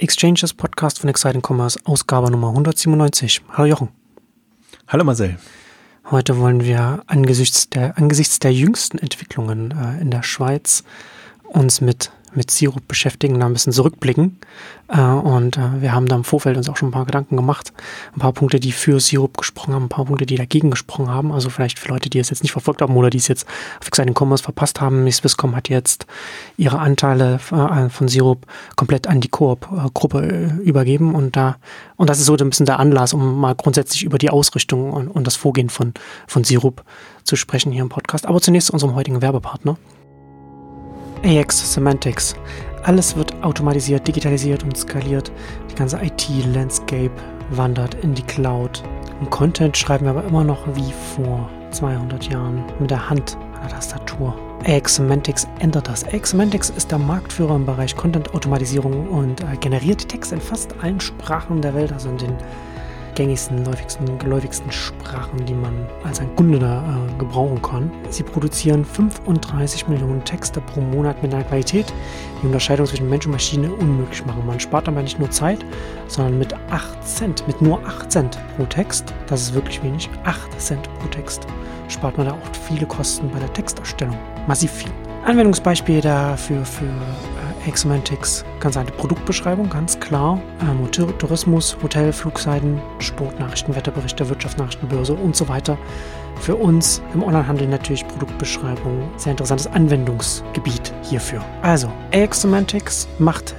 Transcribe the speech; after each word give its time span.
Exchanges 0.00 0.54
Podcast 0.54 0.98
von 0.98 1.10
Exciting 1.10 1.42
Commerce, 1.46 1.78
Ausgabe 1.84 2.30
Nummer 2.30 2.48
197. 2.48 3.42
Hallo 3.52 3.68
Jochen. 3.68 3.88
Hallo 4.88 5.04
Marcel. 5.04 5.36
Heute 6.10 6.38
wollen 6.38 6.64
wir 6.64 7.02
angesichts 7.06 7.68
der, 7.68 7.96
angesichts 7.98 8.38
der 8.38 8.52
jüngsten 8.52 8.98
Entwicklungen 8.98 9.70
äh, 9.70 10.00
in 10.00 10.10
der 10.10 10.22
Schweiz 10.22 10.82
uns 11.44 11.80
mit 11.80 12.10
mit 12.34 12.50
Sirup 12.50 12.86
beschäftigen, 12.86 13.38
da 13.40 13.46
ein 13.46 13.52
bisschen 13.52 13.72
zurückblicken. 13.72 14.38
Äh, 14.88 15.00
und 15.00 15.56
äh, 15.56 15.80
wir 15.80 15.92
haben 15.92 16.06
da 16.06 16.16
im 16.16 16.24
Vorfeld 16.24 16.56
uns 16.56 16.68
auch 16.68 16.76
schon 16.76 16.88
ein 16.88 16.92
paar 16.92 17.06
Gedanken 17.06 17.36
gemacht. 17.36 17.72
Ein 18.14 18.20
paar 18.20 18.32
Punkte, 18.32 18.60
die 18.60 18.72
für 18.72 19.00
Sirup 19.00 19.36
gesprochen 19.36 19.74
haben, 19.74 19.84
ein 19.84 19.88
paar 19.88 20.04
Punkte, 20.04 20.26
die 20.26 20.36
dagegen 20.36 20.70
gesprochen 20.70 21.08
haben. 21.08 21.32
Also 21.32 21.50
vielleicht 21.50 21.78
für 21.78 21.88
Leute, 21.88 22.10
die 22.10 22.18
es 22.18 22.30
jetzt 22.30 22.42
nicht 22.42 22.52
verfolgt 22.52 22.82
haben 22.82 22.96
oder 22.96 23.10
die 23.10 23.18
es 23.18 23.28
jetzt 23.28 23.46
auf 23.80 23.86
Exciting 23.86 24.14
Commerce 24.18 24.42
verpasst 24.42 24.80
haben. 24.80 25.10
Swisscom 25.10 25.54
hat 25.54 25.68
jetzt 25.68 26.06
ihre 26.56 26.78
Anteile 26.78 27.40
äh, 27.50 27.88
von 27.88 28.08
Sirup 28.08 28.46
komplett 28.76 29.06
an 29.06 29.20
die 29.20 29.28
Coop-Gruppe 29.28 30.22
äh, 30.22 30.62
übergeben. 30.62 31.14
Und 31.14 31.36
da, 31.36 31.56
und 31.96 32.10
das 32.10 32.18
ist 32.18 32.26
so 32.26 32.36
ein 32.36 32.50
bisschen 32.50 32.66
der 32.66 32.78
Anlass, 32.78 33.12
um 33.12 33.38
mal 33.38 33.54
grundsätzlich 33.54 34.04
über 34.04 34.18
die 34.18 34.30
Ausrichtung 34.30 34.92
und, 34.92 35.08
und 35.08 35.26
das 35.26 35.36
Vorgehen 35.36 35.70
von, 35.70 35.94
von 36.26 36.44
Sirup 36.44 36.84
zu 37.24 37.36
sprechen 37.36 37.72
hier 37.72 37.82
im 37.82 37.88
Podcast. 37.88 38.26
Aber 38.26 38.40
zunächst 38.40 38.70
unserem 38.70 38.94
heutigen 38.94 39.22
Werbepartner. 39.22 39.76
AX 41.24 41.74
Semantics. 41.74 42.34
Alles 42.84 43.14
wird 43.14 43.34
automatisiert, 43.42 44.08
digitalisiert 44.08 44.64
und 44.64 44.76
skaliert. 44.76 45.30
Die 45.70 45.74
ganze 45.74 46.00
IT-Landscape 46.02 47.12
wandert 47.50 47.94
in 48.02 48.14
die 48.14 48.22
Cloud. 48.22 48.82
Und 49.20 49.30
Content 49.30 49.76
schreiben 49.76 50.06
wir 50.06 50.10
aber 50.10 50.24
immer 50.24 50.44
noch 50.44 50.66
wie 50.74 50.92
vor 51.14 51.50
200 51.72 52.30
Jahren 52.30 52.64
mit 52.78 52.90
der 52.90 53.10
Hand 53.10 53.36
an 53.54 53.68
der 53.68 53.76
Tastatur. 53.76 54.34
AX 54.66 54.96
Semantics 54.96 55.46
ändert 55.58 55.88
das. 55.88 56.04
AX 56.04 56.30
Semantics 56.30 56.70
ist 56.70 56.90
der 56.90 56.98
Marktführer 56.98 57.56
im 57.56 57.66
Bereich 57.66 57.96
Content-Automatisierung 57.96 59.08
und 59.08 59.40
äh, 59.42 59.56
generiert 59.60 60.08
Text 60.08 60.32
in 60.32 60.40
fast 60.40 60.74
allen 60.82 61.00
Sprachen 61.00 61.60
der 61.60 61.74
Welt, 61.74 61.92
also 61.92 62.08
in 62.08 62.18
den 62.18 62.34
gängigsten, 63.20 63.66
läufigsten, 63.66 64.18
geläufigsten 64.18 64.72
Sprachen, 64.72 65.44
die 65.44 65.52
man 65.52 65.86
als 66.04 66.20
ein 66.20 66.34
Kunde 66.36 66.58
da 66.58 66.82
äh, 66.82 67.18
gebrauchen 67.18 67.60
kann. 67.60 67.92
Sie 68.08 68.22
produzieren 68.22 68.82
35 68.82 69.88
Millionen 69.88 70.24
Texte 70.24 70.62
pro 70.62 70.80
Monat 70.80 71.22
mit 71.22 71.34
einer 71.34 71.44
Qualität, 71.44 71.92
die 72.40 72.46
Unterscheidung 72.46 72.86
zwischen 72.86 73.10
Mensch 73.10 73.26
und 73.26 73.32
Maschine 73.32 73.70
unmöglich 73.74 74.24
machen. 74.24 74.46
Man 74.46 74.58
spart 74.58 74.88
dabei 74.88 75.02
nicht 75.02 75.18
nur 75.18 75.30
Zeit, 75.30 75.58
sondern 76.08 76.38
mit 76.38 76.54
8 76.70 77.06
Cent, 77.06 77.46
mit 77.46 77.60
nur 77.60 77.84
8 77.86 78.10
Cent 78.10 78.38
pro 78.56 78.64
Text, 78.64 79.12
das 79.26 79.42
ist 79.42 79.52
wirklich 79.52 79.82
wenig, 79.82 80.08
8 80.24 80.58
Cent 80.58 80.88
pro 80.98 81.08
Text, 81.08 81.46
spart 81.88 82.16
man 82.16 82.26
da 82.26 82.32
auch 82.32 82.56
viele 82.66 82.86
Kosten 82.86 83.28
bei 83.30 83.38
der 83.38 83.52
Texterstellung. 83.52 84.16
Massiv 84.46 84.70
viel. 84.70 85.09
Anwendungsbeispiel 85.24 86.00
dafür 86.00 86.64
für 86.64 86.86
äh, 86.86 87.70
Xmantics 87.70 88.44
ganz 88.58 88.76
eine 88.76 88.90
Produktbeschreibung, 88.90 89.68
ganz 89.68 90.00
klar. 90.00 90.40
Ähm, 90.62 90.90
Tourismus, 90.90 91.76
Hotel, 91.82 92.12
Flugseiten, 92.12 92.80
Sportnachrichten, 92.98 93.74
Wetterberichte, 93.74 94.28
Wirtschaftsnachrichten, 94.28 94.88
Börse 94.88 95.14
und 95.14 95.36
so 95.36 95.48
weiter. 95.48 95.76
Für 96.40 96.56
uns 96.56 97.02
im 97.12 97.22
Onlinehandel 97.22 97.68
natürlich 97.68 98.06
Produktbeschreibung, 98.08 99.10
sehr 99.16 99.32
interessantes 99.32 99.66
Anwendungsgebiet 99.66 100.92
hierfür. 101.02 101.44
Also, 101.62 101.92
Xmantics 102.12 103.06
macht 103.18 103.54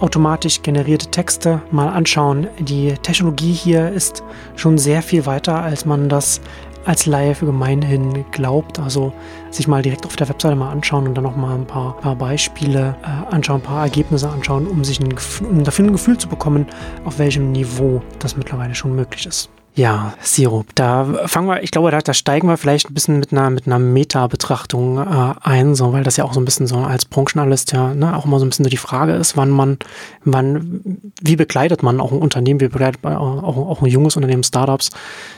automatisch 0.00 0.62
generierte 0.62 1.10
Texte 1.10 1.60
mal 1.70 1.88
anschauen. 1.88 2.48
Die 2.58 2.94
Technologie 3.02 3.52
hier 3.52 3.90
ist 3.90 4.22
schon 4.56 4.78
sehr 4.78 5.02
viel 5.02 5.26
weiter, 5.26 5.62
als 5.62 5.84
man 5.84 6.08
das 6.08 6.40
als 6.86 7.06
Laie 7.06 7.34
für 7.34 7.46
gemeinhin 7.46 8.24
glaubt. 8.30 8.78
Also 8.78 9.12
sich 9.50 9.68
mal 9.68 9.82
direkt 9.82 10.06
auf 10.06 10.16
der 10.16 10.28
Webseite 10.28 10.56
mal 10.56 10.70
anschauen 10.70 11.06
und 11.06 11.14
dann 11.14 11.24
noch 11.24 11.36
mal 11.36 11.54
ein 11.54 11.66
paar, 11.66 11.96
paar 11.96 12.16
Beispiele 12.16 12.96
äh, 13.02 13.34
anschauen, 13.34 13.60
ein 13.60 13.64
paar 13.64 13.82
Ergebnisse 13.82 14.28
anschauen, 14.28 14.66
um 14.66 14.84
sich 14.84 15.00
ein, 15.00 15.14
um 15.48 15.64
dafür 15.64 15.84
ein 15.84 15.92
Gefühl 15.92 16.16
zu 16.16 16.28
bekommen, 16.28 16.66
auf 17.04 17.18
welchem 17.18 17.52
Niveau 17.52 18.02
das 18.18 18.36
mittlerweile 18.36 18.74
schon 18.74 18.94
möglich 18.94 19.26
ist. 19.26 19.50
Ja, 19.76 20.14
Sirup. 20.22 20.74
Da 20.74 21.04
fangen 21.26 21.48
wir, 21.48 21.62
ich 21.62 21.70
glaube, 21.70 21.90
da, 21.90 21.98
da 21.98 22.14
steigen 22.14 22.48
wir 22.48 22.56
vielleicht 22.56 22.88
ein 22.88 22.94
bisschen 22.94 23.18
mit 23.18 23.30
einer, 23.30 23.50
mit 23.50 23.66
einer 23.66 23.78
Meta-Betrachtung 23.78 24.96
äh, 24.96 25.34
ein, 25.42 25.74
so, 25.74 25.92
weil 25.92 26.02
das 26.02 26.16
ja 26.16 26.24
auch 26.24 26.32
so 26.32 26.40
ein 26.40 26.46
bisschen 26.46 26.66
so 26.66 26.78
als 26.78 27.04
Branchenanalyst 27.04 27.72
ja 27.72 27.92
ne, 27.92 28.16
auch 28.16 28.24
immer 28.24 28.38
so 28.38 28.46
ein 28.46 28.48
bisschen 28.48 28.64
so 28.64 28.70
die 28.70 28.78
Frage 28.78 29.12
ist, 29.12 29.36
wann 29.36 29.50
man, 29.50 29.76
wann, 30.24 30.80
wie 31.20 31.36
begleitet 31.36 31.82
man 31.82 32.00
auch 32.00 32.10
ein 32.10 32.18
Unternehmen, 32.18 32.60
wie 32.60 32.68
begleitet 32.68 33.02
man 33.02 33.16
auch, 33.16 33.42
auch, 33.42 33.56
auch 33.68 33.82
ein 33.82 33.88
junges 33.88 34.16
Unternehmen, 34.16 34.44
Startups, 34.44 34.92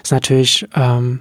ist 0.05 0.13
natürlich 0.13 0.69
ähm, 0.77 1.19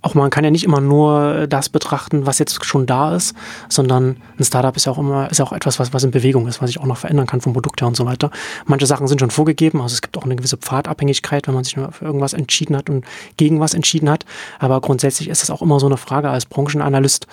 auch 0.00 0.14
man 0.14 0.30
kann 0.30 0.44
ja 0.44 0.50
nicht 0.50 0.64
immer 0.64 0.80
nur 0.80 1.46
das 1.48 1.68
betrachten, 1.68 2.26
was 2.26 2.38
jetzt 2.38 2.64
schon 2.64 2.86
da 2.86 3.14
ist, 3.14 3.34
sondern 3.68 4.16
ein 4.38 4.44
Startup 4.44 4.74
ist 4.76 4.86
ja 4.86 4.92
auch 4.92 4.98
immer, 4.98 5.30
ist 5.30 5.38
ja 5.38 5.44
auch 5.44 5.52
etwas, 5.52 5.78
was, 5.78 5.92
was 5.92 6.04
in 6.04 6.10
Bewegung 6.10 6.46
ist, 6.46 6.62
was 6.62 6.70
sich 6.70 6.80
auch 6.80 6.86
noch 6.86 6.98
verändern 6.98 7.26
kann 7.26 7.40
vom 7.40 7.52
Produkt 7.52 7.80
her 7.80 7.88
und 7.88 7.96
so 7.96 8.06
weiter. 8.06 8.30
Manche 8.66 8.86
Sachen 8.86 9.08
sind 9.08 9.20
schon 9.20 9.30
vorgegeben, 9.30 9.80
also 9.80 9.94
es 9.94 10.02
gibt 10.02 10.16
auch 10.16 10.24
eine 10.24 10.36
gewisse 10.36 10.56
Pfadabhängigkeit, 10.56 11.46
wenn 11.46 11.54
man 11.54 11.64
sich 11.64 11.76
nur 11.76 11.90
für 11.92 12.04
irgendwas 12.04 12.32
entschieden 12.32 12.76
hat 12.76 12.88
und 12.88 13.04
gegen 13.36 13.60
was 13.60 13.74
entschieden 13.74 14.10
hat. 14.10 14.24
Aber 14.58 14.80
grundsätzlich 14.80 15.28
ist 15.28 15.42
es 15.42 15.50
auch 15.50 15.62
immer 15.62 15.80
so 15.80 15.86
eine 15.86 15.96
Frage 15.96 16.30
als 16.30 16.46
Branchenanalyst, 16.46 17.26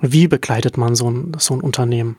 wie 0.00 0.28
begleitet 0.28 0.76
man 0.76 0.94
so 0.94 1.10
ein, 1.10 1.32
so 1.38 1.54
ein 1.54 1.60
Unternehmen? 1.60 2.16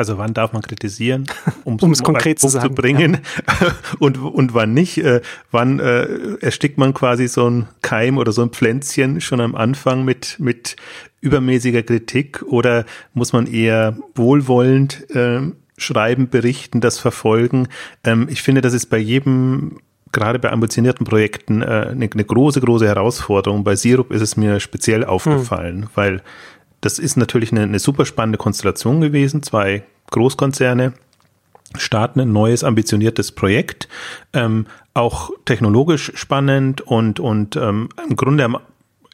Also 0.00 0.16
wann 0.16 0.32
darf 0.32 0.54
man 0.54 0.62
kritisieren, 0.62 1.26
um 1.64 1.92
es 1.92 2.02
konkret 2.02 2.38
zu, 2.38 2.48
sagen, 2.48 2.68
zu 2.68 2.74
bringen 2.74 3.18
ja. 3.46 3.74
und, 3.98 4.16
und 4.16 4.54
wann 4.54 4.72
nicht? 4.72 4.96
Äh, 4.96 5.20
wann 5.50 5.78
äh, 5.78 6.06
erstickt 6.40 6.78
man 6.78 6.94
quasi 6.94 7.28
so 7.28 7.50
ein 7.50 7.68
Keim 7.82 8.16
oder 8.16 8.32
so 8.32 8.40
ein 8.40 8.48
Pflänzchen 8.48 9.20
schon 9.20 9.42
am 9.42 9.54
Anfang 9.54 10.06
mit, 10.06 10.36
mit 10.38 10.76
übermäßiger 11.20 11.82
Kritik 11.82 12.42
oder 12.44 12.86
muss 13.12 13.34
man 13.34 13.46
eher 13.46 13.98
wohlwollend 14.14 15.14
äh, 15.14 15.42
schreiben, 15.76 16.30
berichten, 16.30 16.80
das 16.80 16.98
verfolgen? 16.98 17.68
Ähm, 18.02 18.26
ich 18.30 18.40
finde, 18.40 18.62
das 18.62 18.72
ist 18.72 18.86
bei 18.86 18.96
jedem 18.96 19.80
gerade 20.12 20.38
bei 20.38 20.50
ambitionierten 20.50 21.04
Projekten 21.04 21.60
äh, 21.60 21.88
eine, 21.90 22.08
eine, 22.10 22.24
große, 22.24 22.62
große 22.62 22.86
Herausforderung. 22.86 23.64
Bei 23.64 23.76
Sirup 23.76 24.12
ist 24.12 24.22
es 24.22 24.38
mir 24.38 24.60
speziell 24.60 25.04
aufgefallen, 25.04 25.82
hm. 25.82 25.88
weil 25.94 26.22
das 26.80 26.98
ist 26.98 27.16
natürlich 27.16 27.52
eine, 27.52 27.62
eine 27.62 27.78
super 27.78 28.06
spannende 28.06 28.38
Konstellation 28.38 29.00
gewesen. 29.00 29.42
Zwei 29.42 29.84
Großkonzerne 30.10 30.92
starten 31.76 32.20
ein 32.20 32.32
neues, 32.32 32.64
ambitioniertes 32.64 33.32
Projekt, 33.32 33.88
ähm, 34.32 34.66
auch 34.94 35.30
technologisch 35.44 36.12
spannend 36.14 36.80
und, 36.80 37.20
und 37.20 37.56
ähm, 37.56 37.88
im 38.08 38.16
Grunde 38.16 38.48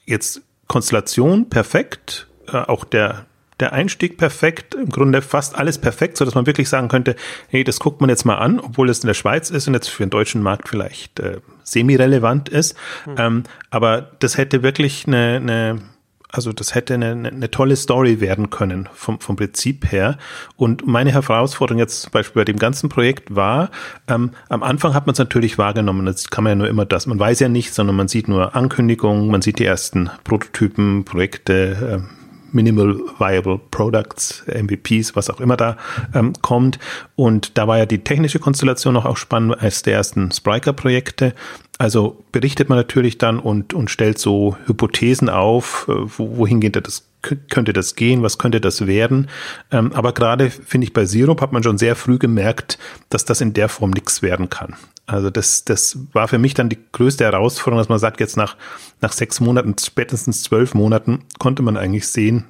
jetzt 0.07 0.43
Konstellation 0.67 1.51
perfekt, 1.51 2.29
äh, 2.49 2.57
auch 2.57 2.85
der, 2.85 3.27
der 3.61 3.73
Einstieg 3.73 4.17
perfekt, 4.17 4.75
im 4.75 4.89
Grunde 4.89 5.21
fast 5.23 5.55
alles 5.57 5.79
perfekt, 5.79 6.17
so 6.17 6.25
dass 6.25 6.35
man 6.35 6.47
wirklich 6.47 6.69
sagen 6.69 6.89
könnte, 6.89 7.15
hey, 7.49 7.63
das 7.63 7.79
guckt 7.79 8.01
man 8.01 8.09
jetzt 8.09 8.25
mal 8.25 8.37
an, 8.37 8.59
obwohl 8.59 8.89
es 8.89 9.01
in 9.01 9.07
der 9.07 9.15
Schweiz 9.15 9.51
ist 9.51 9.69
und 9.69 9.75
jetzt 9.75 9.89
für 9.89 10.05
den 10.05 10.11
deutschen 10.11 10.43
Markt 10.43 10.69
vielleicht 10.69 11.21
äh, 11.21 11.41
semi-relevant 11.63 12.49
ist. 12.49 12.75
Mhm. 13.07 13.15
Ähm, 13.19 13.43
aber 13.71 14.13
das 14.19 14.39
hätte 14.39 14.63
wirklich 14.63 15.07
eine, 15.07 15.37
eine 15.37 15.83
also 16.31 16.53
das 16.53 16.75
hätte 16.75 16.95
eine, 16.95 17.11
eine 17.29 17.51
tolle 17.51 17.77
Story 17.77 18.21
werden 18.21 18.51
können 18.51 18.89
vom, 18.93 19.21
vom 19.21 19.37
Prinzip 19.37 19.91
her. 19.91 20.19
Und 20.57 20.87
meine 20.87 21.13
Herausforderung 21.13 21.79
jetzt 21.79 22.03
zum 22.03 22.13
Beispiel 22.13 22.41
bei 22.41 22.45
dem 22.45 22.59
ganzen 22.59 22.89
Projekt 22.89 23.35
war, 23.35 23.71
ähm, 24.09 24.31
am 24.49 24.63
Anfang 24.63 24.95
hat 24.95 25.07
man 25.07 25.13
es 25.13 25.19
natürlich 25.19 25.59
wahrgenommen, 25.59 26.07
das 26.07 26.29
kann 26.29 26.45
man 26.45 26.53
ja 26.53 26.57
nur 26.57 26.69
immer 26.69 26.85
das, 26.85 27.07
man 27.07 27.19
weiß 27.19 27.41
ja 27.41 27.49
nicht, 27.49 27.75
sondern 27.75 27.97
man 27.97 28.09
sieht 28.09 28.29
nur 28.29 28.55
Ankündigungen, 28.57 29.31
man 29.31 29.43
sieht 29.43 29.59
die 29.59 29.65
ersten 29.65 30.11
Prototypen, 30.25 31.05
Projekte, 31.05 32.03
äh, 32.03 32.17
Minimal 32.53 33.01
Viable 33.19 33.61
Products, 33.71 34.45
MVPs, 34.47 35.15
was 35.15 35.31
auch 35.31 35.41
immer 35.41 35.57
da 35.57 35.77
ähm, 36.15 36.33
kommt. 36.43 36.79
Und 37.15 37.59
da 37.59 37.69
war 37.69 37.79
ja 37.79 37.87
die 37.87 38.03
technische 38.03 38.39
Konstellation 38.39 38.95
noch 38.95 39.05
auch 39.05 39.17
spannend 39.17 39.61
als 39.61 39.83
der 39.83 39.95
ersten 39.95 40.33
Spriker-Projekte. 40.33 41.35
Also 41.79 42.25
berichtet 42.33 42.69
man 42.69 42.79
natürlich 42.79 43.19
dann 43.19 43.39
und, 43.39 43.75
und 43.75 43.91
stellt 43.91 44.19
so 44.19 44.57
Hypothesen 44.67 45.29
auf, 45.29 45.87
äh, 45.89 45.93
wo, 45.93 46.39
wohin 46.39 46.61
geht 46.61 46.77
das, 46.77 47.07
könnte 47.21 47.73
das 47.73 47.97
gehen, 47.97 48.23
was 48.23 48.39
könnte 48.39 48.61
das 48.61 48.87
werden. 48.87 49.29
Ähm, 49.71 49.93
aber 49.93 50.13
gerade 50.13 50.49
finde 50.51 50.87
ich 50.87 50.93
bei 50.93 51.05
Sirup 51.05 51.43
hat 51.43 51.53
man 51.53 51.63
schon 51.63 51.77
sehr 51.77 51.95
früh 51.97 52.19
gemerkt, 52.19 52.79
dass 53.11 53.25
das 53.25 53.41
in 53.41 53.53
der 53.53 53.69
Form 53.69 53.91
nichts 53.91 54.23
werden 54.23 54.49
kann. 54.49 54.77
Also 55.07 55.31
das, 55.31 55.65
das 55.65 55.99
war 56.13 56.29
für 56.29 56.39
mich 56.39 56.55
dann 56.55 56.69
die 56.69 56.79
größte 56.93 57.25
Herausforderung, 57.25 57.79
dass 57.79 57.89
man 57.89 57.99
sagt, 57.99 58.21
jetzt 58.21 58.37
nach, 58.37 58.57
nach 59.01 59.13
sechs 59.13 59.41
Monaten, 59.41 59.75
spätestens 59.79 60.43
zwölf 60.43 60.75
Monaten 60.75 61.25
konnte 61.39 61.63
man 61.63 61.77
eigentlich 61.77 62.09
sehen, 62.09 62.47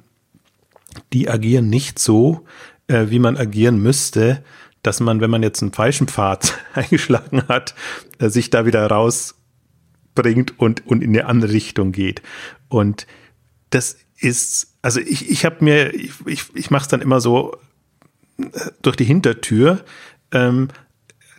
die 1.13 1.29
agieren 1.29 1.69
nicht 1.69 1.99
so, 1.99 2.45
äh, 2.87 3.07
wie 3.09 3.19
man 3.19 3.37
agieren 3.37 3.79
müsste, 3.81 4.43
dass 4.87 5.01
man, 5.01 5.19
wenn 5.19 5.29
man 5.29 5.43
jetzt 5.43 5.61
einen 5.61 5.73
falschen 5.73 6.07
Pfad 6.07 6.57
eingeschlagen 6.73 7.43
hat, 7.49 7.75
äh, 8.19 8.29
sich 8.29 8.49
da 8.49 8.65
wieder 8.65 8.87
rausbringt 8.87 10.57
und, 10.57 10.87
und 10.87 11.03
in 11.03 11.09
eine 11.09 11.25
andere 11.25 11.51
Richtung 11.51 11.91
geht. 11.91 12.21
Und 12.69 13.05
das 13.69 13.97
ist, 14.17 14.77
also 14.81 15.01
ich, 15.01 15.29
ich 15.29 15.43
habe 15.43 15.63
mir, 15.63 15.93
ich, 15.93 16.11
ich, 16.25 16.45
ich 16.55 16.71
mache 16.71 16.83
es 16.83 16.87
dann 16.87 17.01
immer 17.01 17.19
so 17.19 17.57
äh, 18.39 18.45
durch 18.81 18.95
die 18.95 19.03
Hintertür, 19.03 19.83
ähm, 20.31 20.69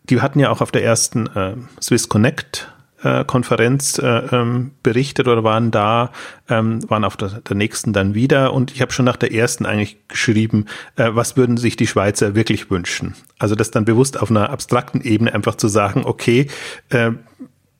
die 0.05 0.21
hatten 0.21 0.41
ja 0.41 0.51
auch 0.51 0.61
auf 0.61 0.71
der 0.71 0.85
ersten 0.85 1.27
äh, 1.29 1.57
Swiss 1.81 2.09
Connect 2.09 2.71
Konferenz 3.25 3.99
äh, 3.99 4.07
ähm, 4.07 4.73
berichtet 4.83 5.29
oder 5.29 5.45
waren 5.45 5.71
da, 5.71 6.11
ähm, 6.49 6.89
waren 6.91 7.05
auf 7.05 7.17
der, 7.17 7.29
der 7.29 7.57
nächsten 7.57 7.93
dann 7.93 8.15
wieder 8.15 8.53
und 8.53 8.73
ich 8.73 8.81
habe 8.81 8.93
schon 8.93 9.05
nach 9.05 9.17
der 9.17 9.33
ersten 9.33 9.67
eigentlich 9.67 9.99
geschrieben, 10.09 10.67
äh, 10.97 11.11
was 11.13 11.37
würden 11.37 11.57
sich 11.57 11.77
die 11.77 11.87
Schweizer 11.87 12.35
wirklich 12.35 12.71
wünschen. 12.71 13.15
Also 13.39 13.55
das 13.55 13.71
dann 13.71 13.85
bewusst 13.85 14.19
auf 14.19 14.31
einer 14.31 14.51
abstrakten 14.51 15.01
Ebene 15.01 15.33
einfach 15.33 15.55
zu 15.55 15.69
sagen, 15.69 16.05
okay, 16.05 16.49
äh, 16.91 17.13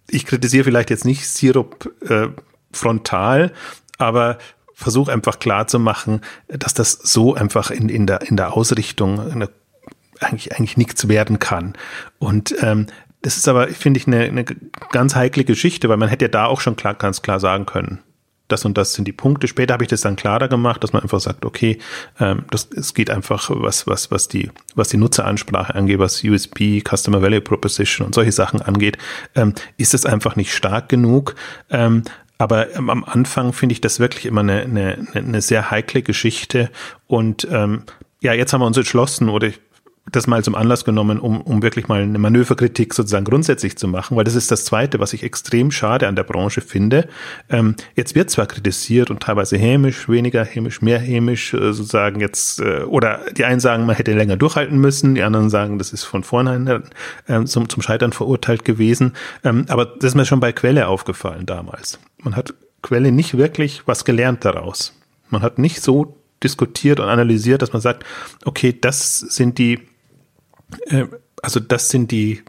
ich 0.09 0.25
kritisiere 0.25 0.65
vielleicht 0.65 0.91
jetzt 0.91 1.05
nicht 1.05 1.29
Sirup 1.29 1.93
äh, 2.09 2.29
frontal, 2.73 3.53
aber 3.99 4.39
versuche 4.75 5.13
einfach 5.13 5.41
klar 5.41 5.67
zu 5.67 5.81
machen, 5.81 6.21
dass 6.47 6.75
das 6.75 6.93
so 6.93 7.35
einfach 7.35 7.73
in, 7.73 7.89
in, 7.89 8.07
der, 8.07 8.23
in 8.23 8.37
der 8.37 8.53
Ausrichtung 8.53 9.19
eine, 9.19 9.51
eigentlich, 10.21 10.57
eigentlich 10.57 10.77
nichts 10.77 11.09
werden 11.09 11.41
kann. 11.41 11.75
Und 12.21 12.55
ähm, 12.63 12.87
das 13.23 13.37
ist 13.37 13.49
aber, 13.49 13.69
finde 13.69 13.99
ich, 13.99 14.07
eine, 14.07 14.25
eine 14.25 14.45
ganz 14.45 15.15
heikle 15.15 15.45
Geschichte, 15.45 15.89
weil 15.89 15.97
man 15.97 16.09
hätte 16.09 16.27
ja 16.27 16.31
da 16.31 16.47
auch 16.47 16.61
schon 16.61 16.77
klar, 16.77 16.95
ganz 16.95 17.23
klar 17.23 17.41
sagen 17.41 17.67
können, 17.67 18.01
das 18.49 18.65
und 18.65 18.79
das 18.79 18.95
sind 18.95 19.07
die 19.07 19.13
Punkte. 19.13 19.47
Später 19.47 19.75
habe 19.75 19.85
ich 19.85 19.91
das 19.91 20.01
dann 20.01 20.17
klarer 20.17 20.49
gemacht, 20.49 20.83
dass 20.83 20.93
man 20.93 21.03
einfach 21.03 21.21
sagt, 21.21 21.45
okay, 21.45 21.79
ähm, 22.19 22.45
das, 22.51 22.69
es 22.75 22.95
geht 22.95 23.11
einfach, 23.11 23.51
was, 23.53 23.87
was, 23.87 24.11
was 24.11 24.29
die, 24.29 24.51
was 24.75 24.89
die 24.89 24.97
Nutzeransprache 24.97 25.75
angeht, 25.75 25.99
was 25.99 26.25
USB, 26.25 26.83
Customer 26.83 27.21
Value 27.21 27.43
Proposition 27.43 28.07
und 28.07 28.15
solche 28.15 28.33
Sachen 28.33 28.63
angeht, 28.63 28.97
ähm, 29.35 29.55
ist 29.77 29.95
es 29.95 30.07
einfach 30.07 30.35
nicht 30.35 30.55
stark 30.55 30.89
genug. 30.89 31.35
Ähm, 31.71 32.05
aber 32.39 32.69
am 32.77 33.05
Anfang 33.05 33.53
finde 33.53 33.75
ich 33.75 33.81
das 33.81 34.01
wirklich 34.01 34.25
immer 34.25 34.41
eine, 34.41 34.63
eine, 34.63 35.09
eine 35.15 35.43
sehr 35.43 35.71
heikle 35.71 36.03
Geschichte. 36.03 36.71
Und 37.07 37.47
ähm, 37.51 37.83
ja, 38.21 38.33
jetzt 38.33 38.53
haben 38.53 38.61
wir 38.61 38.67
uns 38.67 38.77
entschlossen, 38.77 39.29
oder 39.29 39.49
ich 39.49 39.61
das 40.13 40.27
mal 40.27 40.43
zum 40.45 40.55
Anlass 40.55 40.85
genommen, 40.85 41.19
um, 41.21 41.41
um 41.41 41.63
wirklich 41.63 41.89
mal 41.89 42.03
eine 42.03 42.19
Manöverkritik 42.19 42.95
sozusagen 42.95 43.25
grundsätzlich 43.25 43.77
zu 43.77 43.89
machen, 43.89 44.17
weil 44.17 44.25
das 44.25 44.35
ist 44.35 44.51
das 44.51 44.65
Zweite, 44.65 45.01
was 45.01 45.13
ich 45.13 45.23
extrem 45.23 45.71
schade 45.71 46.09
an 46.09 46.17
der 46.17 46.25
Branche 46.25 46.61
finde. 46.61 47.09
Ähm, 47.49 47.75
jetzt 47.95 48.15
wird 48.15 48.31
zwar 48.31 48.47
kritisiert 48.47 49.11
und 49.11 49.21
teilweise 49.21 49.57
hämisch, 49.57 50.09
weniger 50.09 50.45
hämisch, 50.45 50.83
mehr 50.83 50.99
hämisch, 50.99 51.55
äh, 51.55 51.73
sozusagen 51.73 52.21
jetzt, 52.21 52.61
äh, 52.61 52.83
oder 52.83 53.21
die 53.37 53.45
einen 53.45 53.61
sagen, 53.61 53.87
man 53.87 53.97
hätte 53.97 54.13
länger 54.13 54.37
durchhalten 54.37 54.79
müssen, 54.79 55.15
die 55.15 55.23
anderen 55.23 55.51
sagen, 55.51 55.79
das 55.79 55.93
ist 55.93 56.05
von 56.05 56.25
vornherein 56.25 56.85
äh, 57.27 57.45
zum, 57.45 57.69
zum 57.69 57.83
Scheitern 57.83 58.13
verurteilt 58.13 58.65
gewesen. 58.65 59.15
Ähm, 59.45 59.67
aber 59.69 59.87
das 59.87 60.13
ist 60.13 60.15
mir 60.15 60.25
schon 60.25 60.41
bei 60.41 60.53
Quelle 60.53 60.89
aufgefallen 60.89 61.47
damals. 61.47 61.99
Man 62.19 62.37
hat 62.37 62.55
Quelle 62.83 63.13
nicht 63.13 63.37
wirklich 63.37 63.83
was 63.87 64.05
gelernt 64.05 64.45
daraus. 64.45 64.95
Man 65.31 65.43
hat 65.43 65.59
nicht 65.59 65.83
so 65.83 66.17
diskutiert 66.43 67.01
und 67.01 67.09
analysiert, 67.09 67.63
dass 67.63 67.73
man 67.73 67.83
sagt, 67.83 68.05
okay, 68.45 68.77
das 68.79 69.19
sind 69.19 69.59
die 69.59 69.88
äh, 70.87 71.07
also 71.43 71.61
das 71.61 71.91
sind 71.91 72.11
die 72.11 72.43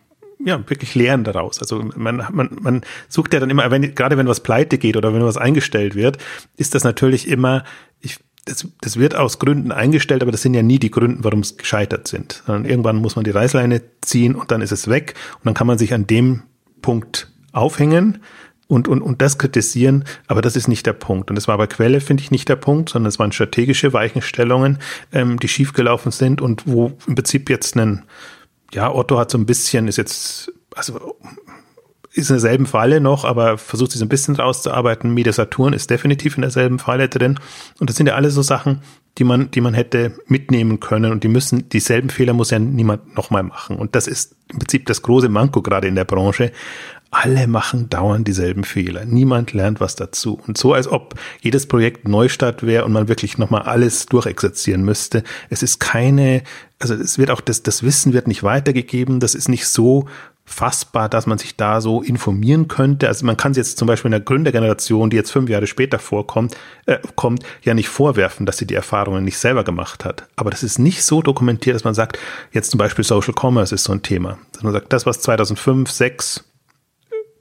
ja, 0.43 0.57
wirklich 0.69 0.95
Lehren 0.95 1.23
daraus. 1.23 1.59
Also 1.59 1.83
man, 1.95 2.25
man, 2.31 2.57
man 2.61 2.81
sucht 3.09 3.33
ja 3.33 3.39
dann 3.39 3.49
immer, 3.49 3.69
wenn, 3.71 3.93
gerade 3.93 4.17
wenn 4.17 4.27
was 4.27 4.39
pleite 4.39 4.77
geht 4.77 4.95
oder 4.95 5.13
wenn 5.13 5.23
was 5.23 5.37
eingestellt 5.37 5.95
wird, 5.95 6.17
ist 6.55 6.75
das 6.75 6.83
natürlich 6.83 7.27
immer, 7.27 7.65
ich, 7.99 8.19
das, 8.45 8.65
das 8.81 8.97
wird 8.97 9.15
aus 9.15 9.39
Gründen 9.39 9.71
eingestellt, 9.71 10.21
aber 10.21 10.31
das 10.31 10.41
sind 10.41 10.53
ja 10.53 10.63
nie 10.63 10.79
die 10.79 10.91
Gründe, 10.91 11.23
warum 11.23 11.41
es 11.41 11.57
gescheitert 11.57 12.07
sind. 12.07 12.43
Sondern 12.45 12.65
irgendwann 12.65 12.95
muss 12.97 13.17
man 13.17 13.25
die 13.25 13.31
Reißleine 13.31 13.81
ziehen 14.01 14.35
und 14.35 14.51
dann 14.51 14.61
ist 14.61 14.71
es 14.71 14.87
weg 14.87 15.15
und 15.35 15.45
dann 15.45 15.53
kann 15.53 15.67
man 15.67 15.77
sich 15.77 15.93
an 15.93 16.07
dem 16.07 16.43
Punkt 16.81 17.31
aufhängen 17.51 18.19
und, 18.69 18.87
und, 18.87 19.01
und 19.01 19.21
das 19.21 19.39
kritisieren, 19.39 20.05
aber 20.27 20.43
das 20.43 20.55
ist 20.55 20.67
nicht 20.67 20.85
der 20.85 20.93
Punkt. 20.93 21.31
Und 21.31 21.35
das 21.35 21.47
war 21.47 21.57
bei 21.57 21.65
Quelle, 21.65 21.99
finde 22.01 22.21
ich, 22.21 22.29
nicht 22.29 22.47
der 22.47 22.55
Punkt, 22.55 22.89
sondern 22.89 23.09
es 23.09 23.17
waren 23.17 23.31
strategische 23.31 23.93
Weichenstellungen, 23.93 24.77
ähm, 25.11 25.39
die 25.39 25.47
schiefgelaufen 25.47 26.11
sind 26.11 26.39
und 26.39 26.67
wo 26.67 26.93
im 27.07 27.15
Prinzip 27.15 27.49
jetzt 27.49 27.75
ein, 27.75 28.03
ja, 28.71 28.93
Otto 28.93 29.17
hat 29.17 29.31
so 29.31 29.39
ein 29.39 29.47
bisschen, 29.47 29.87
ist 29.87 29.97
jetzt, 29.97 30.53
also 30.75 31.17
ist 32.13 32.29
in 32.29 32.35
derselben 32.35 32.67
Falle 32.67 33.01
noch, 33.01 33.25
aber 33.25 33.57
versucht 33.57 33.91
sich 33.91 33.99
so 33.99 34.05
ein 34.05 34.09
bisschen 34.09 34.35
rauszuarbeiten. 34.35 35.13
Media 35.13 35.33
Saturn 35.33 35.73
ist 35.73 35.89
definitiv 35.89 36.37
in 36.37 36.41
derselben 36.41 36.77
Falle 36.77 37.09
drin. 37.09 37.39
Und 37.79 37.89
das 37.89 37.97
sind 37.97 38.07
ja 38.07 38.15
alle 38.15 38.29
so 38.29 38.41
Sachen, 38.43 38.81
die 39.17 39.23
man, 39.23 39.51
die 39.51 39.61
man 39.61 39.73
hätte 39.73 40.13
mitnehmen 40.27 40.79
können 40.79 41.11
und 41.11 41.23
die 41.23 41.27
müssen, 41.27 41.69
dieselben 41.69 42.09
Fehler 42.09 42.33
muss 42.33 42.51
ja 42.51 42.59
niemand 42.59 43.15
nochmal 43.15 43.43
machen. 43.43 43.77
Und 43.77 43.95
das 43.95 44.07
ist 44.07 44.35
im 44.47 44.59
Prinzip 44.59 44.85
das 44.85 45.01
große 45.01 45.29
Manko 45.29 45.61
gerade 45.61 45.87
in 45.87 45.95
der 45.95 46.05
Branche 46.05 46.51
alle 47.11 47.47
machen 47.47 47.89
dauernd 47.89 48.27
dieselben 48.27 48.63
Fehler. 48.63 49.05
Niemand 49.05 49.53
lernt 49.53 49.79
was 49.79 49.95
dazu. 49.95 50.39
Und 50.47 50.57
so, 50.57 50.73
als 50.73 50.87
ob 50.87 51.15
jedes 51.41 51.65
Projekt 51.65 52.07
Neustart 52.07 52.63
wäre 52.63 52.85
und 52.85 52.91
man 52.91 53.07
wirklich 53.07 53.37
nochmal 53.37 53.63
alles 53.63 54.05
durchexerzieren 54.05 54.83
müsste. 54.83 55.23
Es 55.49 55.63
ist 55.63 55.79
keine, 55.79 56.43
also 56.77 56.93
es 56.93 57.17
wird 57.17 57.31
auch, 57.31 57.41
das, 57.41 57.63
das 57.63 57.81
Wissen 57.83 58.13
wird 58.13 58.27
nicht 58.27 58.43
weitergegeben. 58.43 59.19
Das 59.19 59.33
ist 59.33 59.49
nicht 59.49 59.67
so 59.67 60.05
fassbar, 60.49 61.09
dass 61.09 61.27
man 61.27 61.37
sich 61.37 61.55
da 61.55 61.79
so 61.79 62.01
informieren 62.01 62.67
könnte. 62.67 63.07
Also 63.07 63.25
man 63.25 63.37
kann 63.37 63.51
es 63.51 63.57
jetzt 63.57 63.77
zum 63.77 63.87
Beispiel 63.87 64.09
in 64.09 64.13
der 64.13 64.21
Gründergeneration, 64.21 65.09
die 65.09 65.15
jetzt 65.15 65.31
fünf 65.31 65.49
Jahre 65.49 65.67
später 65.67 65.99
vorkommt, 65.99 66.57
äh, 66.85 66.97
kommt, 67.15 67.43
ja 67.63 67.73
nicht 67.73 67.89
vorwerfen, 67.89 68.45
dass 68.45 68.57
sie 68.57 68.65
die 68.65 68.73
Erfahrungen 68.73 69.23
nicht 69.23 69.37
selber 69.37 69.63
gemacht 69.63 70.05
hat. 70.05 70.27
Aber 70.35 70.49
das 70.49 70.63
ist 70.63 70.79
nicht 70.79 71.03
so 71.03 71.21
dokumentiert, 71.21 71.75
dass 71.75 71.83
man 71.83 71.93
sagt, 71.93 72.17
jetzt 72.51 72.71
zum 72.71 72.79
Beispiel 72.79 73.05
Social 73.05 73.33
Commerce 73.39 73.73
ist 73.73 73.83
so 73.83 73.93
ein 73.93 74.01
Thema. 74.01 74.39
Dass 74.53 74.63
man 74.63 74.73
sagt, 74.73 74.91
das, 74.91 75.05
was 75.05 75.21
2005, 75.21 75.89
6 75.89 76.43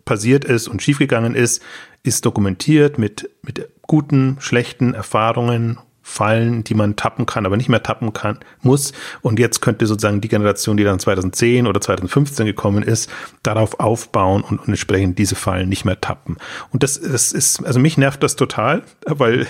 passiert 0.08 0.46
ist 0.46 0.68
und 0.68 0.82
schiefgegangen 0.82 1.34
ist, 1.34 1.62
ist 2.02 2.24
dokumentiert 2.24 2.98
mit, 2.98 3.28
mit 3.42 3.68
guten, 3.82 4.38
schlechten 4.40 4.94
Erfahrungen, 4.94 5.78
Fallen, 6.08 6.64
die 6.64 6.72
man 6.72 6.96
tappen 6.96 7.26
kann, 7.26 7.44
aber 7.44 7.58
nicht 7.58 7.68
mehr 7.68 7.82
tappen 7.82 8.14
kann, 8.14 8.38
muss. 8.62 8.94
Und 9.20 9.38
jetzt 9.38 9.60
könnte 9.60 9.86
sozusagen 9.86 10.22
die 10.22 10.28
Generation, 10.28 10.78
die 10.78 10.82
dann 10.82 10.98
2010 10.98 11.66
oder 11.66 11.82
2015 11.82 12.46
gekommen 12.46 12.82
ist, 12.82 13.10
darauf 13.42 13.78
aufbauen 13.78 14.40
und, 14.40 14.58
und 14.58 14.68
entsprechend 14.68 15.18
diese 15.18 15.34
Fallen 15.34 15.68
nicht 15.68 15.84
mehr 15.84 16.00
tappen. 16.00 16.38
Und 16.72 16.82
das, 16.82 16.98
das 16.98 17.32
ist, 17.32 17.62
also 17.62 17.78
mich 17.78 17.98
nervt 17.98 18.22
das 18.22 18.36
total, 18.36 18.84
weil 19.04 19.46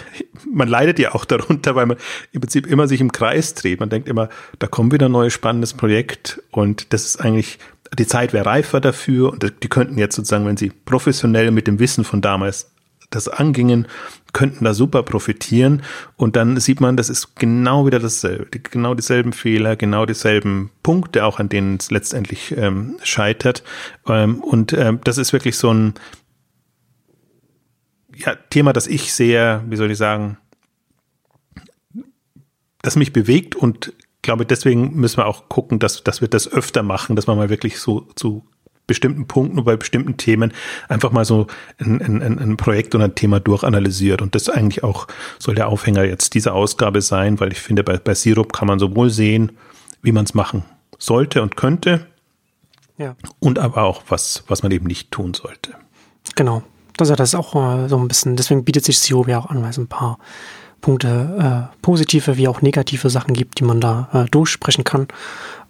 man 0.53 0.67
leidet 0.67 0.99
ja 0.99 1.15
auch 1.15 1.25
darunter, 1.25 1.77
weil 1.77 1.87
man 1.87 1.97
im 2.33 2.41
Prinzip 2.41 2.67
immer 2.67 2.89
sich 2.89 3.01
im 3.01 3.13
Kreis 3.13 3.55
dreht. 3.55 3.79
Man 3.79 3.89
denkt 3.89 4.09
immer, 4.09 4.29
da 4.59 4.67
kommt 4.67 4.93
wieder 4.93 5.09
ein 5.09 5.13
neues 5.13 5.33
spannendes 5.33 5.75
Projekt 5.75 6.43
und 6.51 6.93
das 6.93 7.05
ist 7.05 7.21
eigentlich 7.21 7.61
die 7.97 8.07
Zeit 8.07 8.33
wäre 8.33 8.47
reifer 8.47 8.81
dafür 8.81 9.33
und 9.33 9.53
die 9.63 9.69
könnten 9.69 9.99
jetzt 9.99 10.17
sozusagen, 10.17 10.47
wenn 10.47 10.57
sie 10.57 10.71
professionell 10.71 11.51
mit 11.51 11.67
dem 11.67 11.79
Wissen 11.79 12.05
von 12.05 12.21
damals 12.21 12.73
das 13.11 13.29
angingen, 13.29 13.87
könnten 14.33 14.65
da 14.65 14.75
super 14.75 15.03
profitieren. 15.03 15.83
Und 16.17 16.37
dann 16.37 16.59
sieht 16.61 16.81
man, 16.81 16.97
das 16.97 17.09
ist 17.09 17.37
genau 17.37 17.87
wieder 17.87 17.99
dasselbe, 17.99 18.59
genau 18.59 18.95
dieselben 18.95 19.33
Fehler, 19.33 19.77
genau 19.77 20.05
dieselben 20.05 20.71
Punkte, 20.83 21.25
auch 21.25 21.39
an 21.39 21.49
denen 21.49 21.77
es 21.77 21.91
letztendlich 21.91 22.55
ähm, 22.57 22.99
scheitert. 23.03 23.63
Ähm, 24.07 24.41
und 24.43 24.73
ähm, 24.75 25.01
das 25.05 25.17
ist 25.17 25.33
wirklich 25.33 25.57
so 25.57 25.73
ein 25.73 25.95
ja, 28.15 28.35
Thema, 28.35 28.73
das 28.73 28.87
ich 28.87 29.13
sehr, 29.13 29.65
wie 29.69 29.77
soll 29.77 29.91
ich 29.91 29.99
sagen, 29.99 30.37
das 32.83 32.97
mich 32.97 33.13
bewegt 33.13 33.57
und 33.57 33.95
glaube, 34.29 34.45
deswegen 34.45 34.95
müssen 34.95 35.17
wir 35.17 35.27
auch 35.27 35.49
gucken, 35.49 35.79
dass, 35.79 36.05
dass 36.05 36.21
wir 36.21 36.29
das 36.29 36.53
öfter 36.53 36.83
machen, 36.83 37.17
dass 37.17 37.27
man 37.27 37.39
mal 37.39 37.49
wirklich 37.49 37.79
so 37.79 38.03
zu 38.15 38.45
bestimmten 38.87 39.27
Punkten 39.27 39.59
und 39.59 39.65
bei 39.65 39.75
bestimmten 39.75 40.19
Themen 40.19 40.53
einfach 40.87 41.13
mal 41.13 41.25
so 41.25 41.47
ein, 41.79 42.03
ein, 42.03 42.39
ein 42.39 42.57
Projekt 42.59 42.95
und 42.95 43.01
ein 43.01 43.15
Thema 43.15 43.41
durchanalysiert. 43.41 44.21
Und 44.21 44.35
das 44.35 44.51
eigentlich 44.51 44.85
auch 44.85 45.07
soll 45.39 45.55
der 45.55 45.69
Aufhänger 45.69 46.05
jetzt 46.05 46.35
dieser 46.35 46.53
Ausgabe 46.53 47.01
sein, 47.01 47.41
weil 47.41 47.53
ich 47.53 47.61
finde, 47.61 47.83
bei, 47.83 47.97
bei 47.97 48.13
Sirup 48.13 48.53
kann 48.53 48.69
man 48.69 48.79
sowohl 48.79 49.09
sehen, 49.09 49.53
wie 50.03 50.13
man 50.13 50.27
es 50.27 50.35
machen 50.35 50.63
sollte 50.99 51.41
und 51.41 51.57
könnte, 51.57 52.07
ja. 52.99 53.17
und 53.39 53.59
aber 53.59 53.85
auch, 53.85 54.03
was, 54.09 54.45
was 54.47 54.63
man 54.63 54.73
eben 54.73 54.87
nicht 54.87 55.11
tun 55.11 55.33
sollte. 55.33 55.73
Genau. 56.35 56.63
Also 56.99 57.15
das 57.15 57.31
ist 57.31 57.35
auch 57.35 57.53
so 57.89 57.97
ein 57.97 58.09
bisschen, 58.09 58.37
deswegen 58.37 58.65
bietet 58.65 58.85
sich 58.85 58.99
Sirup 58.99 59.27
ja 59.29 59.39
auch 59.39 59.47
an, 59.47 59.63
weil 59.63 59.71
es 59.71 59.79
ein 59.79 59.89
paar 59.89 60.19
Punkte, 60.81 61.69
äh, 61.71 61.77
positive 61.83 62.37
wie 62.37 62.49
auch 62.49 62.63
negative 62.63 63.11
Sachen 63.11 63.35
gibt, 63.35 63.59
die 63.59 63.65
man 63.65 63.81
da 63.81 64.09
äh, 64.13 64.25
durchsprechen 64.31 64.85
kann. 64.85 65.09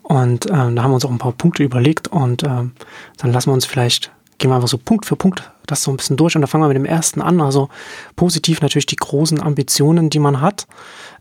Und 0.02 0.46
äh, 0.46 0.50
da 0.50 0.82
haben 0.82 0.90
wir 0.90 0.94
uns 0.94 1.04
auch 1.04 1.10
ein 1.10 1.18
paar 1.18 1.32
Punkte 1.32 1.62
überlegt 1.62 2.08
und 2.08 2.42
äh, 2.42 2.46
dann 2.46 3.32
lassen 3.32 3.50
wir 3.50 3.54
uns 3.54 3.66
vielleicht, 3.66 4.10
gehen 4.38 4.50
wir 4.50 4.54
einfach 4.54 4.68
so 4.68 4.78
Punkt 4.78 5.06
für 5.06 5.16
Punkt 5.16 5.50
das 5.70 5.82
so 5.82 5.90
ein 5.90 5.96
bisschen 5.96 6.16
durch 6.16 6.34
und 6.34 6.40
da 6.40 6.46
fangen 6.46 6.64
wir 6.64 6.68
mit 6.68 6.76
dem 6.76 6.84
ersten 6.84 7.20
an. 7.20 7.40
Also 7.40 7.68
positiv 8.16 8.60
natürlich 8.60 8.86
die 8.86 8.96
großen 8.96 9.40
Ambitionen, 9.40 10.10
die 10.10 10.18
man 10.18 10.40
hat, 10.40 10.66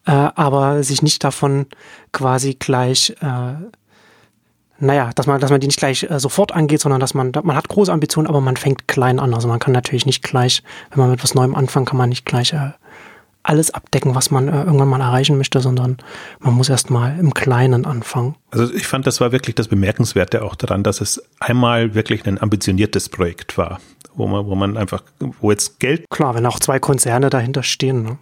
äh, 0.05 0.11
aber 0.11 0.83
sich 0.83 1.01
nicht 1.01 1.23
davon 1.23 1.67
quasi 2.11 2.55
gleich 2.57 3.15
äh, 3.21 3.55
naja, 4.79 5.09
dass 5.15 5.25
man, 5.25 5.41
dass 5.41 5.49
man 5.49 5.59
die 5.59 5.65
nicht 5.67 5.79
gleich 5.79 6.03
äh, 6.03 6.19
sofort 6.19 6.51
angeht, 6.51 6.81
sondern 6.81 6.99
dass 6.99 7.15
man, 7.15 7.31
man 7.43 7.55
hat 7.55 7.67
große 7.67 7.91
Ambitionen, 7.91 8.27
aber 8.27 8.41
man 8.41 8.57
fängt 8.57 8.87
klein 8.87 9.19
an. 9.19 9.33
Also 9.33 9.47
man 9.47 9.57
kann 9.57 9.73
natürlich 9.73 10.05
nicht 10.05 10.21
gleich, 10.21 10.61
wenn 10.91 10.99
man 10.99 11.09
mit 11.09 11.19
etwas 11.19 11.33
Neuem 11.33 11.55
anfangen, 11.55 11.87
kann 11.87 11.97
man 11.97 12.09
nicht 12.09 12.25
gleich 12.25 12.53
äh, 12.53 12.73
alles 13.47 13.71
abdecken, 13.71 14.15
was 14.15 14.31
man 14.31 14.47
äh, 14.47 14.63
irgendwann 14.63 14.89
mal 14.89 15.01
erreichen 15.01 15.37
möchte, 15.37 15.59
sondern 15.59 15.97
man 16.39 16.53
muss 16.53 16.69
erst 16.69 16.89
mal 16.89 17.17
im 17.17 17.33
Kleinen 17.33 17.85
anfangen. 17.85 18.35
Also 18.51 18.73
ich 18.73 18.87
fand, 18.87 19.07
das 19.07 19.21
war 19.21 19.31
wirklich 19.31 19.55
das 19.55 19.67
Bemerkenswerte 19.67 20.43
auch 20.43 20.55
daran, 20.55 20.83
dass 20.83 21.01
es 21.01 21.23
einmal 21.39 21.95
wirklich 21.95 22.25
ein 22.25 22.41
ambitioniertes 22.41 23.09
Projekt 23.09 23.57
war, 23.57 23.79
wo 24.15 24.27
man, 24.27 24.45
wo 24.45 24.55
man 24.55 24.77
einfach, 24.77 25.03
wo 25.41 25.51
jetzt 25.51 25.79
Geld. 25.79 26.05
Klar, 26.09 26.35
wenn 26.35 26.45
auch 26.45 26.59
zwei 26.59 26.79
Konzerne 26.79 27.29
dahinter 27.29 27.63
stehen, 27.63 28.03
ne? 28.03 28.17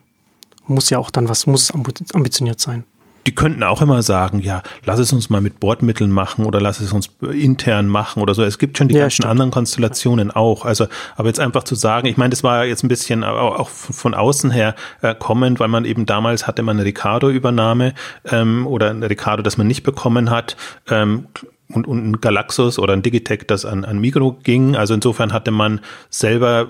muss 0.68 0.90
ja 0.90 1.00
auch 1.00 1.12
dann 1.12 1.30
was, 1.30 1.48
muss 1.48 1.72
es 1.72 2.14
ambitioniert 2.14 2.60
sein. 2.60 2.84
Die 3.28 3.34
könnten 3.34 3.64
auch 3.64 3.82
immer 3.82 4.04
sagen, 4.04 4.40
ja, 4.40 4.62
lass 4.86 5.00
es 5.00 5.12
uns 5.12 5.30
mal 5.30 5.42
mit 5.42 5.60
Bordmitteln 5.60 6.12
machen 6.12 6.46
oder 6.46 6.62
lass 6.62 6.80
es 6.80 6.94
uns 6.94 7.10
intern 7.22 7.88
machen 7.88 8.22
oder 8.22 8.36
so. 8.36 8.44
Es 8.44 8.60
gibt 8.60 8.78
schon 8.78 8.88
die 8.88 8.96
ja, 8.96 9.02
ganzen 9.02 9.16
stimmt. 9.16 9.32
anderen 9.32 9.52
Konstellationen 9.52 10.30
auch. 10.32 10.64
Also, 10.66 10.88
aber 11.16 11.30
jetzt 11.30 11.40
einfach 11.40 11.64
zu 11.64 11.74
sagen, 11.76 12.08
ich 12.08 12.18
meine, 12.18 12.30
das 12.30 12.44
war 12.44 12.66
jetzt 12.66 12.84
ein 12.84 12.88
bisschen 12.88 13.24
auch 13.24 13.70
von 13.70 14.14
außen 14.14 14.52
her 14.52 14.76
äh, 15.02 15.16
kommend, 15.16 15.60
weil 15.60 15.70
man 15.70 15.86
eben 15.86 16.06
damals 16.06 16.46
hatte 16.46 16.62
man 16.62 16.78
eine 16.78 16.86
Ricardo-Übernahme 16.86 17.94
ähm, 18.26 18.68
oder 18.68 18.92
ein 18.92 19.02
Ricardo, 19.02 19.42
das 19.42 19.58
man 19.58 19.68
nicht 19.68 19.84
bekommen 19.84 20.30
hat. 20.30 20.56
Ähm, 20.90 21.28
und, 21.68 21.88
und 21.88 22.08
ein 22.08 22.22
Galaxus 22.22 22.78
oder 22.78 22.94
ein 22.94 23.02
Digitech, 23.02 23.48
das 23.48 23.66
an, 23.66 23.86
an 23.86 23.98
Migro 23.98 24.34
ging. 24.44 24.76
Also 24.76 24.94
insofern 24.94 25.34
hatte 25.34 25.50
man 25.50 25.82
selber, 26.12 26.70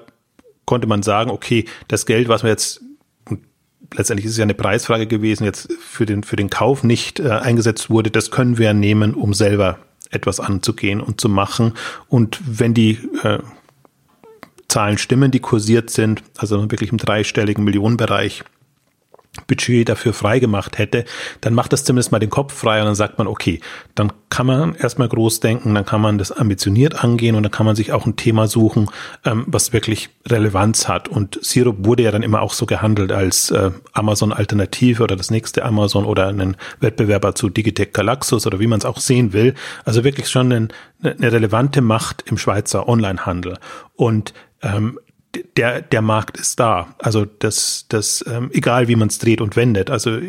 konnte 0.63 0.88
man 0.88 1.03
sagen, 1.03 1.31
okay, 1.31 1.65
das 1.89 2.05
Geld, 2.05 2.29
was 2.29 2.43
wir 2.43 2.50
jetzt 2.50 2.81
letztendlich 3.94 4.25
ist 4.25 4.34
es 4.34 4.38
ja 4.38 4.44
eine 4.44 4.54
Preisfrage 4.54 5.08
gewesen, 5.08 5.44
jetzt 5.44 5.72
für 5.74 6.06
den, 6.06 6.24
für 6.24 6.36
den 6.36 6.50
Kauf 6.50 6.84
nicht 6.84 7.20
äh, 7.20 7.30
eingesetzt 7.30 7.89
wurde, 7.89 8.12
das 8.12 8.32
können 8.32 8.58
wir 8.58 8.74
nehmen, 8.74 9.13
um 9.13 9.34
selber 9.34 9.80
etwas 10.12 10.39
anzugehen 10.39 11.01
und 11.01 11.20
zu 11.20 11.30
machen. 11.30 11.74
Und 12.08 12.39
wenn 12.46 12.74
die 12.74 13.00
äh, 13.24 13.39
Zahlen 14.68 14.98
stimmen, 14.98 15.32
die 15.32 15.39
kursiert 15.39 15.89
sind, 15.89 16.24
also 16.38 16.70
wirklich 16.72 16.92
im 16.92 16.98
dreistelligen 16.98 17.63
Millionenbereich, 17.63 18.44
Budget 19.48 19.89
dafür 19.89 20.13
freigemacht 20.13 20.77
hätte, 20.77 21.06
dann 21.42 21.54
macht 21.54 21.74
das 21.74 21.84
zumindest 21.84 22.12
mal 22.12 22.20
den 22.20 22.30
Kopf 22.30 22.54
frei 22.54 22.80
und 22.80 22.86
dann 22.86 22.96
sagt 22.96 23.18
man, 23.18 23.27
okay, 23.27 23.60
dann 23.94 24.12
kann 24.30 24.48
man 24.48 24.75
erstmal 24.75 25.08
groß 25.08 25.39
denken, 25.39 25.75
dann 25.75 25.86
kann 25.86 26.01
man 26.01 26.18
das 26.18 26.32
ambitioniert 26.32 27.04
angehen 27.04 27.36
und 27.36 27.44
dann 27.44 27.51
kann 27.51 27.65
man 27.65 27.75
sich 27.75 27.92
auch 27.92 28.06
ein 28.06 28.15
Thema 28.15 28.48
suchen, 28.48 28.89
ähm, 29.24 29.44
was 29.48 29.74
wirklich 29.74 30.10
Relevanz 30.27 30.88
hat. 30.88 31.08
Und 31.08 31.39
Sirup 31.42 31.86
wurde 31.86 32.04
ja 32.04 32.12
dann 32.12 32.24
immer 32.24 32.42
auch 32.42 32.54
so 32.54 32.65
gehandelt 32.65 33.12
als 33.12 33.51
äh, 33.51 33.72
Amazon-Alternative 33.94 35.04
oder 35.04 35.15
das 35.15 35.32
nächste 35.32 35.63
Amazon 35.63 36.06
oder 36.06 36.27
einen 36.27 36.58
Wettbewerber 36.80 37.36
zu 37.36 37.50
Digitech 37.50 37.94
Galaxus 37.94 38.48
oder 38.48 38.60
wie 38.60 38.68
man 38.68 38.80
es 38.80 38.86
auch 38.86 39.00
sehen 39.00 39.34
will. 39.34 39.54
Also 39.86 40.04
wirklich 40.04 40.30
schon 40.30 40.51
ein, 40.51 40.70
eine 41.01 41.32
relevante 41.32 41.82
Macht 41.82 42.24
im 42.27 42.38
Schweizer 42.38 42.88
Onlinehandel. 42.88 43.58
Und 43.96 44.34
ähm, 44.62 45.00
der, 45.58 45.82
der 45.82 46.01
Markt 46.01 46.38
ist 46.38 46.60
da. 46.60 46.96
Also 46.98 47.25
das, 47.25 47.86
das, 47.89 48.24
ähm, 48.27 48.50
egal 48.54 48.88
wie 48.88 48.96
man 48.96 49.08
es 49.08 49.20
dreht 49.20 49.42
und 49.42 49.56
wendet. 49.56 49.89
Also 49.89 50.20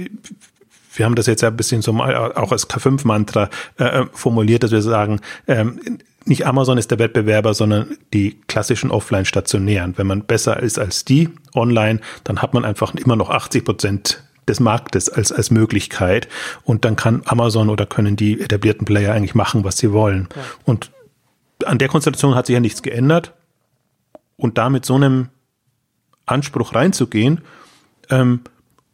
wir 0.94 1.04
haben 1.04 1.14
das 1.14 1.26
jetzt 1.26 1.42
ja 1.42 1.48
ein 1.48 1.56
bisschen 1.56 1.82
so 1.82 1.92
mal 1.92 2.32
auch 2.32 2.52
als 2.52 2.68
K5-Mantra 2.68 3.50
äh, 3.78 3.84
äh, 3.84 4.06
formuliert, 4.12 4.62
dass 4.62 4.70
wir 4.70 4.82
sagen, 4.82 5.20
ähm, 5.46 5.98
nicht 6.24 6.46
Amazon 6.46 6.76
ist 6.76 6.90
der 6.90 6.98
Wettbewerber, 6.98 7.54
sondern 7.54 7.96
die 8.12 8.40
klassischen 8.48 8.90
Offline-Stationären. 8.90 9.96
Wenn 9.96 10.08
man 10.08 10.24
besser 10.24 10.60
ist 10.60 10.78
als 10.78 11.04
die 11.04 11.28
online, 11.54 12.00
dann 12.24 12.42
hat 12.42 12.52
man 12.52 12.64
einfach 12.64 12.94
immer 12.94 13.14
noch 13.14 13.30
80 13.30 13.64
Prozent 13.64 14.24
des 14.48 14.58
Marktes 14.58 15.08
als, 15.08 15.30
als 15.30 15.50
Möglichkeit. 15.50 16.28
Und 16.64 16.84
dann 16.84 16.96
kann 16.96 17.22
Amazon 17.26 17.68
oder 17.68 17.86
können 17.86 18.16
die 18.16 18.40
etablierten 18.40 18.84
Player 18.86 19.14
eigentlich 19.14 19.36
machen, 19.36 19.62
was 19.62 19.78
sie 19.78 19.92
wollen. 19.92 20.28
Ja. 20.34 20.42
Und 20.64 20.90
an 21.64 21.78
der 21.78 21.88
Konstellation 21.88 22.34
hat 22.34 22.46
sich 22.46 22.54
ja 22.54 22.60
nichts 22.60 22.82
geändert 22.82 23.32
und 24.36 24.58
da 24.58 24.70
mit 24.70 24.84
so 24.84 24.94
einem 24.94 25.28
Anspruch 26.26 26.74
reinzugehen, 26.74 27.42
ähm, 28.10 28.40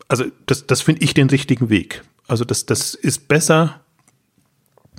also 0.08 0.24
das, 0.46 0.66
das 0.66 0.82
finde 0.82 1.02
ich 1.02 1.14
den 1.14 1.30
richtigen 1.30 1.70
Weg. 1.70 2.02
Also 2.28 2.44
das, 2.44 2.66
das 2.66 2.94
ist 2.94 3.28
besser, 3.28 3.80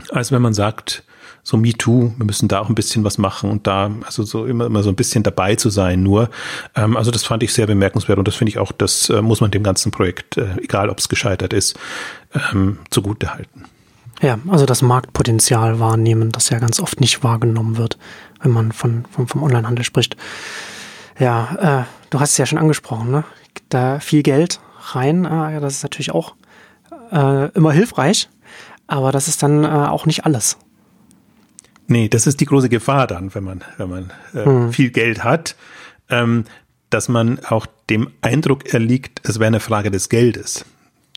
als 0.10 0.32
wenn 0.32 0.42
man 0.42 0.54
sagt, 0.54 1.04
so 1.44 1.58
Me 1.58 1.74
Too, 1.74 2.14
wir 2.18 2.26
müssen 2.26 2.48
da 2.48 2.60
auch 2.60 2.70
ein 2.70 2.76
bisschen 2.76 3.04
was 3.04 3.18
machen 3.18 3.50
und 3.50 3.68
da, 3.68 3.92
also 4.06 4.24
so 4.24 4.46
immer, 4.46 4.66
immer 4.66 4.82
so 4.82 4.90
ein 4.90 4.96
bisschen 4.96 5.24
dabei 5.24 5.56
zu 5.56 5.70
sein 5.70 6.02
nur. 6.02 6.30
Ähm, 6.76 6.96
also 6.96 7.12
das 7.12 7.24
fand 7.24 7.44
ich 7.44 7.54
sehr 7.54 7.68
bemerkenswert 7.68 8.18
und 8.18 8.28
das 8.28 8.36
finde 8.36 8.50
ich 8.50 8.60
auch, 8.60 8.72
das 8.72 9.10
äh, 9.10 9.22
muss 9.22 9.42
man 9.42 9.52
dem 9.52 9.64
ganzen 9.64 9.92
Projekt, 9.92 10.38
äh, 10.38 10.56
egal 10.62 10.90
ob 10.90 11.00
es 11.00 11.10
gescheitert 11.10 11.54
ist, 11.54 11.78
ähm, 12.34 12.80
zugute 12.90 13.34
halten. 13.34 13.66
Ja, 14.22 14.40
also 14.48 14.66
das 14.66 14.82
Marktpotenzial 14.82 15.82
wahrnehmen, 15.82 16.32
das 16.32 16.50
ja 16.50 16.60
ganz 16.60 16.80
oft 16.80 17.02
nicht 17.02 17.24
wahrgenommen 17.24 17.78
wird, 17.78 17.98
wenn 18.44 18.52
man 18.52 18.72
von, 18.72 19.06
vom, 19.10 19.28
vom 19.28 19.42
Onlinehandel 19.42 19.84
spricht. 19.84 20.16
Ja, 21.18 21.82
äh, 21.82 21.86
du 22.10 22.20
hast 22.20 22.32
es 22.32 22.38
ja 22.38 22.46
schon 22.46 22.60
angesprochen, 22.60 23.10
ne? 23.10 23.24
Da 23.70 24.00
viel 24.00 24.24
Geld 24.24 24.60
rein, 24.94 25.26
äh, 25.26 25.60
das 25.60 25.76
ist 25.76 25.84
natürlich 25.84 26.12
auch 26.12 26.36
äh, 27.12 27.50
immer 27.52 27.72
hilfreich, 27.72 28.30
aber 28.88 29.12
das 29.12 29.28
ist 29.28 29.42
dann 29.44 29.64
äh, 29.64 29.68
auch 29.68 30.06
nicht 30.06 30.26
alles. 30.26 30.58
Nee, 31.88 32.10
das 32.10 32.28
ist 32.28 32.40
die 32.40 32.46
große 32.46 32.70
Gefahr 32.70 33.08
dann, 33.08 33.34
wenn 33.36 33.44
man, 33.44 33.64
wenn 33.78 33.90
man 33.90 34.14
äh, 34.34 34.46
hm. 34.46 34.74
viel 34.74 34.90
Geld 34.90 35.24
hat, 35.24 35.56
ähm, 36.10 36.46
dass 36.90 37.10
man 37.10 37.40
auch 37.46 37.66
dem 37.90 38.12
Eindruck 38.22 38.74
erliegt, 38.74 39.22
es 39.28 39.40
wäre 39.40 39.48
eine 39.48 39.60
Frage 39.60 39.92
des 39.92 40.10
Geldes, 40.10 40.66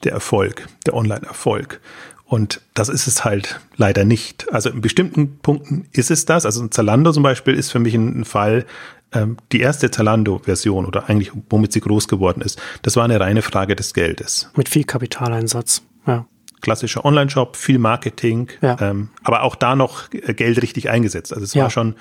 der 0.05 0.13
Erfolg, 0.13 0.67
der 0.87 0.95
Online-Erfolg. 0.95 1.81
Und 2.27 2.61
das 2.75 2.89
ist 2.89 3.07
es 3.07 3.25
halt 3.25 3.61
leider 3.77 4.05
nicht. 4.05 4.53
Also 4.53 4.69
in 4.71 4.81
bestimmten 4.81 5.39
Punkten 5.39 5.87
ist 5.93 6.11
es 6.11 6.25
das. 6.25 6.45
Also 6.45 6.63
ein 6.63 6.73
Zalando 6.73 7.13
zum 7.13 7.23
Beispiel 7.23 7.55
ist 7.55 7.71
für 7.71 7.79
mich 7.79 7.95
ein, 7.95 8.25
Fall, 8.25 8.67
ähm, 9.13 9.37
die 9.53 9.61
erste 9.61 9.91
Zalando-Version 9.93 10.87
oder 10.87 11.09
eigentlich 11.09 11.31
womit 11.49 11.73
sie 11.73 11.81
groß 11.81 12.09
geworden 12.09 12.43
ist, 12.43 12.61
das 12.83 12.97
war 12.97 13.05
eine 13.05 13.21
reine 13.21 13.43
Frage 13.43 13.77
des 13.77 13.95
Geldes. 13.95 14.51
Mit 14.57 14.69
viel 14.69 14.85
Kapitaleinsatz, 14.85 15.83
ja. 16.07 16.27
Klassischer 16.63 17.05
Online-Shop, 17.05 17.55
viel 17.55 17.79
Marketing, 17.79 18.49
ja. 18.61 18.77
ähm, 18.81 19.11
aber 19.23 19.43
auch 19.43 19.55
da 19.55 19.77
noch 19.77 20.11
Geld 20.11 20.61
richtig 20.63 20.91
eingesetzt. 20.91 21.33
Also 21.33 21.45
es 21.45 21.55
ja. 21.55 21.65
war 21.65 21.71
schon 21.71 21.95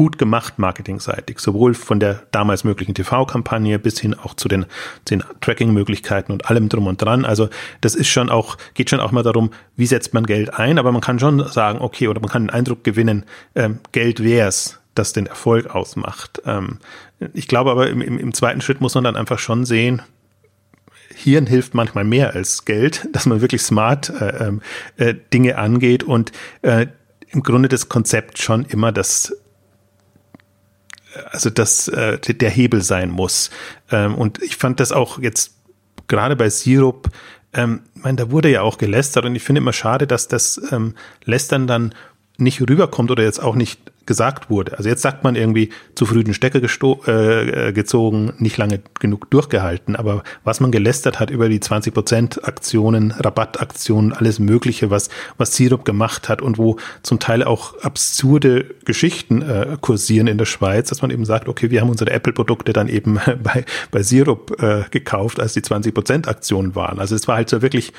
gut 0.00 0.16
gemacht 0.16 0.58
marketingseitig, 0.58 1.40
sowohl 1.40 1.74
von 1.74 2.00
der 2.00 2.22
damals 2.30 2.64
möglichen 2.64 2.94
TV-Kampagne 2.94 3.78
bis 3.78 4.00
hin 4.00 4.14
auch 4.14 4.32
zu 4.32 4.48
den, 4.48 4.64
den 5.10 5.22
Tracking-Möglichkeiten 5.42 6.32
und 6.32 6.48
allem 6.48 6.70
drum 6.70 6.86
und 6.86 7.02
dran. 7.02 7.26
Also 7.26 7.50
das 7.82 7.94
ist 7.94 8.08
schon 8.08 8.30
auch, 8.30 8.56
geht 8.72 8.88
schon 8.88 9.00
auch 9.00 9.12
mal 9.12 9.22
darum, 9.22 9.50
wie 9.76 9.84
setzt 9.84 10.14
man 10.14 10.24
Geld 10.24 10.54
ein, 10.54 10.78
aber 10.78 10.90
man 10.90 11.02
kann 11.02 11.18
schon 11.18 11.46
sagen, 11.50 11.82
okay, 11.82 12.08
oder 12.08 12.18
man 12.18 12.30
kann 12.30 12.44
den 12.44 12.50
Eindruck 12.50 12.82
gewinnen, 12.82 13.26
ähm, 13.54 13.80
Geld 13.92 14.24
wär's, 14.24 14.80
das 14.94 15.12
den 15.12 15.26
Erfolg 15.26 15.66
ausmacht. 15.66 16.40
Ähm, 16.46 16.78
ich 17.34 17.46
glaube 17.46 17.70
aber 17.70 17.90
im, 17.90 18.00
im, 18.00 18.32
zweiten 18.32 18.62
Schritt 18.62 18.80
muss 18.80 18.94
man 18.94 19.04
dann 19.04 19.16
einfach 19.16 19.38
schon 19.38 19.66
sehen, 19.66 20.00
Hirn 21.14 21.44
hilft 21.44 21.74
manchmal 21.74 22.04
mehr 22.04 22.32
als 22.32 22.64
Geld, 22.64 23.06
dass 23.12 23.26
man 23.26 23.42
wirklich 23.42 23.60
smart 23.60 24.08
äh, 24.18 24.46
ähm, 24.46 24.62
äh, 24.96 25.14
Dinge 25.34 25.58
angeht 25.58 26.04
und 26.04 26.32
äh, 26.62 26.86
im 27.32 27.42
Grunde 27.42 27.68
das 27.68 27.90
Konzept 27.90 28.38
schon 28.38 28.64
immer 28.64 28.92
das 28.92 29.36
also 31.30 31.50
dass 31.50 31.88
äh, 31.88 32.18
der 32.18 32.50
Hebel 32.50 32.82
sein 32.82 33.10
muss. 33.10 33.50
Ähm, 33.90 34.14
und 34.14 34.42
ich 34.42 34.56
fand 34.56 34.80
das 34.80 34.92
auch 34.92 35.18
jetzt 35.18 35.54
gerade 36.08 36.36
bei 36.36 36.50
Sirup, 36.50 37.08
ähm, 37.52 37.82
ich 37.94 38.02
meine, 38.02 38.16
da 38.16 38.30
wurde 38.30 38.50
ja 38.50 38.62
auch 38.62 38.78
gelästert 38.78 39.24
und 39.24 39.34
ich 39.34 39.42
finde 39.42 39.60
immer 39.60 39.72
schade, 39.72 40.06
dass 40.06 40.28
das 40.28 40.60
ähm, 40.70 40.94
Lästern 41.24 41.66
dann 41.66 41.94
nicht 42.38 42.60
rüberkommt 42.60 43.10
oder 43.10 43.22
jetzt 43.22 43.42
auch 43.42 43.54
nicht 43.54 43.80
gesagt 44.10 44.50
wurde. 44.50 44.76
Also 44.76 44.88
jetzt 44.88 45.02
sagt 45.02 45.22
man 45.22 45.36
irgendwie 45.36 45.68
zu 45.94 46.04
früh 46.04 46.24
den 46.24 46.34
Stecker 46.34 46.60
äh, 47.06 47.68
äh, 47.68 47.72
gezogen, 47.72 48.32
nicht 48.38 48.56
lange 48.56 48.80
genug 48.98 49.30
durchgehalten. 49.30 49.94
Aber 49.94 50.24
was 50.42 50.58
man 50.58 50.72
gelästert 50.72 51.20
hat 51.20 51.30
über 51.30 51.48
die 51.48 51.60
20 51.60 51.94
Prozent 51.94 52.44
Aktionen, 52.44 53.12
Rabattaktionen, 53.12 54.12
alles 54.12 54.40
Mögliche, 54.40 54.90
was, 54.90 55.10
was 55.38 55.54
Sirup 55.54 55.84
gemacht 55.84 56.28
hat 56.28 56.42
und 56.42 56.58
wo 56.58 56.76
zum 57.04 57.20
Teil 57.20 57.44
auch 57.44 57.80
absurde 57.84 58.74
Geschichten 58.84 59.42
äh, 59.42 59.76
kursieren 59.80 60.26
in 60.26 60.38
der 60.38 60.44
Schweiz, 60.44 60.88
dass 60.88 61.02
man 61.02 61.12
eben 61.12 61.24
sagt, 61.24 61.46
okay, 61.46 61.70
wir 61.70 61.80
haben 61.80 61.88
unsere 61.88 62.10
Apple-Produkte 62.10 62.72
dann 62.72 62.88
eben 62.88 63.20
bei, 63.44 63.64
bei 63.92 64.02
Sirup 64.02 64.60
äh, 64.60 64.86
gekauft, 64.90 65.38
als 65.38 65.52
die 65.52 65.62
20 65.62 65.94
Prozent 65.94 66.26
Aktionen 66.26 66.74
waren. 66.74 66.98
Also 66.98 67.14
es 67.14 67.28
war 67.28 67.36
halt 67.36 67.48
so 67.48 67.62
wirklich 67.62 67.92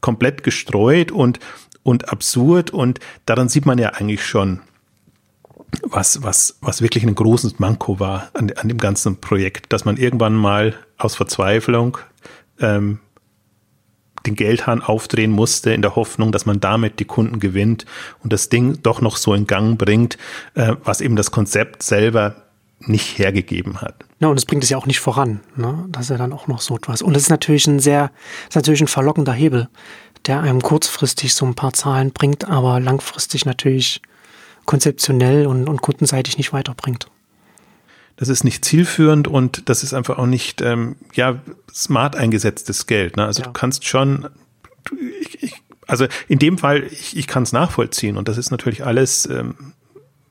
komplett 0.00 0.42
gestreut 0.42 1.12
und 1.12 1.38
und 1.82 2.10
absurd 2.10 2.70
und 2.70 3.00
daran 3.26 3.48
sieht 3.48 3.66
man 3.66 3.78
ja 3.78 3.90
eigentlich 3.90 4.24
schon, 4.24 4.60
was, 5.82 6.22
was, 6.22 6.58
was 6.60 6.82
wirklich 6.82 7.04
ein 7.04 7.14
großes 7.14 7.58
Manko 7.58 8.00
war 8.00 8.30
an, 8.34 8.52
an 8.56 8.68
dem 8.68 8.78
ganzen 8.78 9.20
Projekt, 9.20 9.72
dass 9.72 9.84
man 9.84 9.96
irgendwann 9.96 10.34
mal 10.34 10.74
aus 10.98 11.16
Verzweiflung 11.16 11.98
ähm, 12.60 12.98
den 14.26 14.34
Geldhahn 14.34 14.82
aufdrehen 14.82 15.30
musste 15.30 15.72
in 15.72 15.82
der 15.82 15.96
Hoffnung, 15.96 16.32
dass 16.32 16.46
man 16.46 16.60
damit 16.60 17.00
die 17.00 17.04
Kunden 17.04 17.40
gewinnt 17.40 17.86
und 18.22 18.32
das 18.32 18.48
Ding 18.48 18.82
doch 18.82 19.00
noch 19.00 19.16
so 19.16 19.32
in 19.34 19.46
Gang 19.46 19.78
bringt, 19.78 20.18
äh, 20.54 20.74
was 20.84 21.00
eben 21.00 21.16
das 21.16 21.30
Konzept 21.30 21.82
selber 21.82 22.36
nicht 22.80 23.18
hergegeben 23.18 23.80
hat. 23.80 24.04
Ja, 24.20 24.28
und 24.28 24.38
es 24.38 24.46
bringt 24.46 24.64
es 24.64 24.70
ja 24.70 24.78
auch 24.78 24.86
nicht 24.86 25.00
voran. 25.00 25.40
Ne? 25.56 25.86
Das 25.88 26.10
ist 26.10 26.18
dann 26.18 26.32
auch 26.32 26.46
noch 26.46 26.60
so 26.60 26.76
etwas. 26.76 27.02
Und 27.02 27.14
es 27.16 27.24
ist 27.24 27.30
natürlich 27.30 27.66
ein 27.66 27.78
sehr, 27.78 28.10
ist 28.48 28.56
natürlich 28.56 28.80
ein 28.80 28.88
verlockender 28.88 29.32
Hebel, 29.32 29.68
der 30.26 30.40
einem 30.40 30.60
kurzfristig 30.60 31.34
so 31.34 31.46
ein 31.46 31.54
paar 31.54 31.72
Zahlen 31.72 32.12
bringt, 32.12 32.48
aber 32.48 32.80
langfristig 32.80 33.44
natürlich 33.44 34.02
konzeptionell 34.70 35.48
und, 35.48 35.68
und 35.68 35.82
kundenseitig 35.82 36.38
nicht 36.38 36.52
weiterbringt. 36.52 37.08
Das 38.14 38.28
ist 38.28 38.44
nicht 38.44 38.64
zielführend 38.64 39.26
und 39.26 39.68
das 39.68 39.82
ist 39.82 39.94
einfach 39.94 40.16
auch 40.16 40.26
nicht 40.26 40.62
ähm, 40.62 40.94
ja 41.12 41.40
smart 41.74 42.14
eingesetztes 42.14 42.86
Geld. 42.86 43.16
Ne? 43.16 43.24
Also 43.24 43.40
ja. 43.40 43.48
du 43.48 43.52
kannst 43.52 43.84
schon, 43.84 44.28
ich, 45.22 45.42
ich, 45.42 45.54
also 45.88 46.06
in 46.28 46.38
dem 46.38 46.56
Fall, 46.56 46.84
ich, 46.84 47.16
ich 47.16 47.26
kann 47.26 47.42
es 47.42 47.52
nachvollziehen 47.52 48.16
und 48.16 48.28
das 48.28 48.38
ist 48.38 48.52
natürlich 48.52 48.86
alles 48.86 49.26
ähm, 49.26 49.56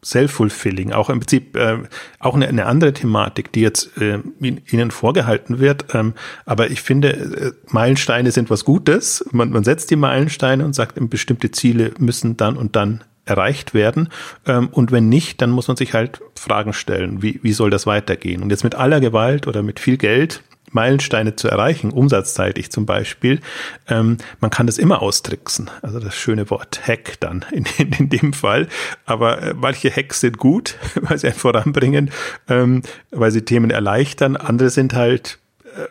self-fulfilling, 0.06 0.94
auch 0.94 1.10
im 1.10 1.20
Prinzip 1.20 1.58
äh, 1.58 1.80
auch 2.20 2.36
eine, 2.36 2.48
eine, 2.48 2.66
andere 2.66 2.94
Thematik, 2.94 3.52
die 3.52 3.60
jetzt 3.60 3.98
äh, 3.98 4.20
ihnen 4.40 4.92
vorgehalten 4.92 5.60
wird. 5.60 5.94
Ähm, 5.94 6.14
aber 6.46 6.72
ich 6.72 6.82
finde, 6.82 7.10
äh, 7.10 7.52
Meilensteine 7.74 8.32
sind 8.32 8.50
was 8.50 8.64
Gutes. 8.64 9.26
Man, 9.34 9.50
man 9.50 9.66
setzt 9.66 9.92
die 9.92 9.98
Meilensteine 9.98 10.64
und 10.64 10.76
sagt, 10.76 10.98
bestimmte 11.10 11.52
Ziele 11.52 11.92
müssen 12.00 12.38
dann 12.38 12.56
und 12.56 12.78
dann 12.78 13.04
erreicht 13.30 13.74
werden. 13.74 14.10
Ähm, 14.46 14.70
und 14.70 14.92
wenn 14.92 15.10
nicht, 15.10 15.42
dann 15.42 15.52
muss 15.52 15.68
man 15.68 15.78
sich 15.78 15.94
halt 15.94 16.22
Fragen 16.36 16.74
stellen, 16.74 17.22
wie, 17.22 17.40
wie 17.44 17.54
soll 17.54 17.70
das 17.70 17.86
weitergehen? 17.86 18.42
Und 18.42 18.50
jetzt 18.50 18.64
mit 18.64 18.76
aller 18.76 19.00
Gewalt 19.00 19.48
oder 19.48 19.64
mit 19.64 19.80
viel 19.80 19.98
Geld 19.98 20.44
Meilensteine 20.72 21.36
zu 21.36 21.48
erreichen, 21.48 21.92
umsatzseitig 21.92 22.72
zum 22.72 22.86
Beispiel, 22.86 23.40
ähm, 23.88 24.18
man 24.40 24.52
kann 24.52 24.68
das 24.68 24.78
immer 24.78 25.02
austricksen. 25.02 25.70
Also 25.82 26.00
das 26.00 26.16
schöne 26.16 26.50
Wort 26.50 26.88
Hack 26.88 27.20
dann 27.20 27.46
in, 27.52 27.66
in, 27.78 27.92
in 27.94 28.10
dem 28.10 28.34
Fall. 28.34 28.68
Aber 29.06 29.42
äh, 29.42 29.54
manche 29.54 29.90
Hacks 29.90 30.22
sind 30.22 30.38
gut, 30.38 30.78
weil 31.02 31.18
sie 31.18 31.28
einen 31.28 31.36
voranbringen, 31.36 32.12
ähm, 32.48 32.84
weil 33.12 33.32
sie 33.32 33.44
Themen 33.44 33.72
erleichtern. 33.72 34.36
Andere 34.36 34.70
sind 34.70 34.94
halt, 34.94 35.40
äh, 35.76 35.88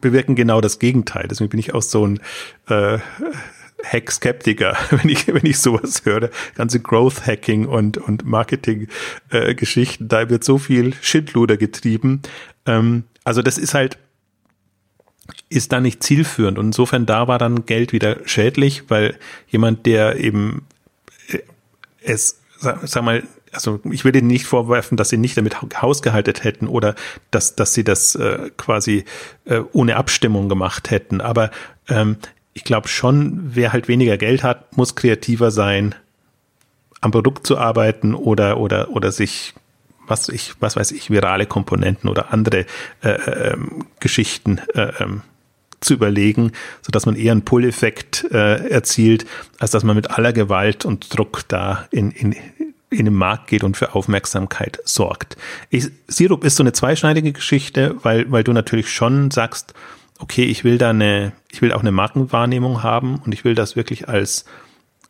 bewirken 0.00 0.34
genau 0.34 0.60
das 0.60 0.78
Gegenteil. 0.78 1.26
Deswegen 1.28 1.50
bin 1.50 1.60
ich 1.60 1.74
auch 1.74 1.82
so 1.82 2.06
ein 2.06 2.20
äh, 2.68 2.98
Hack-Skeptiker, 3.84 4.76
wenn 4.90 5.08
ich, 5.08 5.26
wenn 5.26 5.46
ich 5.46 5.58
sowas 5.58 6.02
höre. 6.04 6.30
Ganze 6.54 6.80
Growth-Hacking 6.80 7.66
und, 7.66 7.98
und 7.98 8.24
Marketing-Geschichten, 8.24 10.08
da 10.08 10.28
wird 10.28 10.44
so 10.44 10.58
viel 10.58 10.94
Shitluder 11.00 11.56
getrieben. 11.56 12.22
Ähm, 12.66 13.04
also 13.24 13.42
das 13.42 13.58
ist 13.58 13.74
halt, 13.74 13.98
ist 15.48 15.72
da 15.72 15.80
nicht 15.80 16.02
zielführend. 16.02 16.58
Und 16.58 16.66
insofern 16.66 17.06
da 17.06 17.28
war 17.28 17.38
dann 17.38 17.66
Geld 17.66 17.92
wieder 17.92 18.18
schädlich, 18.24 18.84
weil 18.88 19.16
jemand, 19.48 19.86
der 19.86 20.16
eben 20.16 20.66
äh, 21.28 21.38
es, 22.02 22.40
sag, 22.58 22.86
sag 22.86 23.02
mal, 23.04 23.22
also 23.52 23.80
ich 23.90 24.04
will 24.04 24.14
Ihnen 24.14 24.26
nicht 24.26 24.44
vorwerfen, 24.44 24.96
dass 24.96 25.08
sie 25.08 25.16
nicht 25.16 25.36
damit 25.36 25.62
hausgehalten 25.62 26.34
hätten 26.42 26.68
oder 26.68 26.94
dass, 27.30 27.56
dass 27.56 27.72
sie 27.72 27.84
das 27.84 28.14
äh, 28.14 28.50
quasi 28.56 29.04
äh, 29.46 29.60
ohne 29.72 29.96
Abstimmung 29.96 30.48
gemacht 30.48 30.90
hätten. 30.90 31.20
Aber 31.22 31.50
ähm, 31.88 32.18
ich 32.56 32.64
glaube 32.64 32.88
schon, 32.88 33.50
wer 33.54 33.74
halt 33.74 33.86
weniger 33.86 34.16
Geld 34.16 34.42
hat, 34.42 34.78
muss 34.78 34.94
kreativer 34.94 35.50
sein, 35.50 35.94
am 37.02 37.10
Produkt 37.10 37.46
zu 37.46 37.58
arbeiten 37.58 38.14
oder 38.14 38.58
oder 38.58 38.88
oder 38.90 39.12
sich 39.12 39.52
was 40.06 40.30
ich 40.30 40.54
was 40.58 40.74
weiß 40.74 40.92
ich 40.92 41.10
virale 41.10 41.44
Komponenten 41.44 42.08
oder 42.08 42.32
andere 42.32 42.64
äh, 43.02 43.10
äh, 43.10 43.56
Geschichten 44.00 44.58
äh, 44.72 44.90
ähm, 45.00 45.20
zu 45.82 45.92
überlegen, 45.92 46.52
so 46.80 46.90
dass 46.90 47.04
man 47.04 47.14
eher 47.14 47.32
einen 47.32 47.44
Pull-Effekt 47.44 48.26
äh, 48.32 48.70
erzielt, 48.70 49.26
als 49.58 49.72
dass 49.72 49.84
man 49.84 49.94
mit 49.94 50.10
aller 50.12 50.32
Gewalt 50.32 50.86
und 50.86 51.14
Druck 51.14 51.42
da 51.48 51.86
in, 51.90 52.10
in, 52.10 52.34
in 52.88 53.04
den 53.04 53.14
Markt 53.14 53.48
geht 53.48 53.64
und 53.64 53.76
für 53.76 53.94
Aufmerksamkeit 53.94 54.80
sorgt. 54.86 55.36
Ich, 55.68 55.90
Sirup 56.08 56.42
ist 56.42 56.56
so 56.56 56.62
eine 56.62 56.72
zweischneidige 56.72 57.32
Geschichte, 57.32 57.96
weil, 58.02 58.32
weil 58.32 58.44
du 58.44 58.54
natürlich 58.54 58.90
schon 58.90 59.30
sagst, 59.30 59.74
okay, 60.18 60.44
ich 60.44 60.64
will 60.64 60.78
da 60.78 60.90
eine, 60.90 61.32
ich 61.50 61.62
will 61.62 61.72
auch 61.72 61.80
eine 61.80 61.92
Markenwahrnehmung 61.92 62.82
haben 62.82 63.20
und 63.24 63.32
ich 63.32 63.44
will 63.44 63.54
das 63.54 63.76
wirklich 63.76 64.08
als 64.08 64.44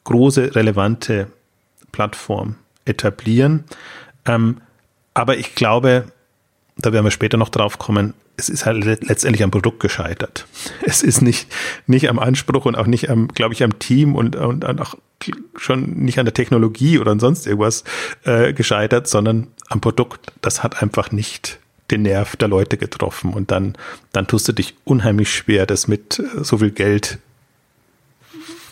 große, 0.04 0.54
relevante 0.54 1.28
Plattform 1.92 2.56
etablieren. 2.84 3.64
Ähm, 4.24 4.60
aber 5.14 5.36
ich 5.36 5.54
glaube, 5.54 6.06
da 6.76 6.92
werden 6.92 7.04
wir 7.04 7.10
später 7.10 7.36
noch 7.36 7.48
drauf 7.48 7.78
kommen, 7.78 8.14
es 8.36 8.50
ist 8.50 8.66
halt 8.66 8.84
letztendlich 8.84 9.42
am 9.42 9.50
Produkt 9.50 9.80
gescheitert. 9.80 10.46
Es 10.82 11.02
ist 11.02 11.22
nicht, 11.22 11.48
nicht 11.86 12.08
am 12.08 12.18
Anspruch 12.18 12.66
und 12.66 12.76
auch 12.76 12.86
nicht 12.86 13.08
am, 13.08 13.28
glaube 13.28 13.54
ich, 13.54 13.62
am 13.62 13.78
Team 13.78 14.14
und, 14.14 14.36
und 14.36 14.64
auch 14.80 14.94
schon 15.56 15.90
nicht 16.04 16.18
an 16.18 16.26
der 16.26 16.34
Technologie 16.34 16.98
oder 16.98 17.12
an 17.12 17.20
sonst 17.20 17.46
irgendwas 17.46 17.84
äh, 18.24 18.52
gescheitert, 18.52 19.08
sondern 19.08 19.48
am 19.68 19.80
Produkt. 19.80 20.32
Das 20.42 20.62
hat 20.62 20.82
einfach 20.82 21.10
nicht 21.10 21.58
den 21.90 22.02
Nerv 22.02 22.36
der 22.36 22.48
Leute 22.48 22.76
getroffen 22.76 23.32
und 23.32 23.50
dann, 23.50 23.76
dann 24.12 24.26
tust 24.26 24.48
du 24.48 24.52
dich 24.52 24.74
unheimlich 24.84 25.30
schwer, 25.30 25.66
das 25.66 25.88
mit 25.88 26.18
äh, 26.18 26.44
so 26.44 26.58
viel 26.58 26.70
Geld, 26.70 27.18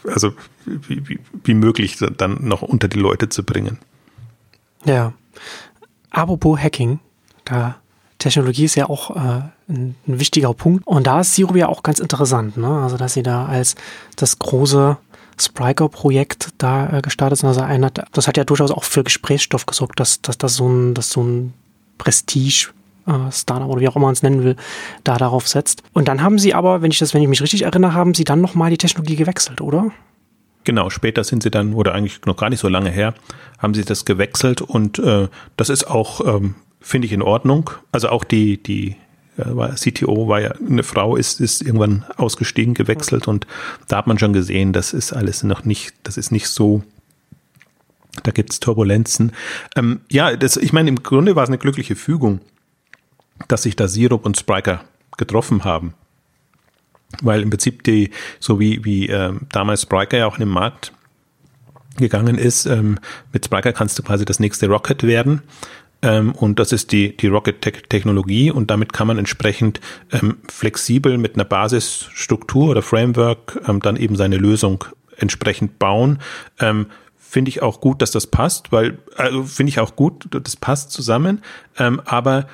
also 0.06 0.32
wie, 0.66 1.08
wie, 1.08 1.20
wie 1.44 1.54
möglich 1.54 1.98
dann 2.16 2.46
noch 2.46 2.62
unter 2.62 2.88
die 2.88 2.98
Leute 2.98 3.28
zu 3.28 3.42
bringen. 3.42 3.78
Ja. 4.84 5.12
Apropos 6.10 6.58
Hacking, 6.58 7.00
da 7.44 7.76
Technologie 8.18 8.64
ist 8.64 8.74
ja 8.74 8.88
auch 8.88 9.10
äh, 9.10 9.42
ein, 9.68 9.94
ein, 10.06 10.20
wichtiger 10.20 10.54
Punkt. 10.54 10.86
Und 10.86 11.06
da 11.06 11.20
ist 11.20 11.34
Sirup 11.34 11.56
ja 11.56 11.68
auch 11.68 11.82
ganz 11.82 11.98
interessant, 11.98 12.56
ne? 12.56 12.68
Also, 12.82 12.96
dass 12.96 13.14
sie 13.14 13.22
da 13.22 13.46
als 13.46 13.74
das 14.16 14.38
große 14.38 14.96
Spriker-Projekt 15.38 16.50
da 16.58 16.98
äh, 16.98 17.02
gestartet 17.02 17.40
sind. 17.40 17.48
Also 17.48 17.60
einer, 17.60 17.90
das 17.90 18.28
hat 18.28 18.36
ja 18.36 18.44
durchaus 18.44 18.70
auch 18.70 18.84
für 18.84 19.04
Gesprächsstoff 19.04 19.66
gesorgt, 19.66 20.00
dass, 20.00 20.22
dass 20.22 20.38
das 20.38 20.54
so 20.54 20.68
ein, 20.68 20.94
dass 20.94 21.10
so 21.10 21.22
ein 21.22 21.52
Prestige 21.98 22.70
äh, 23.06 23.30
Startup 23.30 23.68
oder 23.68 23.80
wie 23.80 23.88
auch 23.88 23.96
immer 23.96 24.06
man 24.06 24.12
es 24.12 24.22
nennen 24.22 24.44
will, 24.44 24.56
da 25.04 25.16
darauf 25.16 25.48
setzt. 25.48 25.82
Und 25.92 26.08
dann 26.08 26.22
haben 26.22 26.38
sie 26.38 26.54
aber, 26.54 26.82
wenn 26.82 26.90
ich 26.90 26.98
das, 26.98 27.14
wenn 27.14 27.22
ich 27.22 27.28
mich 27.28 27.42
richtig 27.42 27.62
erinnere, 27.62 27.94
haben 27.94 28.14
sie 28.14 28.24
dann 28.24 28.40
nochmal 28.40 28.70
die 28.70 28.78
Technologie 28.78 29.16
gewechselt, 29.16 29.60
oder? 29.60 29.90
Genau, 30.64 30.88
später 30.88 31.24
sind 31.24 31.42
sie 31.42 31.50
dann, 31.50 31.74
oder 31.74 31.94
eigentlich 31.94 32.24
noch 32.24 32.36
gar 32.36 32.48
nicht 32.48 32.60
so 32.60 32.68
lange 32.68 32.90
her, 32.90 33.14
haben 33.58 33.74
sie 33.74 33.84
das 33.84 34.04
gewechselt 34.04 34.62
und 34.62 34.98
äh, 34.98 35.28
das 35.56 35.68
ist 35.68 35.84
auch, 35.84 36.20
ähm, 36.26 36.54
finde 36.80 37.06
ich, 37.06 37.12
in 37.12 37.22
Ordnung. 37.22 37.70
Also 37.92 38.08
auch 38.08 38.24
die, 38.24 38.62
die 38.62 38.96
äh, 39.36 39.74
CTO 39.74 40.26
war 40.28 40.40
ja 40.40 40.52
eine 40.52 40.82
Frau, 40.82 41.16
ist, 41.16 41.40
ist 41.40 41.60
irgendwann 41.60 42.04
ausgestiegen, 42.16 42.72
gewechselt 42.72 43.28
und 43.28 43.46
da 43.88 43.98
hat 43.98 44.06
man 44.06 44.18
schon 44.18 44.32
gesehen, 44.32 44.72
das 44.72 44.94
ist 44.94 45.12
alles 45.12 45.42
noch 45.42 45.64
nicht, 45.64 45.94
das 46.02 46.16
ist 46.16 46.32
nicht 46.32 46.48
so 46.48 46.82
da 48.22 48.30
gibt's 48.30 48.60
Turbulenzen. 48.60 49.32
Ähm, 49.74 50.00
ja, 50.08 50.36
das, 50.36 50.56
ich 50.56 50.72
meine, 50.72 50.88
im 50.88 51.02
Grunde 51.02 51.34
war 51.34 51.42
es 51.42 51.48
eine 51.48 51.58
glückliche 51.58 51.96
Fügung 51.96 52.40
dass 53.48 53.62
sich 53.62 53.76
da 53.76 53.88
Sirup 53.88 54.24
und 54.24 54.36
Spriker 54.38 54.84
getroffen 55.16 55.64
haben. 55.64 55.94
Weil 57.22 57.42
im 57.42 57.50
Prinzip 57.50 57.84
die, 57.84 58.10
so 58.40 58.58
wie, 58.58 58.84
wie 58.84 59.08
äh, 59.08 59.32
damals 59.52 59.82
Spriker 59.82 60.18
ja 60.18 60.26
auch 60.26 60.34
in 60.34 60.40
den 60.40 60.48
Markt 60.48 60.92
gegangen 61.96 62.38
ist, 62.38 62.66
ähm, 62.66 62.98
mit 63.32 63.44
Spriker 63.44 63.72
kannst 63.72 63.98
du 63.98 64.02
quasi 64.02 64.24
das 64.24 64.40
nächste 64.40 64.66
Rocket 64.66 65.04
werden. 65.04 65.42
Ähm, 66.02 66.32
und 66.32 66.58
das 66.58 66.72
ist 66.72 66.92
die, 66.92 67.16
die 67.16 67.28
Rocket-Technologie 67.28 68.50
und 68.50 68.70
damit 68.70 68.92
kann 68.92 69.06
man 69.06 69.18
entsprechend 69.18 69.80
ähm, 70.12 70.38
flexibel 70.50 71.18
mit 71.18 71.34
einer 71.34 71.44
Basisstruktur 71.44 72.70
oder 72.70 72.82
Framework 72.82 73.60
ähm, 73.66 73.80
dann 73.80 73.96
eben 73.96 74.16
seine 74.16 74.36
Lösung 74.36 74.84
entsprechend 75.16 75.78
bauen. 75.78 76.18
Ähm, 76.60 76.86
finde 77.16 77.48
ich 77.48 77.62
auch 77.62 77.80
gut, 77.80 78.02
dass 78.02 78.10
das 78.10 78.26
passt, 78.26 78.70
weil, 78.70 78.98
also 79.16 79.44
finde 79.44 79.70
ich 79.70 79.80
auch 79.80 79.96
gut, 79.96 80.26
das 80.30 80.56
passt 80.56 80.90
zusammen, 80.90 81.42
ähm, 81.78 82.00
aber 82.04 82.46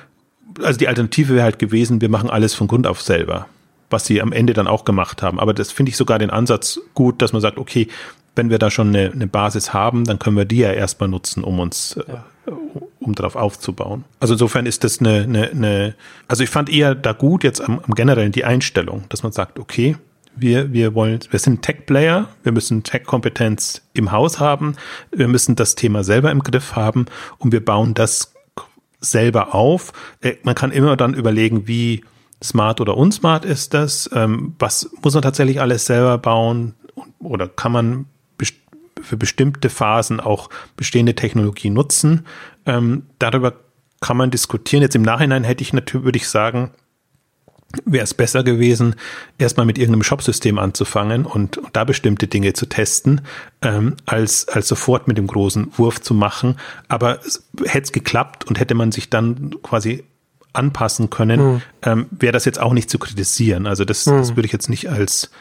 also 0.61 0.77
die 0.77 0.87
Alternative 0.87 1.35
wäre 1.35 1.43
halt 1.43 1.59
gewesen, 1.59 2.01
wir 2.01 2.09
machen 2.09 2.29
alles 2.29 2.53
von 2.53 2.67
Grund 2.67 2.87
auf 2.87 3.01
selber, 3.01 3.47
was 3.89 4.05
sie 4.05 4.21
am 4.21 4.31
Ende 4.31 4.53
dann 4.53 4.67
auch 4.67 4.85
gemacht 4.85 5.21
haben. 5.21 5.39
Aber 5.39 5.53
das 5.53 5.71
finde 5.71 5.89
ich 5.91 5.97
sogar 5.97 6.19
den 6.19 6.29
Ansatz 6.29 6.79
gut, 6.93 7.21
dass 7.21 7.33
man 7.33 7.41
sagt, 7.41 7.57
okay, 7.57 7.87
wenn 8.35 8.49
wir 8.49 8.59
da 8.59 8.71
schon 8.71 8.89
eine, 8.89 9.11
eine 9.11 9.27
Basis 9.27 9.73
haben, 9.73 10.05
dann 10.05 10.19
können 10.19 10.37
wir 10.37 10.45
die 10.45 10.59
ja 10.59 10.71
erstmal 10.71 11.09
nutzen, 11.09 11.43
um 11.43 11.59
uns, 11.59 11.99
ja. 12.07 12.25
äh, 12.47 12.51
um 12.99 13.13
darauf 13.13 13.35
aufzubauen. 13.35 14.05
Also 14.19 14.35
insofern 14.35 14.65
ist 14.65 14.83
das 14.83 14.99
eine, 14.99 15.23
eine, 15.23 15.49
eine 15.49 15.95
also 16.27 16.43
ich 16.43 16.49
fand 16.49 16.69
eher 16.69 16.95
da 16.95 17.11
gut 17.13 17.43
jetzt 17.43 17.61
am, 17.61 17.79
am 17.79 17.93
generellen 17.93 18.31
die 18.31 18.45
Einstellung, 18.45 19.03
dass 19.09 19.23
man 19.23 19.31
sagt, 19.31 19.59
okay, 19.59 19.97
wir, 20.35 20.71
wir 20.71 20.95
wollen, 20.95 21.19
wir 21.29 21.39
sind 21.39 21.61
Tech-Player, 21.61 22.29
wir 22.43 22.51
müssen 22.53 22.83
Tech-Kompetenz 22.83 23.81
im 23.93 24.11
Haus 24.13 24.39
haben, 24.39 24.75
wir 25.11 25.27
müssen 25.27 25.57
das 25.57 25.75
Thema 25.75 26.05
selber 26.05 26.31
im 26.31 26.39
Griff 26.39 26.75
haben 26.75 27.07
und 27.37 27.51
wir 27.51 27.63
bauen 27.63 27.93
das 27.93 28.33
selber 29.01 29.53
auf. 29.53 29.91
Äh, 30.21 30.35
man 30.43 30.55
kann 30.55 30.71
immer 30.71 30.95
dann 30.95 31.13
überlegen, 31.13 31.67
wie 31.67 32.03
smart 32.43 32.79
oder 32.79 32.95
unsmart 32.95 33.45
ist 33.45 33.73
das. 33.73 34.09
Ähm, 34.13 34.55
was 34.57 34.89
muss 35.03 35.13
man 35.13 35.23
tatsächlich 35.23 35.59
alles 35.59 35.85
selber 35.85 36.17
bauen? 36.17 36.75
Oder 37.19 37.47
kann 37.47 37.71
man 37.71 38.05
für 39.01 39.17
bestimmte 39.17 39.69
Phasen 39.69 40.19
auch 40.19 40.49
bestehende 40.77 41.15
Technologie 41.15 41.69
nutzen? 41.69 42.25
Ähm, 42.65 43.03
darüber 43.19 43.53
kann 43.99 44.17
man 44.17 44.31
diskutieren. 44.31 44.81
Jetzt 44.81 44.95
im 44.95 45.01
Nachhinein 45.01 45.43
hätte 45.43 45.63
ich 45.63 45.73
natürlich, 45.73 46.05
würde 46.05 46.17
ich 46.17 46.27
sagen, 46.27 46.71
wäre 47.85 48.03
es 48.03 48.13
besser 48.13 48.43
gewesen, 48.43 48.95
erstmal 49.37 49.65
mit 49.65 49.77
irgendeinem 49.77 50.03
Shopsystem 50.03 50.59
anzufangen 50.59 51.25
und, 51.25 51.57
und, 51.57 51.69
da 51.73 51.83
bestimmte 51.83 52.27
Dinge 52.27 52.53
zu 52.53 52.65
testen, 52.65 53.21
ähm, 53.61 53.95
als, 54.05 54.47
als 54.47 54.67
sofort 54.67 55.07
mit 55.07 55.17
dem 55.17 55.27
großen 55.27 55.71
Wurf 55.77 56.01
zu 56.01 56.13
machen. 56.13 56.57
Aber 56.87 57.19
hätte 57.65 57.83
es 57.83 57.91
geklappt 57.91 58.45
und 58.45 58.59
hätte 58.59 58.75
man 58.75 58.91
sich 58.91 59.09
dann 59.09 59.55
quasi 59.61 60.03
anpassen 60.53 61.09
können, 61.09 61.53
mhm. 61.53 61.61
ähm, 61.83 62.05
wäre 62.11 62.33
das 62.33 62.45
jetzt 62.45 62.59
auch 62.59 62.73
nicht 62.73 62.89
zu 62.89 62.99
kritisieren. 62.99 63.67
Also 63.67 63.85
das, 63.85 64.05
mhm. 64.05 64.17
das 64.17 64.35
würde 64.35 64.45
ich 64.45 64.51
jetzt 64.51 64.69
nicht 64.69 64.89
als, 64.89 65.31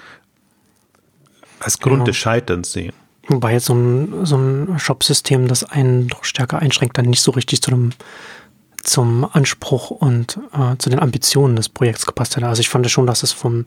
als 1.58 1.78
Grund 1.78 1.94
genau. 1.94 2.04
des 2.04 2.16
Scheiterns 2.16 2.72
sehen. 2.72 2.92
Wobei 3.28 3.52
jetzt 3.52 3.66
so 3.66 3.74
ein, 3.74 4.26
so 4.26 4.36
ein 4.36 4.78
Shop-System, 4.78 5.46
das 5.46 5.62
einen 5.62 6.08
doch 6.08 6.24
stärker 6.24 6.58
einschränkt, 6.58 6.98
dann 6.98 7.06
nicht 7.06 7.22
so 7.22 7.30
richtig 7.30 7.62
zu 7.62 7.70
einem 7.70 7.90
zum 8.82 9.28
Anspruch 9.30 9.90
und 9.90 10.38
äh, 10.52 10.76
zu 10.78 10.90
den 10.90 11.00
Ambitionen 11.00 11.56
des 11.56 11.68
Projekts 11.68 12.06
gepasst 12.06 12.36
hätte. 12.36 12.46
Also 12.46 12.60
ich 12.60 12.68
fand 12.68 12.88
schon, 12.90 13.06
dass 13.06 13.22
es 13.22 13.32
vom, 13.32 13.66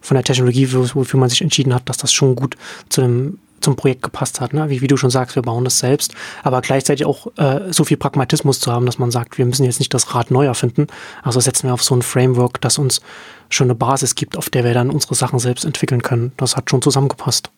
von 0.00 0.14
der 0.14 0.24
Technologie, 0.24 0.72
wofür 0.72 1.20
man 1.20 1.28
sich 1.28 1.42
entschieden 1.42 1.74
hat, 1.74 1.88
dass 1.88 1.98
das 1.98 2.12
schon 2.12 2.34
gut 2.34 2.56
zu 2.88 3.00
dem 3.00 3.38
zum 3.60 3.76
Projekt 3.76 4.02
gepasst 4.02 4.40
hat. 4.40 4.52
Ne? 4.52 4.70
Wie, 4.70 4.80
wie 4.80 4.86
du 4.86 4.96
schon 4.96 5.10
sagst, 5.10 5.36
wir 5.36 5.42
bauen 5.42 5.64
das 5.64 5.78
selbst, 5.78 6.14
aber 6.42 6.60
gleichzeitig 6.62 7.04
auch 7.04 7.26
äh, 7.36 7.72
so 7.72 7.84
viel 7.84 7.96
Pragmatismus 7.96 8.60
zu 8.60 8.72
haben, 8.72 8.86
dass 8.86 8.98
man 8.98 9.10
sagt, 9.10 9.38
wir 9.38 9.44
müssen 9.44 9.64
jetzt 9.64 9.78
nicht 9.78 9.92
das 9.92 10.14
Rad 10.14 10.30
neu 10.30 10.46
erfinden. 10.46 10.86
Also 11.22 11.40
setzen 11.40 11.68
wir 11.68 11.74
auf 11.74 11.82
so 11.82 11.94
ein 11.94 12.02
Framework, 12.02 12.60
das 12.60 12.78
uns 12.78 13.00
schon 13.48 13.66
eine 13.66 13.74
Basis 13.74 14.14
gibt, 14.14 14.36
auf 14.36 14.48
der 14.48 14.64
wir 14.64 14.74
dann 14.74 14.90
unsere 14.90 15.14
Sachen 15.14 15.38
selbst 15.38 15.64
entwickeln 15.64 16.02
können. 16.02 16.32
Das 16.36 16.56
hat 16.56 16.70
schon 16.70 16.82
zusammengepasst. 16.82 17.50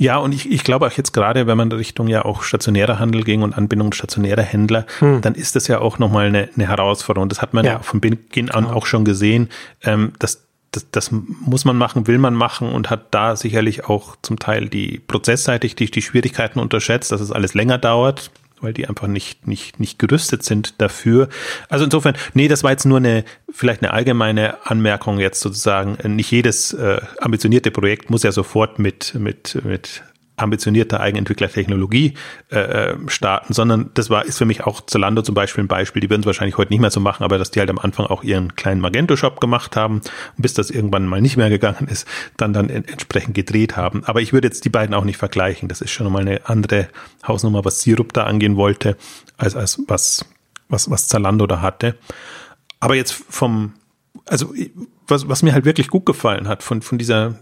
Ja, 0.00 0.18
und 0.18 0.32
ich, 0.32 0.50
ich 0.50 0.62
glaube 0.62 0.86
auch 0.86 0.92
jetzt 0.92 1.12
gerade, 1.12 1.48
wenn 1.48 1.56
man 1.56 1.72
Richtung 1.72 2.06
ja 2.06 2.24
auch 2.24 2.42
stationärer 2.42 3.00
Handel 3.00 3.24
ging 3.24 3.42
und 3.42 3.58
Anbindung 3.58 3.92
stationärer 3.92 4.42
Händler, 4.42 4.86
hm. 5.00 5.20
dann 5.22 5.34
ist 5.34 5.56
das 5.56 5.66
ja 5.66 5.80
auch 5.80 5.98
nochmal 5.98 6.26
eine, 6.26 6.48
eine 6.54 6.68
Herausforderung. 6.68 7.28
Das 7.28 7.42
hat 7.42 7.52
man 7.52 7.64
ja, 7.64 7.72
ja 7.72 7.78
von 7.80 8.00
Beginn 8.00 8.50
an 8.50 8.64
genau. 8.64 8.76
auch 8.76 8.86
schon 8.86 9.04
gesehen, 9.04 9.48
ähm, 9.82 10.12
dass 10.20 10.44
das, 10.70 10.86
das 10.92 11.10
muss 11.10 11.64
man 11.64 11.76
machen, 11.76 12.06
will 12.06 12.18
man 12.18 12.34
machen 12.34 12.70
und 12.70 12.90
hat 12.90 13.06
da 13.12 13.34
sicherlich 13.34 13.86
auch 13.86 14.16
zum 14.22 14.38
Teil 14.38 14.68
die 14.68 14.98
prozessseitig 14.98 15.74
die, 15.74 15.90
die 15.90 16.02
Schwierigkeiten 16.02 16.60
unterschätzt, 16.60 17.10
dass 17.10 17.20
es 17.20 17.32
alles 17.32 17.54
länger 17.54 17.78
dauert 17.78 18.30
weil 18.62 18.72
die 18.72 18.88
einfach 18.88 19.06
nicht, 19.06 19.46
nicht, 19.46 19.80
nicht 19.80 19.98
gerüstet 19.98 20.42
sind 20.42 20.80
dafür. 20.80 21.28
Also 21.68 21.84
insofern, 21.84 22.14
nee, 22.34 22.48
das 22.48 22.64
war 22.64 22.70
jetzt 22.70 22.84
nur 22.84 22.98
eine, 22.98 23.24
vielleicht 23.50 23.82
eine 23.82 23.92
allgemeine 23.92 24.66
Anmerkung 24.66 25.18
jetzt 25.18 25.40
sozusagen. 25.40 25.98
Nicht 26.14 26.30
jedes 26.30 26.72
äh, 26.72 27.00
ambitionierte 27.18 27.70
Projekt 27.70 28.10
muss 28.10 28.22
ja 28.22 28.32
sofort 28.32 28.78
mit, 28.78 29.14
mit, 29.14 29.58
mit 29.64 30.02
ambitionierter 30.38 31.00
Eigenentwicklertechnologie 31.00 32.14
äh, 32.50 32.58
äh, 32.58 32.96
starten, 33.08 33.52
sondern 33.52 33.90
das 33.94 34.10
war 34.10 34.24
ist 34.24 34.38
für 34.38 34.44
mich 34.44 34.64
auch 34.64 34.80
Zalando 34.86 35.22
zum 35.22 35.34
Beispiel 35.34 35.64
ein 35.64 35.68
Beispiel. 35.68 36.00
Die 36.00 36.10
würden 36.10 36.22
es 36.22 36.26
wahrscheinlich 36.26 36.58
heute 36.58 36.72
nicht 36.72 36.80
mehr 36.80 36.90
so 36.90 37.00
machen, 37.00 37.24
aber 37.24 37.38
dass 37.38 37.50
die 37.50 37.60
halt 37.60 37.70
am 37.70 37.78
Anfang 37.78 38.06
auch 38.06 38.22
ihren 38.22 38.56
kleinen 38.56 38.80
Magento-Shop 38.80 39.40
gemacht 39.40 39.76
haben, 39.76 40.00
bis 40.36 40.54
das 40.54 40.70
irgendwann 40.70 41.06
mal 41.06 41.20
nicht 41.20 41.36
mehr 41.36 41.50
gegangen 41.50 41.88
ist, 41.88 42.06
dann 42.36 42.52
dann 42.52 42.70
entsprechend 42.70 43.34
gedreht 43.34 43.76
haben. 43.76 44.04
Aber 44.04 44.20
ich 44.20 44.32
würde 44.32 44.48
jetzt 44.48 44.64
die 44.64 44.70
beiden 44.70 44.94
auch 44.94 45.04
nicht 45.04 45.18
vergleichen. 45.18 45.68
Das 45.68 45.80
ist 45.80 45.90
schon 45.90 46.10
mal 46.12 46.20
eine 46.20 46.48
andere 46.48 46.88
Hausnummer, 47.26 47.64
was 47.64 47.82
Sirup 47.82 48.12
da 48.12 48.24
angehen 48.24 48.56
wollte, 48.56 48.96
als 49.36 49.56
als 49.56 49.82
was 49.86 50.24
was 50.68 50.90
was 50.90 51.08
Zalando 51.08 51.46
da 51.46 51.60
hatte. 51.60 51.96
Aber 52.80 52.94
jetzt 52.94 53.12
vom 53.12 53.74
also 54.26 54.54
was, 55.06 55.28
was 55.28 55.42
mir 55.42 55.52
halt 55.52 55.64
wirklich 55.64 55.88
gut 55.88 56.06
gefallen 56.06 56.48
hat 56.48 56.62
von, 56.62 56.82
von 56.82 56.98
dieser 56.98 57.38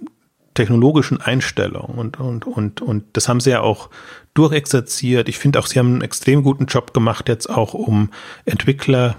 technologischen 0.56 1.20
Einstellung 1.20 1.94
und, 1.96 2.18
und, 2.18 2.46
und, 2.46 2.82
und 2.82 3.04
das 3.12 3.28
haben 3.28 3.40
sie 3.40 3.50
ja 3.50 3.60
auch 3.60 3.90
durchexerziert. 4.34 5.28
Ich 5.28 5.38
finde 5.38 5.58
auch, 5.58 5.66
sie 5.66 5.78
haben 5.78 5.92
einen 5.92 6.02
extrem 6.02 6.42
guten 6.42 6.66
Job 6.66 6.92
gemacht 6.92 7.28
jetzt 7.28 7.48
auch, 7.48 7.74
um 7.74 8.10
Entwickler 8.44 9.16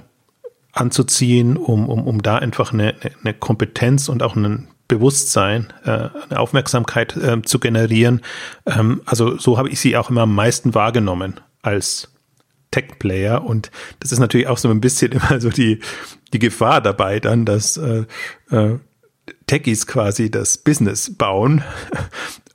anzuziehen, 0.73 1.57
um, 1.57 1.89
um, 1.89 2.05
um 2.05 2.21
da 2.21 2.37
einfach 2.37 2.73
eine, 2.73 2.95
eine 3.23 3.33
Kompetenz 3.33 4.09
und 4.09 4.21
auch 4.21 4.35
ein 4.35 4.67
Bewusstsein, 4.87 5.73
äh, 5.83 6.09
eine 6.29 6.39
Aufmerksamkeit 6.39 7.15
äh, 7.17 7.41
zu 7.41 7.59
generieren. 7.59 8.21
Ähm, 8.65 9.01
also 9.05 9.37
so 9.37 9.57
habe 9.57 9.69
ich 9.69 9.79
sie 9.79 9.97
auch 9.97 10.09
immer 10.09 10.21
am 10.21 10.35
meisten 10.35 10.73
wahrgenommen 10.73 11.39
als 11.61 12.13
Tech-Player 12.71 13.43
und 13.43 13.71
das 13.99 14.11
ist 14.11 14.19
natürlich 14.19 14.47
auch 14.47 14.57
so 14.57 14.69
ein 14.69 14.81
bisschen 14.81 15.11
immer 15.13 15.39
so 15.41 15.49
die, 15.49 15.79
die 16.33 16.39
Gefahr 16.39 16.81
dabei 16.81 17.19
dann, 17.19 17.45
dass 17.45 17.77
äh, 17.77 18.05
äh, 18.51 18.79
Techies 19.47 19.87
quasi 19.87 20.29
das 20.31 20.57
Business 20.57 21.13
bauen 21.15 21.63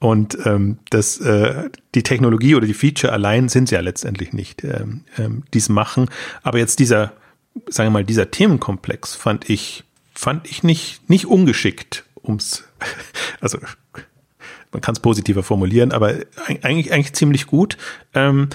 und 0.01 0.37
ähm, 0.45 0.79
das, 0.91 1.19
äh, 1.21 1.71
die 1.95 2.03
Technologie 2.03 2.55
oder 2.55 2.67
die 2.67 2.75
Feature 2.75 3.13
allein 3.13 3.49
sind 3.49 3.71
ja 3.71 3.81
letztendlich 3.81 4.33
nicht, 4.33 4.65
ähm, 4.65 5.03
ähm, 5.19 5.45
dies 5.55 5.69
machen. 5.69 6.11
Aber 6.43 6.59
jetzt 6.59 6.79
dieser, 6.79 7.13
sagen 7.69 7.89
wir 7.89 8.01
mal, 8.01 8.05
dieser 8.05 8.31
Themenkomplex 8.31 9.15
fand 9.15 9.49
ich, 9.49 9.85
fand 10.15 10.51
ich 10.51 10.63
nicht, 10.63 11.09
nicht 11.09 11.27
ungeschickt, 11.27 12.05
ums, 12.23 12.65
also 13.41 13.59
man 14.73 14.81
kann 14.81 14.95
es 14.95 15.01
positiver 15.01 15.43
formulieren, 15.43 15.93
aber 15.93 16.15
eigentlich, 16.63 16.93
eigentlich 16.93 17.13
ziemlich 17.13 17.47
gut, 17.47 17.77
ähm, 18.15 18.49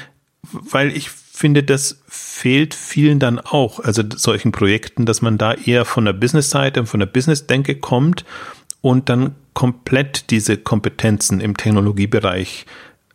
weil 0.51 0.95
ich 0.95 1.10
finde, 1.38 1.63
das 1.63 2.02
fehlt 2.08 2.73
vielen 2.73 3.19
dann 3.19 3.39
auch, 3.39 3.80
also 3.80 4.04
solchen 4.15 4.52
Projekten, 4.52 5.06
dass 5.06 5.21
man 5.21 5.38
da 5.38 5.54
eher 5.54 5.86
von 5.86 6.06
der 6.06 6.13
Business-Seite, 6.13 6.86
von 6.86 7.00
der 7.00 7.08
Business-Denke 7.08 7.76
kommt 7.76 8.26
und 8.82 9.10
dann 9.10 9.36
komplett 9.54 10.32
diese 10.32 10.58
Kompetenzen 10.58 11.39
im 11.39 11.56
Technologiebereich 11.56 12.65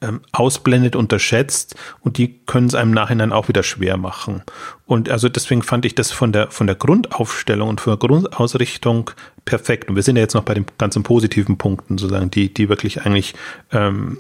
ähm, 0.02 0.20
ausblendet, 0.32 0.96
unterschätzt 0.96 1.76
und 2.00 2.18
die 2.18 2.40
können 2.46 2.66
es 2.66 2.74
einem 2.74 2.90
Nachhinein 2.90 3.32
auch 3.32 3.48
wieder 3.48 3.62
schwer 3.62 3.96
machen. 3.96 4.42
Und 4.86 5.08
also 5.08 5.28
deswegen 5.28 5.62
fand 5.62 5.84
ich 5.84 5.94
das 5.94 6.10
von 6.10 6.32
der, 6.32 6.50
von 6.50 6.66
der 6.66 6.76
Grundaufstellung 6.76 7.68
und 7.68 7.80
von 7.80 7.92
der 7.92 8.08
Grundausrichtung 8.08 9.10
perfekt. 9.44 9.88
Und 9.88 9.96
wir 9.96 10.02
sind 10.02 10.16
ja 10.16 10.22
jetzt 10.22 10.34
noch 10.34 10.44
bei 10.44 10.54
den 10.54 10.66
ganzen 10.78 11.02
positiven 11.02 11.58
Punkten 11.58 11.98
sozusagen, 11.98 12.30
die, 12.30 12.52
die 12.52 12.68
wirklich 12.68 13.02
eigentlich 13.02 13.34
ähm, 13.70 14.18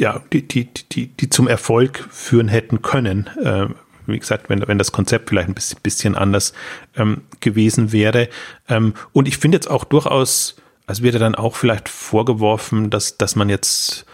ja, 0.00 0.22
die, 0.32 0.46
die, 0.46 0.68
die, 0.92 1.08
die 1.08 1.30
zum 1.30 1.48
Erfolg 1.48 2.06
führen 2.10 2.48
hätten 2.48 2.82
können. 2.82 3.28
Äh, 3.42 3.66
wie 4.06 4.18
gesagt, 4.18 4.48
wenn, 4.48 4.66
wenn 4.66 4.78
das 4.78 4.92
Konzept 4.92 5.28
vielleicht 5.28 5.48
ein 5.48 5.54
bisschen, 5.54 5.78
bisschen 5.82 6.16
anders 6.16 6.52
ähm, 6.96 7.22
gewesen 7.40 7.92
wäre. 7.92 8.28
Ähm, 8.68 8.94
und 9.12 9.28
ich 9.28 9.38
finde 9.38 9.56
jetzt 9.56 9.70
auch 9.70 9.84
durchaus, 9.84 10.56
also 10.86 11.02
wird 11.02 11.20
dann 11.20 11.34
auch 11.34 11.56
vielleicht 11.56 11.88
vorgeworfen, 11.88 12.90
dass, 12.90 13.16
dass 13.16 13.36
man 13.36 13.48
jetzt, 13.48 14.06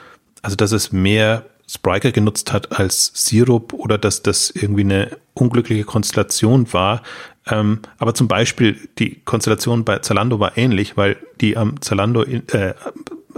also 0.42 0.56
dass 0.56 0.72
es 0.72 0.92
mehr 0.92 1.44
Spriker 1.66 2.12
genutzt 2.12 2.52
hat 2.52 2.78
als 2.78 3.12
Sirup 3.14 3.74
oder 3.74 3.98
dass 3.98 4.22
das 4.22 4.50
irgendwie 4.50 4.82
eine 4.82 5.16
unglückliche 5.34 5.84
Konstellation 5.84 6.72
war. 6.72 7.02
Ähm, 7.46 7.80
aber 7.98 8.14
zum 8.14 8.26
Beispiel 8.26 8.76
die 8.98 9.20
Konstellation 9.24 9.84
bei 9.84 9.98
Zalando 9.98 10.40
war 10.40 10.56
ähnlich, 10.56 10.96
weil 10.96 11.16
die 11.40 11.56
am 11.56 11.80
Zalando 11.80 12.22
in, 12.22 12.48
äh, 12.48 12.74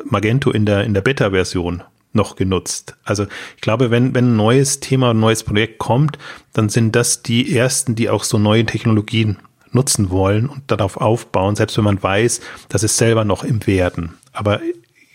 Magento 0.04 0.50
in 0.50 0.64
der, 0.64 0.84
in 0.84 0.94
der 0.94 1.00
Beta-Version 1.00 1.82
noch 2.12 2.36
genutzt. 2.36 2.96
Also 3.04 3.26
ich 3.56 3.62
glaube, 3.62 3.90
wenn, 3.90 4.14
wenn 4.14 4.32
ein 4.32 4.36
neues 4.36 4.80
Thema, 4.80 5.10
ein 5.10 5.20
neues 5.20 5.44
Projekt 5.44 5.78
kommt, 5.78 6.18
dann 6.52 6.68
sind 6.68 6.96
das 6.96 7.22
die 7.22 7.56
ersten, 7.56 7.94
die 7.94 8.10
auch 8.10 8.24
so 8.24 8.38
neue 8.38 8.66
Technologien 8.66 9.38
nutzen 9.72 10.10
wollen 10.10 10.48
und 10.48 10.62
darauf 10.66 10.96
aufbauen, 10.96 11.54
selbst 11.54 11.76
wenn 11.76 11.84
man 11.84 12.02
weiß, 12.02 12.40
dass 12.68 12.82
es 12.82 12.96
selber 12.96 13.24
noch 13.24 13.44
im 13.44 13.66
Werden. 13.66 14.14
Aber 14.32 14.60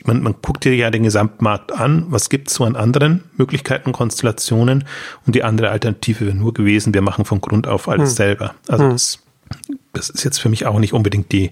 man, 0.06 0.22
man 0.22 0.36
guckt 0.42 0.64
dir 0.64 0.76
ja 0.76 0.92
den 0.92 1.04
Gesamtmarkt 1.04 1.72
an, 1.74 2.06
was 2.10 2.30
gibt 2.30 2.50
es 2.50 2.56
so 2.56 2.64
an 2.64 2.76
anderen 2.76 3.24
Möglichkeiten, 3.38 3.92
Konstellationen 3.92 4.86
und 5.26 5.36
die 5.36 5.44
andere 5.44 5.70
Alternative 5.70 6.28
wäre 6.28 6.36
nur 6.36 6.54
gewesen, 6.54 6.94
wir 6.94 7.02
machen 7.02 7.26
von 7.26 7.42
Grund 7.42 7.68
auf 7.68 7.90
alles 7.90 8.12
hm. 8.12 8.16
selber. 8.16 8.56
Also 8.68 8.86
hm. 8.86 8.92
das, 8.92 9.20
das 9.94 10.10
ist 10.10 10.24
jetzt 10.24 10.40
für 10.40 10.50
mich 10.50 10.66
auch 10.66 10.80
nicht 10.80 10.94
unbedingt 10.94 11.32
die, 11.32 11.52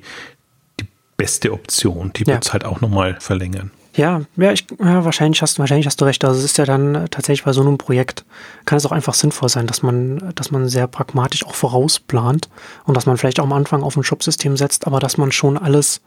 die 0.79 0.85
beste 1.17 1.51
Option. 1.51 2.13
Die 2.13 2.23
ja. 2.23 2.35
wird 2.35 2.45
es 2.45 2.53
halt 2.53 2.63
auch 2.63 2.79
nochmal 2.79 3.17
verlängern. 3.19 3.71
Ja, 3.95 4.21
ja, 4.37 4.51
ich, 4.51 4.65
ja, 4.79 5.05
wahrscheinlich 5.05 5.41
hast, 5.43 5.59
wahrscheinlich 5.59 5.85
hast 5.85 6.01
du 6.01 6.05
recht. 6.05 6.25
Also 6.25 6.39
es 6.39 6.45
ist 6.45 6.57
ja 6.57 6.65
dann 6.65 6.95
äh, 6.95 7.09
tatsächlich 7.09 7.43
bei 7.43 7.53
so 7.53 7.61
einem 7.61 7.77
Projekt, 7.77 8.25
kann 8.65 8.77
es 8.77 8.85
auch 8.85 8.91
einfach 8.91 9.13
sinnvoll 9.13 9.49
sein, 9.49 9.67
dass 9.67 9.83
man, 9.83 10.33
dass 10.35 10.49
man 10.49 10.67
sehr 10.67 10.87
pragmatisch 10.87 11.45
auch 11.45 11.53
vorausplant 11.53 12.49
und 12.85 12.97
dass 12.97 13.05
man 13.05 13.17
vielleicht 13.17 13.39
auch 13.39 13.43
am 13.43 13.53
Anfang 13.53 13.83
auf 13.83 13.95
ein 13.95 14.03
Shopsystem 14.03 14.57
setzt, 14.57 14.87
aber 14.87 14.99
dass 14.99 15.17
man 15.17 15.31
schon 15.31 15.59
alles 15.59 16.01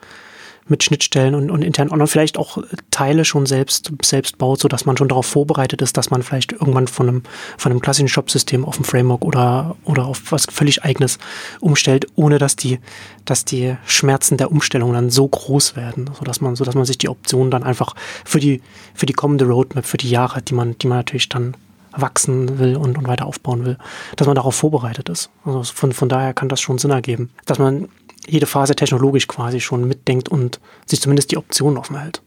mit 0.69 0.83
Schnittstellen 0.83 1.35
und, 1.35 1.51
und 1.51 1.63
intern 1.63 1.89
und 1.89 2.07
vielleicht 2.09 2.39
auch 2.39 2.59
Teile 2.91 3.25
schon 3.25 3.47
selbst, 3.47 3.93
selbst 4.05 4.39
baut, 4.39 4.61
sodass 4.61 4.85
man 4.85 4.97
schon 4.97 5.09
darauf 5.09 5.27
vorbereitet 5.27 5.83
ist, 5.83 5.97
dass 5.97 6.11
man 6.11 6.23
vielleicht 6.23 6.53
irgendwann 6.53 6.89
von 6.89 7.09
einem, 7.09 7.23
von 7.57 7.73
einem 7.73 7.81
klassischen 7.81 8.09
Shop-System 8.09 8.65
auf 8.65 8.79
ein 8.79 8.85
Framework 8.85 9.25
oder, 9.25 9.77
oder 9.85 10.07
auf 10.07 10.33
was 10.33 10.47
völlig 10.47 10.85
eigenes 10.85 11.19
umstellt, 11.61 12.07
ohne 12.17 12.39
dass 12.39 12.57
die, 12.57 12.81
dass 13.25 13.45
die 13.45 13.77
Schmerzen 13.87 14.37
der 14.37 14.51
Umstellung 14.51 14.93
dann 14.93 15.11
so 15.11 15.29
groß 15.29 15.77
werden, 15.77 16.11
sodass 16.19 16.41
man, 16.41 16.57
sodass 16.57 16.75
man 16.75 16.85
sich 16.85 16.99
die 16.99 17.09
Optionen 17.09 17.51
dann 17.51 17.63
einfach 17.63 17.95
für 18.25 18.41
die, 18.41 18.61
für 18.95 19.07
die 19.07 19.13
kommende 19.13 19.47
Roadmap, 19.47 19.87
für 19.87 19.99
die 19.99 20.11
Jahre, 20.11 20.43
die 20.43 20.55
man, 20.55 20.77
die 20.79 20.89
man 20.89 20.99
natürlich 20.99 21.29
dann 21.29 21.55
wachsen 21.93 22.59
will 22.59 22.77
und, 22.77 22.99
und 22.99 23.07
weiter 23.07 23.27
aufbauen 23.27 23.65
will, 23.65 23.79
dass 24.17 24.27
man 24.27 24.37
darauf 24.37 24.55
vorbereitet 24.55 25.09
ist. 25.09 25.31
Also 25.45 25.63
von, 25.73 25.93
von 25.93 26.09
daher 26.09 26.35
kann 26.35 26.49
das 26.49 26.61
schon 26.61 26.79
Sinn 26.79 26.91
ergeben, 26.91 27.31
dass 27.47 27.59
man 27.59 27.89
jede 28.29 28.47
Phase 28.47 28.75
technologisch 28.75 29.27
quasi 29.27 29.61
schon 29.61 29.87
mitdenkt 29.87 30.29
und 30.29 30.61
sich 30.85 31.01
zumindest 31.01 31.31
die 31.31 31.37
Optionen 31.37 31.79
offen 31.79 31.99
hält. 31.99 32.23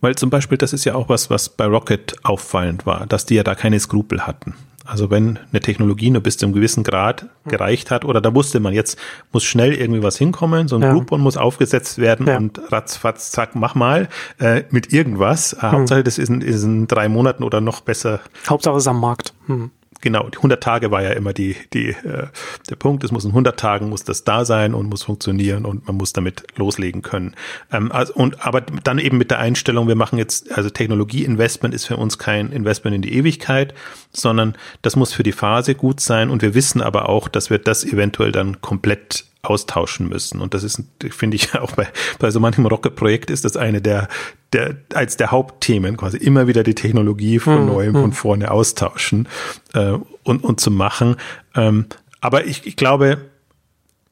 Weil 0.00 0.14
zum 0.14 0.30
Beispiel, 0.30 0.56
das 0.56 0.72
ist 0.72 0.84
ja 0.84 0.94
auch 0.94 1.08
was, 1.08 1.28
was 1.28 1.50
bei 1.50 1.66
Rocket 1.66 2.16
auffallend 2.22 2.86
war, 2.86 3.06
dass 3.06 3.26
die 3.26 3.34
ja 3.34 3.42
da 3.42 3.54
keine 3.54 3.78
Skrupel 3.78 4.26
hatten. 4.26 4.54
Also 4.86 5.10
wenn 5.10 5.38
eine 5.52 5.60
Technologie 5.60 6.10
nur 6.10 6.22
bis 6.22 6.38
zu 6.38 6.46
einem 6.46 6.54
gewissen 6.54 6.82
Grad 6.82 7.26
gereicht 7.46 7.90
hat, 7.90 8.04
oder 8.04 8.20
da 8.20 8.34
wusste 8.34 8.60
man, 8.60 8.72
jetzt 8.72 8.98
muss 9.30 9.44
schnell 9.44 9.74
irgendwie 9.74 10.02
was 10.02 10.16
hinkommen, 10.16 10.68
so 10.68 10.76
ein 10.76 10.82
ja. 10.82 10.92
Groupon 10.92 11.20
muss 11.20 11.36
aufgesetzt 11.36 11.98
werden 11.98 12.26
ja. 12.26 12.38
und 12.38 12.60
ratzfatz, 12.72 13.30
zack, 13.30 13.54
mach 13.54 13.74
mal 13.74 14.08
äh, 14.38 14.64
mit 14.70 14.92
irgendwas. 14.92 15.56
Hm. 15.60 15.72
Hauptsache, 15.72 16.02
das 16.02 16.18
ist 16.18 16.30
in, 16.30 16.40
ist 16.40 16.64
in 16.64 16.88
drei 16.88 17.08
Monaten 17.08 17.44
oder 17.44 17.60
noch 17.60 17.82
besser. 17.82 18.20
Hauptsache 18.48 18.76
es 18.76 18.84
ist 18.84 18.88
am 18.88 19.00
Markt. 19.00 19.34
Hm 19.46 19.70
genau, 20.00 20.28
die 20.28 20.38
100 20.38 20.62
Tage 20.62 20.90
war 20.90 21.02
ja 21.02 21.10
immer 21.10 21.32
die, 21.32 21.56
die, 21.72 21.88
äh, 21.88 22.28
der 22.68 22.76
Punkt. 22.76 23.04
Es 23.04 23.12
muss 23.12 23.24
in 23.24 23.30
100 23.30 23.58
Tagen 23.58 23.88
muss 23.88 24.04
das 24.04 24.24
da 24.24 24.44
sein 24.44 24.74
und 24.74 24.88
muss 24.88 25.02
funktionieren 25.02 25.64
und 25.64 25.86
man 25.86 25.96
muss 25.96 26.12
damit 26.12 26.44
loslegen 26.56 27.02
können. 27.02 27.34
Ähm, 27.72 27.92
also, 27.92 28.14
und, 28.14 28.44
aber 28.44 28.60
dann 28.60 28.98
eben 28.98 29.18
mit 29.18 29.30
der 29.30 29.38
Einstellung, 29.38 29.88
wir 29.88 29.94
machen 29.94 30.18
jetzt, 30.18 30.52
also 30.52 30.70
Technologieinvestment 30.70 31.74
ist 31.74 31.86
für 31.86 31.96
uns 31.96 32.18
kein 32.18 32.52
Investment 32.52 32.96
in 32.96 33.02
die 33.02 33.14
Ewigkeit, 33.14 33.74
sondern 34.12 34.56
das 34.82 34.96
muss 34.96 35.12
für 35.12 35.22
die 35.22 35.32
Phase 35.32 35.74
gut 35.74 36.00
sein 36.00 36.30
und 36.30 36.42
wir 36.42 36.54
wissen 36.54 36.80
aber 36.80 37.08
auch, 37.08 37.28
dass 37.28 37.50
wir 37.50 37.58
das 37.58 37.84
eventuell 37.84 38.32
dann 38.32 38.60
komplett 38.60 39.29
austauschen 39.42 40.08
müssen. 40.08 40.40
Und 40.40 40.54
das 40.54 40.62
ist, 40.62 40.82
finde 41.10 41.36
ich, 41.36 41.54
auch 41.58 41.72
bei, 41.72 41.88
bei 42.18 42.30
so 42.30 42.40
manchem 42.40 42.66
Rocket-Projekt 42.66 43.30
ist 43.30 43.44
das 43.44 43.56
eine 43.56 43.80
der, 43.80 44.08
der, 44.52 44.76
als 44.94 45.16
der 45.16 45.30
Hauptthemen, 45.30 45.96
quasi 45.96 46.18
immer 46.18 46.46
wieder 46.46 46.62
die 46.62 46.74
Technologie 46.74 47.38
von 47.38 47.58
hm, 47.58 47.66
neuem 47.66 47.94
hm. 47.94 48.02
von 48.02 48.12
vorne 48.12 48.50
austauschen 48.50 49.28
äh, 49.74 49.94
und, 50.24 50.44
und 50.44 50.60
zu 50.60 50.70
machen. 50.70 51.16
Ähm, 51.54 51.86
aber 52.20 52.44
ich, 52.44 52.66
ich 52.66 52.76
glaube, 52.76 53.18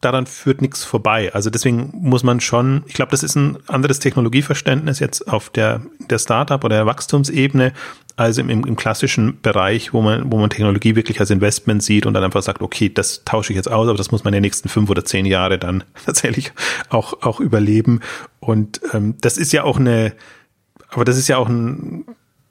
daran 0.01 0.27
führt 0.27 0.63
nichts 0.63 0.85
vorbei. 0.85 1.33
Also 1.35 1.51
deswegen 1.51 1.91
muss 1.93 2.23
man 2.23 2.41
schon, 2.41 2.85
ich 2.87 2.95
glaube, 2.95 3.11
das 3.11 3.23
ist 3.23 3.35
ein 3.35 3.59
anderes 3.67 3.99
Technologieverständnis 3.99 5.01
jetzt 5.01 5.29
auf 5.29 5.51
der, 5.51 5.83
der 6.09 6.19
Startup 6.19 6.63
oder 6.63 6.77
der 6.77 6.87
Wachstumsebene, 6.87 7.73
als 8.19 8.37
im, 8.37 8.51
im 8.51 8.75
klassischen 8.75 9.41
Bereich, 9.41 9.93
wo 9.93 10.03
man, 10.03 10.33
wo 10.33 10.39
man 10.39 10.51
Technologie 10.51 10.97
wirklich 10.97 11.21
als 11.21 11.31
Investment 11.31 11.85
sieht 11.85 12.05
und 12.05 12.15
dann 12.15 12.25
einfach 12.25 12.43
sagt, 12.43 12.61
okay, 12.63 12.89
das 12.93 13.23
tausche 13.25 13.53
ich 13.53 13.57
jetzt 13.57 13.71
aus, 13.71 13.89
aber 13.89 13.97
das 13.97 14.11
muss 14.11 14.25
man 14.25 14.35
in 14.35 14.39
den 14.39 14.43
nächsten 14.43 14.69
fünf 14.69 14.91
oder 14.91 15.05
zehn 15.05 15.25
Jahre 15.25 15.57
dann 15.57 15.85
tatsächlich 16.05 16.53
auch, 16.89 17.23
auch 17.23 17.39
überleben. 17.39 18.01
Und 18.41 18.81
ähm, 18.93 19.15
das 19.21 19.39
ist 19.39 19.53
ja 19.53 19.63
auch 19.63 19.79
eine, 19.79 20.15
aber 20.91 21.05
das 21.05 21.17
ist 21.17 21.29
ja 21.29 21.37
auch 21.37 21.49
ein, 21.49 22.07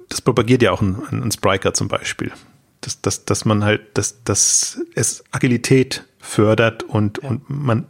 das 0.07 0.21
propagiert 0.21 0.61
ja 0.61 0.71
auch 0.71 0.81
ein, 0.81 1.01
ein 1.11 1.31
Spriker 1.31 1.73
zum 1.73 1.89
Beispiel. 1.89 2.31
Dass, 2.79 3.01
dass, 3.01 3.25
dass 3.25 3.43
man 3.43 3.65
halt, 3.65 3.81
dass, 3.97 4.23
dass 4.23 4.79
es 4.95 5.23
Agilität 5.31 6.05
fördert 6.19 6.83
und, 6.83 7.19
ja. 7.21 7.29
und 7.29 7.49
man 7.49 7.87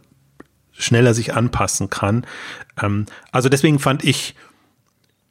schneller 0.72 1.14
sich 1.14 1.34
anpassen 1.34 1.90
kann. 1.90 2.26
Ähm, 2.82 3.06
also 3.30 3.48
deswegen 3.48 3.78
fand 3.78 4.02
ich 4.02 4.34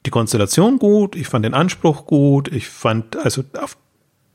die 0.08 0.12
Konstellation 0.12 0.80
gut, 0.80 1.15
ich 1.15 1.28
fand 1.28 1.46
den 1.46 1.54
Anspruch 1.54 2.06
gut, 2.06 2.48
ich 2.52 2.67
fand, 2.67 3.17
also 3.17 3.43
auf, 3.62 3.78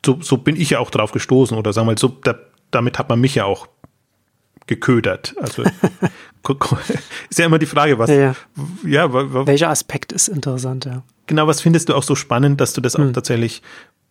so, 0.05 0.19
so 0.21 0.37
bin 0.37 0.55
ich 0.55 0.71
ja 0.71 0.79
auch 0.79 0.91
drauf 0.91 1.13
gestoßen 1.13 1.57
oder 1.57 1.73
sagen 1.73 1.87
wir 1.87 1.93
mal, 1.93 1.99
so, 1.99 2.09
da, 2.09 2.35
damit 2.71 2.99
hat 2.99 3.09
man 3.09 3.21
mich 3.21 3.35
ja 3.35 3.47
auch 3.47 3.67
geködert. 4.67 5.35
Also 5.41 5.63
ist 7.31 7.39
ja 7.39 7.47
immer 7.47 7.59
die 7.59 7.67
Frage, 7.67 7.99
was 7.99 8.11
ja, 8.11 8.17
ja. 8.17 8.35
ja 8.85 9.47
welcher 9.47 9.71
Aspekt 9.71 10.13
ist 10.13 10.29
interessant, 10.29 10.85
ja. 10.85 11.03
Genau, 11.27 11.47
was 11.47 11.61
findest 11.61 11.89
du 11.89 11.95
auch 11.95 12.03
so 12.03 12.15
spannend, 12.15 12.61
dass 12.61 12.75
du 12.75 12.81
das 12.81 12.95
hm. 12.95 13.09
auch 13.09 13.13
tatsächlich 13.13 13.63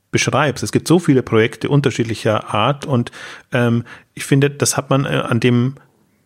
beschreibst. 0.10 0.63
Es 0.63 0.71
gibt 0.71 0.88
so 0.88 1.00
viele 1.00 1.21
Projekte 1.24 1.69
unterschiedlicher 1.69 2.54
Art 2.54 2.86
und 2.86 3.12
ähm, 3.54 3.84
ich 4.13 4.26
finde, 4.26 4.50
das 4.50 4.78
hat 4.78 4.89
man 4.89 5.06
äh, 5.06 5.10
an 5.10 5.39
dem 5.39 5.76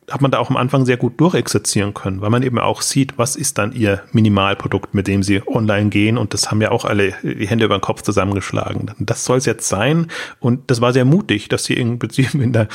hat 0.10 0.22
man 0.22 0.32
da 0.32 0.38
auch 0.38 0.50
am 0.50 0.58
Anfang 0.58 0.86
sehr 0.86 0.98
gut 0.98 1.20
durchexerzieren 1.20 1.94
können, 1.94 2.22
weil 2.22 2.30
man 2.30 2.44
eben 2.44 2.60
auch 2.60 2.82
sieht, 2.82 3.18
was 3.18 3.36
ist 3.36 3.58
dann 3.58 3.72
ihr 3.72 4.04
Minimalprodukt, 4.12 4.94
mit 4.94 5.08
dem 5.08 5.24
sie 5.24 5.42
online 5.48 5.90
gehen 5.90 6.18
und 6.18 6.34
das 6.34 6.52
haben 6.52 6.62
ja 6.62 6.72
auch 6.72 6.86
alle 6.86 7.14
die 7.24 7.48
Hände 7.48 7.66
über 7.66 7.78
den 7.78 7.82
Kopf 7.82 8.02
zusammengeschlagen. 8.02 8.92
Das 9.00 9.26
soll 9.26 9.38
es 9.38 9.46
jetzt 9.46 9.68
sein 9.68 10.08
und 10.40 10.70
das 10.70 10.82
war 10.82 10.94
sehr 10.94 11.06
mutig, 11.06 11.50
dass 11.50 11.66
sie 11.66 11.74
im 11.74 12.00
Prinzip 12.00 12.34
in 12.36 12.54
der 12.54 12.68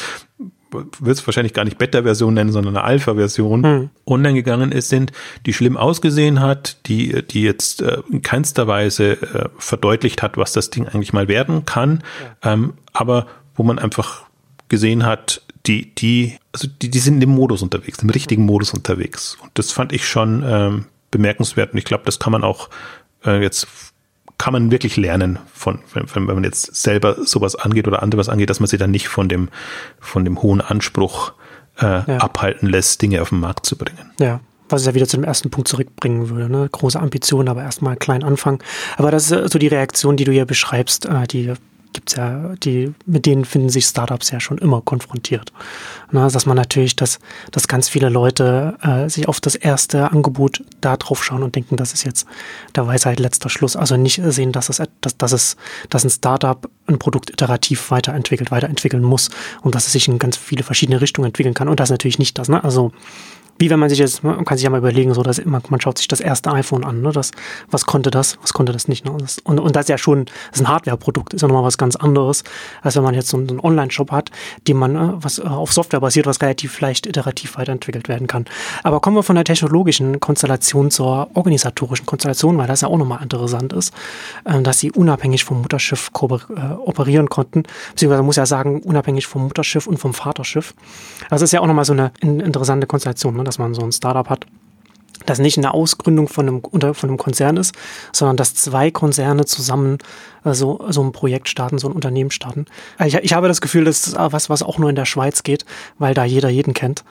wird 0.73 1.19
es 1.19 1.27
wahrscheinlich 1.27 1.53
gar 1.53 1.64
nicht 1.64 1.79
Beta-Version 1.79 2.35
nennen, 2.35 2.53
sondern 2.53 2.77
eine 2.77 2.85
Alpha-Version 2.85 3.64
hm. 3.64 3.90
online 4.07 4.35
gegangen 4.35 4.73
ist, 4.73 4.88
sind, 4.88 5.12
die 5.47 5.53
schlimm 5.53 5.77
ausgesehen 5.77 6.40
hat, 6.40 6.87
die, 6.87 7.25
die 7.27 7.43
jetzt 7.43 7.83
äh, 7.83 7.99
in 8.11 8.23
keinster 8.23 8.66
Weise 8.66 9.12
äh, 9.21 9.49
verdeutlicht 9.59 10.23
hat, 10.23 10.37
was 10.37 10.53
das 10.53 10.71
Ding 10.71 10.87
eigentlich 10.87 11.12
mal 11.12 11.29
werden 11.29 11.66
kann, 11.66 12.05
ja. 12.45 12.53
ähm, 12.53 12.75
aber 12.93 13.27
wo 13.57 13.62
man 13.62 13.79
einfach 13.79 14.23
gesehen 14.69 15.05
hat, 15.05 15.43
die, 15.66 15.94
die, 15.94 16.38
also 16.53 16.68
die, 16.68 16.90
die 16.90 16.99
sind 16.99 17.23
im 17.23 17.31
Modus 17.31 17.62
unterwegs, 17.62 17.99
im 18.03 18.11
richtigen 18.11 18.44
Modus 18.44 18.73
unterwegs. 18.73 19.37
Und 19.42 19.51
das 19.55 19.73
fand 19.73 19.92
ich 19.92 20.09
schon 20.09 20.42
ähm, 20.46 20.87
bemerkenswert 21.11 21.73
und 21.73 21.79
ich 21.79 21.85
glaube, 21.85 22.05
das 22.05 22.18
kann 22.18 22.33
man 22.33 22.44
auch 22.44 22.70
äh, 23.25 23.42
jetzt 23.42 23.66
kann 24.38 24.55
man 24.55 24.70
wirklich 24.70 24.96
lernen 24.96 25.38
von, 25.53 25.81
wenn, 25.92 26.07
wenn 26.29 26.35
man 26.35 26.44
jetzt 26.44 26.75
selber 26.75 27.27
sowas 27.27 27.57
angeht 27.57 27.87
oder 27.87 28.03
andere 28.03 28.20
was 28.20 28.31
angeht, 28.31 28.49
dass 28.49 28.59
man 28.59 28.68
sich 28.68 28.79
dann 28.79 28.90
nicht 28.90 29.09
von 29.09 29.29
dem, 29.29 29.51
von 30.01 30.25
dem 30.25 30.40
hohen 30.40 30.62
Anspruch 30.62 31.35
äh, 31.79 31.85
ja. 31.85 32.16
abhalten 32.18 32.66
lässt, 32.66 33.03
Dinge 33.03 33.20
auf 33.20 33.29
den 33.29 33.40
Markt 33.40 33.66
zu 33.66 33.77
bringen. 33.77 34.11
Ja, 34.18 34.40
was 34.70 34.81
es 34.81 34.87
ja 34.87 34.94
wieder 34.94 35.07
zu 35.07 35.18
dem 35.18 35.25
ersten 35.25 35.51
Punkt 35.51 35.68
zurückbringen 35.68 36.31
würde. 36.31 36.49
Ne? 36.51 36.66
Große 36.73 36.99
Ambitionen, 36.99 37.49
aber 37.49 37.62
erstmal 37.62 37.96
klein 37.96 38.25
anfangen. 38.25 38.61
Aber 38.96 39.11
das 39.11 39.31
ist 39.31 39.53
so 39.53 39.59
die 39.59 39.68
Reaktion, 39.68 40.16
die 40.16 40.25
du 40.25 40.33
hier 40.33 40.46
beschreibst, 40.46 41.05
äh, 41.05 41.27
die 41.27 41.53
gibt's 41.92 42.16
ja, 42.16 42.55
die, 42.57 42.92
mit 43.07 43.26
denen 43.26 43.44
finden 43.44 43.68
sich 43.68 43.87
Startups 43.87 44.31
ja 44.31 44.40
schon 44.40 44.59
immer 44.59 44.81
konfrontiert. 44.81 45.53
Na, 46.11 46.29
dass 46.29 46.46
man 46.46 46.57
natürlich, 46.57 46.96
dass, 46.96 47.18
dass 47.50 47.68
ganz 47.68 47.88
viele 47.88 48.09
Leute 48.09 48.76
äh, 48.83 49.09
sich 49.09 49.29
auf 49.29 49.40
das 49.40 49.55
erste 49.55 50.11
Angebot 50.11 50.62
da 50.81 50.96
drauf 50.96 51.24
schauen 51.24 51.42
und 51.42 51.55
denken, 51.55 51.76
das 51.76 51.92
ist 51.92 52.05
jetzt 52.05 52.26
der 52.74 52.87
Weisheit 52.87 53.20
letzter 53.20 53.48
Schluss. 53.48 53.76
Also 53.76 53.96
nicht 53.96 54.20
sehen, 54.24 54.53
dass 54.53 54.68
es, 54.68 54.83
dass, 55.00 55.16
dass 55.16 55.33
es, 55.33 55.57
dass 55.88 56.05
ein 56.05 56.11
Startup 56.11 56.68
ein 56.87 56.98
Produkt 56.98 57.31
iterativ 57.31 57.90
weiterentwickelt, 57.90 58.50
weiterentwickeln 58.50 59.03
muss 59.03 59.31
und 59.62 59.74
dass 59.74 59.87
es 59.87 59.92
sich 59.92 60.09
in 60.09 60.18
ganz 60.18 60.37
viele 60.37 60.62
verschiedene 60.62 61.00
Richtungen 61.00 61.26
entwickeln 61.26 61.55
kann. 61.55 61.68
Und 61.68 61.81
das 61.81 61.88
ist 61.88 61.92
natürlich 61.92 62.18
nicht 62.18 62.38
das. 62.38 62.48
Ne? 62.48 62.62
Also 62.62 62.92
wie 63.61 63.68
wenn 63.68 63.79
man 63.79 63.90
sich 63.90 63.99
jetzt, 63.99 64.25
man 64.25 64.44
kann 64.46 64.57
sich 64.57 64.64
ja 64.64 64.70
mal 64.70 64.79
überlegen, 64.79 65.12
so 65.12 65.23
dass 65.23 65.38
immer, 65.38 65.61
man 65.68 65.81
schaut 65.83 65.99
sich 65.99 66.09
das 66.09 66.20
erste 66.20 66.51
iPhone 66.51 66.83
an, 66.83 67.03
ne? 67.03 67.12
Das, 67.12 67.31
was 67.70 67.85
konnte 67.85 68.11
das, 68.11 68.38
was 68.40 68.55
konnte 68.55 68.73
das 68.73 68.88
nicht. 68.88 69.05
Ne? 69.05 69.14
Das, 69.18 69.38
und, 69.40 69.61
und 69.61 69.77
das 69.77 69.85
ist 69.85 69.88
ja 69.90 69.99
schon, 69.99 70.25
das 70.25 70.61
ist 70.61 70.66
ein 70.66 70.68
Hardware-Produkt, 70.68 71.35
ist 71.35 71.42
ja 71.42 71.49
nochmal 71.49 71.64
was 71.64 71.77
ganz 71.77 71.94
anderes, 71.94 72.42
als 72.81 72.96
wenn 72.96 73.03
man 73.03 73.14
jetzt 73.14 73.29
so 73.29 73.37
einen, 73.37 73.61
Online-Shop 73.61 74.12
hat, 74.12 74.31
die 74.66 74.73
man, 74.73 74.96
äh, 74.96 75.12
was 75.16 75.38
äh, 75.38 75.42
auf 75.42 75.75
Software 75.75 76.01
basiert, 76.01 76.25
was 76.25 76.40
relativ 76.40 76.81
leicht 76.81 77.07
iterativ 77.07 77.59
weiterentwickelt 77.59 78.09
werden 78.09 78.27
kann. 78.27 78.46
Aber 78.83 79.01
kommen 79.01 79.16
wir 79.16 79.23
von 79.23 79.37
der 79.37 79.44
technologischen 79.44 80.20
Konstellation 80.20 80.90
zur 80.90 81.29
organisatorischen 81.35 82.07
Konstellation, 82.07 82.57
weil 82.57 82.66
das 82.66 82.81
ja 82.81 82.88
auch 82.88 82.96
nochmal 82.96 83.23
interessant 83.23 83.75
ist, 83.75 83.92
äh, 84.46 84.62
dass 84.62 84.79
sie 84.79 84.90
unabhängig 84.90 85.44
vom 85.44 85.61
Mutterschiff 85.61 86.11
äh, 86.14 86.55
operieren 86.87 87.29
konnten, 87.29 87.64
beziehungsweise 87.90 88.23
muss 88.23 88.37
ja 88.37 88.46
sagen, 88.46 88.81
unabhängig 88.81 89.27
vom 89.27 89.42
Mutterschiff 89.42 89.87
und 89.87 89.99
vom 89.99 90.14
Vaterschiff. 90.14 90.75
Das 91.29 91.42
ist 91.42 91.53
ja 91.53 91.61
auch 91.61 91.66
nochmal 91.66 91.85
so 91.85 91.92
eine 91.92 92.11
interessante 92.23 92.87
Konstellation. 92.87 93.37
Ne? 93.37 93.50
Dass 93.51 93.59
man 93.59 93.75
so 93.75 93.83
ein 93.83 93.91
Startup 93.91 94.29
hat, 94.29 94.47
das 95.27 95.41
nicht 95.41 95.59
eine 95.59 95.75
Ausgründung 95.75 96.29
von 96.29 96.49
einem, 96.49 96.63
von 96.95 97.09
einem 97.09 97.19
Konzern 97.19 97.57
ist, 97.57 97.75
sondern 98.13 98.37
dass 98.37 98.55
zwei 98.55 98.93
Konzerne 98.93 99.45
zusammen 99.45 99.99
äh, 100.45 100.55
so, 100.55 100.81
so 100.89 101.03
ein 101.03 101.11
Projekt 101.11 101.49
starten, 101.49 101.79
so 101.79 101.89
ein 101.89 101.93
Unternehmen 101.93 102.31
starten. 102.31 102.67
Ich, 103.05 103.15
ich 103.15 103.33
habe 103.33 103.49
das 103.49 103.61
Gefühl, 103.61 103.85
das 103.85 104.07
ist 104.07 104.17
was, 104.17 104.49
was 104.49 104.63
auch 104.63 104.79
nur 104.79 104.89
in 104.89 104.97
der 104.97 105.05
Schweiz 105.05 105.43
geht, 105.43 105.65
weil 105.99 106.15
da 106.15 106.25
jeder 106.25 106.49
jeden 106.49 106.75
kennt. 106.75 107.05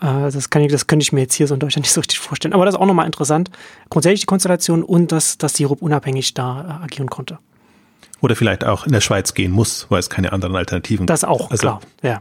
Äh, 0.00 0.30
das, 0.30 0.50
kann 0.50 0.62
ich, 0.62 0.72
das 0.72 0.88
könnte 0.88 1.04
ich 1.04 1.12
mir 1.12 1.20
jetzt 1.20 1.34
hier 1.34 1.46
so 1.46 1.54
in 1.54 1.60
Deutschland 1.60 1.84
nicht 1.86 1.92
so 1.92 2.00
richtig 2.00 2.18
vorstellen. 2.18 2.54
Aber 2.54 2.64
das 2.64 2.74
ist 2.74 2.80
auch 2.80 2.86
nochmal 2.86 3.06
interessant. 3.06 3.50
Grundsätzlich 3.88 4.20
die 4.20 4.26
Konstellation 4.26 4.82
und 4.82 5.12
dass, 5.12 5.38
dass 5.38 5.54
Sirup 5.54 5.80
unabhängig 5.80 6.34
da 6.34 6.80
äh, 6.80 6.84
agieren 6.84 7.08
konnte. 7.08 7.38
Oder 8.20 8.36
vielleicht 8.36 8.64
auch 8.64 8.86
in 8.86 8.92
der 8.92 9.00
Schweiz 9.00 9.34
gehen 9.34 9.52
muss, 9.52 9.86
weil 9.90 10.00
es 10.00 10.10
keine 10.10 10.32
anderen 10.32 10.56
Alternativen 10.56 11.04
gibt. 11.06 11.10
Das 11.10 11.24
auch, 11.24 11.50
also, 11.50 11.60
klar, 11.60 11.80
ja. 12.02 12.20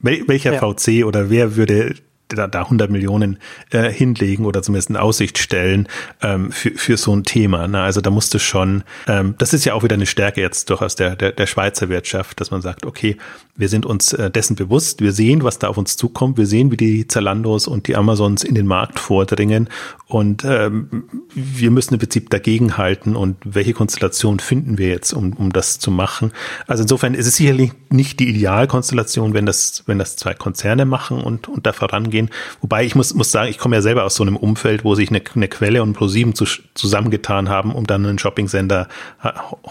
Welcher 0.00 0.52
ja. 0.52 0.60
VC 0.60 1.04
oder 1.06 1.30
wer 1.30 1.56
würde 1.56 1.94
da, 2.34 2.46
da 2.46 2.62
100 2.62 2.90
Millionen 2.90 3.38
äh, 3.70 3.90
hinlegen 3.90 4.44
oder 4.44 4.62
zumindest 4.62 4.90
in 4.90 4.96
Aussicht 4.96 5.38
stellen 5.38 5.88
ähm, 6.22 6.50
für, 6.52 6.70
für 6.72 6.96
so 6.96 7.14
ein 7.14 7.24
Thema. 7.24 7.68
Ne? 7.68 7.80
Also 7.80 8.00
da 8.00 8.10
musste 8.10 8.38
schon, 8.38 8.84
ähm, 9.06 9.34
das 9.38 9.52
ist 9.52 9.64
ja 9.64 9.74
auch 9.74 9.82
wieder 9.82 9.94
eine 9.94 10.06
Stärke 10.06 10.40
jetzt 10.40 10.70
durchaus 10.70 10.96
der, 10.96 11.16
der, 11.16 11.32
der 11.32 11.46
Schweizer 11.46 11.88
Wirtschaft, 11.88 12.40
dass 12.40 12.50
man 12.50 12.62
sagt, 12.62 12.86
okay, 12.86 13.16
wir 13.56 13.68
sind 13.68 13.86
uns 13.86 14.12
äh, 14.12 14.30
dessen 14.30 14.56
bewusst, 14.56 15.00
wir 15.00 15.12
sehen, 15.12 15.44
was 15.44 15.58
da 15.58 15.68
auf 15.68 15.78
uns 15.78 15.96
zukommt, 15.96 16.38
wir 16.38 16.46
sehen, 16.46 16.70
wie 16.70 16.76
die 16.76 17.06
Zalandos 17.06 17.66
und 17.66 17.86
die 17.86 17.96
Amazons 17.96 18.44
in 18.44 18.54
den 18.54 18.66
Markt 18.66 18.98
vordringen 18.98 19.68
und 20.06 20.44
ähm, 20.44 21.04
wir 21.34 21.70
müssen 21.70 21.94
im 21.94 22.00
Prinzip 22.00 22.30
dagegenhalten 22.30 23.16
und 23.16 23.36
welche 23.44 23.72
Konstellation 23.72 24.38
finden 24.38 24.78
wir 24.78 24.88
jetzt, 24.88 25.12
um, 25.12 25.32
um 25.32 25.52
das 25.52 25.78
zu 25.78 25.90
machen. 25.90 26.32
Also 26.66 26.82
insofern 26.82 27.14
ist 27.14 27.26
es 27.26 27.36
sicherlich 27.36 27.72
nicht 27.90 28.20
die 28.20 28.28
Idealkonstellation, 28.28 29.34
wenn 29.34 29.46
das, 29.46 29.82
wenn 29.86 29.98
das 29.98 30.16
zwei 30.16 30.34
Konzerne 30.34 30.84
machen 30.84 31.20
und, 31.20 31.48
und 31.48 31.66
da 31.66 31.72
vorangehen. 31.72 32.23
Wobei 32.60 32.84
ich 32.84 32.94
muss, 32.94 33.14
muss 33.14 33.30
sagen, 33.30 33.50
ich 33.50 33.58
komme 33.58 33.76
ja 33.76 33.82
selber 33.82 34.04
aus 34.04 34.14
so 34.14 34.22
einem 34.22 34.36
Umfeld, 34.36 34.84
wo 34.84 34.94
sich 34.94 35.10
eine, 35.10 35.22
eine 35.34 35.48
Quelle 35.48 35.82
und 35.82 35.94
ProSieben 35.94 36.34
zu, 36.34 36.44
zusammengetan 36.74 37.48
haben, 37.48 37.72
um 37.72 37.86
dann 37.86 38.06
einen 38.06 38.18
Shopping-Sender 38.18 38.88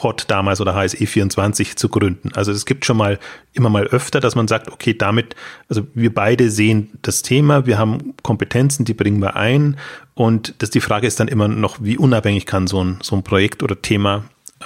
Hot 0.02 0.26
damals 0.28 0.62
oder 0.62 0.76
HSE24 0.76 1.76
zu 1.76 1.90
gründen. 1.90 2.32
Also 2.34 2.52
es 2.52 2.66
gibt 2.66 2.86
schon 2.86 2.98
mal 2.98 3.20
immer 3.54 3.70
mal 3.70 3.86
öfter, 3.88 4.20
dass 4.20 4.36
man 4.36 4.48
sagt, 4.48 4.72
okay, 4.72 4.94
damit, 4.94 5.36
also 5.70 5.86
wir 5.94 6.14
beide 6.14 6.50
sehen 6.50 6.92
das 7.02 7.22
Thema, 7.22 7.66
wir 7.66 7.78
haben 7.78 8.14
Kompetenzen, 8.24 8.86
die 8.86 8.94
bringen 8.94 9.22
wir 9.22 9.36
ein 9.36 9.78
und 10.16 10.56
das, 10.60 10.70
die 10.70 10.82
Frage 10.82 11.08
ist 11.08 11.20
dann 11.20 11.28
immer 11.28 11.48
noch, 11.48 11.78
wie 11.82 11.98
unabhängig 11.98 12.46
kann 12.46 12.68
so 12.68 12.84
ein, 12.84 13.00
so 13.02 13.16
ein 13.16 13.24
Projekt 13.24 13.64
oder 13.64 13.82
Thema 13.82 14.26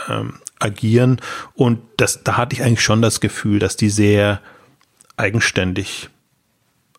ähm, 0.09 0.33
agieren. 0.59 1.21
Und 1.53 1.79
das, 1.97 2.23
da 2.23 2.37
hatte 2.37 2.55
ich 2.55 2.63
eigentlich 2.63 2.81
schon 2.81 3.01
das 3.01 3.21
Gefühl, 3.21 3.59
dass 3.59 3.77
die 3.77 3.89
sehr 3.89 4.41
eigenständig 5.15 6.09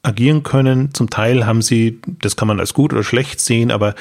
agieren 0.02 0.42
können. 0.42 0.94
Zum 0.94 1.11
Teil 1.11 1.46
haben 1.46 1.62
sie, 1.62 2.00
das 2.06 2.37
kann 2.37 2.48
man 2.48 2.61
als 2.61 2.74
gut 2.74 2.92
oder 2.92 3.02
schlecht 3.02 3.40
sehen, 3.40 3.70
aber 3.70 3.94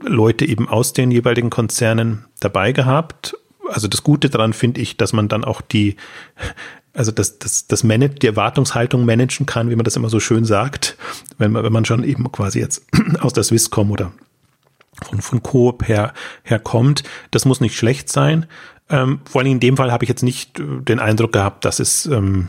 Leute 0.00 0.44
eben 0.44 0.68
aus 0.68 0.92
den 0.92 1.10
jeweiligen 1.10 1.50
Konzernen 1.50 2.24
dabei 2.40 2.72
gehabt. 2.72 3.36
Also 3.68 3.88
das 3.88 4.02
Gute 4.02 4.30
daran 4.30 4.52
finde 4.52 4.80
ich, 4.80 4.96
dass 4.96 5.12
man 5.12 5.28
dann 5.28 5.44
auch 5.44 5.60
die, 5.60 5.96
also 6.92 7.12
das, 7.12 7.38
das, 7.38 7.66
das 7.66 7.84
Manage, 7.84 8.16
die 8.16 8.26
Erwartungshaltung 8.26 9.04
managen 9.04 9.46
kann, 9.46 9.70
wie 9.70 9.76
man 9.76 9.84
das 9.84 9.96
immer 9.96 10.10
so 10.10 10.20
schön 10.20 10.44
sagt, 10.44 10.96
wenn 11.38 11.52
man, 11.52 11.64
wenn 11.64 11.72
man 11.72 11.84
schon 11.84 12.04
eben 12.04 12.30
quasi 12.32 12.58
jetzt 12.58 12.84
aus 13.20 13.32
der 13.32 13.44
Swisscom 13.44 13.90
oder 13.90 14.12
von, 15.02 15.20
von 15.20 15.42
Coop 15.42 15.88
her, 15.88 16.12
herkommt. 16.42 17.02
Das 17.30 17.44
muss 17.44 17.60
nicht 17.60 17.76
schlecht 17.76 18.10
sein. 18.10 18.46
Ähm, 18.90 19.20
vor 19.24 19.40
allem 19.40 19.52
in 19.52 19.60
dem 19.60 19.76
Fall 19.76 19.92
habe 19.92 20.04
ich 20.04 20.08
jetzt 20.08 20.22
nicht 20.22 20.58
äh, 20.58 20.64
den 20.80 21.00
Eindruck 21.00 21.32
gehabt, 21.32 21.64
dass 21.64 21.80
es 21.80 22.06
ähm, 22.06 22.48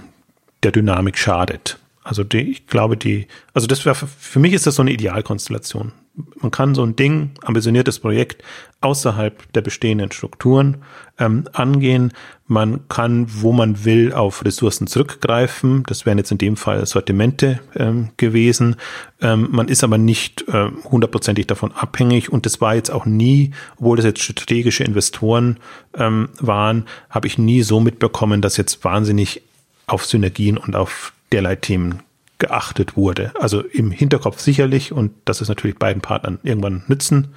der 0.63 0.71
Dynamik 0.71 1.17
schadet. 1.17 1.79
Also 2.03 2.23
die, 2.23 2.51
ich 2.51 2.67
glaube, 2.67 2.97
die, 2.97 3.27
also 3.53 3.67
das 3.67 3.85
wäre 3.85 3.95
für 3.95 4.39
mich 4.39 4.53
ist 4.53 4.67
das 4.67 4.75
so 4.75 4.81
eine 4.81 4.91
Idealkonstellation. 4.91 5.93
Man 6.35 6.51
kann 6.51 6.75
so 6.75 6.83
ein 6.83 6.95
Ding, 6.95 7.31
ambitioniertes 7.41 7.99
Projekt 7.99 8.43
außerhalb 8.81 9.51
der 9.53 9.61
bestehenden 9.61 10.11
Strukturen 10.11 10.83
ähm, 11.17 11.45
angehen. 11.53 12.11
Man 12.45 12.87
kann, 12.87 13.25
wo 13.29 13.51
man 13.51 13.83
will, 13.83 14.13
auf 14.13 14.45
Ressourcen 14.45 14.85
zurückgreifen. 14.85 15.83
Das 15.87 16.05
wären 16.05 16.19
jetzt 16.19 16.31
in 16.31 16.37
dem 16.37 16.55
Fall 16.55 16.85
Sortimente 16.85 17.61
ähm, 17.75 18.09
gewesen. 18.17 18.75
Ähm, 19.21 19.47
man 19.51 19.69
ist 19.69 19.83
aber 19.83 19.97
nicht 19.97 20.47
äh, 20.49 20.69
hundertprozentig 20.83 21.47
davon 21.47 21.71
abhängig 21.71 22.31
und 22.31 22.45
das 22.45 22.61
war 22.61 22.75
jetzt 22.75 22.91
auch 22.91 23.05
nie, 23.05 23.51
obwohl 23.77 23.97
das 23.97 24.05
jetzt 24.05 24.21
strategische 24.21 24.83
Investoren 24.83 25.57
ähm, 25.95 26.29
waren, 26.39 26.85
habe 27.09 27.25
ich 27.25 27.39
nie 27.39 27.63
so 27.63 27.79
mitbekommen, 27.79 28.41
dass 28.41 28.57
jetzt 28.57 28.83
wahnsinnig 28.83 29.41
auf 29.87 30.05
Synergien 30.05 30.57
und 30.57 30.75
auf 30.75 31.12
derlei 31.33 31.55
Themen 31.55 32.01
geachtet 32.39 32.97
wurde. 32.97 33.31
Also 33.39 33.61
im 33.61 33.91
Hinterkopf 33.91 34.39
sicherlich 34.39 34.91
und 34.91 35.11
dass 35.25 35.41
es 35.41 35.49
natürlich 35.49 35.77
beiden 35.77 36.01
Partnern 36.01 36.39
irgendwann 36.43 36.83
nützen 36.87 37.29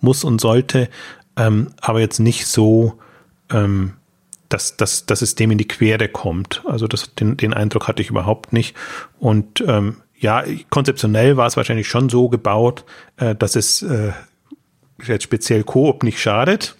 muss 0.00 0.24
und 0.24 0.40
sollte, 0.40 0.88
ähm, 1.36 1.68
aber 1.80 2.00
jetzt 2.00 2.18
nicht 2.18 2.46
so, 2.46 2.98
ähm, 3.50 3.94
dass, 4.48 4.76
dass, 4.76 5.06
dass 5.06 5.22
es 5.22 5.34
dem 5.34 5.50
in 5.50 5.58
die 5.58 5.68
Quere 5.68 6.08
kommt. 6.08 6.62
Also 6.66 6.86
das, 6.86 7.14
den, 7.14 7.36
den 7.36 7.52
Eindruck 7.52 7.88
hatte 7.88 8.02
ich 8.02 8.10
überhaupt 8.10 8.52
nicht. 8.52 8.74
Und 9.18 9.62
ähm, 9.66 9.96
ja, 10.18 10.44
konzeptionell 10.70 11.36
war 11.36 11.46
es 11.46 11.56
wahrscheinlich 11.56 11.88
schon 11.88 12.08
so 12.08 12.28
gebaut, 12.28 12.84
äh, 13.18 13.34
dass 13.34 13.56
es 13.56 13.82
äh, 13.82 14.12
jetzt 15.04 15.24
speziell 15.24 15.62
Koop 15.62 16.02
nicht 16.02 16.20
schadet, 16.20 16.76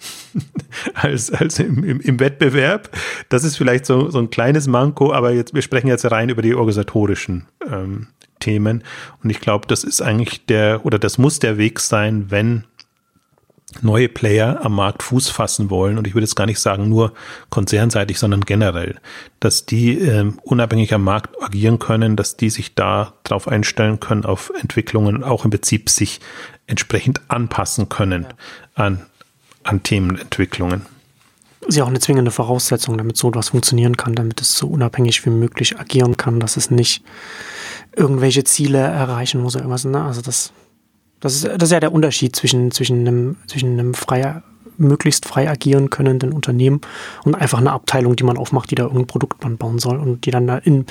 als, 0.93 1.31
als 1.31 1.59
im, 1.59 1.83
im, 1.83 1.99
im, 2.01 2.19
Wettbewerb. 2.19 2.89
Das 3.29 3.43
ist 3.43 3.57
vielleicht 3.57 3.85
so, 3.85 4.09
so 4.09 4.19
ein 4.19 4.29
kleines 4.29 4.67
Manko, 4.67 5.13
aber 5.13 5.31
jetzt, 5.31 5.53
wir 5.53 5.61
sprechen 5.61 5.87
jetzt 5.87 6.09
rein 6.11 6.29
über 6.29 6.41
die 6.41 6.53
organisatorischen 6.53 7.45
ähm, 7.71 8.07
Themen. 8.39 8.83
Und 9.23 9.29
ich 9.29 9.39
glaube, 9.39 9.67
das 9.67 9.83
ist 9.83 10.01
eigentlich 10.01 10.45
der, 10.45 10.85
oder 10.85 10.99
das 10.99 11.17
muss 11.17 11.39
der 11.39 11.57
Weg 11.57 11.79
sein, 11.79 12.25
wenn 12.29 12.65
neue 13.81 14.09
Player 14.09 14.59
am 14.63 14.75
Markt 14.75 15.03
Fuß 15.03 15.29
fassen 15.29 15.69
wollen, 15.69 15.97
und 15.97 16.07
ich 16.07 16.13
würde 16.13 16.25
jetzt 16.25 16.35
gar 16.35 16.45
nicht 16.45 16.59
sagen 16.59 16.89
nur 16.89 17.13
konzernseitig, 17.49 18.19
sondern 18.19 18.41
generell, 18.41 18.95
dass 19.39 19.65
die 19.65 19.99
äh, 19.99 20.31
unabhängig 20.43 20.93
am 20.93 21.03
Markt 21.03 21.41
agieren 21.41 21.79
können, 21.79 22.15
dass 22.15 22.37
die 22.37 22.49
sich 22.49 22.75
da 22.75 23.13
drauf 23.23 23.47
einstellen 23.47 23.99
können, 23.99 24.25
auf 24.25 24.51
Entwicklungen, 24.59 25.23
auch 25.23 25.45
im 25.45 25.51
Prinzip 25.51 25.89
sich 25.89 26.19
entsprechend 26.67 27.21
anpassen 27.29 27.89
können 27.89 28.27
an, 28.75 29.05
an 29.63 29.83
Themenentwicklungen. 29.83 30.85
ist 31.67 31.75
ja 31.77 31.83
auch 31.83 31.89
eine 31.89 31.99
zwingende 31.99 32.31
Voraussetzung, 32.31 32.97
damit 32.97 33.17
so 33.17 33.29
etwas 33.29 33.49
funktionieren 33.49 33.97
kann, 33.97 34.15
damit 34.15 34.41
es 34.41 34.57
so 34.57 34.67
unabhängig 34.67 35.25
wie 35.25 35.31
möglich 35.31 35.79
agieren 35.79 36.17
kann, 36.17 36.39
dass 36.39 36.57
es 36.57 36.71
nicht 36.71 37.03
irgendwelche 37.95 38.43
Ziele 38.43 38.77
erreichen 38.77 39.41
muss 39.41 39.55
oder 39.55 39.63
irgendwas. 39.63 39.85
Ne? 39.85 40.03
Also 40.03 40.21
das 40.21 40.53
das 41.19 41.35
ist, 41.35 41.45
das 41.45 41.63
ist 41.63 41.71
ja 41.71 41.79
der 41.79 41.93
Unterschied 41.93 42.35
zwischen, 42.35 42.71
zwischen 42.71 42.99
einem, 42.99 43.37
zwischen 43.47 43.79
einem 43.79 43.93
freier, 43.93 44.43
möglichst 44.77 45.25
frei 45.25 45.49
agieren 45.49 45.89
könnenden 45.89 46.31
Unternehmen 46.31 46.81
und 47.25 47.35
einfach 47.35 47.57
einer 47.57 47.73
Abteilung, 47.73 48.15
die 48.15 48.23
man 48.23 48.37
aufmacht, 48.37 48.71
die 48.71 48.75
da 48.75 48.83
irgendein 48.83 49.07
Produkt 49.07 49.39
bauen 49.59 49.77
soll 49.77 49.97
und 49.97 50.25
die 50.25 50.31
dann 50.31 50.47
da 50.47 50.57
in, 50.57 50.85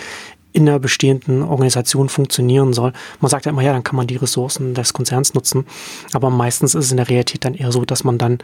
in 0.58 0.66
der 0.66 0.80
bestehenden 0.80 1.44
Organisation 1.44 2.08
funktionieren 2.08 2.72
soll. 2.72 2.92
Man 3.20 3.30
sagt 3.30 3.46
ja 3.46 3.52
immer, 3.52 3.62
ja, 3.62 3.72
dann 3.72 3.84
kann 3.84 3.94
man 3.94 4.08
die 4.08 4.16
Ressourcen 4.16 4.74
des 4.74 4.92
Konzerns 4.92 5.32
nutzen. 5.32 5.66
Aber 6.12 6.30
meistens 6.30 6.74
ist 6.74 6.86
es 6.86 6.90
in 6.90 6.96
der 6.96 7.08
Realität 7.08 7.44
dann 7.44 7.54
eher 7.54 7.70
so, 7.70 7.84
dass 7.84 8.02
man 8.02 8.18
dann 8.18 8.38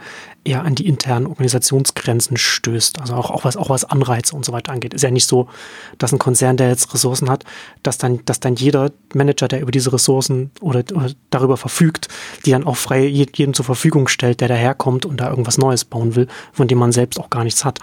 eher 0.45 0.63
an 0.63 0.75
die 0.75 0.87
internen 0.87 1.27
Organisationsgrenzen 1.27 2.37
stößt. 2.37 3.01
Also 3.01 3.15
auch, 3.15 3.31
auch 3.31 3.43
was, 3.43 3.57
auch 3.57 3.69
was 3.69 3.83
Anreize 3.83 4.33
und 4.33 4.45
so 4.45 4.53
weiter 4.53 4.71
angeht. 4.71 4.93
Ist 4.93 5.01
ja 5.01 5.11
nicht 5.11 5.27
so, 5.27 5.49
dass 5.97 6.13
ein 6.13 6.19
Konzern, 6.19 6.55
der 6.55 6.69
jetzt 6.69 6.93
Ressourcen 6.93 7.29
hat, 7.29 7.43
dass 7.83 7.97
dann, 7.97 8.21
dass 8.23 8.39
dann 8.39 8.55
jeder 8.55 8.91
Manager, 9.13 9.49
der 9.49 9.59
über 9.59 9.71
diese 9.71 9.91
Ressourcen 9.91 10.51
oder, 10.61 10.85
oder 10.93 11.11
darüber 11.31 11.57
verfügt, 11.57 12.07
die 12.45 12.51
dann 12.51 12.63
auch 12.63 12.77
frei 12.77 13.05
jedem 13.07 13.53
zur 13.53 13.65
Verfügung 13.65 14.07
stellt, 14.07 14.39
der 14.39 14.47
daherkommt 14.47 15.05
und 15.05 15.19
da 15.19 15.29
irgendwas 15.29 15.57
Neues 15.57 15.83
bauen 15.83 16.15
will, 16.15 16.27
von 16.53 16.69
dem 16.69 16.77
man 16.77 16.93
selbst 16.93 17.19
auch 17.19 17.29
gar 17.29 17.43
nichts 17.43 17.65
hat. 17.65 17.81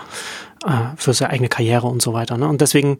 Äh, 0.64 0.96
für 0.96 1.12
seine 1.12 1.32
eigene 1.32 1.48
Karriere 1.48 1.88
und 1.88 2.00
so 2.02 2.12
weiter. 2.12 2.38
Ne? 2.38 2.46
Und 2.46 2.60
deswegen, 2.60 2.98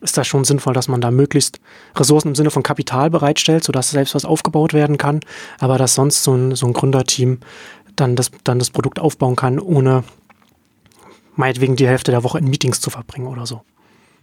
ist 0.00 0.16
das 0.16 0.26
schon 0.26 0.44
sinnvoll, 0.44 0.74
dass 0.74 0.88
man 0.88 1.00
da 1.00 1.10
möglichst 1.10 1.60
Ressourcen 1.96 2.28
im 2.28 2.34
Sinne 2.34 2.50
von 2.50 2.62
Kapital 2.62 3.10
bereitstellt, 3.10 3.64
sodass 3.64 3.90
selbst 3.90 4.14
was 4.14 4.24
aufgebaut 4.24 4.72
werden 4.72 4.98
kann, 4.98 5.20
aber 5.58 5.78
dass 5.78 5.94
sonst 5.94 6.22
so 6.22 6.34
ein, 6.34 6.54
so 6.54 6.66
ein 6.66 6.72
Gründerteam 6.72 7.38
dann 7.96 8.16
das, 8.16 8.30
dann 8.44 8.58
das 8.58 8.70
Produkt 8.70 8.98
aufbauen 8.98 9.36
kann, 9.36 9.58
ohne 9.58 10.04
meinetwegen 11.36 11.76
die 11.76 11.86
Hälfte 11.86 12.10
der 12.10 12.24
Woche 12.24 12.38
in 12.38 12.48
Meetings 12.48 12.80
zu 12.80 12.90
verbringen 12.90 13.26
oder 13.26 13.46
so. 13.46 13.62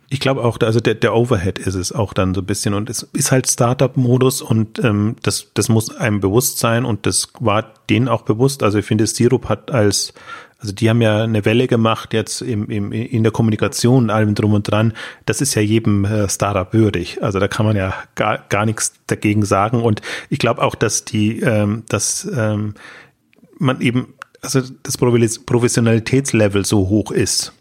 Ich 0.10 0.22
glaube 0.22 0.44
auch, 0.46 0.58
also 0.62 0.80
der, 0.80 0.96
der 0.96 1.14
Overhead 1.14 1.60
ist 1.60 1.76
es 1.76 1.92
auch 1.92 2.14
dann 2.14 2.34
so 2.34 2.40
ein 2.40 2.46
bisschen 2.46 2.74
und 2.74 2.90
es 2.90 3.04
ist 3.12 3.34
halt 3.34 3.50
Startup-Modus 3.50 4.42
und 4.42 4.80
ähm, 4.80 5.18
das, 5.22 5.52
das 5.54 5.68
muss 5.68 5.94
einem 5.94 6.22
bewusst 6.22 6.60
sein 6.60 6.86
und 6.86 7.06
das 7.06 7.28
war 7.42 7.74
denen 7.90 8.08
auch 8.08 8.22
bewusst. 8.22 8.64
Also 8.64 8.80
ich 8.80 8.86
finde, 8.86 9.06
Sirup 9.06 9.50
hat 9.50 9.70
als 9.70 10.14
also 10.60 10.74
die 10.74 10.90
haben 10.90 11.02
ja 11.02 11.24
eine 11.24 11.46
Welle 11.46 11.68
gemacht 11.68 12.14
jetzt 12.14 12.42
im, 12.42 12.70
im, 12.70 12.92
in 12.92 13.22
der 13.24 13.32
Kommunikation 13.32 14.10
allem 14.10 14.34
drum 14.34 14.54
und 14.54 14.70
dran. 14.70 14.94
Das 15.26 15.40
ist 15.40 15.54
ja 15.54 15.62
jedem 15.62 16.04
äh, 16.06 16.28
Startup 16.30 16.74
würdig. 16.74 17.22
Also 17.22 17.40
da 17.40 17.48
kann 17.48 17.66
man 17.66 17.76
ja 17.76 17.94
gar, 18.16 18.40
gar 18.50 18.66
nichts 18.66 18.94
dagegen 19.06 19.46
sagen. 19.46 19.84
Und 19.84 20.02
ich 20.30 20.40
glaube 20.40 20.64
auch, 20.64 20.74
dass 20.74 21.06
die, 21.06 21.42
ähm, 21.42 21.84
dass 21.90 22.28
ähm, 22.36 22.74
man 23.60 23.82
eben, 23.82 24.16
also 24.42 24.62
das 24.82 24.98
Professionalitätslevel 24.98 26.66
so 26.66 26.90
hoch 26.90 27.12
ist, 27.12 27.54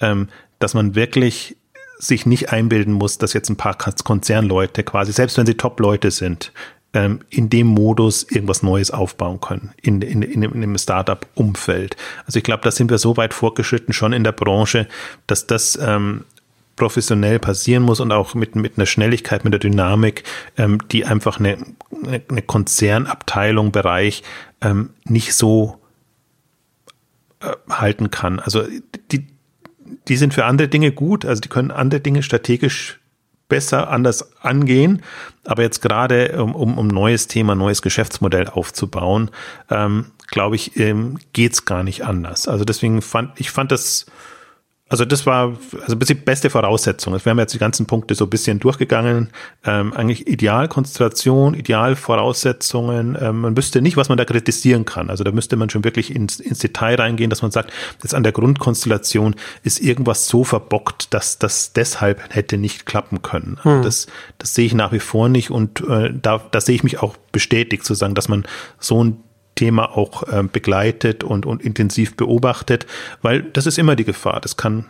ähm, 0.00 0.28
dass 0.58 0.74
man 0.74 0.94
wirklich 0.94 1.56
sich 1.98 2.26
nicht 2.26 2.52
einbilden 2.52 2.92
muss, 2.92 3.16
dass 3.16 3.32
jetzt 3.32 3.48
ein 3.48 3.56
paar 3.56 3.78
Konzernleute 3.78 4.82
quasi, 4.82 5.12
selbst 5.12 5.38
wenn 5.38 5.46
sie 5.46 5.54
Top-Leute 5.54 6.10
sind, 6.10 6.52
ähm, 6.94 7.20
in 7.28 7.50
dem 7.50 7.66
Modus 7.66 8.22
irgendwas 8.22 8.62
Neues 8.62 8.90
aufbauen 8.90 9.40
können, 9.40 9.72
in, 9.82 10.00
in, 10.00 10.22
in, 10.22 10.42
in 10.42 10.60
dem 10.60 10.78
Startup-Umfeld. 10.78 11.96
Also 12.24 12.38
ich 12.38 12.44
glaube, 12.44 12.62
da 12.62 12.70
sind 12.70 12.90
wir 12.90 12.98
so 12.98 13.16
weit 13.16 13.34
fortgeschritten 13.34 13.92
schon 13.92 14.12
in 14.12 14.24
der 14.24 14.32
Branche, 14.32 14.86
dass 15.26 15.46
das 15.46 15.78
ähm, 15.82 16.24
professionell 16.76 17.38
passieren 17.38 17.82
muss 17.82 18.00
und 18.00 18.12
auch 18.12 18.34
mit, 18.34 18.56
mit 18.56 18.78
einer 18.78 18.86
Schnelligkeit, 18.86 19.44
mit 19.44 19.52
der 19.52 19.60
Dynamik, 19.60 20.24
ähm, 20.56 20.78
die 20.90 21.04
einfach 21.04 21.38
eine, 21.38 21.58
eine 22.28 22.42
Konzernabteilung, 22.42 23.72
Bereich 23.72 24.22
ähm, 24.60 24.90
nicht 25.04 25.34
so 25.34 25.80
äh, 27.40 27.50
halten 27.68 28.10
kann. 28.10 28.40
Also 28.40 28.64
die, 29.10 29.26
die 30.08 30.16
sind 30.16 30.34
für 30.34 30.44
andere 30.44 30.68
Dinge 30.68 30.92
gut, 30.92 31.24
also 31.24 31.40
die 31.40 31.48
können 31.48 31.70
andere 31.70 32.00
Dinge 32.00 32.22
strategisch 32.22 33.00
besser 33.48 33.90
anders 33.90 34.42
angehen. 34.42 35.02
Aber 35.44 35.62
jetzt 35.62 35.82
gerade, 35.82 36.42
um, 36.42 36.54
um, 36.54 36.78
um 36.78 36.88
neues 36.88 37.26
Thema, 37.26 37.54
neues 37.54 37.82
Geschäftsmodell 37.82 38.48
aufzubauen, 38.48 39.30
ähm, 39.70 40.06
glaube 40.28 40.56
ich, 40.56 40.76
ähm, 40.76 41.18
geht's 41.32 41.64
gar 41.64 41.82
nicht 41.82 42.04
anders. 42.04 42.48
Also 42.48 42.64
deswegen 42.64 43.02
fand 43.02 43.38
ich 43.38 43.50
fand 43.50 43.70
das 43.70 44.06
also 44.94 45.04
das 45.04 45.26
war 45.26 45.56
also 45.82 45.96
die 45.96 46.14
beste 46.14 46.50
Voraussetzung. 46.50 47.14
Wir 47.14 47.30
haben 47.30 47.38
jetzt 47.40 47.52
die 47.52 47.58
ganzen 47.58 47.84
Punkte 47.84 48.14
so 48.14 48.26
ein 48.26 48.30
bisschen 48.30 48.60
durchgegangen. 48.60 49.30
Ähm, 49.64 49.92
eigentlich 49.92 50.28
Idealkonstellation, 50.28 51.54
Idealvoraussetzungen. 51.54 53.18
Ähm, 53.20 53.40
man 53.40 53.56
wüsste 53.56 53.82
nicht, 53.82 53.96
was 53.96 54.08
man 54.08 54.18
da 54.18 54.24
kritisieren 54.24 54.84
kann. 54.84 55.10
Also 55.10 55.24
da 55.24 55.32
müsste 55.32 55.56
man 55.56 55.68
schon 55.68 55.82
wirklich 55.82 56.14
ins, 56.14 56.38
ins 56.38 56.60
Detail 56.60 56.94
reingehen, 56.94 57.28
dass 57.28 57.42
man 57.42 57.50
sagt, 57.50 57.72
jetzt 58.04 58.14
an 58.14 58.22
der 58.22 58.30
Grundkonstellation 58.30 59.34
ist 59.64 59.80
irgendwas 59.80 60.28
so 60.28 60.44
verbockt, 60.44 61.12
dass 61.12 61.40
das 61.40 61.72
deshalb 61.72 62.32
hätte 62.32 62.56
nicht 62.56 62.86
klappen 62.86 63.20
können. 63.20 63.58
Also 63.64 63.70
hm. 63.78 63.82
Das, 63.82 64.06
das 64.38 64.54
sehe 64.54 64.66
ich 64.66 64.74
nach 64.74 64.92
wie 64.92 65.00
vor 65.00 65.28
nicht 65.28 65.50
und 65.50 65.80
äh, 65.88 66.12
da, 66.14 66.40
da 66.52 66.60
sehe 66.60 66.76
ich 66.76 66.84
mich 66.84 67.02
auch 67.02 67.16
bestätigt 67.32 67.84
zu 67.84 67.94
sagen, 67.94 68.14
dass 68.14 68.28
man 68.28 68.44
so 68.78 69.02
ein 69.02 69.23
Thema 69.54 69.96
auch 69.96 70.24
äh, 70.24 70.42
begleitet 70.42 71.24
und, 71.24 71.46
und 71.46 71.62
intensiv 71.62 72.16
beobachtet, 72.16 72.86
weil 73.22 73.42
das 73.42 73.66
ist 73.66 73.78
immer 73.78 73.96
die 73.96 74.04
Gefahr. 74.04 74.40
Das 74.40 74.56
kann 74.56 74.86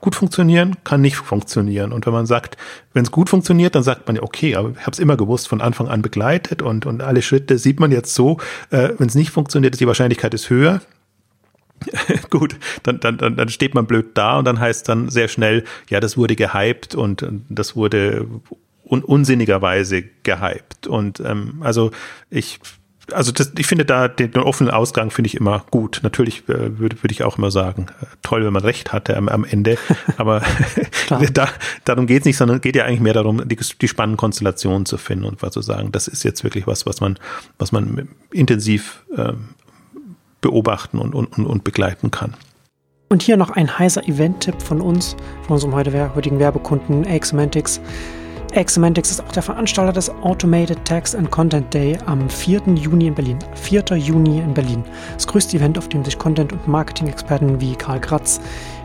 gut 0.00 0.14
funktionieren, 0.14 0.76
kann 0.84 1.00
nicht 1.00 1.16
funktionieren. 1.16 1.92
Und 1.92 2.06
wenn 2.06 2.12
man 2.12 2.26
sagt, 2.26 2.56
wenn 2.92 3.02
es 3.02 3.10
gut 3.10 3.28
funktioniert, 3.28 3.74
dann 3.74 3.82
sagt 3.82 4.06
man 4.06 4.16
ja, 4.16 4.22
okay, 4.22 4.56
aber 4.56 4.70
ich 4.70 4.80
habe 4.80 4.92
es 4.92 4.98
immer 4.98 5.16
gewusst, 5.16 5.48
von 5.48 5.60
Anfang 5.60 5.88
an 5.88 6.02
begleitet 6.02 6.62
und, 6.62 6.86
und 6.86 7.02
alle 7.02 7.22
Schritte 7.22 7.58
sieht 7.58 7.80
man 7.80 7.92
jetzt 7.92 8.14
so. 8.14 8.38
Äh, 8.70 8.90
wenn 8.98 9.08
es 9.08 9.14
nicht 9.14 9.30
funktioniert, 9.30 9.74
ist 9.74 9.80
die 9.80 9.86
Wahrscheinlichkeit 9.86 10.34
ist 10.34 10.50
höher. 10.50 10.80
gut, 12.30 12.56
dann, 12.82 13.00
dann, 13.00 13.16
dann, 13.18 13.36
dann 13.36 13.48
steht 13.48 13.74
man 13.74 13.86
blöd 13.86 14.08
da 14.14 14.38
und 14.38 14.44
dann 14.44 14.60
heißt 14.60 14.88
dann 14.88 15.08
sehr 15.08 15.28
schnell, 15.28 15.64
ja, 15.88 16.00
das 16.00 16.16
wurde 16.16 16.36
gehypt 16.36 16.94
und, 16.94 17.22
und 17.22 17.46
das 17.48 17.74
wurde 17.74 18.26
un 18.84 19.02
unsinnigerweise 19.02 20.02
gehypt. 20.22 20.86
Und 20.86 21.20
ähm, 21.20 21.60
also 21.60 21.90
ich 22.28 22.58
also 23.12 23.32
das, 23.32 23.52
ich 23.56 23.66
finde 23.66 23.84
da 23.84 24.08
den, 24.08 24.32
den 24.32 24.42
offenen 24.42 24.70
Ausgang 24.72 25.10
finde 25.10 25.28
ich 25.28 25.36
immer 25.36 25.64
gut. 25.70 26.00
Natürlich 26.02 26.48
äh, 26.48 26.78
würde 26.78 27.02
würde 27.02 27.12
ich 27.12 27.22
auch 27.22 27.38
immer 27.38 27.50
sagen, 27.50 27.86
äh, 28.00 28.06
toll, 28.22 28.44
wenn 28.44 28.52
man 28.52 28.62
recht 28.62 28.92
hatte 28.92 29.16
am, 29.16 29.28
am 29.28 29.44
Ende. 29.44 29.78
Aber 30.16 30.42
da, 31.32 31.48
darum 31.84 32.06
geht 32.06 32.20
es 32.20 32.26
nicht, 32.26 32.36
sondern 32.36 32.60
geht 32.60 32.76
ja 32.76 32.84
eigentlich 32.84 33.00
mehr 33.00 33.14
darum, 33.14 33.48
die, 33.48 33.56
die 33.56 33.88
spannenden 33.88 34.16
Konstellationen 34.16 34.86
zu 34.86 34.98
finden 34.98 35.24
und 35.24 35.42
was 35.42 35.52
zu 35.52 35.62
sagen. 35.62 35.92
Das 35.92 36.08
ist 36.08 36.22
jetzt 36.22 36.44
wirklich 36.44 36.66
was, 36.66 36.86
was 36.86 37.00
man, 37.00 37.18
was 37.58 37.72
man 37.72 38.08
intensiv 38.32 39.04
ähm, 39.16 39.50
beobachten 40.40 40.98
und, 40.98 41.14
und, 41.14 41.36
und 41.36 41.64
begleiten 41.64 42.10
kann. 42.10 42.34
Und 43.08 43.22
hier 43.22 43.36
noch 43.36 43.50
ein 43.50 43.78
heißer 43.78 44.06
Event-Tipp 44.06 44.62
von 44.62 44.80
uns, 44.80 45.16
von 45.42 45.54
unserem 45.54 45.74
heutigen 45.74 46.38
Werbekunden 46.38 47.04
Axemantics. 47.06 47.80
Axemantics 48.56 49.12
ist 49.12 49.20
auch 49.20 49.30
der 49.30 49.44
Veranstalter 49.44 49.92
des 49.92 50.10
Automated 50.22 50.84
Text 50.84 51.14
and 51.14 51.30
Content 51.30 51.72
Day 51.72 51.96
am 52.06 52.28
4. 52.28 52.60
Juni 52.74 53.06
in 53.06 53.14
Berlin. 53.14 53.38
4. 53.54 53.84
Juni 53.96 54.38
in 54.38 54.52
Berlin. 54.52 54.84
Das 55.14 55.26
größte 55.26 55.56
Event, 55.56 55.78
auf 55.78 55.88
dem 55.88 56.04
sich 56.04 56.18
Content- 56.18 56.52
und 56.52 56.66
Marketing-Experten 56.66 57.60
wie 57.60 57.76
Karl 57.76 58.00
Kratz, 58.00 58.40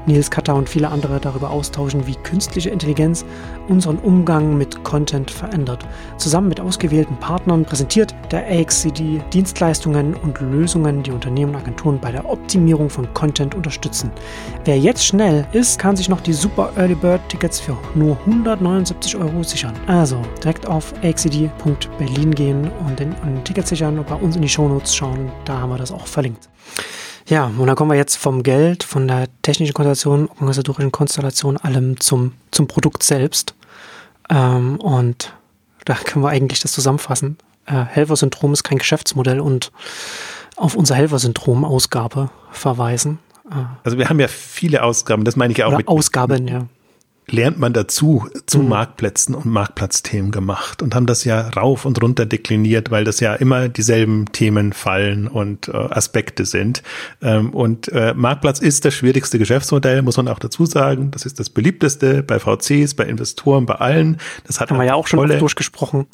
Nils 0.06 0.30
Katter 0.30 0.56
und 0.56 0.70
viele 0.70 0.90
andere 0.90 1.20
darüber 1.20 1.50
austauschen, 1.50 2.08
wie 2.08 2.16
künstliche 2.16 2.70
Intelligenz 2.70 3.26
unseren 3.68 3.98
Umgang 3.98 4.58
mit 4.58 4.84
Content 4.84 5.32
verändert. 5.32 5.86
Zusammen 6.18 6.48
mit 6.48 6.60
ausgewählten 6.60 7.18
Partnern 7.18 7.66
präsentiert 7.66 8.14
der 8.32 8.46
AXCD 8.48 9.22
Dienstleistungen 9.34 10.16
und 10.16 10.40
Lösungen, 10.40 11.04
die 11.04 11.12
Unternehmen 11.12 11.56
und 11.56 11.62
Agenturen 11.62 12.00
bei 12.00 12.12
der 12.12 12.30
Optimierung 12.30 12.90
von 12.90 13.12
Content 13.14 13.56
unterstützen. 13.56 14.12
Wer 14.66 14.78
jetzt 14.80 15.06
schnell 15.06 15.48
ist, 15.54 15.80
kann 15.80 15.96
sich 15.96 16.10
noch 16.10 16.22
die 16.22 16.34
Super 16.34 16.72
Early 16.76 16.96
Bird 16.96 17.22
Tickets 17.30 17.60
für 17.60 17.78
nur 17.96 18.18
179 18.26 19.16
Euro 19.18 19.44
sichern. 19.44 19.74
Also 19.88 20.22
direkt 20.44 20.68
auf 20.68 20.94
axcd.berlin 21.04 22.36
gehen 22.36 22.72
und 22.88 23.00
den, 23.00 23.14
und 23.14 23.36
den 23.36 23.44
Ticket 23.44 23.68
sichern 23.68 24.00
und 24.00 24.08
bei 24.08 24.16
uns 24.16 24.36
in 24.36 24.42
die 24.42 24.50
Shownotes 24.50 24.96
schauen. 24.96 25.32
Da 25.46 25.60
haben 25.60 25.70
wir 25.70 25.78
das 25.78 25.92
auch 25.92 26.08
verlinkt. 26.08 26.50
Ja, 27.28 27.46
und 27.46 27.66
dann 27.66 27.76
kommen 27.76 27.92
wir 27.92 27.98
jetzt 27.98 28.18
vom 28.18 28.44
Geld, 28.44 28.84
von 28.84 29.08
der 29.08 29.28
technischen 29.42 29.74
Konstellation, 29.74 30.30
organisatorischen 30.30 30.92
Konstellation, 30.92 31.58
allem 31.58 32.00
zum, 32.00 32.34
zum 32.52 32.68
Produkt 32.68 33.02
selbst. 33.02 33.56
Ähm, 34.30 34.80
und 34.80 35.34
da 35.86 35.96
können 35.96 36.24
wir 36.24 36.30
eigentlich 36.30 36.60
das 36.60 36.72
zusammenfassen. 36.72 37.38
Äh, 37.66 37.84
Helfer-Syndrom 37.86 38.54
ist 38.54 38.64
kein 38.64 38.78
Geschäftsmodell 38.78 39.40
und 39.40 39.72
auf 40.56 40.76
unser 40.76 40.96
Helfer-Syndrom-Ausgabe 40.96 42.30
verweisen. 42.52 43.20
Äh, 43.50 43.56
also 43.84 43.98
wir 43.98 44.08
haben 44.08 44.20
ja 44.20 44.28
viele 44.28 44.84
Ausgaben, 44.84 45.24
das 45.24 45.36
meine 45.36 45.52
ich 45.52 45.58
ja 45.58 45.66
auch 45.66 45.78
mit 45.78 45.88
Ausgaben, 45.88 46.48
ja 46.48 46.68
lernt 47.28 47.60
man 47.60 47.74
dazu 47.74 48.28
zu 48.46 48.60
mhm. 48.60 48.70
Marktplätzen 48.70 49.36
und 49.36 49.46
Marktplatzthemen 49.46 50.32
gemacht 50.32 50.82
und 50.82 50.94
haben 50.94 51.06
das 51.06 51.24
ja 51.24 51.50
rauf 51.50 51.86
und 51.86 52.02
runter 52.02 52.26
dekliniert, 52.26 52.92
weil 52.92 53.04
das 53.04 53.20
ja 53.20 53.34
immer 53.34 53.68
dieselben 53.68 54.32
Themen 54.32 54.74
fallen 54.74 55.28
und 55.28 55.68
äh, 55.68 55.72
Aspekte 55.72 56.46
sind. 56.46 56.84
Ähm, 57.22 57.52
und 57.52 57.88
äh, 57.90 58.14
Marktplatz 58.16 58.60
ist 58.60 58.86
das 58.86 58.94
schwierigste 58.94 59.40
Geschäftsmodell, 59.40 60.02
muss 60.02 60.18
man 60.18 60.28
auch 60.28 60.40
dazu 60.40 60.66
sagen. 60.66 61.12
Das 61.12 61.26
ist 61.26 61.40
das 61.40 61.50
beliebteste 61.50 62.24
bei 62.24 62.40
VCs, 62.40 62.94
bei 62.94 63.06
Investoren, 63.06 63.66
bei 63.66 63.76
allen. 63.76 64.18
Das 64.46 64.60
hat 64.60 64.70
haben 64.70 64.78
wir 64.78 64.86
ja 64.86 64.94
auch 64.94 65.08
schon 65.08 65.28
durchgesprochen. 65.28 66.08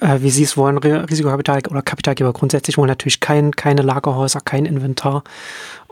Äh, 0.00 0.20
wie 0.20 0.30
Sie 0.30 0.42
es 0.42 0.56
wollen, 0.56 0.78
Risikokapital 0.78 1.62
oder 1.68 1.82
Kapitalgeber 1.82 2.32
grundsätzlich 2.32 2.76
wollen 2.76 2.88
natürlich 2.88 3.20
kein, 3.20 3.52
keine 3.52 3.82
Lagerhäuser, 3.82 4.40
kein 4.40 4.66
Inventar 4.66 5.24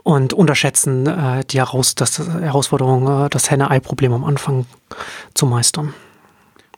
und 0.07 0.31
unterschätzen 0.31 1.05
äh, 1.05 1.43
die 1.43 1.57
Heraus 1.57 1.93
das 1.93 2.17
Herausforderung, 2.19 3.25
äh, 3.25 3.29
das 3.29 3.51
Henne-Ei-Problem 3.51 4.13
am 4.13 4.23
Anfang 4.23 4.65
zu 5.33 5.45
meistern. 5.45 5.93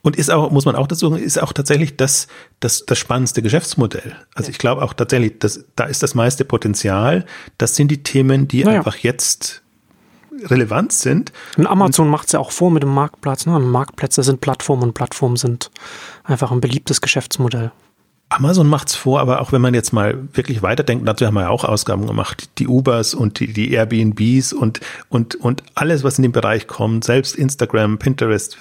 Und 0.01 0.15
ist 0.15 0.31
auch, 0.31 0.49
muss 0.49 0.65
man 0.65 0.75
auch 0.75 0.87
dazu 0.87 1.09
sagen, 1.09 1.21
ist 1.21 1.39
auch 1.39 1.53
tatsächlich 1.53 1.95
das, 1.95 2.27
das, 2.59 2.87
das 2.87 2.97
spannendste 2.97 3.43
Geschäftsmodell. 3.43 4.15
Also 4.33 4.47
ja. 4.47 4.51
ich 4.53 4.57
glaube 4.57 4.81
auch 4.81 4.93
tatsächlich, 4.93 5.37
dass, 5.37 5.63
da 5.75 5.83
ist 5.83 6.01
das 6.01 6.15
meiste 6.15 6.43
Potenzial. 6.43 7.23
Das 7.59 7.75
sind 7.75 7.91
die 7.91 8.01
Themen, 8.01 8.47
die 8.47 8.63
naja. 8.63 8.79
einfach 8.79 8.95
jetzt 8.95 9.61
relevant 10.45 10.91
sind. 10.91 11.31
Und 11.55 11.67
Amazon 11.67 12.07
macht 12.07 12.27
es 12.27 12.31
ja 12.31 12.39
auch 12.39 12.51
vor 12.51 12.71
mit 12.71 12.81
dem 12.81 12.89
Marktplatz. 12.89 13.45
Ne? 13.45 13.59
Marktplätze 13.59 14.23
sind 14.23 14.41
Plattformen 14.41 14.81
und 14.81 14.93
Plattformen 14.93 15.35
sind 15.35 15.69
einfach 16.23 16.51
ein 16.51 16.61
beliebtes 16.61 17.01
Geschäftsmodell. 17.01 17.71
Amazon 18.31 18.67
macht's 18.67 18.95
vor, 18.95 19.19
aber 19.19 19.41
auch 19.41 19.51
wenn 19.51 19.61
man 19.61 19.73
jetzt 19.73 19.91
mal 19.91 20.15
wirklich 20.33 20.61
weiterdenkt, 20.61 21.07
dazu 21.07 21.25
haben 21.25 21.33
wir 21.33 21.41
ja 21.41 21.49
auch 21.49 21.63
Ausgaben 21.63 22.05
gemacht, 22.05 22.49
die 22.59 22.67
Ubers 22.67 23.15
und 23.15 23.39
die, 23.39 23.51
die 23.51 23.71
Airbnbs 23.73 24.53
und, 24.53 24.79
und, 25.09 25.35
und 25.35 25.63
alles, 25.73 26.03
was 26.03 26.19
in 26.19 26.21
den 26.21 26.31
Bereich 26.31 26.67
kommt, 26.67 27.03
selbst 27.03 27.35
Instagram, 27.35 27.97
Pinterest, 27.97 28.55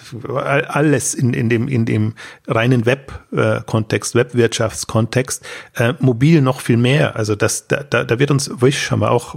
alles 0.68 1.12
in, 1.12 1.34
in 1.34 1.50
dem, 1.50 1.68
in 1.68 1.84
dem 1.84 2.14
reinen 2.46 2.86
Web-Kontext, 2.86 4.14
Webwirtschaftskontext, 4.14 5.44
äh, 5.74 5.92
mobil 5.98 6.40
noch 6.40 6.60
viel 6.60 6.78
mehr. 6.78 7.14
Also 7.16 7.34
das, 7.34 7.68
da, 7.68 7.82
da, 7.82 8.04
da 8.04 8.18
wird 8.18 8.30
uns, 8.30 8.50
Wish 8.62 8.90
haben 8.90 9.00
wir 9.00 9.10
auch 9.10 9.34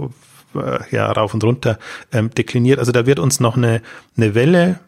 äh, 0.54 0.78
ja 0.90 1.12
rauf 1.12 1.34
und 1.34 1.44
runter 1.44 1.78
ähm, 2.10 2.30
dekliniert. 2.30 2.78
Also 2.78 2.90
da 2.90 3.04
wird 3.04 3.18
uns 3.18 3.38
noch 3.38 3.58
eine, 3.58 3.82
eine 4.16 4.34
Welle 4.34 4.78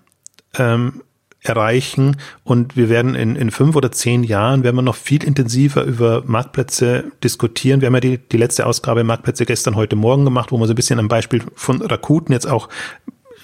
ähm, 0.59 1.03
erreichen 1.45 2.17
und 2.43 2.77
wir 2.77 2.89
werden 2.89 3.15
in, 3.15 3.37
in 3.37 3.51
fünf 3.51 3.77
oder 3.77 3.93
zehn 3.93 4.25
Jahren 4.25 4.65
werden 4.65 4.77
wir 4.77 4.83
noch 4.83 4.97
viel 4.97 5.23
intensiver 5.23 5.85
über 5.85 6.23
Marktplätze 6.27 7.05
diskutieren. 7.23 7.81
Wir 7.83 7.87
haben 7.87 7.95
ja 7.95 8.01
die, 8.01 8.19
die 8.19 8.39
letzte 8.39 8.67
Ausgabe 8.67 9.05
Marktplätze 9.05 9.45
gestern, 9.45 9.77
heute 9.77 9.95
Morgen 9.95 10.25
gemacht, 10.25 10.53
wo 10.53 10.59
man 10.59 10.67
so 10.67 10.73
ein 10.73 10.77
bisschen 10.77 10.99
am 10.99 11.09
Beispiel 11.09 11.43
von 11.55 11.83
Rakuten 11.83 12.33
jetzt 12.33 12.49
auch 12.49 12.69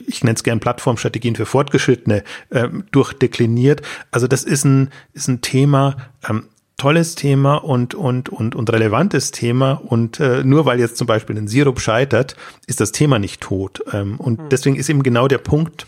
ich 0.07 0.25
nenne 0.25 0.35
es 0.35 0.43
gern 0.43 0.61
Plattformstrategien 0.61 1.37
für 1.37 1.45
Fortgeschrittene, 1.45 2.25
äh, 2.49 2.69
durchdekliniert. 2.91 3.83
Also 4.11 4.27
das 4.29 4.45
ist 4.45 4.65
ein, 4.65 4.89
ist 5.13 5.29
ein 5.29 5.43
Thema, 5.43 5.97
ähm, 6.27 6.45
tolles 6.79 7.17
Thema 7.17 7.57
und, 7.57 7.95
und, 7.95 8.31
und, 8.31 8.55
und 8.55 8.73
relevantes 8.73 9.31
Thema. 9.31 9.73
Und 9.73 10.19
äh, 10.19 10.43
nur 10.43 10.65
weil 10.65 10.81
jetzt 10.81 10.97
zum 10.97 11.07
Beispiel 11.07 11.37
ein 11.37 11.49
Sirup 11.49 11.81
scheitert, 11.81 12.35
ist 12.67 12.81
das 12.81 12.93
Thema 12.93 13.19
nicht 13.19 13.43
tot. 13.43 13.83
Ähm, 13.93 14.17
und 14.19 14.41
hm. 14.41 14.49
deswegen 14.49 14.77
ist 14.77 14.89
eben 14.89 15.03
genau 15.03 15.29
der 15.29 15.39
Punkt, 15.39 15.87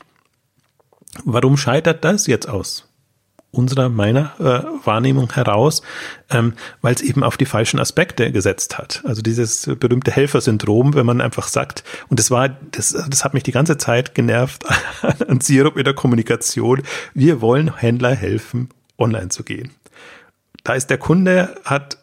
Warum 1.25 1.57
scheitert 1.57 2.05
das 2.05 2.27
jetzt 2.27 2.49
aus? 2.49 2.89
unserer, 3.53 3.91
meiner 3.91 4.33
äh, 4.41 4.87
Wahrnehmung 4.87 5.31
heraus, 5.33 5.83
ähm, 6.31 6.55
weil 6.81 6.95
es 6.95 7.03
eben 7.03 7.23
auf 7.23 7.37
die 7.37 7.45
falschen 7.45 7.79
Aspekte 7.79 8.33
gesetzt 8.33 8.79
hat. 8.79 9.03
Also 9.05 9.21
dieses 9.21 9.71
berühmte 9.79 10.11
Helfersyndrom, 10.11 10.95
wenn 10.95 11.07
man 11.07 11.21
einfach 11.21 11.47
sagt, 11.47 11.85
und 12.09 12.19
das 12.19 12.31
war, 12.31 12.49
das, 12.49 12.97
das 13.09 13.25
hat 13.25 13.35
mich 13.35 13.43
die 13.43 13.53
ganze 13.53 13.77
Zeit 13.77 14.15
genervt 14.15 14.65
an 15.29 15.41
Sirup 15.41 15.77
in 15.77 15.85
der 15.85 15.95
Kommunikation, 15.95 16.83
wir 17.13 17.43
wollen 17.43 17.77
Händler 17.77 18.15
helfen, 18.15 18.71
online 18.99 19.29
zu 19.29 19.45
gehen. 19.45 19.71
Da 20.65 20.73
ist 20.73 20.89
der 20.89 20.99
Kunde, 20.99 21.55
hat 21.65 21.99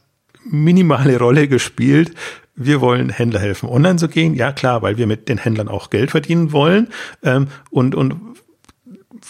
minimale 0.46 1.18
Rolle 1.18 1.48
gespielt. 1.48 2.14
Wir 2.56 2.82
wollen 2.82 3.10
Händler 3.10 3.40
helfen, 3.40 3.70
online 3.70 3.96
zu 3.96 4.10
gehen. 4.10 4.36
Ja, 4.36 4.52
klar, 4.52 4.82
weil 4.82 4.98
wir 4.98 5.08
mit 5.08 5.30
den 5.30 5.38
Händlern 5.38 5.70
auch 5.70 5.90
Geld 5.90 6.12
verdienen 6.12 6.52
wollen. 6.52 6.90
Ähm, 7.24 7.48
und, 7.72 7.96
und 7.96 8.29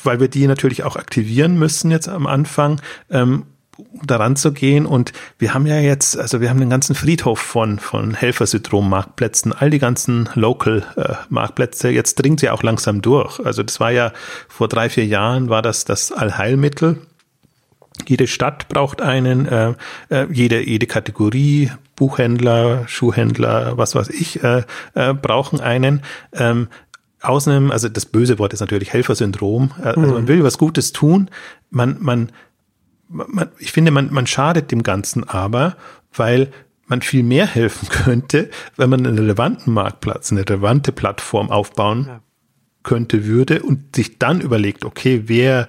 weil 0.03 0.19
wir 0.19 0.27
die 0.27 0.47
natürlich 0.47 0.83
auch 0.83 0.95
aktivieren 0.95 1.57
müssen 1.57 1.91
jetzt 1.91 2.09
am 2.09 2.27
Anfang, 2.27 2.81
ähm, 3.09 3.45
um 3.77 4.05
daran 4.05 4.35
zu 4.35 4.51
gehen. 4.51 4.85
Und 4.85 5.13
wir 5.37 5.53
haben 5.53 5.65
ja 5.65 5.79
jetzt, 5.79 6.17
also 6.17 6.41
wir 6.41 6.49
haben 6.49 6.59
den 6.59 6.69
ganzen 6.69 6.95
Friedhof 6.95 7.39
von, 7.39 7.79
von 7.79 8.13
Helfersyndrom-Marktplätzen, 8.13 9.53
all 9.53 9.69
die 9.69 9.79
ganzen 9.79 10.29
Local-Marktplätze. 10.33 11.89
Jetzt 11.89 12.15
dringt 12.15 12.39
sie 12.39 12.49
auch 12.49 12.63
langsam 12.63 13.01
durch. 13.01 13.39
Also 13.39 13.63
das 13.63 13.79
war 13.79 13.91
ja 13.91 14.11
vor 14.47 14.67
drei, 14.67 14.89
vier 14.89 15.05
Jahren 15.05 15.49
war 15.49 15.61
das 15.61 15.85
das 15.85 16.11
Allheilmittel. 16.11 17.01
Jede 18.07 18.27
Stadt 18.27 18.69
braucht 18.69 19.01
einen, 19.01 19.45
äh, 19.45 19.73
äh, 20.09 20.27
jede, 20.31 20.65
jede 20.65 20.87
Kategorie, 20.87 21.71
Buchhändler, 21.95 22.87
Schuhhändler, 22.87 23.77
was 23.77 23.93
weiß 23.93 24.09
ich, 24.09 24.41
äh, 24.41 24.63
äh, 24.93 25.13
brauchen 25.13 25.59
einen. 25.59 26.01
Ähm, 26.33 26.69
aus 27.21 27.47
einem, 27.47 27.71
also 27.71 27.89
das 27.89 28.05
böse 28.05 28.39
Wort 28.39 28.53
ist 28.53 28.59
natürlich 28.61 28.93
Helfersyndrom. 28.93 29.71
Äh, 29.79 29.87
also 29.87 30.01
mhm. 30.01 30.13
man 30.13 30.27
will 30.27 30.43
was 30.43 30.57
Gutes 30.57 30.93
tun. 30.93 31.29
Man, 31.69 31.97
man, 31.99 32.31
man, 33.07 33.49
ich 33.57 33.71
finde, 33.71 33.91
man, 33.91 34.11
man 34.11 34.27
schadet 34.27 34.71
dem 34.71 34.83
Ganzen 34.83 35.27
aber, 35.27 35.75
weil 36.13 36.49
man 36.87 37.01
viel 37.01 37.23
mehr 37.23 37.45
helfen 37.45 37.87
könnte, 37.89 38.49
wenn 38.75 38.89
man 38.89 39.05
einen 39.05 39.17
relevanten 39.17 39.73
Marktplatz, 39.73 40.31
eine 40.31 40.41
relevante 40.41 40.91
Plattform 40.91 41.49
aufbauen 41.49 42.05
ja. 42.07 42.21
könnte, 42.83 43.25
würde 43.25 43.61
und 43.63 43.95
sich 43.95 44.17
dann 44.17 44.41
überlegt, 44.41 44.85
okay, 44.85 45.23
wer, 45.25 45.67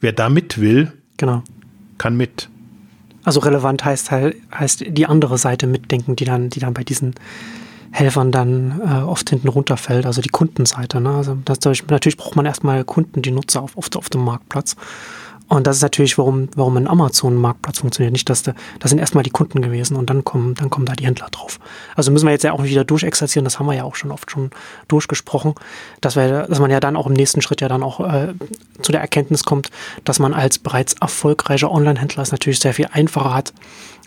wer 0.00 0.12
da 0.12 0.28
mit 0.28 0.60
will, 0.60 0.92
genau. 1.16 1.42
kann 1.96 2.16
mit. 2.16 2.48
Also 3.24 3.40
relevant 3.40 3.84
heißt 3.84 4.10
halt, 4.10 4.36
heißt 4.52 4.84
die 4.88 5.06
andere 5.06 5.38
Seite 5.38 5.66
mitdenken, 5.66 6.16
die 6.16 6.24
dann, 6.24 6.50
die 6.50 6.60
dann 6.60 6.74
bei 6.74 6.84
diesen 6.84 7.14
Helfern 7.90 8.32
dann 8.32 8.80
äh, 8.84 9.02
oft 9.02 9.30
hinten 9.30 9.48
runterfällt, 9.48 10.06
also 10.06 10.20
die 10.20 10.28
Kundenseite. 10.28 11.00
Ne? 11.00 11.10
Also 11.10 11.36
das, 11.44 11.58
natürlich 11.62 12.16
braucht 12.16 12.36
man 12.36 12.46
erstmal 12.46 12.84
Kunden, 12.84 13.22
die 13.22 13.30
Nutzer 13.30 13.62
auf, 13.62 13.76
auf, 13.76 13.88
auf 13.94 14.08
dem 14.08 14.24
Marktplatz. 14.24 14.76
Und 15.48 15.66
das 15.66 15.76
ist 15.76 15.82
natürlich, 15.82 16.18
warum, 16.18 16.48
warum 16.54 16.76
ein 16.76 16.86
Amazon-Marktplatz 16.86 17.78
funktioniert. 17.78 18.12
Nicht, 18.12 18.28
dass 18.28 18.42
der, 18.42 18.54
das 18.80 18.90
sind 18.90 18.98
erstmal 18.98 19.24
die 19.24 19.30
Kunden 19.30 19.62
gewesen 19.62 19.96
und 19.96 20.10
dann 20.10 20.22
kommen, 20.22 20.54
dann 20.54 20.68
kommen 20.68 20.84
da 20.84 20.92
die 20.92 21.06
Händler 21.06 21.28
drauf. 21.30 21.58
Also 21.96 22.12
müssen 22.12 22.26
wir 22.26 22.32
jetzt 22.32 22.44
ja 22.44 22.52
auch 22.52 22.62
wieder 22.62 22.84
durchexerzieren, 22.84 23.44
das 23.44 23.58
haben 23.58 23.66
wir 23.66 23.74
ja 23.74 23.84
auch 23.84 23.94
schon 23.94 24.10
oft 24.10 24.30
schon 24.30 24.50
durchgesprochen, 24.88 25.54
dass, 26.02 26.16
wir, 26.16 26.42
dass 26.42 26.60
man 26.60 26.70
ja 26.70 26.80
dann 26.80 26.96
auch 26.96 27.06
im 27.06 27.14
nächsten 27.14 27.40
Schritt 27.40 27.62
ja 27.62 27.68
dann 27.68 27.82
auch 27.82 28.00
äh, 28.00 28.34
zu 28.82 28.92
der 28.92 29.00
Erkenntnis 29.00 29.44
kommt, 29.44 29.70
dass 30.04 30.18
man 30.18 30.34
als 30.34 30.58
bereits 30.58 30.92
erfolgreicher 31.00 31.72
Online-Händler 31.72 32.22
es 32.22 32.30
natürlich 32.30 32.60
sehr 32.60 32.74
viel 32.74 32.88
einfacher 32.92 33.32
hat, 33.32 33.54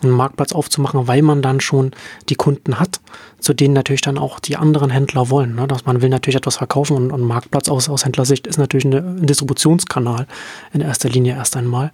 einen 0.02 0.12
Marktplatz 0.12 0.52
aufzumachen, 0.52 1.06
weil 1.06 1.22
man 1.22 1.42
dann 1.42 1.60
schon 1.60 1.92
die 2.28 2.34
Kunden 2.34 2.78
hat, 2.78 3.00
zu 3.38 3.54
denen 3.54 3.74
natürlich 3.74 4.00
dann 4.00 4.18
auch 4.18 4.40
die 4.40 4.56
anderen 4.56 4.90
Händler 4.90 5.30
wollen. 5.30 5.54
Ne? 5.54 5.66
Dass 5.66 5.86
man 5.86 6.02
will 6.02 6.08
natürlich 6.08 6.36
etwas 6.36 6.56
verkaufen 6.56 6.96
und, 6.96 7.12
ein 7.12 7.20
Marktplatz 7.20 7.68
aus, 7.68 7.88
aus 7.88 8.04
Händlersicht 8.04 8.46
ist 8.46 8.58
natürlich 8.58 8.86
eine, 8.86 8.98
ein 8.98 9.26
Distributionskanal 9.26 10.26
in 10.72 10.80
erster 10.80 11.08
Linie 11.08 11.34
erst 11.34 11.56
einmal. 11.56 11.92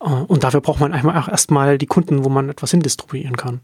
Äh, 0.00 0.06
und 0.06 0.44
dafür 0.44 0.60
braucht 0.60 0.80
man 0.80 0.92
einmal 0.92 1.16
auch 1.18 1.28
erstmal 1.28 1.78
die 1.78 1.86
Kunden, 1.86 2.24
wo 2.24 2.28
man 2.28 2.48
etwas 2.48 2.70
hindistribuieren 2.70 3.36
kann. 3.36 3.60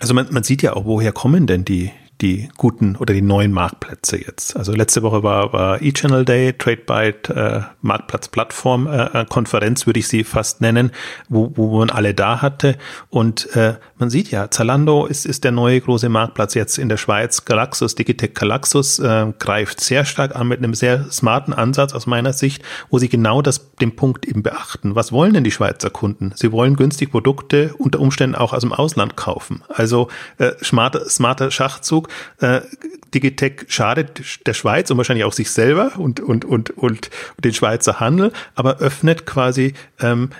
Also 0.00 0.14
man, 0.14 0.26
man 0.30 0.42
sieht 0.42 0.62
ja 0.62 0.74
auch, 0.74 0.84
woher 0.84 1.12
kommen 1.12 1.46
denn 1.46 1.64
die, 1.64 1.90
die 2.20 2.48
guten 2.56 2.96
oder 2.96 3.12
die 3.12 3.22
neuen 3.22 3.52
Marktplätze 3.52 4.16
jetzt. 4.16 4.56
Also 4.56 4.72
letzte 4.72 5.02
Woche 5.02 5.22
war, 5.22 5.52
war 5.52 5.82
E-Channel 5.82 6.24
Day, 6.24 6.54
TradeByte, 6.54 7.34
äh, 7.34 7.60
Marktplatzplattform, 7.82 8.86
äh, 8.86 9.20
äh, 9.20 9.24
Konferenz 9.26 9.86
würde 9.86 10.00
ich 10.00 10.08
sie 10.08 10.24
fast 10.24 10.60
nennen, 10.62 10.92
wo, 11.28 11.52
wo 11.54 11.78
man 11.78 11.90
alle 11.90 12.14
da 12.14 12.40
hatte. 12.40 12.76
Und 13.10 13.54
äh, 13.54 13.74
man 13.98 14.08
sieht 14.08 14.30
ja, 14.30 14.50
Zalando 14.50 15.04
ist, 15.06 15.26
ist 15.26 15.44
der 15.44 15.52
neue 15.52 15.80
große 15.80 16.08
Marktplatz 16.08 16.54
jetzt 16.54 16.78
in 16.78 16.88
der 16.88 16.96
Schweiz. 16.96 17.44
Galaxus, 17.44 17.94
Digitech 17.94 18.34
Galaxus 18.34 18.98
äh, 18.98 19.32
greift 19.38 19.80
sehr 19.80 20.06
stark 20.06 20.34
an 20.34 20.48
mit 20.48 20.58
einem 20.58 20.74
sehr 20.74 21.10
smarten 21.10 21.52
Ansatz 21.52 21.92
aus 21.92 22.06
meiner 22.06 22.32
Sicht, 22.32 22.62
wo 22.88 22.98
sie 22.98 23.10
genau 23.10 23.42
das, 23.42 23.76
den 23.76 23.94
Punkt 23.94 24.26
eben 24.26 24.42
beachten. 24.42 24.94
Was 24.94 25.12
wollen 25.12 25.34
denn 25.34 25.44
die 25.44 25.50
Schweizer 25.50 25.90
Kunden? 25.90 26.32
Sie 26.34 26.50
wollen 26.50 26.76
günstig 26.76 27.10
Produkte 27.10 27.74
unter 27.76 28.00
Umständen 28.00 28.36
auch 28.36 28.54
aus 28.54 28.62
dem 28.62 28.72
Ausland 28.72 29.16
kaufen. 29.16 29.62
Also 29.68 30.08
äh, 30.38 30.52
smarter, 30.62 31.08
smarter 31.10 31.50
Schachzug 31.50 32.05
äh, 32.40 32.60
Digitech 33.14 33.66
schadet 33.68 34.46
der 34.46 34.54
Schweiz 34.54 34.90
und 34.90 34.96
wahrscheinlich 34.96 35.24
auch 35.24 35.32
sich 35.32 35.50
selber 35.50 35.92
und, 35.96 36.20
und, 36.20 36.44
und, 36.44 36.70
und 36.70 37.10
den 37.42 37.54
Schweizer 37.54 38.00
Handel, 38.00 38.32
aber 38.54 38.78
öffnet 38.78 39.26
quasi 39.26 39.74
ähm, 40.00 40.30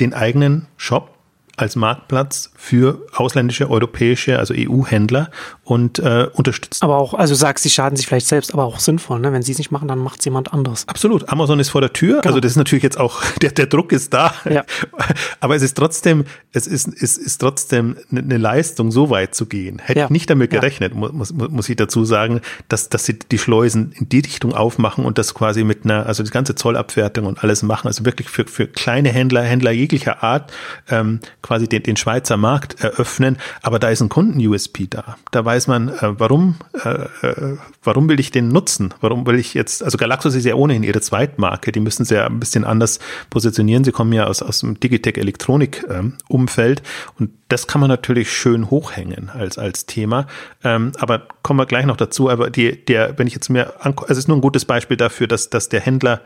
den 0.00 0.14
eigenen 0.14 0.66
Shop 0.76 1.12
als 1.56 1.76
Marktplatz 1.76 2.50
für 2.56 3.06
ausländische, 3.14 3.70
europäische, 3.70 4.38
also 4.38 4.54
EU-Händler 4.56 5.30
und 5.64 6.00
äh, 6.00 6.28
unterstützt. 6.32 6.82
Aber 6.82 6.98
auch, 6.98 7.14
also 7.14 7.34
sagst, 7.34 7.62
sie 7.62 7.70
schaden 7.70 7.96
sich 7.96 8.06
vielleicht 8.06 8.26
selbst, 8.26 8.52
aber 8.52 8.64
auch 8.64 8.80
sinnvoll, 8.80 9.20
ne? 9.20 9.32
Wenn 9.32 9.42
sie 9.42 9.52
es 9.52 9.58
nicht 9.58 9.70
machen, 9.70 9.86
dann 9.86 10.00
macht 10.00 10.18
es 10.18 10.24
jemand 10.24 10.52
anderes. 10.52 10.88
Absolut. 10.88 11.28
Amazon 11.28 11.60
ist 11.60 11.68
vor 11.68 11.80
der 11.80 11.92
Tür. 11.92 12.20
Genau. 12.20 12.28
Also 12.28 12.40
das 12.40 12.52
ist 12.52 12.56
natürlich 12.56 12.82
jetzt 12.82 12.98
auch, 12.98 13.22
der, 13.42 13.52
der 13.52 13.66
Druck 13.66 13.92
ist 13.92 14.12
da. 14.12 14.34
Ja. 14.48 14.64
Aber 15.40 15.54
es 15.54 15.62
ist 15.62 15.76
trotzdem, 15.76 16.24
es 16.52 16.66
ist, 16.66 16.88
es 17.00 17.16
ist 17.16 17.38
trotzdem 17.38 17.96
eine 18.10 18.38
Leistung, 18.38 18.90
so 18.90 19.10
weit 19.10 19.34
zu 19.34 19.46
gehen. 19.46 19.78
Hätte 19.78 20.00
ja. 20.00 20.04
ich 20.06 20.10
nicht 20.10 20.28
damit 20.28 20.50
gerechnet, 20.50 20.94
ja. 20.94 20.98
muss, 21.12 21.32
muss 21.32 21.68
ich 21.68 21.76
dazu 21.76 22.04
sagen, 22.04 22.40
dass, 22.68 22.88
dass 22.88 23.04
sie 23.04 23.18
die 23.18 23.38
Schleusen 23.38 23.92
in 23.92 24.08
die 24.08 24.20
Richtung 24.20 24.54
aufmachen 24.54 25.04
und 25.04 25.18
das 25.18 25.34
quasi 25.34 25.62
mit 25.62 25.84
einer, 25.84 26.06
also 26.06 26.22
die 26.22 26.30
ganze 26.30 26.54
Zollabwertung 26.54 27.26
und 27.26 27.42
alles 27.44 27.62
machen. 27.62 27.86
Also 27.86 28.04
wirklich 28.04 28.28
für, 28.28 28.46
für 28.46 28.66
kleine 28.66 29.10
Händler, 29.10 29.42
Händler 29.42 29.70
jeglicher 29.70 30.22
Art, 30.22 30.52
ähm, 30.90 31.20
quasi 31.40 31.68
den, 31.68 31.82
den 31.82 31.96
Schweizer 31.96 32.36
Markt 32.36 32.82
eröffnen. 32.82 33.38
Aber 33.62 33.78
da 33.78 33.90
ist 33.90 34.00
ein 34.00 34.08
Kunden-USP 34.08 34.88
da. 34.88 35.16
Da 35.30 35.44
weiß 35.44 35.61
man, 35.66 35.88
äh, 35.88 36.18
warum, 36.18 36.56
äh, 36.84 37.26
äh, 37.26 37.56
warum 37.82 38.08
will 38.08 38.20
ich 38.20 38.30
den 38.30 38.48
nutzen? 38.48 38.94
Warum 39.00 39.26
will 39.26 39.38
ich 39.38 39.54
jetzt, 39.54 39.82
also 39.82 39.98
Galaxus 39.98 40.34
ist 40.34 40.44
ja 40.44 40.54
ohnehin 40.54 40.82
ihre 40.82 41.00
Zweitmarke, 41.00 41.72
die 41.72 41.80
müssen 41.80 42.04
sie 42.04 42.14
ja 42.14 42.26
ein 42.26 42.40
bisschen 42.40 42.64
anders 42.64 42.98
positionieren. 43.30 43.84
Sie 43.84 43.92
kommen 43.92 44.12
ja 44.12 44.26
aus, 44.26 44.42
aus 44.42 44.60
dem 44.60 44.78
Digitech 44.78 45.18
Elektronik 45.18 45.84
ähm, 45.88 46.14
und 46.28 47.30
das 47.48 47.66
kann 47.66 47.80
man 47.80 47.88
natürlich 47.88 48.32
schön 48.32 48.70
hochhängen 48.70 49.30
als, 49.30 49.58
als 49.58 49.86
Thema. 49.86 50.26
Ähm, 50.64 50.92
aber 50.98 51.26
kommen 51.42 51.58
wir 51.58 51.66
gleich 51.66 51.86
noch 51.86 51.96
dazu. 51.96 52.30
Aber 52.30 52.50
die, 52.50 52.84
der, 52.84 53.18
wenn 53.18 53.26
ich 53.26 53.34
jetzt 53.34 53.50
mir 53.50 53.84
angucke, 53.84 54.08
also 54.08 54.18
es 54.18 54.24
ist 54.24 54.28
nur 54.28 54.38
ein 54.38 54.42
gutes 54.42 54.64
Beispiel 54.64 54.96
dafür, 54.96 55.26
dass, 55.26 55.50
dass 55.50 55.68
der 55.68 55.80
Händler 55.80 56.22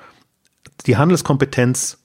die 0.86 0.96
Handelskompetenz 0.96 1.98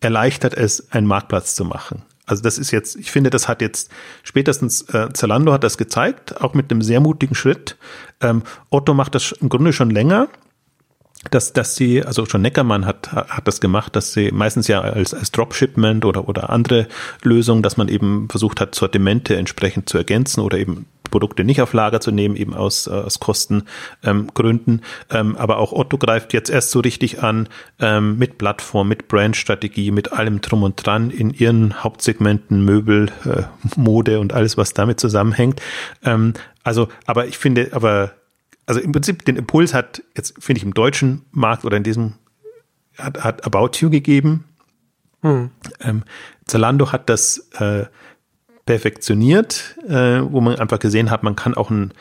erleichtert 0.00 0.54
es, 0.54 0.90
einen 0.92 1.06
Marktplatz 1.06 1.54
zu 1.54 1.64
machen. 1.64 2.02
Also 2.30 2.42
das 2.42 2.58
ist 2.58 2.70
jetzt, 2.70 2.96
ich 2.96 3.10
finde, 3.10 3.30
das 3.30 3.48
hat 3.48 3.60
jetzt 3.60 3.90
spätestens 4.22 4.82
äh, 4.82 5.08
Zalando 5.12 5.52
hat 5.52 5.64
das 5.64 5.76
gezeigt, 5.76 6.40
auch 6.40 6.54
mit 6.54 6.70
einem 6.70 6.80
sehr 6.80 7.00
mutigen 7.00 7.34
Schritt. 7.34 7.76
Ähm, 8.20 8.42
Otto 8.70 8.94
macht 8.94 9.16
das 9.16 9.32
im 9.32 9.48
Grunde 9.48 9.72
schon 9.72 9.90
länger, 9.90 10.28
dass, 11.30 11.52
dass 11.52 11.74
sie, 11.74 12.04
also 12.04 12.24
schon 12.26 12.42
Neckermann 12.42 12.86
hat, 12.86 13.12
hat 13.12 13.46
das 13.48 13.60
gemacht, 13.60 13.96
dass 13.96 14.12
sie 14.12 14.30
meistens 14.30 14.68
ja 14.68 14.80
als, 14.80 15.12
als 15.12 15.32
Dropshipment 15.32 16.04
oder, 16.04 16.28
oder 16.28 16.50
andere 16.50 16.86
Lösungen, 17.22 17.62
dass 17.62 17.76
man 17.76 17.88
eben 17.88 18.28
versucht 18.30 18.60
hat, 18.60 18.74
Sortimente 18.74 19.36
entsprechend 19.36 19.88
zu 19.88 19.98
ergänzen 19.98 20.40
oder 20.40 20.56
eben 20.56 20.86
Produkte 21.10 21.44
nicht 21.44 21.60
auf 21.60 21.72
Lager 21.72 22.00
zu 22.00 22.10
nehmen, 22.10 22.36
eben 22.36 22.54
aus, 22.54 22.86
äh, 22.86 22.90
aus 22.90 23.20
Kostengründen. 23.20 24.82
Ähm, 25.10 25.30
ähm, 25.30 25.36
aber 25.36 25.58
auch 25.58 25.72
Otto 25.72 25.98
greift 25.98 26.32
jetzt 26.32 26.50
erst 26.50 26.70
so 26.70 26.80
richtig 26.80 27.22
an 27.22 27.48
ähm, 27.80 28.18
mit 28.18 28.38
Plattform, 28.38 28.88
mit 28.88 29.08
Brandstrategie, 29.08 29.90
mit 29.90 30.12
allem 30.12 30.40
drum 30.40 30.62
und 30.62 30.84
dran 30.84 31.10
in 31.10 31.30
ihren 31.30 31.82
Hauptsegmenten 31.82 32.64
Möbel, 32.64 33.10
äh, 33.24 33.42
Mode 33.76 34.20
und 34.20 34.32
alles, 34.32 34.56
was 34.56 34.74
damit 34.74 35.00
zusammenhängt. 35.00 35.60
Also, 36.62 36.88
aber 37.06 37.26
ich 37.26 37.38
finde, 37.38 37.70
aber 37.72 38.12
also 38.66 38.80
im 38.80 38.92
Prinzip 38.92 39.24
den 39.24 39.36
Impuls 39.36 39.74
hat 39.74 40.02
jetzt, 40.16 40.42
finde 40.42 40.58
ich, 40.58 40.64
im 40.64 40.74
deutschen 40.74 41.22
Markt 41.32 41.64
oder 41.64 41.76
in 41.76 41.82
diesem 41.82 42.14
hat, 42.96 43.24
hat 43.24 43.44
About 43.44 43.70
You 43.78 43.90
gegeben. 43.90 44.44
Hm. 45.22 45.50
Ähm, 45.80 46.04
Zalando 46.46 46.92
hat 46.92 47.08
das 47.08 47.50
äh, 47.58 47.86
perfektioniert, 48.70 49.76
äh, 49.88 50.20
wo 50.22 50.40
man 50.40 50.54
einfach 50.54 50.78
gesehen 50.78 51.10
hat, 51.10 51.24
man 51.24 51.34
kann 51.34 51.54
auch 51.54 51.72
einen 51.72 51.92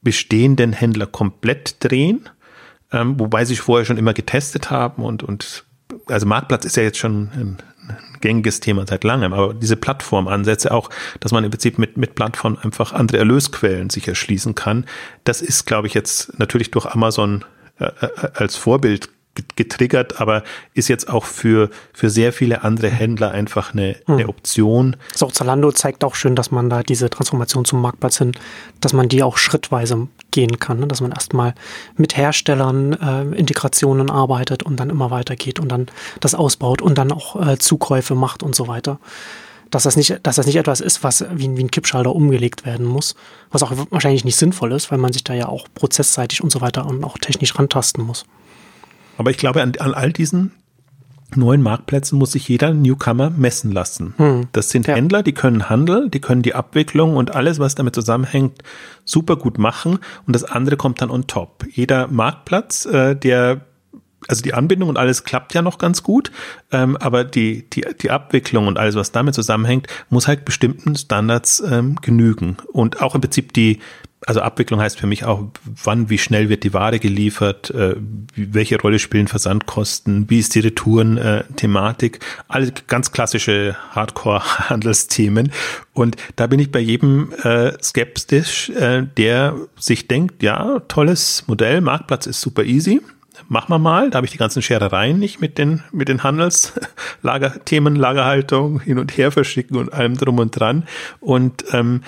bestehenden 0.00 0.72
Händler 0.72 1.06
komplett 1.06 1.82
drehen, 1.82 2.28
ähm, 2.92 3.18
wobei 3.18 3.44
sie 3.44 3.56
vorher 3.56 3.84
schon 3.84 3.98
immer 3.98 4.14
getestet 4.14 4.70
haben 4.70 5.02
und, 5.02 5.24
und 5.24 5.64
also 6.06 6.26
Marktplatz 6.26 6.64
ist 6.64 6.76
ja 6.76 6.84
jetzt 6.84 6.98
schon 6.98 7.28
ein, 7.34 7.58
ein 7.88 7.98
gängiges 8.20 8.60
Thema 8.60 8.86
seit 8.86 9.02
langem, 9.02 9.32
aber 9.32 9.52
diese 9.52 9.74
Plattformansätze 9.74 10.72
auch, 10.72 10.90
dass 11.18 11.32
man 11.32 11.42
im 11.42 11.50
Prinzip 11.50 11.76
mit, 11.76 11.96
mit 11.96 12.14
Plattformen 12.14 12.56
einfach 12.58 12.92
andere 12.92 13.18
Erlösquellen 13.18 13.90
sich 13.90 14.06
erschließen 14.06 14.54
kann, 14.54 14.86
das 15.24 15.42
ist, 15.42 15.66
glaube 15.66 15.88
ich, 15.88 15.94
jetzt 15.94 16.38
natürlich 16.38 16.70
durch 16.70 16.86
Amazon 16.86 17.44
äh, 17.80 17.86
äh 17.86 18.08
als 18.34 18.54
Vorbild 18.54 19.08
getriggert, 19.56 20.20
aber 20.20 20.42
ist 20.74 20.88
jetzt 20.88 21.08
auch 21.08 21.24
für, 21.24 21.70
für 21.92 22.10
sehr 22.10 22.32
viele 22.32 22.64
andere 22.64 22.88
Händler 22.88 23.30
einfach 23.30 23.72
eine, 23.72 23.96
hm. 24.06 24.16
eine 24.16 24.28
Option. 24.28 24.96
So, 25.14 25.26
Zalando 25.28 25.72
zeigt 25.72 26.04
auch 26.04 26.14
schön, 26.14 26.36
dass 26.36 26.50
man 26.50 26.68
da 26.68 26.82
diese 26.82 27.08
Transformation 27.08 27.64
zum 27.64 27.80
Marktplatz 27.80 28.18
hin, 28.18 28.32
dass 28.80 28.92
man 28.92 29.08
die 29.08 29.22
auch 29.22 29.38
schrittweise 29.38 30.08
gehen 30.30 30.58
kann, 30.58 30.80
ne? 30.80 30.86
dass 30.86 31.00
man 31.00 31.12
erstmal 31.12 31.54
mit 31.96 32.16
Herstellern 32.16 32.92
äh, 32.92 33.36
Integrationen 33.36 34.10
arbeitet 34.10 34.62
und 34.62 34.76
dann 34.76 34.90
immer 34.90 35.10
weitergeht 35.10 35.60
und 35.60 35.68
dann 35.68 35.86
das 36.20 36.34
ausbaut 36.34 36.82
und 36.82 36.98
dann 36.98 37.10
auch 37.12 37.40
äh, 37.46 37.58
Zukäufe 37.58 38.14
macht 38.14 38.42
und 38.42 38.54
so 38.54 38.68
weiter. 38.68 38.98
Dass 39.70 39.84
das 39.84 39.96
nicht, 39.96 40.20
dass 40.22 40.36
das 40.36 40.44
nicht 40.44 40.56
etwas 40.56 40.82
ist, 40.82 41.02
was 41.02 41.24
wie, 41.32 41.56
wie 41.56 41.64
ein 41.64 41.70
Kippschalter 41.70 42.14
umgelegt 42.14 42.66
werden 42.66 42.84
muss, 42.84 43.14
was 43.50 43.62
auch 43.62 43.72
wahrscheinlich 43.88 44.26
nicht 44.26 44.36
sinnvoll 44.36 44.72
ist, 44.72 44.90
weil 44.90 44.98
man 44.98 45.14
sich 45.14 45.24
da 45.24 45.32
ja 45.32 45.48
auch 45.48 45.66
prozessseitig 45.74 46.42
und 46.42 46.52
so 46.52 46.60
weiter 46.60 46.86
und 46.86 47.02
auch 47.04 47.16
technisch 47.16 47.58
rantasten 47.58 48.04
muss. 48.04 48.26
Aber 49.18 49.30
ich 49.30 49.36
glaube, 49.36 49.62
an, 49.62 49.72
an 49.78 49.94
all 49.94 50.12
diesen 50.12 50.52
neuen 51.36 51.62
Marktplätzen 51.62 52.18
muss 52.18 52.32
sich 52.32 52.48
jeder 52.48 52.74
Newcomer 52.74 53.30
messen 53.30 53.72
lassen. 53.72 54.14
Hm. 54.16 54.48
Das 54.52 54.70
sind 54.70 54.86
ja. 54.86 54.94
Händler, 54.94 55.22
die 55.22 55.32
können 55.32 55.68
Handel, 55.68 56.10
die 56.10 56.20
können 56.20 56.42
die 56.42 56.54
Abwicklung 56.54 57.16
und 57.16 57.34
alles, 57.34 57.58
was 57.58 57.74
damit 57.74 57.94
zusammenhängt, 57.94 58.62
super 59.04 59.36
gut 59.36 59.58
machen. 59.58 59.98
Und 60.26 60.34
das 60.34 60.44
andere 60.44 60.76
kommt 60.76 61.00
dann 61.00 61.10
on 61.10 61.26
top. 61.26 61.64
Jeder 61.70 62.08
Marktplatz, 62.08 62.86
äh, 62.86 63.14
der 63.16 63.62
also 64.28 64.42
die 64.42 64.54
Anbindung 64.54 64.88
und 64.88 64.98
alles 64.98 65.24
klappt 65.24 65.52
ja 65.52 65.62
noch 65.62 65.78
ganz 65.78 66.04
gut, 66.04 66.30
ähm, 66.70 66.96
aber 66.96 67.24
die, 67.24 67.68
die, 67.70 67.84
die 68.00 68.12
Abwicklung 68.12 68.68
und 68.68 68.78
alles, 68.78 68.94
was 68.94 69.10
damit 69.10 69.34
zusammenhängt, 69.34 69.88
muss 70.10 70.28
halt 70.28 70.44
bestimmten 70.44 70.94
Standards 70.94 71.60
ähm, 71.68 71.96
genügen. 72.00 72.56
Und 72.72 73.02
auch 73.02 73.16
im 73.16 73.20
Prinzip 73.20 73.52
die, 73.52 73.80
also 74.26 74.40
Abwicklung 74.40 74.80
heißt 74.80 74.98
für 74.98 75.06
mich 75.06 75.24
auch, 75.24 75.44
wann, 75.64 76.08
wie 76.10 76.18
schnell 76.18 76.48
wird 76.48 76.64
die 76.64 76.72
Ware 76.72 76.98
geliefert, 76.98 77.70
äh, 77.70 77.96
welche 78.36 78.80
Rolle 78.80 78.98
spielen 78.98 79.28
Versandkosten, 79.28 80.30
wie 80.30 80.38
ist 80.38 80.54
die 80.54 80.60
Retouren-Thematik, 80.60 82.20
alle 82.48 82.72
ganz 82.86 83.12
klassische 83.12 83.76
Hardcore-Handelsthemen. 83.90 85.52
Und 85.92 86.16
da 86.36 86.46
bin 86.46 86.60
ich 86.60 86.70
bei 86.70 86.80
jedem 86.80 87.32
äh, 87.42 87.72
skeptisch, 87.82 88.70
äh, 88.70 89.06
der 89.16 89.56
sich 89.78 90.08
denkt, 90.08 90.42
ja, 90.42 90.80
tolles 90.88 91.44
Modell, 91.46 91.80
Marktplatz 91.80 92.26
ist 92.26 92.40
super 92.40 92.64
easy, 92.64 93.00
machen 93.48 93.70
wir 93.70 93.78
mal. 93.78 94.10
Da 94.10 94.16
habe 94.16 94.26
ich 94.26 94.32
die 94.32 94.38
ganzen 94.38 94.62
Scherereien 94.62 95.18
nicht 95.18 95.40
mit 95.40 95.58
den, 95.58 95.82
mit 95.92 96.08
den 96.08 96.22
Handelslagerthemen, 96.22 97.96
Lagerhaltung, 97.96 98.80
hin 98.80 98.98
und 98.98 99.16
her 99.16 99.30
verschicken 99.30 99.76
und 99.76 99.92
allem 99.92 100.16
drum 100.16 100.38
und 100.38 100.58
dran. 100.58 100.84
Und 101.20 101.64
ähm, 101.72 102.02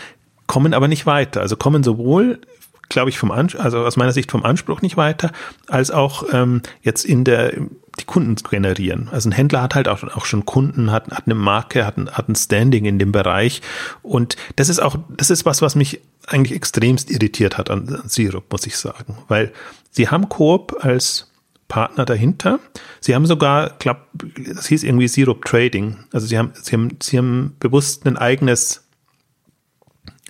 kommen 0.47 0.75
aber 0.75 0.89
nicht 0.89 1.07
weiter. 1.07 1.41
Also 1.41 1.57
kommen 1.57 1.83
sowohl 1.83 2.41
glaube 2.91 3.09
ich, 3.09 3.19
vom 3.19 3.31
Anspruch, 3.31 3.65
also 3.65 3.79
aus 3.85 3.97
meiner 3.97 4.13
Sicht 4.13 4.31
vom 4.31 4.45
Anspruch 4.45 4.83
nicht 4.83 4.97
weiter, 4.99 5.33
als 5.69 5.91
auch 5.91 6.27
ähm, 6.33 6.61
jetzt 6.83 7.05
in 7.05 7.25
der 7.25 7.55
die 7.99 8.05
Kunden 8.05 8.35
generieren. 8.37 9.09
Also 9.13 9.29
ein 9.29 9.33
Händler 9.33 9.63
hat 9.63 9.75
halt 9.75 9.89
auch, 9.89 10.03
auch 10.03 10.25
schon 10.25 10.45
Kunden, 10.45 10.91
hat, 10.91 11.11
hat 11.11 11.27
eine 11.27 11.35
Marke, 11.35 11.87
hat 11.87 11.97
ein, 11.97 12.11
hat 12.11 12.29
ein 12.29 12.35
Standing 12.35 12.87
in 12.87 12.99
dem 12.99 13.13
Bereich. 13.13 13.63
Und 14.03 14.37
das 14.57 14.69
ist 14.69 14.81
auch, 14.81 14.97
das 15.17 15.31
ist 15.31 15.45
was, 15.45 15.63
was 15.63 15.77
mich 15.77 16.01
eigentlich 16.27 16.57
extremst 16.57 17.11
irritiert 17.11 17.57
hat 17.57 17.71
an, 17.71 17.89
an 17.89 18.09
Syrup, 18.09 18.51
muss 18.51 18.67
ich 18.67 18.77
sagen. 18.77 19.19
Weil 19.29 19.53
sie 19.91 20.09
haben 20.09 20.29
Coop 20.29 20.77
als 20.85 21.31
Partner 21.69 22.05
dahinter. 22.05 22.59
Sie 23.01 23.15
haben 23.15 23.27
sogar, 23.27 23.71
glaube, 23.79 24.01
das 24.55 24.67
hieß 24.67 24.83
irgendwie 24.83 25.09
Syrup 25.09 25.45
Trading. 25.45 25.97
Also 26.13 26.27
sie 26.27 26.37
haben, 26.37 26.53
sie 26.61 26.73
haben, 26.73 26.97
sie 27.01 27.19
haben 27.19 27.57
bewusst 27.61 28.07
ein 28.07 28.17
eigenes 28.17 28.84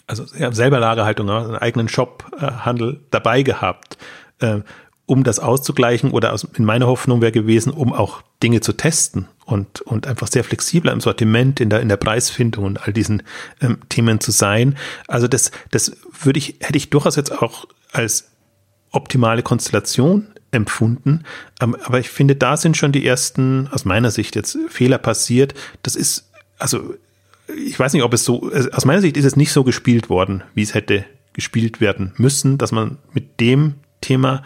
also 0.06 0.24
haben 0.38 0.54
selber 0.54 0.80
Lagerhaltung, 0.80 1.30
einen 1.30 1.56
eigenen 1.56 1.88
Shop-Handel 1.88 3.00
dabei 3.10 3.42
gehabt, 3.42 3.96
äh, 4.40 4.60
um 5.06 5.24
das 5.24 5.38
auszugleichen 5.38 6.10
oder 6.10 6.32
aus, 6.32 6.44
in 6.44 6.64
meiner 6.64 6.86
Hoffnung 6.86 7.20
wäre 7.20 7.32
gewesen, 7.32 7.72
um 7.72 7.92
auch 7.92 8.22
Dinge 8.42 8.60
zu 8.60 8.72
testen, 8.72 9.28
und, 9.46 9.82
und 9.82 10.06
einfach 10.06 10.28
sehr 10.28 10.44
flexibler 10.44 10.92
im 10.92 11.00
Sortiment, 11.00 11.60
in 11.60 11.70
der, 11.70 11.80
in 11.80 11.88
der 11.88 11.96
Preisfindung 11.96 12.64
und 12.64 12.82
all 12.82 12.92
diesen 12.92 13.22
ähm, 13.60 13.78
Themen 13.88 14.20
zu 14.20 14.30
sein. 14.30 14.76
Also 15.06 15.28
das, 15.28 15.50
das 15.70 15.96
würde 16.22 16.38
ich, 16.38 16.56
hätte 16.60 16.76
ich 16.76 16.90
durchaus 16.90 17.16
jetzt 17.16 17.32
auch 17.32 17.66
als 17.92 18.30
optimale 18.90 19.42
Konstellation 19.42 20.28
empfunden. 20.50 21.24
Ähm, 21.60 21.76
aber 21.84 21.98
ich 21.98 22.08
finde, 22.08 22.36
da 22.36 22.56
sind 22.56 22.76
schon 22.76 22.92
die 22.92 23.06
ersten, 23.06 23.68
aus 23.68 23.84
meiner 23.84 24.10
Sicht 24.10 24.36
jetzt, 24.36 24.56
Fehler 24.68 24.98
passiert. 24.98 25.54
Das 25.82 25.96
ist, 25.96 26.30
also, 26.58 26.94
ich 27.48 27.78
weiß 27.78 27.92
nicht, 27.92 28.02
ob 28.02 28.14
es 28.14 28.24
so, 28.24 28.50
also 28.50 28.70
aus 28.70 28.84
meiner 28.84 29.00
Sicht 29.00 29.16
ist 29.16 29.24
es 29.24 29.36
nicht 29.36 29.52
so 29.52 29.64
gespielt 29.64 30.08
worden, 30.08 30.42
wie 30.54 30.62
es 30.62 30.74
hätte 30.74 31.04
gespielt 31.32 31.80
werden 31.80 32.12
müssen, 32.16 32.58
dass 32.58 32.72
man 32.72 32.98
mit 33.12 33.40
dem 33.40 33.74
Thema 34.00 34.42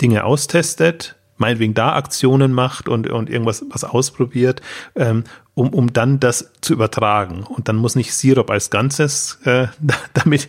Dinge 0.00 0.24
austestet, 0.24 1.16
meinetwegen 1.38 1.74
da 1.74 1.94
Aktionen 1.94 2.52
macht 2.52 2.88
und, 2.88 3.08
und 3.08 3.30
irgendwas 3.30 3.64
was 3.70 3.84
ausprobiert, 3.84 4.60
ähm, 4.94 5.24
um, 5.54 5.70
um 5.70 5.92
dann 5.92 6.20
das 6.20 6.52
zu 6.60 6.72
übertragen. 6.74 7.44
Und 7.44 7.68
dann 7.68 7.76
muss 7.76 7.94
nicht 7.94 8.14
Sirup 8.14 8.50
als 8.50 8.70
Ganzes 8.70 9.38
äh, 9.44 9.68
damit 10.14 10.48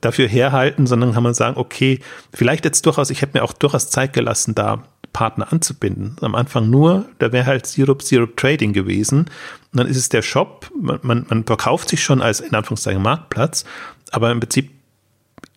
dafür 0.00 0.28
herhalten, 0.28 0.86
sondern 0.86 1.12
kann 1.12 1.22
man 1.22 1.34
sagen, 1.34 1.56
okay, 1.56 2.00
vielleicht 2.34 2.64
jetzt 2.64 2.84
durchaus, 2.84 3.10
ich 3.10 3.22
hätte 3.22 3.38
mir 3.38 3.44
auch 3.44 3.52
durchaus 3.52 3.90
Zeit 3.90 4.12
gelassen, 4.12 4.54
da 4.54 4.82
Partner 5.12 5.52
anzubinden. 5.52 6.16
Am 6.20 6.34
Anfang 6.34 6.70
nur, 6.70 7.06
da 7.18 7.32
wäre 7.32 7.46
halt 7.46 7.66
Sirup, 7.66 8.02
Sirup 8.02 8.36
Trading 8.36 8.72
gewesen. 8.72 9.26
Und 9.72 9.78
dann 9.78 9.86
ist 9.86 9.96
es 9.96 10.08
der 10.10 10.22
Shop, 10.22 10.70
man, 10.78 10.98
man, 11.02 11.26
man 11.28 11.44
verkauft 11.44 11.88
sich 11.88 12.02
schon 12.02 12.20
als 12.20 12.40
in 12.40 12.54
Anführungszeichen 12.54 13.02
Marktplatz, 13.02 13.64
aber 14.10 14.30
im 14.30 14.40
Prinzip 14.40 14.70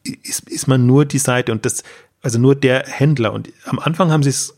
ist, 0.04 0.50
ist 0.50 0.68
man 0.68 0.86
nur 0.86 1.06
die 1.06 1.18
Seite 1.18 1.52
und 1.52 1.66
das, 1.66 1.84
also 2.22 2.40
nur 2.40 2.56
der 2.56 2.86
Händler. 2.86 3.34
Und 3.34 3.52
am 3.66 3.80
Anfang 3.80 4.12
haben 4.12 4.24
sie 4.24 4.30
es 4.30 4.56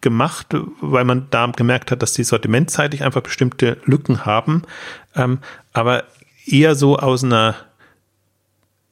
gemacht, 0.00 0.48
weil 0.80 1.04
man 1.04 1.28
da 1.30 1.46
gemerkt 1.46 1.90
hat, 1.90 2.02
dass 2.02 2.12
die 2.12 2.24
sortimentseitig 2.24 3.02
einfach 3.02 3.22
bestimmte 3.22 3.78
Lücken 3.84 4.24
haben, 4.26 4.62
ähm, 5.16 5.38
aber 5.72 6.04
eher 6.46 6.74
so 6.74 6.98
aus 6.98 7.24
einer, 7.24 7.56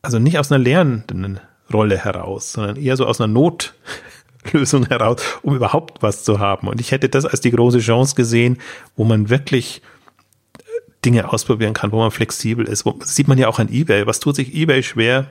also 0.03 0.18
nicht 0.18 0.39
aus 0.39 0.51
einer 0.51 0.62
lernenden 0.62 1.41
Rolle 1.73 1.99
heraus, 1.99 2.53
sondern 2.53 2.77
eher 2.77 2.97
so 2.97 3.07
aus 3.07 3.21
einer 3.21 3.33
Notlösung 4.45 4.86
heraus, 4.86 5.22
um 5.43 5.57
überhaupt 5.57 6.03
was 6.03 6.24
zu 6.24 6.38
haben. 6.38 6.68
Und 6.68 6.80
ich 6.80 6.93
hätte 6.93 7.09
das 7.09 7.24
als 7.24 7.41
die 7.41 7.51
große 7.51 7.78
Chance 7.78 8.14
gesehen, 8.14 8.59
wo 8.97 9.05
man 9.05 9.28
wirklich 9.28 9.82
äh, 10.59 10.62
Dinge 11.05 11.32
ausprobieren 11.32 11.74
kann, 11.74 11.93
wo 11.93 11.99
man 11.99 12.11
flexibel 12.11 12.66
ist. 12.66 12.86
Das 12.99 13.14
sieht 13.14 13.28
man 13.28 13.38
ja 13.38 13.49
auch 13.49 13.59
an 13.59 13.68
eBay. 13.68 14.07
Was 14.07 14.20
tut 14.20 14.36
sich 14.36 14.55
eBay 14.55 14.82
schwer, 14.82 15.30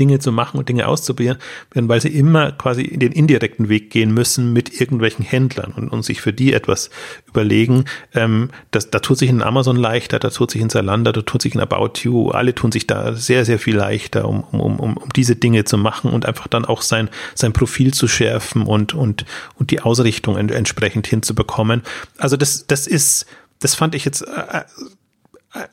Dinge 0.00 0.18
zu 0.18 0.32
machen 0.32 0.58
und 0.58 0.68
Dinge 0.70 0.88
auszuprobieren, 0.88 1.36
weil 1.74 2.00
sie 2.00 2.08
immer 2.08 2.52
quasi 2.52 2.96
den 2.96 3.12
indirekten 3.12 3.68
Weg 3.68 3.90
gehen 3.90 4.12
müssen 4.12 4.54
mit 4.54 4.80
irgendwelchen 4.80 5.22
Händlern 5.22 5.72
und, 5.76 5.90
und 5.90 6.02
sich 6.02 6.22
für 6.22 6.32
die 6.32 6.54
etwas 6.54 6.88
überlegen. 7.26 7.84
Ähm, 8.14 8.50
das, 8.70 8.90
da 8.90 9.00
tut 9.00 9.18
sich 9.18 9.28
in 9.28 9.42
Amazon 9.42 9.76
leichter, 9.76 10.18
da 10.18 10.30
tut 10.30 10.50
sich 10.50 10.62
in 10.62 10.70
Zalando, 10.70 11.12
da 11.12 11.20
tut 11.20 11.42
sich 11.42 11.54
in 11.54 11.60
About 11.60 12.00
You, 12.02 12.30
alle 12.30 12.54
tun 12.54 12.72
sich 12.72 12.86
da 12.86 13.14
sehr, 13.14 13.44
sehr 13.44 13.58
viel 13.58 13.76
leichter, 13.76 14.26
um, 14.26 14.44
um, 14.44 14.80
um, 14.80 14.96
um 14.96 15.08
diese 15.14 15.36
Dinge 15.36 15.64
zu 15.64 15.76
machen 15.76 16.10
und 16.10 16.24
einfach 16.24 16.48
dann 16.48 16.64
auch 16.64 16.80
sein, 16.80 17.10
sein 17.34 17.52
Profil 17.52 17.92
zu 17.92 18.08
schärfen 18.08 18.62
und, 18.62 18.94
und, 18.94 19.26
und 19.56 19.70
die 19.70 19.80
Ausrichtung 19.80 20.38
entsprechend 20.38 21.06
hinzubekommen. 21.06 21.82
Also 22.16 22.38
das, 22.38 22.66
das 22.66 22.86
ist, 22.86 23.26
das 23.60 23.74
fand 23.74 23.94
ich 23.94 24.06
jetzt 24.06 24.22
äh, 24.22 24.62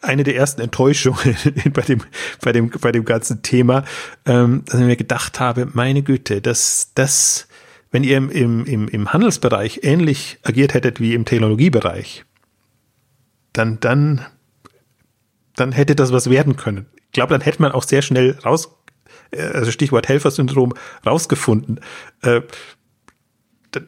eine 0.01 0.23
der 0.23 0.35
ersten 0.35 0.61
Enttäuschungen 0.61 1.35
bei 1.73 1.81
dem, 1.81 2.01
bei 2.41 2.51
dem, 2.51 2.69
bei 2.69 2.91
dem 2.91 3.05
ganzen 3.05 3.41
Thema, 3.41 3.83
ähm, 4.25 4.63
dass 4.65 4.79
ich 4.79 4.85
mir 4.85 4.95
gedacht 4.95 5.39
habe, 5.39 5.67
meine 5.73 6.03
Güte, 6.03 6.41
das, 6.41 6.91
das, 6.95 7.47
wenn 7.91 8.03
ihr 8.03 8.17
im, 8.17 8.29
im, 8.65 8.87
im 8.87 9.13
Handelsbereich 9.13 9.81
ähnlich 9.83 10.39
agiert 10.43 10.73
hättet 10.73 10.99
wie 10.99 11.13
im 11.13 11.25
Technologiebereich, 11.25 12.25
dann, 13.53 13.79
dann, 13.79 14.25
dann 15.55 15.71
hätte 15.71 15.95
das 15.95 16.11
was 16.11 16.29
werden 16.29 16.55
können. 16.55 16.87
Ich 17.05 17.11
glaube, 17.11 17.33
dann 17.33 17.41
hätte 17.41 17.61
man 17.61 17.71
auch 17.71 17.83
sehr 17.83 18.01
schnell 18.01 18.37
raus, 18.43 18.75
äh, 19.31 19.41
also 19.41 19.71
Stichwort 19.71 20.07
Helfersyndrom, 20.07 20.73
rausgefunden, 21.05 21.79
äh, 22.21 22.41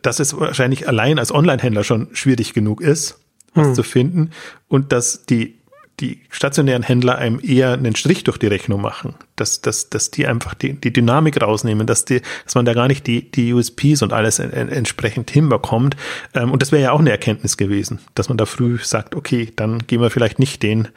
dass 0.02 0.20
es 0.20 0.38
wahrscheinlich 0.39 0.88
allein 0.88 1.20
als 1.20 1.32
Online-Händler 1.32 1.84
schon 1.84 2.10
schwierig 2.14 2.54
genug 2.54 2.82
ist, 2.82 3.20
was 3.54 3.68
hm. 3.68 3.76
zu 3.76 3.84
finden 3.84 4.32
und 4.68 4.91
dass 4.91 5.26
die 5.26 5.60
die 6.00 6.22
stationären 6.30 6.84
Händler 6.84 7.18
einem 7.18 7.39
eher 7.41 7.74
einen 7.74 7.96
Strich 7.96 8.24
durch 8.26 8.38
die 8.38 8.48
Rechnung 8.48 8.82
machen, 8.82 9.16
dass, 9.36 9.62
dass, 9.62 9.89
dass 9.89 10.12
die 10.12 10.28
einfach 10.28 10.54
die, 10.54 10.74
die 10.74 10.91
Dynamik 10.91 11.41
rausnehmen, 11.41 11.88
dass, 11.88 12.04
die, 12.04 12.22
dass 12.43 12.56
man 12.56 12.66
da 12.66 12.74
gar 12.74 12.88
nicht 12.88 13.08
die, 13.08 13.32
die 13.32 13.54
USPs 13.54 14.02
und 14.02 14.12
alles 14.12 14.39
en, 14.39 14.52
en, 14.52 14.68
entsprechend 14.68 15.32
hinbekommt. 15.32 15.96
Ähm, 16.34 16.52
und 16.52 16.62
das 16.62 16.72
wäre 16.72 16.84
ja 16.84 16.91
auch 16.91 17.00
eine 17.00 17.12
Erkenntnis 17.12 17.56
gewesen, 17.56 18.00
dass 18.14 18.28
man 18.28 18.38
da 18.38 18.46
früh 18.46 18.78
sagt, 18.78 19.16
okay, 19.16 19.52
dann 19.56 19.88
gehen 19.88 20.02
wir 20.02 20.10
vielleicht 20.10 20.38
nicht 20.38 20.64
den, 20.64 20.89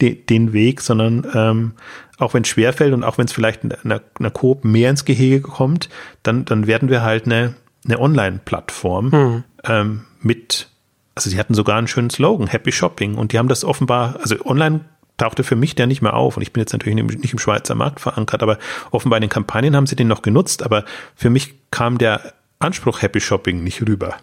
den, 0.00 0.24
den 0.26 0.52
Weg, 0.52 0.80
sondern 0.80 1.26
ähm, 1.34 1.72
auch 2.18 2.34
wenn 2.34 2.42
es 2.42 2.48
schwerfällt 2.48 2.94
und 2.94 3.02
auch 3.02 3.18
wenn 3.18 3.26
es 3.26 3.32
vielleicht 3.32 3.62
einer, 3.64 4.00
einer 4.18 4.30
Coop 4.30 4.64
mehr 4.64 4.90
ins 4.90 5.04
Gehege 5.04 5.40
kommt, 5.40 5.88
dann, 6.22 6.44
dann 6.44 6.68
werden 6.68 6.88
wir 6.88 7.02
halt 7.02 7.26
eine, 7.26 7.54
eine 7.84 7.98
Online-Plattform 7.98 9.12
hm. 9.12 9.44
ähm, 9.64 10.04
mit 10.20 10.68
also 11.16 11.30
sie 11.30 11.38
hatten 11.38 11.54
sogar 11.54 11.78
einen 11.78 11.88
schönen 11.88 12.10
Slogan, 12.10 12.46
Happy 12.46 12.70
Shopping. 12.70 13.16
Und 13.16 13.32
die 13.32 13.38
haben 13.38 13.48
das 13.48 13.64
offenbar, 13.64 14.20
also 14.20 14.36
online 14.44 14.84
tauchte 15.16 15.44
für 15.44 15.56
mich 15.56 15.74
der 15.74 15.86
nicht 15.86 16.02
mehr 16.02 16.14
auf. 16.14 16.36
Und 16.36 16.42
ich 16.42 16.52
bin 16.52 16.60
jetzt 16.60 16.72
natürlich 16.72 17.02
nicht 17.02 17.32
im 17.32 17.38
Schweizer 17.38 17.74
Markt 17.74 18.00
verankert, 18.00 18.42
aber 18.42 18.58
offenbar 18.90 19.16
in 19.16 19.22
den 19.22 19.30
Kampagnen 19.30 19.74
haben 19.74 19.86
sie 19.86 19.96
den 19.96 20.08
noch 20.08 20.20
genutzt. 20.20 20.62
Aber 20.62 20.84
für 21.14 21.30
mich 21.30 21.54
kam 21.70 21.96
der 21.96 22.34
Anspruch 22.58 23.00
Happy 23.00 23.20
Shopping 23.20 23.64
nicht 23.64 23.80
rüber. 23.80 24.16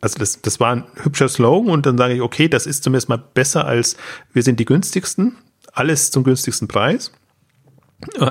Also 0.00 0.20
das, 0.20 0.40
das 0.42 0.60
war 0.60 0.76
ein 0.76 0.84
hübscher 1.02 1.28
Slogan 1.28 1.72
und 1.72 1.86
dann 1.86 1.98
sage 1.98 2.14
ich, 2.14 2.20
okay, 2.20 2.48
das 2.48 2.66
ist 2.66 2.84
zumindest 2.84 3.08
mal 3.08 3.18
besser 3.18 3.66
als 3.66 3.96
wir 4.32 4.44
sind 4.44 4.60
die 4.60 4.64
günstigsten, 4.64 5.36
alles 5.72 6.12
zum 6.12 6.22
günstigsten 6.22 6.68
Preis. 6.68 7.10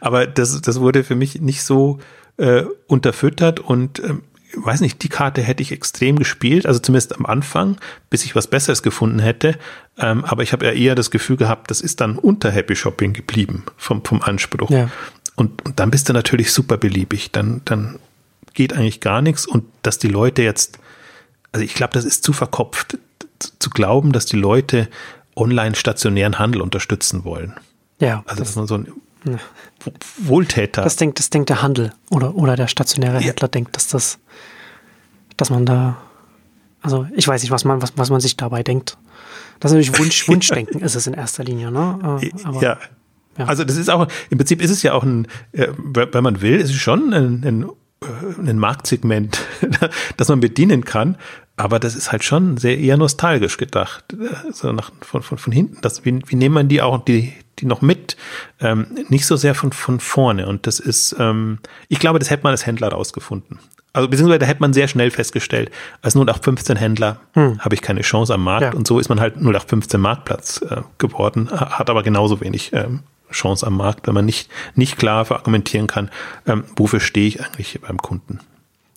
Aber 0.00 0.28
das, 0.28 0.60
das 0.62 0.78
wurde 0.78 1.02
für 1.02 1.16
mich 1.16 1.40
nicht 1.40 1.64
so 1.64 1.98
äh, 2.36 2.62
unterfüttert 2.86 3.58
und 3.58 3.98
ähm, 4.04 4.22
weiß 4.54 4.80
nicht, 4.80 5.02
die 5.02 5.08
Karte 5.08 5.42
hätte 5.42 5.62
ich 5.62 5.72
extrem 5.72 6.18
gespielt, 6.18 6.66
also 6.66 6.80
zumindest 6.80 7.16
am 7.16 7.26
Anfang, 7.26 7.76
bis 8.08 8.24
ich 8.24 8.34
was 8.34 8.46
Besseres 8.46 8.82
gefunden 8.82 9.18
hätte. 9.18 9.58
Ähm, 9.98 10.24
aber 10.24 10.42
ich 10.42 10.52
habe 10.52 10.66
ja 10.66 10.72
eher 10.72 10.94
das 10.94 11.10
Gefühl 11.10 11.36
gehabt, 11.36 11.70
das 11.70 11.80
ist 11.80 12.00
dann 12.00 12.16
unter 12.18 12.50
Happy 12.50 12.76
Shopping 12.76 13.12
geblieben 13.12 13.64
vom, 13.76 14.04
vom 14.04 14.22
Anspruch. 14.22 14.70
Ja. 14.70 14.90
Und, 15.36 15.64
und 15.64 15.80
dann 15.80 15.90
bist 15.90 16.08
du 16.08 16.12
natürlich 16.12 16.52
super 16.52 16.76
beliebig. 16.76 17.30
Dann, 17.32 17.62
dann 17.64 17.98
geht 18.54 18.72
eigentlich 18.72 19.00
gar 19.00 19.22
nichts. 19.22 19.46
Und 19.46 19.64
dass 19.82 19.98
die 19.98 20.08
Leute 20.08 20.42
jetzt, 20.42 20.78
also 21.52 21.64
ich 21.64 21.74
glaube, 21.74 21.94
das 21.94 22.04
ist 22.04 22.24
zu 22.24 22.32
verkopft, 22.32 22.98
zu 23.58 23.70
glauben, 23.70 24.12
dass 24.12 24.26
die 24.26 24.36
Leute 24.36 24.88
online 25.36 25.74
stationären 25.74 26.38
Handel 26.38 26.60
unterstützen 26.60 27.24
wollen. 27.24 27.54
Ja. 28.00 28.22
Also, 28.26 28.42
dass 28.42 28.56
man 28.56 28.66
so 28.66 28.76
ein 28.76 28.92
Wohltäter. 30.18 30.82
Das 30.82 30.96
denkt, 30.96 31.18
das 31.18 31.30
denkt 31.30 31.48
der 31.48 31.62
Handel 31.62 31.92
oder, 32.10 32.34
oder 32.34 32.56
der 32.56 32.68
stationäre 32.68 33.18
Händler 33.18 33.46
ja. 33.46 33.48
denkt, 33.48 33.76
dass 33.76 33.88
das, 33.88 34.18
dass 35.36 35.50
man 35.50 35.66
da, 35.66 35.98
also 36.82 37.06
ich 37.14 37.26
weiß 37.26 37.42
nicht, 37.42 37.50
was 37.50 37.64
man, 37.64 37.82
was, 37.82 37.92
was 37.96 38.10
man 38.10 38.20
sich 38.20 38.36
dabei 38.36 38.62
denkt. 38.62 38.96
Das 39.58 39.70
ist 39.70 39.76
natürlich 39.76 39.98
Wunsch, 39.98 40.28
Wunschdenken 40.28 40.80
ist 40.80 40.94
es 40.94 41.06
in 41.06 41.14
erster 41.14 41.44
Linie, 41.44 41.70
ne? 41.70 42.20
Äh, 42.22 42.30
aber, 42.44 42.62
ja. 42.62 42.78
ja. 43.38 43.44
Also 43.44 43.64
das 43.64 43.76
ist 43.76 43.90
auch, 43.90 44.06
im 44.30 44.38
Prinzip 44.38 44.62
ist 44.62 44.70
es 44.70 44.82
ja 44.82 44.94
auch 44.94 45.02
ein, 45.02 45.26
äh, 45.52 45.68
wenn 45.76 46.24
man 46.24 46.40
will, 46.40 46.56
ist 46.56 46.70
es 46.70 46.76
schon 46.76 47.12
ein, 47.12 47.44
ein, 47.44 47.64
äh, 48.02 48.50
ein 48.50 48.58
Marktsegment, 48.58 49.40
das 50.16 50.28
man 50.28 50.40
bedienen 50.40 50.84
kann. 50.84 51.16
Aber 51.60 51.78
das 51.78 51.94
ist 51.94 52.10
halt 52.10 52.24
schon 52.24 52.56
sehr 52.56 52.78
eher 52.78 52.96
nostalgisch 52.96 53.58
gedacht, 53.58 54.16
so 54.50 54.72
nach, 54.72 54.90
von, 55.02 55.22
von, 55.22 55.36
von 55.36 55.52
hinten. 55.52 55.76
Das, 55.82 56.06
wie, 56.06 56.18
wie 56.26 56.36
nehmen 56.36 56.54
man 56.54 56.68
die 56.68 56.80
auch, 56.80 57.04
die, 57.04 57.34
die 57.58 57.66
noch 57.66 57.82
mit? 57.82 58.16
Ähm, 58.60 58.86
nicht 59.10 59.26
so 59.26 59.36
sehr 59.36 59.54
von, 59.54 59.70
von 59.70 60.00
vorne. 60.00 60.46
Und 60.46 60.66
das 60.66 60.80
ist, 60.80 61.14
ähm, 61.18 61.58
ich 61.88 61.98
glaube, 61.98 62.18
das 62.18 62.30
hätte 62.30 62.44
man 62.44 62.52
als 62.52 62.64
Händler 62.64 62.88
rausgefunden. 62.88 63.58
Also 63.92 64.08
beziehungsweise 64.08 64.38
da 64.38 64.46
hätte 64.46 64.62
man 64.62 64.72
sehr 64.72 64.88
schnell 64.88 65.10
festgestellt, 65.10 65.70
als 66.00 66.14
0815 66.14 66.76
Händler 66.76 67.20
hm. 67.34 67.58
habe 67.58 67.74
ich 67.74 67.82
keine 67.82 68.00
Chance 68.00 68.32
am 68.32 68.42
Markt. 68.42 68.62
Ja. 68.62 68.72
Und 68.72 68.86
so 68.86 68.98
ist 68.98 69.10
man 69.10 69.20
halt 69.20 69.36
0815 69.36 70.00
Marktplatz 70.00 70.62
äh, 70.62 70.80
geworden, 70.96 71.50
hat 71.50 71.90
aber 71.90 72.02
genauso 72.02 72.40
wenig 72.40 72.72
ähm, 72.72 73.00
Chance 73.30 73.66
am 73.66 73.76
Markt, 73.76 74.06
wenn 74.06 74.14
man 74.14 74.24
nicht, 74.24 74.48
nicht 74.76 74.96
klar 74.96 75.26
verargumentieren 75.26 75.88
kann, 75.88 76.10
ähm, 76.46 76.64
wofür 76.76 77.00
stehe 77.00 77.28
ich 77.28 77.44
eigentlich 77.44 77.78
beim 77.82 77.98
Kunden. 77.98 78.40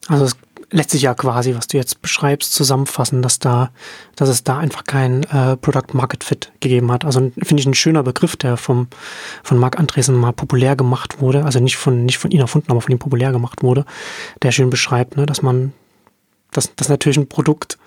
Also 0.07 0.25
es 0.25 0.37
lässt 0.73 0.89
sich 0.89 1.03
ja 1.03 1.13
quasi, 1.13 1.55
was 1.55 1.67
du 1.67 1.77
jetzt 1.77 2.01
beschreibst, 2.01 2.51
zusammenfassen, 2.53 3.21
dass 3.21 3.37
da, 3.37 3.69
dass 4.15 4.27
es 4.27 4.43
da 4.43 4.57
einfach 4.57 4.83
kein 4.85 5.23
äh, 5.23 5.55
Product 5.55 5.93
Market 5.93 6.23
Fit 6.23 6.51
gegeben 6.61 6.91
hat. 6.91 7.05
Also 7.05 7.31
finde 7.41 7.61
ich 7.61 7.67
ein 7.67 7.75
schöner 7.75 8.01
Begriff, 8.01 8.35
der 8.35 8.57
vom 8.57 8.87
von 9.43 9.59
Marc 9.59 9.79
Andresen 9.79 10.15
mal 10.15 10.33
populär 10.33 10.75
gemacht 10.75 11.21
wurde, 11.21 11.45
also 11.45 11.59
nicht 11.59 11.77
von 11.77 12.05
nicht 12.05 12.17
von 12.17 12.31
ihm 12.31 12.39
erfunden, 12.39 12.71
aber 12.71 12.81
von 12.81 12.91
ihm 12.91 12.99
populär 12.99 13.31
gemacht 13.31 13.61
wurde, 13.61 13.85
der 14.41 14.51
schön 14.51 14.71
beschreibt, 14.71 15.15
ne, 15.15 15.27
dass 15.27 15.43
man, 15.43 15.73
dass, 16.51 16.75
dass 16.75 16.89
natürlich 16.89 17.17
ein 17.17 17.29
Produkt 17.29 17.77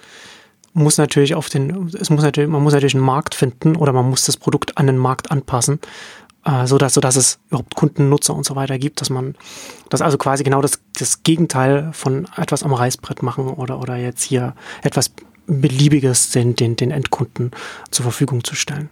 muss 0.73 0.99
natürlich 0.99 1.35
auf 1.35 1.49
den, 1.49 1.91
es 1.99 2.11
muss 2.11 2.23
natürlich, 2.23 2.51
man 2.51 2.63
muss 2.63 2.75
natürlich 2.75 2.95
einen 2.95 3.05
Markt 3.05 3.35
finden 3.35 3.77
oder 3.77 3.93
man 3.95 4.09
muss 4.09 4.27
das 4.27 4.37
Produkt 4.37 4.77
an 4.77 4.87
den 4.87 4.99
Markt 4.99 5.31
anpassen. 5.31 5.81
Äh, 6.47 6.67
so 6.67 6.79
dass 6.79 6.95
so 6.95 7.01
dass 7.01 7.17
es 7.17 7.39
überhaupt 7.49 7.75
Kundennutzer 7.75 8.35
und 8.35 8.47
so 8.47 8.57
weiter 8.57 8.79
gibt, 8.79 9.01
dass 9.01 9.11
man 9.11 9.35
das 9.91 10.01
also 10.01 10.17
quasi 10.17 10.45
genau 10.45 10.63
das, 10.63 10.81
das 10.99 11.23
Gegenteil 11.23 11.91
von 11.93 12.29
etwas 12.37 12.63
am 12.63 12.73
Reißbrett 12.73 13.23
machen 13.23 13.49
oder 13.49 13.81
oder 13.81 13.97
jetzt 13.97 14.23
hier 14.23 14.55
etwas 14.83 15.11
beliebiges 15.47 16.31
den 16.31 16.55
den 16.55 16.77
den 16.77 16.91
Endkunden 16.91 17.51
zur 17.91 18.05
Verfügung 18.05 18.45
zu 18.45 18.55
stellen. 18.55 18.89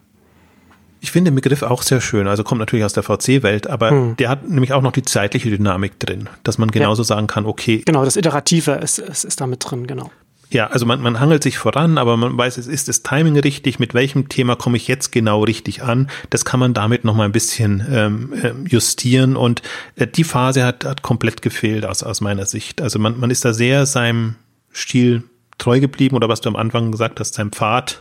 Ich 1.00 1.12
finde 1.12 1.30
den 1.30 1.34
Begriff 1.34 1.62
auch 1.62 1.82
sehr 1.82 2.00
schön. 2.00 2.26
Also 2.26 2.44
kommt 2.44 2.60
natürlich 2.60 2.82
aus 2.82 2.94
der 2.94 3.02
VC-Welt, 3.02 3.66
aber 3.66 3.90
hm. 3.90 4.16
der 4.16 4.30
hat 4.30 4.48
nämlich 4.48 4.72
auch 4.72 4.80
noch 4.80 4.92
die 4.92 5.02
zeitliche 5.02 5.50
Dynamik 5.50 6.00
drin, 6.00 6.30
dass 6.44 6.56
man 6.56 6.70
genauso 6.70 7.02
ja. 7.02 7.06
sagen 7.06 7.26
kann, 7.26 7.44
okay. 7.44 7.82
Genau, 7.84 8.06
das 8.06 8.16
Iterative 8.16 8.72
ist, 8.72 8.98
ist, 8.98 9.24
ist 9.24 9.38
damit 9.38 9.70
drin, 9.70 9.86
genau. 9.86 10.10
Ja, 10.50 10.68
also 10.68 10.86
man, 10.86 11.00
man 11.00 11.20
hangelt 11.20 11.42
sich 11.42 11.58
voran, 11.58 11.98
aber 11.98 12.16
man 12.16 12.36
weiß, 12.36 12.58
es 12.58 12.66
ist 12.66 12.88
das 12.88 13.02
Timing 13.02 13.38
richtig, 13.38 13.78
mit 13.78 13.94
welchem 13.94 14.28
Thema 14.28 14.56
komme 14.56 14.76
ich 14.76 14.86
jetzt 14.88 15.10
genau 15.10 15.42
richtig 15.42 15.82
an. 15.82 16.08
Das 16.30 16.44
kann 16.44 16.60
man 16.60 16.74
damit 16.74 17.04
nochmal 17.04 17.26
ein 17.26 17.32
bisschen 17.32 17.84
ähm, 17.90 18.32
ähm, 18.42 18.66
justieren 18.66 19.36
und 19.36 19.62
äh, 19.96 20.06
die 20.06 20.24
Phase 20.24 20.64
hat, 20.64 20.84
hat 20.84 21.02
komplett 21.02 21.42
gefehlt 21.42 21.84
aus, 21.84 22.02
aus 22.02 22.20
meiner 22.20 22.46
Sicht. 22.46 22.80
Also 22.80 22.98
man, 22.98 23.18
man 23.18 23.30
ist 23.30 23.44
da 23.44 23.52
sehr 23.52 23.86
seinem 23.86 24.36
Stil 24.72 25.24
treu 25.58 25.80
geblieben 25.80 26.16
oder 26.16 26.28
was 26.28 26.40
du 26.40 26.48
am 26.48 26.56
Anfang 26.56 26.92
gesagt 26.92 27.20
hast, 27.20 27.34
seinem 27.34 27.52
Pfad 27.52 28.00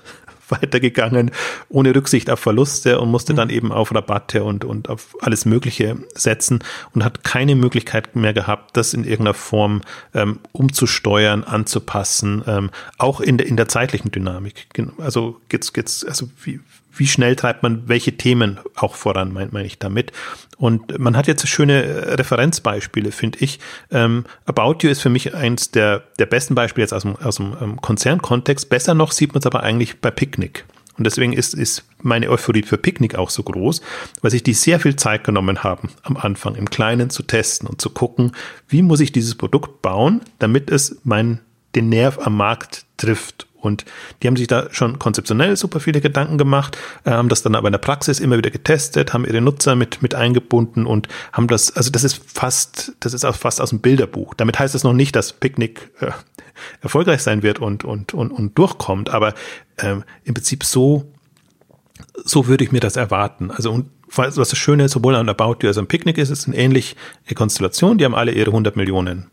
weitergegangen, 0.62 1.32
ohne 1.70 1.96
Rücksicht 1.96 2.30
auf 2.30 2.40
Verluste 2.40 3.00
und 3.00 3.10
musste 3.10 3.34
dann 3.34 3.50
mhm. 3.50 3.54
eben 3.54 3.72
auf 3.72 3.94
Rabatte 3.94 4.44
und, 4.44 4.66
und 4.66 4.90
auf 4.90 5.16
alles 5.22 5.46
Mögliche 5.46 5.98
setzen 6.16 6.60
und 6.94 7.04
hat 7.04 7.24
keine 7.24 7.56
Möglichkeit 7.56 8.16
mehr 8.16 8.34
gehabt, 8.34 8.78
das 8.78 8.94
in 8.94 9.04
irgendeiner 9.04 9.34
Form 9.34 9.82
ähm, 10.14 10.40
umzusteuern, 10.52 11.44
anzupassen, 11.44 12.44
ähm, 12.48 12.70
auch 12.98 13.22
in 13.22 13.38
der, 13.38 13.48
in 13.48 13.58
der 13.58 13.68
zeitlichen 13.68 14.12
Dynamik. 14.12 14.68
Also 14.98 15.40
geht's, 15.50 15.74
geht's, 15.74 16.04
also 16.06 16.30
wie, 16.44 16.60
wie 16.96 17.08
schnell 17.08 17.36
treibt 17.36 17.64
man 17.64 17.88
welche 17.88 18.18
Themen 18.18 18.60
auch 18.76 18.96
voran, 18.96 19.34
meine 19.34 19.50
mein 19.52 19.66
ich 19.66 19.80
damit. 19.80 20.12
Und 20.58 20.98
man 21.00 21.18
hat 21.18 21.28
jetzt 21.28 21.48
schöne 21.48 21.84
äh, 21.84 22.14
Referenzbeispiele, 22.14 23.12
finde 23.12 23.40
ich. 23.40 23.60
Ähm, 23.92 24.26
About 24.46 24.78
You 24.82 24.90
ist 24.90 25.02
für 25.02 25.10
mich 25.10 25.34
eins 25.34 25.72
der, 25.72 26.04
der 26.20 26.26
besten 26.26 26.56
Beispiele 26.56 26.84
jetzt 26.84 26.94
aus 26.94 27.02
dem, 27.02 27.16
aus 27.18 27.38
dem 27.38 27.56
ähm, 27.62 27.82
Konzernkontext. 27.82 28.70
Besser 28.70 28.94
noch 28.94 29.12
sieht 29.12 29.34
man 29.34 29.40
es 29.40 29.46
aber 29.46 29.64
eigentlich 29.64 30.00
bei 30.00 30.12
Picnic. 30.12 30.66
Und 30.98 31.06
deswegen 31.06 31.34
ist, 31.34 31.56
ist 31.56 31.86
meine 32.02 32.30
Euphorie 32.30 32.62
für 32.62 32.78
Picnic 32.78 33.16
auch 33.16 33.32
so 33.32 33.42
groß, 33.42 33.82
weil 34.22 34.32
sich 34.32 34.44
die 34.44 34.54
sehr 34.54 34.80
viel 34.80 34.96
Zeit 34.96 35.24
genommen 35.24 35.64
haben, 35.64 35.90
am 36.04 36.18
Anfang 36.18 36.56
im 36.56 36.70
Kleinen 36.70 37.10
zu 37.10 37.24
testen 37.24 37.68
und 37.68 37.82
zu 37.82 37.90
gucken, 37.90 38.34
wie 38.68 38.84
muss 38.84 39.00
ich 39.00 39.12
dieses 39.12 39.36
Produkt 39.36 39.82
bauen, 39.82 40.22
damit 40.38 40.70
es 40.70 41.00
meinen, 41.04 41.40
den 41.74 41.90
Nerv 41.90 42.20
am 42.20 42.38
Markt 42.38 42.86
trifft 42.98 43.48
und 43.64 43.86
die 44.22 44.28
haben 44.28 44.36
sich 44.36 44.48
da 44.48 44.68
schon 44.72 45.00
konzeptionell 45.00 45.56
super 45.56 45.80
viele 45.80 46.02
Gedanken 46.02 46.38
gemacht, 46.38 46.78
haben 47.06 47.30
das 47.30 47.42
dann 47.42 47.56
aber 47.56 47.68
in 47.68 47.72
der 47.72 47.80
Praxis 47.80 48.20
immer 48.20 48.38
wieder 48.38 48.52
getestet, 48.52 49.14
haben 49.14 49.26
ihre 49.26 49.42
Nutzer 49.42 49.76
mit, 49.76 50.02
mit 50.02 50.16
eingebunden 50.16 50.86
und 50.86 51.08
haben 51.32 51.48
das, 51.48 51.76
also 51.76 51.90
das 51.90 52.04
ist 52.04 52.22
fast, 52.26 52.94
das 53.00 53.14
ist 53.14 53.26
auch 53.26 53.36
fast 53.36 53.62
aus 53.62 53.70
dem 53.70 53.80
Bilderbuch. 53.80 54.34
Damit 54.34 54.60
heißt 54.60 54.76
es 54.76 54.84
noch 54.84 54.94
nicht, 54.94 55.16
dass 55.16 55.34
Picknick 55.34 55.92
äh, 56.02 56.12
erfolgreich 56.82 57.22
sein 57.22 57.44
wird 57.44 57.60
und, 57.60 57.84
und, 57.84 58.14
und, 58.14 58.32
und 58.32 58.58
durchkommt, 58.58 59.10
aber 59.10 59.34
äh, 59.78 59.96
im 60.24 60.34
Prinzip 60.34 60.64
so, 60.64 61.12
so 62.24 62.48
würde 62.48 62.64
ich 62.64 62.72
mir 62.72 62.80
das 62.80 62.96
erwarten. 62.96 63.52
Also 63.52 63.72
und 63.72 63.90
was 64.16 64.36
das 64.36 64.58
Schöne 64.58 64.90
sowohl 64.90 65.16
an 65.16 65.28
About 65.28 65.58
You 65.62 65.70
als 65.70 65.78
an 65.78 65.88
Picknick 65.88 66.20
ist, 66.20 66.30
ist 66.30 66.48
eine 66.48 66.56
ähnliche 66.56 66.96
Konstellation. 67.34 67.98
Die 67.98 68.06
haben 68.06 68.14
alle 68.14 68.32
ihre 68.32 68.52
100 68.52 68.76
Millionen 68.76 69.32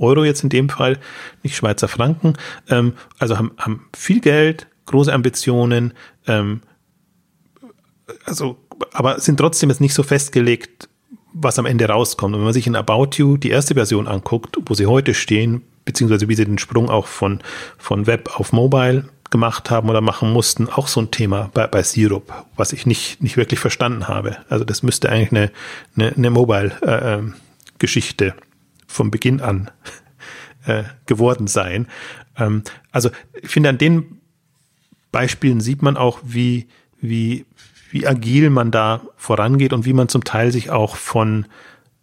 Euro 0.00 0.24
jetzt 0.24 0.42
in 0.42 0.48
dem 0.48 0.68
Fall, 0.68 0.98
nicht 1.42 1.56
Schweizer 1.56 1.88
Franken. 1.88 2.34
Ähm, 2.68 2.94
also 3.18 3.38
haben, 3.38 3.52
haben 3.58 3.86
viel 3.96 4.20
Geld, 4.20 4.66
große 4.86 5.12
Ambitionen, 5.12 5.94
ähm, 6.26 6.62
also, 8.24 8.58
aber 8.92 9.20
sind 9.20 9.36
trotzdem 9.38 9.68
jetzt 9.70 9.80
nicht 9.80 9.94
so 9.94 10.02
festgelegt, 10.02 10.88
was 11.32 11.58
am 11.58 11.66
Ende 11.66 11.86
rauskommt. 11.86 12.34
Und 12.34 12.40
wenn 12.40 12.46
man 12.46 12.54
sich 12.54 12.66
in 12.66 12.74
About 12.76 13.10
You 13.16 13.36
die 13.36 13.50
erste 13.50 13.74
Version 13.74 14.08
anguckt, 14.08 14.56
wo 14.66 14.74
sie 14.74 14.86
heute 14.86 15.14
stehen, 15.14 15.62
beziehungsweise 15.84 16.28
wie 16.28 16.34
sie 16.34 16.44
den 16.44 16.58
Sprung 16.58 16.90
auch 16.90 17.06
von, 17.06 17.40
von 17.78 18.06
Web 18.06 18.38
auf 18.38 18.52
Mobile 18.52 19.08
gemacht 19.30 19.70
haben 19.70 19.88
oder 19.88 20.00
machen 20.00 20.32
mussten, 20.32 20.68
auch 20.68 20.88
so 20.88 21.00
ein 21.00 21.12
Thema 21.12 21.50
bei, 21.54 21.68
bei 21.68 21.84
Syrup, 21.84 22.32
was 22.56 22.72
ich 22.72 22.84
nicht, 22.84 23.22
nicht 23.22 23.36
wirklich 23.36 23.60
verstanden 23.60 24.08
habe. 24.08 24.38
Also 24.48 24.64
das 24.64 24.82
müsste 24.82 25.08
eigentlich 25.08 25.30
eine, 25.30 25.52
eine, 25.96 26.12
eine 26.16 26.30
Mobile-Geschichte 26.30 28.26
äh, 28.26 28.32
vom 28.90 29.10
Beginn 29.10 29.40
an 29.40 29.70
äh, 30.66 30.84
geworden 31.06 31.46
sein. 31.46 31.86
Ähm, 32.36 32.62
also 32.90 33.10
ich 33.40 33.50
finde, 33.50 33.68
an 33.68 33.78
den 33.78 34.20
Beispielen 35.12 35.60
sieht 35.60 35.82
man 35.82 35.96
auch, 35.96 36.20
wie, 36.22 36.66
wie, 37.00 37.46
wie 37.90 38.06
agil 38.06 38.50
man 38.50 38.70
da 38.70 39.02
vorangeht 39.16 39.72
und 39.72 39.84
wie 39.84 39.92
man 39.92 40.08
zum 40.08 40.24
Teil 40.24 40.52
sich 40.52 40.70
auch 40.70 40.96
von, 40.96 41.46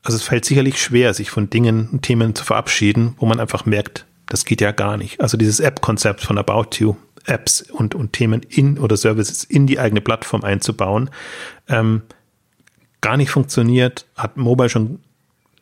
also 0.04 0.18
es 0.18 0.24
fällt 0.24 0.46
sicherlich 0.46 0.82
schwer, 0.82 1.14
sich 1.14 1.30
von 1.30 1.50
Dingen 1.50 1.90
und 1.92 2.02
Themen 2.02 2.36
zu 2.36 2.44
verabschieden, 2.44 3.16
wo 3.18 3.26
man 3.26 3.40
einfach 3.40 3.66
merkt, 3.66 4.06
das 4.28 4.46
geht 4.46 4.62
ja 4.62 4.72
gar 4.72 4.98
nicht. 4.98 5.22
Also 5.22 5.38
dieses 5.38 5.60
App-Konzept 5.60 6.22
von 6.22 6.38
About 6.38 6.78
You, 6.78 6.96
Apps 7.26 7.62
und, 7.62 7.96
und 7.96 8.14
Themen 8.14 8.42
in 8.44 8.78
oder 8.78 8.98
Services 8.98 9.44
in 9.44 9.68
die 9.68 9.80
eigene 9.80 10.02
Plattform 10.02 10.44
einzubauen, 10.44 11.10
ähm, 11.68 12.02
gar 13.02 13.18
nicht 13.18 13.30
funktioniert, 13.30 14.06
hat 14.16 14.38
Mobile 14.38 14.70
schon 14.70 15.00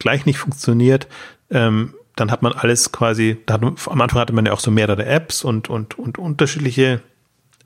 gleich 0.05 0.27
nicht 0.27 0.37
funktioniert, 0.37 1.07
ähm, 1.49 1.95
dann 2.15 2.29
hat 2.29 2.43
man 2.43 2.53
alles 2.53 2.91
quasi, 2.91 3.37
hat, 3.49 3.63
am 3.63 4.01
Anfang 4.01 4.19
hatte 4.19 4.33
man 4.33 4.45
ja 4.45 4.53
auch 4.53 4.59
so 4.59 4.69
mehrere 4.69 5.03
Apps 5.03 5.43
und, 5.43 5.67
und, 5.67 5.97
und 5.97 6.19
unterschiedliche 6.19 7.01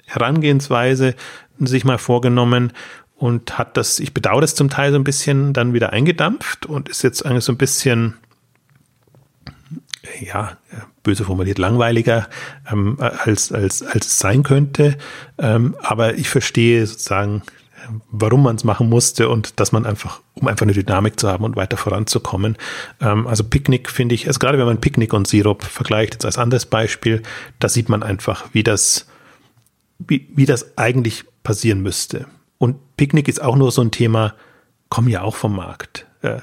Herangehensweise 0.06 1.16
sich 1.60 1.84
mal 1.84 1.98
vorgenommen 1.98 2.72
und 3.18 3.58
hat 3.58 3.76
das, 3.76 4.00
ich 4.00 4.14
bedauere 4.14 4.40
das 4.40 4.56
zum 4.56 4.70
Teil 4.70 4.94
so 4.94 4.98
ein 4.98 5.04
bisschen 5.04 5.52
dann 5.52 5.74
wieder 5.74 5.92
eingedampft 5.92 6.66
und 6.66 6.88
ist 6.88 7.04
jetzt 7.04 7.26
eigentlich 7.26 7.44
so 7.44 7.52
ein 7.52 7.58
bisschen, 7.58 8.16
ja, 10.22 10.58
böse 11.04 11.26
formuliert, 11.26 11.58
langweiliger 11.58 12.30
ähm, 12.72 12.96
als, 13.00 13.52
als, 13.52 13.84
als 13.84 14.08
es 14.08 14.18
sein 14.18 14.44
könnte. 14.44 14.98
Ähm, 15.38 15.76
aber 15.82 16.14
ich 16.16 16.30
verstehe 16.30 16.88
sozusagen 16.88 17.44
warum 18.12 18.44
man 18.44 18.56
es 18.56 18.64
machen 18.64 18.90
musste 18.90 19.30
und 19.30 19.60
dass 19.60 19.72
man 19.72 19.86
einfach, 19.86 20.22
um 20.36 20.48
einfach 20.48 20.66
eine 20.66 20.74
Dynamik 20.74 21.20
zu 21.20 21.28
haben 21.28 21.44
und 21.44 21.56
weiter 21.56 21.78
voranzukommen. 21.78 22.58
Ähm, 23.02 23.28
also 23.28 23.44
Picknick 23.44 23.90
finde 23.90 24.16
ich, 24.16 24.28
also 24.28 24.40
gerade 24.40 24.58
wenn 24.58 24.66
man 24.66 24.82
Picknick 24.82 25.14
und 25.14 25.28
Sirup 25.28 25.64
vergleicht, 25.64 26.14
jetzt 26.14 26.26
als 26.26 26.38
anderes 26.38 26.66
Beispiel, 26.66 27.22
da 27.60 27.70
sieht 27.70 27.90
man 27.90 28.04
einfach, 28.04 28.46
wie 28.54 28.64
das, 28.64 29.08
wie, 30.00 30.30
wie 30.36 30.46
das 30.46 30.78
eigentlich 30.78 31.26
passieren 31.44 31.82
müsste. 31.82 32.28
Und 32.58 32.78
Picknick 32.98 33.28
ist 33.28 33.42
auch 33.42 33.56
nur 33.56 33.72
so 33.72 33.82
ein 33.82 33.92
Thema, 33.92 34.36
kommen 34.90 35.10
ja 35.10 35.22
auch 35.22 35.36
vom 35.36 35.56
Markt. 35.56 36.06
Äh, 36.22 36.40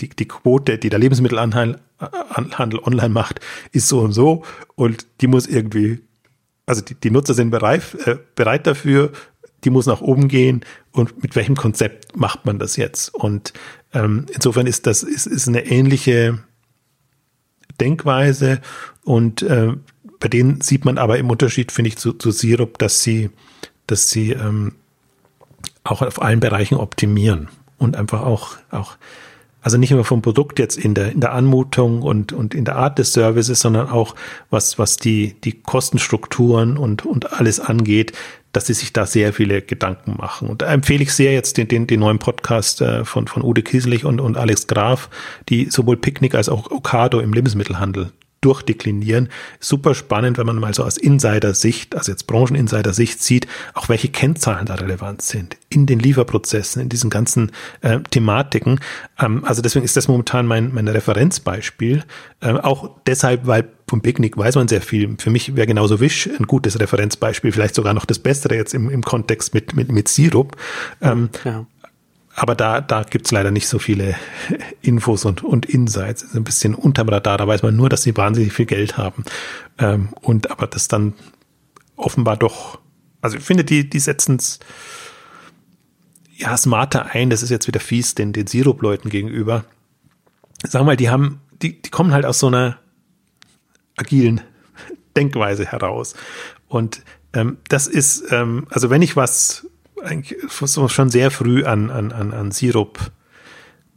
die, 0.00 0.08
die 0.08 0.28
Quote, 0.28 0.78
die 0.78 0.88
der 0.88 0.98
Lebensmittelhandel 0.98 1.78
Handel 1.98 2.80
online 2.80 3.08
macht, 3.08 3.40
ist 3.72 3.88
so 3.88 4.00
und 4.00 4.12
so 4.12 4.44
und 4.74 5.06
die 5.20 5.26
muss 5.26 5.46
irgendwie 5.46 6.00
also 6.66 6.82
die, 6.82 6.94
die 6.94 7.10
Nutzer 7.10 7.34
sind 7.34 7.50
bereit, 7.50 7.82
äh, 8.06 8.16
bereit 8.34 8.66
dafür, 8.66 9.12
die 9.64 9.70
muss 9.70 9.86
nach 9.86 10.00
oben 10.00 10.28
gehen 10.28 10.64
und 10.92 11.22
mit 11.22 11.36
welchem 11.36 11.56
Konzept 11.56 12.16
macht 12.16 12.44
man 12.46 12.58
das 12.58 12.76
jetzt? 12.76 13.14
Und 13.14 13.52
ähm, 13.92 14.26
insofern 14.32 14.66
ist 14.66 14.86
das 14.86 15.02
ist, 15.02 15.26
ist 15.26 15.48
eine 15.48 15.66
ähnliche 15.66 16.38
Denkweise 17.80 18.60
und 19.02 19.42
äh, 19.42 19.72
bei 20.20 20.28
denen 20.28 20.60
sieht 20.60 20.84
man 20.84 20.98
aber 20.98 21.18
im 21.18 21.30
Unterschied, 21.30 21.72
finde 21.72 21.88
ich, 21.88 21.96
zu, 21.96 22.12
zu 22.12 22.30
Sirup, 22.30 22.78
dass 22.78 23.02
sie, 23.02 23.30
dass 23.86 24.10
sie 24.10 24.32
ähm, 24.32 24.72
auch 25.82 26.02
auf 26.02 26.22
allen 26.22 26.40
Bereichen 26.40 26.76
optimieren 26.76 27.48
und 27.78 27.96
einfach 27.96 28.22
auch, 28.22 28.56
auch 28.70 28.96
also 29.60 29.78
nicht 29.78 29.90
nur 29.90 30.04
vom 30.04 30.22
Produkt 30.22 30.58
jetzt 30.58 30.76
in 30.76 30.94
der, 30.94 31.12
in 31.12 31.20
der 31.20 31.32
Anmutung 31.32 32.02
und, 32.02 32.32
und 32.32 32.54
in 32.54 32.64
der 32.64 32.76
Art 32.76 32.98
des 32.98 33.12
Services, 33.12 33.60
sondern 33.60 33.88
auch 33.88 34.14
was, 34.50 34.78
was 34.78 34.96
die, 34.96 35.34
die 35.42 35.52
Kostenstrukturen 35.52 36.76
und, 36.76 37.06
und 37.06 37.32
alles 37.32 37.60
angeht, 37.60 38.12
dass 38.54 38.66
sie 38.66 38.74
sich 38.74 38.92
da 38.92 39.04
sehr 39.04 39.32
viele 39.32 39.60
Gedanken 39.60 40.16
machen. 40.16 40.48
Und 40.48 40.62
da 40.62 40.72
empfehle 40.72 41.02
ich 41.02 41.12
sehr 41.12 41.32
jetzt 41.32 41.58
den, 41.58 41.68
den, 41.68 41.86
den 41.86 42.00
neuen 42.00 42.18
Podcast 42.18 42.80
äh, 42.80 43.04
von, 43.04 43.26
von 43.28 43.42
Ude 43.42 43.62
Kieslich 43.62 44.04
und, 44.04 44.20
und 44.20 44.36
Alex 44.36 44.66
Graf, 44.66 45.10
die 45.48 45.70
sowohl 45.70 45.96
Picknick 45.96 46.34
als 46.34 46.48
auch 46.48 46.70
Okado 46.70 47.20
im 47.20 47.32
Lebensmittelhandel 47.32 48.12
durchdeklinieren. 48.44 49.28
Super 49.60 49.94
spannend, 49.94 50.38
wenn 50.38 50.46
man 50.46 50.56
mal 50.56 50.74
so 50.74 50.84
aus 50.84 50.96
Insider-Sicht, 50.96 51.96
also 51.96 52.12
jetzt 52.12 52.26
Brancheninsider-Sicht 52.26 53.22
sieht, 53.22 53.46
auch 53.74 53.88
welche 53.88 54.08
Kennzahlen 54.08 54.66
da 54.66 54.74
relevant 54.74 55.22
sind 55.22 55.56
in 55.68 55.86
den 55.86 55.98
Lieferprozessen, 55.98 56.82
in 56.82 56.88
diesen 56.88 57.10
ganzen 57.10 57.50
äh, 57.80 58.00
Thematiken. 58.10 58.80
Ähm, 59.18 59.44
also 59.44 59.62
deswegen 59.62 59.84
ist 59.84 59.96
das 59.96 60.08
momentan 60.08 60.46
mein, 60.46 60.72
mein 60.72 60.88
Referenzbeispiel. 60.88 62.04
Ähm, 62.42 62.58
auch 62.58 62.90
deshalb, 63.06 63.46
weil 63.46 63.68
vom 63.88 64.00
Picknick 64.00 64.36
weiß 64.36 64.54
man 64.56 64.68
sehr 64.68 64.80
viel. 64.80 65.16
Für 65.18 65.30
mich 65.30 65.56
wäre 65.56 65.66
genauso 65.66 66.00
Wish 66.00 66.28
ein 66.28 66.46
gutes 66.46 66.78
Referenzbeispiel, 66.80 67.52
vielleicht 67.52 67.74
sogar 67.74 67.94
noch 67.94 68.04
das 68.04 68.18
Bessere 68.18 68.54
jetzt 68.54 68.74
im, 68.74 68.90
im 68.90 69.02
Kontext 69.02 69.54
mit, 69.54 69.74
mit, 69.74 69.90
mit 69.90 70.08
Sirup. 70.08 70.56
Ähm, 71.00 71.30
ja 71.44 71.66
aber 72.36 72.54
da, 72.54 72.80
da 72.80 73.04
gibt's 73.04 73.30
leider 73.30 73.50
nicht 73.50 73.68
so 73.68 73.78
viele 73.78 74.16
Infos 74.82 75.24
und, 75.24 75.44
und 75.44 75.66
Insights. 75.66 76.22
ist 76.22 76.34
ein 76.34 76.44
bisschen 76.44 76.74
unterm 76.74 77.08
Radar. 77.08 77.38
Da 77.38 77.46
weiß 77.46 77.62
man 77.62 77.76
nur, 77.76 77.88
dass 77.88 78.02
sie 78.02 78.16
wahnsinnig 78.16 78.52
viel 78.52 78.66
Geld 78.66 78.96
haben. 78.96 79.24
Ähm, 79.78 80.08
und 80.20 80.50
aber 80.50 80.66
das 80.66 80.88
dann 80.88 81.14
offenbar 81.96 82.36
doch, 82.36 82.80
also 83.20 83.36
ich 83.36 83.44
finde, 83.44 83.64
die, 83.64 83.88
die 83.88 84.00
setzen's 84.00 84.58
ja, 86.36 86.56
smarter 86.56 87.14
ein, 87.14 87.30
das 87.30 87.42
ist 87.42 87.50
jetzt 87.50 87.68
wieder 87.68 87.78
fies 87.78 88.16
den, 88.16 88.32
den 88.32 88.48
Sirup-Leuten 88.48 89.08
gegenüber. 89.08 89.64
Sag 90.66 90.84
mal, 90.84 90.96
die 90.96 91.10
haben, 91.10 91.40
die, 91.62 91.80
die 91.80 91.90
kommen 91.90 92.12
halt 92.12 92.26
aus 92.26 92.40
so 92.40 92.48
einer 92.48 92.78
agilen 93.96 94.40
Denkweise 95.16 95.66
heraus. 95.66 96.14
Und 96.66 97.02
ähm, 97.32 97.58
das 97.68 97.86
ist, 97.86 98.24
ähm, 98.32 98.66
also 98.70 98.90
wenn 98.90 99.02
ich 99.02 99.14
was 99.14 99.68
eigentlich 100.04 100.38
schon 100.50 101.10
sehr 101.10 101.30
früh 101.30 101.64
an, 101.64 101.90
an, 101.90 102.12
an, 102.12 102.32
an 102.32 102.50
Sirup 102.50 103.10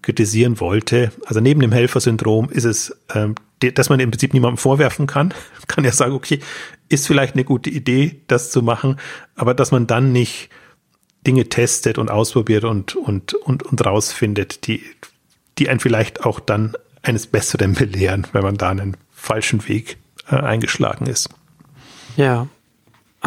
kritisieren 0.02 0.60
wollte, 0.60 1.12
also 1.26 1.42
neben 1.42 1.60
dem 1.60 1.72
Helfersyndrom 1.72 2.50
ist 2.50 2.64
es, 2.64 2.96
ähm, 3.14 3.36
dass 3.60 3.90
man 3.90 4.00
im 4.00 4.12
Prinzip 4.12 4.34
niemandem 4.34 4.58
vorwerfen 4.58 5.06
kann. 5.06 5.34
Kann 5.68 5.84
ja 5.84 5.92
sagen, 5.92 6.14
okay, 6.14 6.40
ist 6.88 7.08
vielleicht 7.08 7.34
eine 7.34 7.44
gute 7.44 7.70
Idee, 7.70 8.22
das 8.28 8.52
zu 8.52 8.62
machen, 8.62 8.98
aber 9.36 9.54
dass 9.54 9.72
man 9.72 9.86
dann 9.86 10.14
nicht 10.14 10.50
Dinge 11.26 11.50
testet 11.50 11.98
und 11.98 12.10
ausprobiert 12.10 12.64
und, 12.64 12.96
und, 12.96 13.34
und, 13.34 13.64
und 13.64 13.86
rausfindet, 13.86 14.68
die, 14.68 14.82
die 15.58 15.68
einen 15.68 15.82
vielleicht 15.82 16.26
auch 16.26 16.40
dann 16.40 16.78
eines 17.02 17.28
Besseren 17.28 17.74
belehren, 17.74 18.28
wenn 18.32 18.44
man 18.44 18.56
da 18.56 18.70
einen 18.70 18.96
falschen 19.12 19.68
Weg 19.68 19.98
äh, 20.30 20.36
eingeschlagen 20.36 21.08
ist. 21.08 21.30
Ja, 22.16 22.48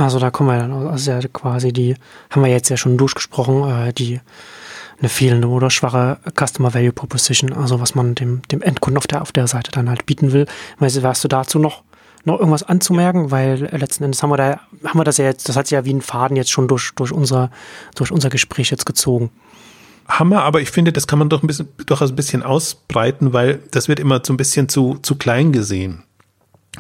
also 0.01 0.19
da 0.19 0.31
kommen 0.31 0.49
wir 0.49 0.59
dann, 0.59 0.73
also 0.89 1.11
ja 1.11 1.21
quasi 1.33 1.73
die, 1.73 1.95
haben 2.31 2.43
wir 2.43 2.51
jetzt 2.51 2.71
ja 2.71 2.77
schon 2.77 2.97
durchgesprochen, 2.97 3.69
äh, 3.69 3.93
die 3.93 4.21
eine 4.99 5.09
fehlende 5.09 5.49
oder 5.49 5.71
schwache 5.71 6.19
Customer 6.39 6.75
Value 6.75 6.93
Proposition, 6.93 7.53
also 7.53 7.81
was 7.81 7.95
man 7.95 8.15
dem, 8.15 8.43
dem 8.51 8.63
Endkunden 8.63 8.99
auf 8.99 9.07
der, 9.07 9.23
auf 9.23 9.33
der 9.33 9.47
Seite 9.47 9.71
dann 9.71 9.89
halt 9.89 10.07
bieten 10.07 10.33
will. 10.33 10.47
Weißt 10.79 10.97
du, 10.97 11.03
hast 11.03 11.25
du 11.25 11.29
dazu 11.29 11.59
noch, 11.59 11.83
noch 12.25 12.39
irgendwas 12.39 12.63
anzumerken? 12.63 13.31
Weil 13.31 13.69
letzten 13.77 14.05
Endes 14.05 14.23
haben 14.23 14.31
wir 14.31 14.37
da, 14.37 14.61
haben 14.85 14.99
wir 14.99 15.05
das 15.05 15.17
ja 15.17 15.25
jetzt, 15.25 15.49
das 15.49 15.57
hat 15.57 15.67
sich 15.67 15.77
ja 15.77 15.85
wie 15.85 15.95
ein 15.95 16.03
Faden 16.03 16.37
jetzt 16.37 16.51
schon 16.51 16.69
durch, 16.69 16.93
durch 16.97 17.13
unser, 17.13 17.51
durch 17.95 18.13
unser 18.13 18.29
Gespräch 18.29 18.71
jetzt 18.71 18.85
gezogen. 18.87 19.31
Hammer, 20.07 20.43
aber 20.43 20.61
ich 20.61 20.71
finde, 20.71 20.93
das 20.93 21.07
kann 21.07 21.19
man 21.19 21.29
doch 21.29 21.43
ein 21.43 21.47
bisschen, 21.47 21.69
durchaus 21.87 22.11
ein 22.11 22.17
bisschen 22.17 22.43
ausbreiten, 22.43 23.33
weil 23.33 23.61
das 23.71 23.89
wird 23.89 24.01
immer 24.01 24.21
so 24.25 24.33
ein 24.33 24.37
bisschen 24.37 24.69
zu, 24.69 24.99
zu 25.03 25.15
klein 25.15 25.53
gesehen. 25.53 26.03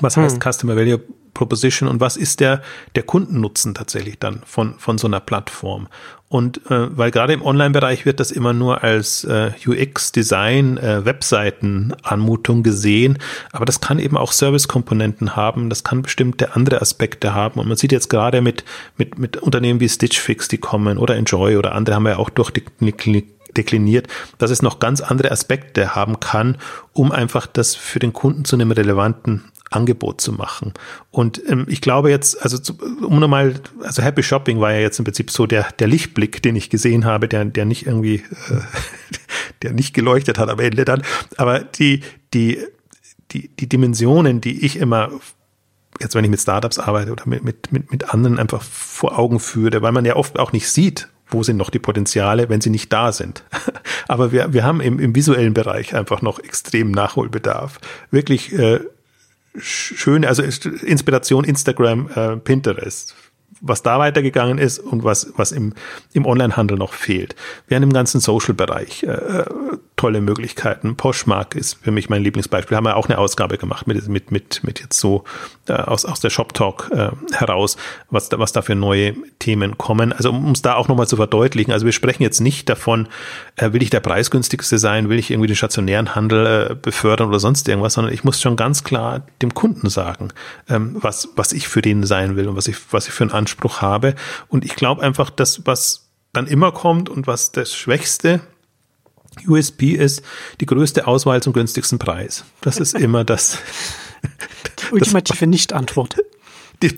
Was 0.00 0.16
hm. 0.16 0.24
heißt 0.24 0.40
Customer 0.42 0.76
Value 0.76 1.00
Proposition 1.40 1.88
und 1.88 2.00
was 2.00 2.18
ist 2.18 2.40
der, 2.40 2.60
der 2.94 3.02
Kundennutzen 3.02 3.72
tatsächlich 3.72 4.18
dann 4.18 4.42
von, 4.44 4.74
von 4.78 4.98
so 4.98 5.06
einer 5.06 5.20
Plattform? 5.20 5.88
Und 6.28 6.70
äh, 6.70 6.96
weil 6.96 7.10
gerade 7.10 7.32
im 7.32 7.42
Online-Bereich 7.42 8.04
wird 8.04 8.20
das 8.20 8.30
immer 8.30 8.52
nur 8.52 8.84
als 8.84 9.24
äh, 9.24 9.52
UX-Design, 9.66 10.76
äh, 10.76 11.04
Webseiten-Anmutung 11.06 12.62
gesehen, 12.62 13.18
aber 13.52 13.64
das 13.64 13.80
kann 13.80 13.98
eben 13.98 14.18
auch 14.18 14.32
Service-Komponenten 14.32 15.34
haben, 15.34 15.70
das 15.70 15.82
kann 15.82 16.02
bestimmte 16.02 16.54
andere 16.54 16.82
Aspekte 16.82 17.34
haben. 17.34 17.58
Und 17.58 17.68
man 17.68 17.78
sieht 17.78 17.90
jetzt 17.90 18.10
gerade 18.10 18.42
mit, 18.42 18.64
mit, 18.98 19.18
mit 19.18 19.38
Unternehmen 19.38 19.80
wie 19.80 19.88
Stitch 19.88 20.20
Fix, 20.20 20.46
die 20.46 20.58
kommen, 20.58 20.98
oder 20.98 21.16
Enjoy 21.16 21.56
oder 21.56 21.74
andere 21.74 21.96
haben 21.96 22.04
wir 22.04 22.10
ja 22.10 22.18
auch 22.18 22.30
durchdekliniert, 22.30 24.06
dass 24.36 24.50
es 24.50 24.60
noch 24.60 24.78
ganz 24.78 25.00
andere 25.00 25.30
Aspekte 25.32 25.94
haben 25.94 26.20
kann, 26.20 26.58
um 26.92 27.12
einfach 27.12 27.46
das 27.46 27.74
für 27.74 27.98
den 27.98 28.12
Kunden 28.12 28.44
zu 28.44 28.56
einem 28.56 28.72
relevanten 28.72 29.50
Angebot 29.70 30.20
zu 30.20 30.32
machen. 30.32 30.74
Und 31.10 31.40
ähm, 31.48 31.66
ich 31.68 31.80
glaube 31.80 32.10
jetzt, 32.10 32.42
also 32.42 32.58
zu, 32.58 32.74
um 33.02 33.18
nochmal, 33.20 33.54
also 33.82 34.02
Happy 34.02 34.22
Shopping 34.22 34.60
war 34.60 34.72
ja 34.72 34.80
jetzt 34.80 34.98
im 34.98 35.04
Prinzip 35.04 35.30
so 35.30 35.46
der, 35.46 35.66
der 35.78 35.86
Lichtblick, 35.86 36.42
den 36.42 36.56
ich 36.56 36.70
gesehen 36.70 37.04
habe, 37.04 37.28
der, 37.28 37.44
der 37.44 37.64
nicht 37.64 37.86
irgendwie, 37.86 38.16
äh, 38.16 38.60
der 39.62 39.72
nicht 39.72 39.94
geleuchtet 39.94 40.38
hat 40.38 40.48
am 40.48 40.58
Ende 40.58 40.84
dann. 40.84 41.02
Aber 41.36 41.60
die, 41.60 42.02
die, 42.34 42.58
die, 43.30 43.48
die 43.48 43.68
Dimensionen, 43.68 44.40
die 44.40 44.64
ich 44.64 44.76
immer 44.76 45.10
jetzt 46.00 46.14
wenn 46.14 46.24
ich 46.24 46.30
mit 46.30 46.40
Startups 46.40 46.78
arbeite 46.78 47.12
oder 47.12 47.24
mit, 47.26 47.44
mit, 47.44 47.72
mit, 47.72 47.90
mit 47.90 48.14
anderen 48.14 48.38
einfach 48.38 48.62
vor 48.62 49.18
Augen 49.18 49.38
führe, 49.38 49.82
weil 49.82 49.92
man 49.92 50.04
ja 50.04 50.16
oft 50.16 50.38
auch 50.38 50.52
nicht 50.52 50.68
sieht, 50.70 51.08
wo 51.28 51.42
sind 51.42 51.56
noch 51.56 51.70
die 51.70 51.78
Potenziale, 51.78 52.48
wenn 52.48 52.60
sie 52.60 52.70
nicht 52.70 52.92
da 52.92 53.12
sind. 53.12 53.44
Aber 54.08 54.32
wir, 54.32 54.52
wir 54.52 54.64
haben 54.64 54.80
im, 54.80 54.98
im 54.98 55.14
visuellen 55.14 55.54
Bereich 55.54 55.94
einfach 55.94 56.22
noch 56.22 56.38
extrem 56.38 56.90
Nachholbedarf. 56.90 57.78
Wirklich 58.10 58.52
äh, 58.52 58.80
schöne, 59.56 60.28
also 60.28 60.42
Inspiration 60.42 61.44
Instagram, 61.44 62.10
äh, 62.14 62.36
Pinterest, 62.36 63.14
was 63.60 63.82
da 63.82 63.98
weitergegangen 63.98 64.58
ist 64.58 64.78
und 64.78 65.04
was, 65.04 65.32
was 65.36 65.52
im, 65.52 65.74
im 66.12 66.26
Onlinehandel 66.26 66.78
noch 66.78 66.92
fehlt. 66.92 67.34
Während 67.68 67.84
im 67.84 67.92
ganzen 67.92 68.20
Social-Bereich 68.20 69.02
äh, 69.02 69.44
tolle 70.00 70.22
Möglichkeiten. 70.22 70.96
Poshmark 70.96 71.54
ist 71.54 71.76
für 71.82 71.90
mich 71.90 72.08
mein 72.08 72.22
Lieblingsbeispiel. 72.22 72.74
Haben 72.74 72.86
wir 72.86 72.96
auch 72.96 73.10
eine 73.10 73.18
Ausgabe 73.18 73.58
gemacht 73.58 73.86
mit, 73.86 74.08
mit, 74.08 74.30
mit, 74.30 74.64
mit 74.64 74.80
jetzt 74.80 74.98
so 74.98 75.24
äh, 75.68 75.74
aus, 75.74 76.06
aus 76.06 76.20
der 76.20 76.30
Shop 76.30 76.54
Talk 76.54 76.90
äh, 76.90 77.10
heraus, 77.34 77.76
was 78.08 78.30
da, 78.30 78.38
was 78.38 78.52
da 78.52 78.62
für 78.62 78.74
neue 78.74 79.14
Themen 79.40 79.76
kommen. 79.76 80.14
Also 80.14 80.30
um 80.30 80.52
es 80.52 80.62
da 80.62 80.74
auch 80.76 80.88
nochmal 80.88 81.06
zu 81.06 81.16
verdeutlichen. 81.16 81.70
Also 81.70 81.84
wir 81.84 81.92
sprechen 81.92 82.22
jetzt 82.22 82.40
nicht 82.40 82.70
davon, 82.70 83.08
äh, 83.56 83.74
will 83.74 83.82
ich 83.82 83.90
der 83.90 84.00
preisgünstigste 84.00 84.78
sein, 84.78 85.10
will 85.10 85.18
ich 85.18 85.30
irgendwie 85.30 85.48
den 85.48 85.56
stationären 85.56 86.14
Handel 86.14 86.70
äh, 86.70 86.74
befördern 86.74 87.28
oder 87.28 87.38
sonst 87.38 87.68
irgendwas, 87.68 87.92
sondern 87.92 88.14
ich 88.14 88.24
muss 88.24 88.40
schon 88.40 88.56
ganz 88.56 88.84
klar 88.84 89.26
dem 89.42 89.52
Kunden 89.52 89.90
sagen, 89.90 90.28
ähm, 90.70 90.96
was, 90.98 91.28
was 91.36 91.52
ich 91.52 91.68
für 91.68 91.82
den 91.82 92.04
sein 92.04 92.36
will 92.36 92.48
und 92.48 92.56
was 92.56 92.68
ich, 92.68 92.78
was 92.90 93.06
ich 93.06 93.12
für 93.12 93.24
einen 93.24 93.32
Anspruch 93.32 93.82
habe. 93.82 94.14
Und 94.48 94.64
ich 94.64 94.76
glaube 94.76 95.02
einfach, 95.02 95.28
dass 95.28 95.66
was 95.66 96.08
dann 96.32 96.46
immer 96.46 96.72
kommt 96.72 97.10
und 97.10 97.26
was 97.26 97.52
das 97.52 97.74
Schwächste 97.74 98.40
USP 99.46 99.92
ist 99.92 100.22
die 100.60 100.66
größte 100.66 101.06
Auswahl 101.06 101.42
zum 101.42 101.52
günstigsten 101.52 101.98
Preis. 101.98 102.44
Das 102.60 102.78
ist 102.78 102.94
immer 102.98 103.24
das. 103.24 103.58
Die 104.80 104.92
ultimative 104.94 105.46
Nicht-Antwort. 105.46 106.16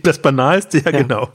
Das 0.03 0.23
Banalste, 0.23 0.79
ja, 0.79 0.91
ja. 0.93 1.03
genau. 1.03 1.33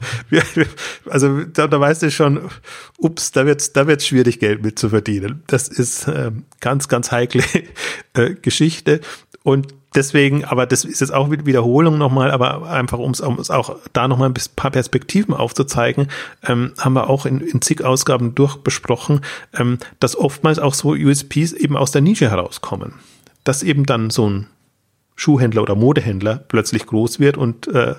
Also 1.10 1.44
da, 1.44 1.66
da 1.66 1.80
weißt 1.80 2.02
du 2.02 2.10
schon, 2.10 2.48
ups, 2.96 3.30
da 3.30 3.44
wird 3.44 3.60
es 3.60 3.74
da 3.74 3.86
wird's 3.86 4.06
schwierig, 4.06 4.40
Geld 4.40 4.62
mit 4.62 4.78
zu 4.78 4.88
verdienen. 4.88 5.42
Das 5.48 5.68
ist 5.68 6.08
ähm, 6.08 6.44
ganz, 6.60 6.88
ganz 6.88 7.12
heikle 7.12 7.42
äh, 8.14 8.34
Geschichte. 8.40 9.02
Und 9.42 9.74
deswegen, 9.94 10.44
aber 10.44 10.66
das 10.66 10.84
ist 10.84 11.00
jetzt 11.00 11.12
auch 11.12 11.30
Wiederholung 11.30 11.98
nochmal, 11.98 12.30
aber 12.30 12.70
einfach 12.70 12.98
um 12.98 13.10
es 13.12 13.50
auch 13.50 13.76
da 13.92 14.08
nochmal 14.08 14.30
ein 14.30 14.34
paar 14.56 14.70
Perspektiven 14.70 15.34
aufzuzeigen, 15.34 16.08
ähm, 16.46 16.72
haben 16.78 16.94
wir 16.94 17.08
auch 17.08 17.26
in, 17.26 17.40
in 17.40 17.62
zig 17.62 17.84
Ausgaben 17.84 18.34
durchbesprochen, 18.34 19.20
ähm, 19.56 19.78
dass 20.00 20.16
oftmals 20.16 20.58
auch 20.58 20.74
so 20.74 20.90
USPs 20.90 21.52
eben 21.52 21.76
aus 21.76 21.90
der 21.90 22.02
Nische 22.02 22.30
herauskommen. 22.30 22.94
Dass 23.44 23.62
eben 23.62 23.86
dann 23.86 24.10
so 24.10 24.28
ein 24.28 24.46
Schuhhändler 25.16 25.62
oder 25.62 25.74
Modehändler 25.74 26.36
plötzlich 26.36 26.86
groß 26.86 27.18
wird 27.18 27.36
und 27.36 27.66
äh, 27.68 27.94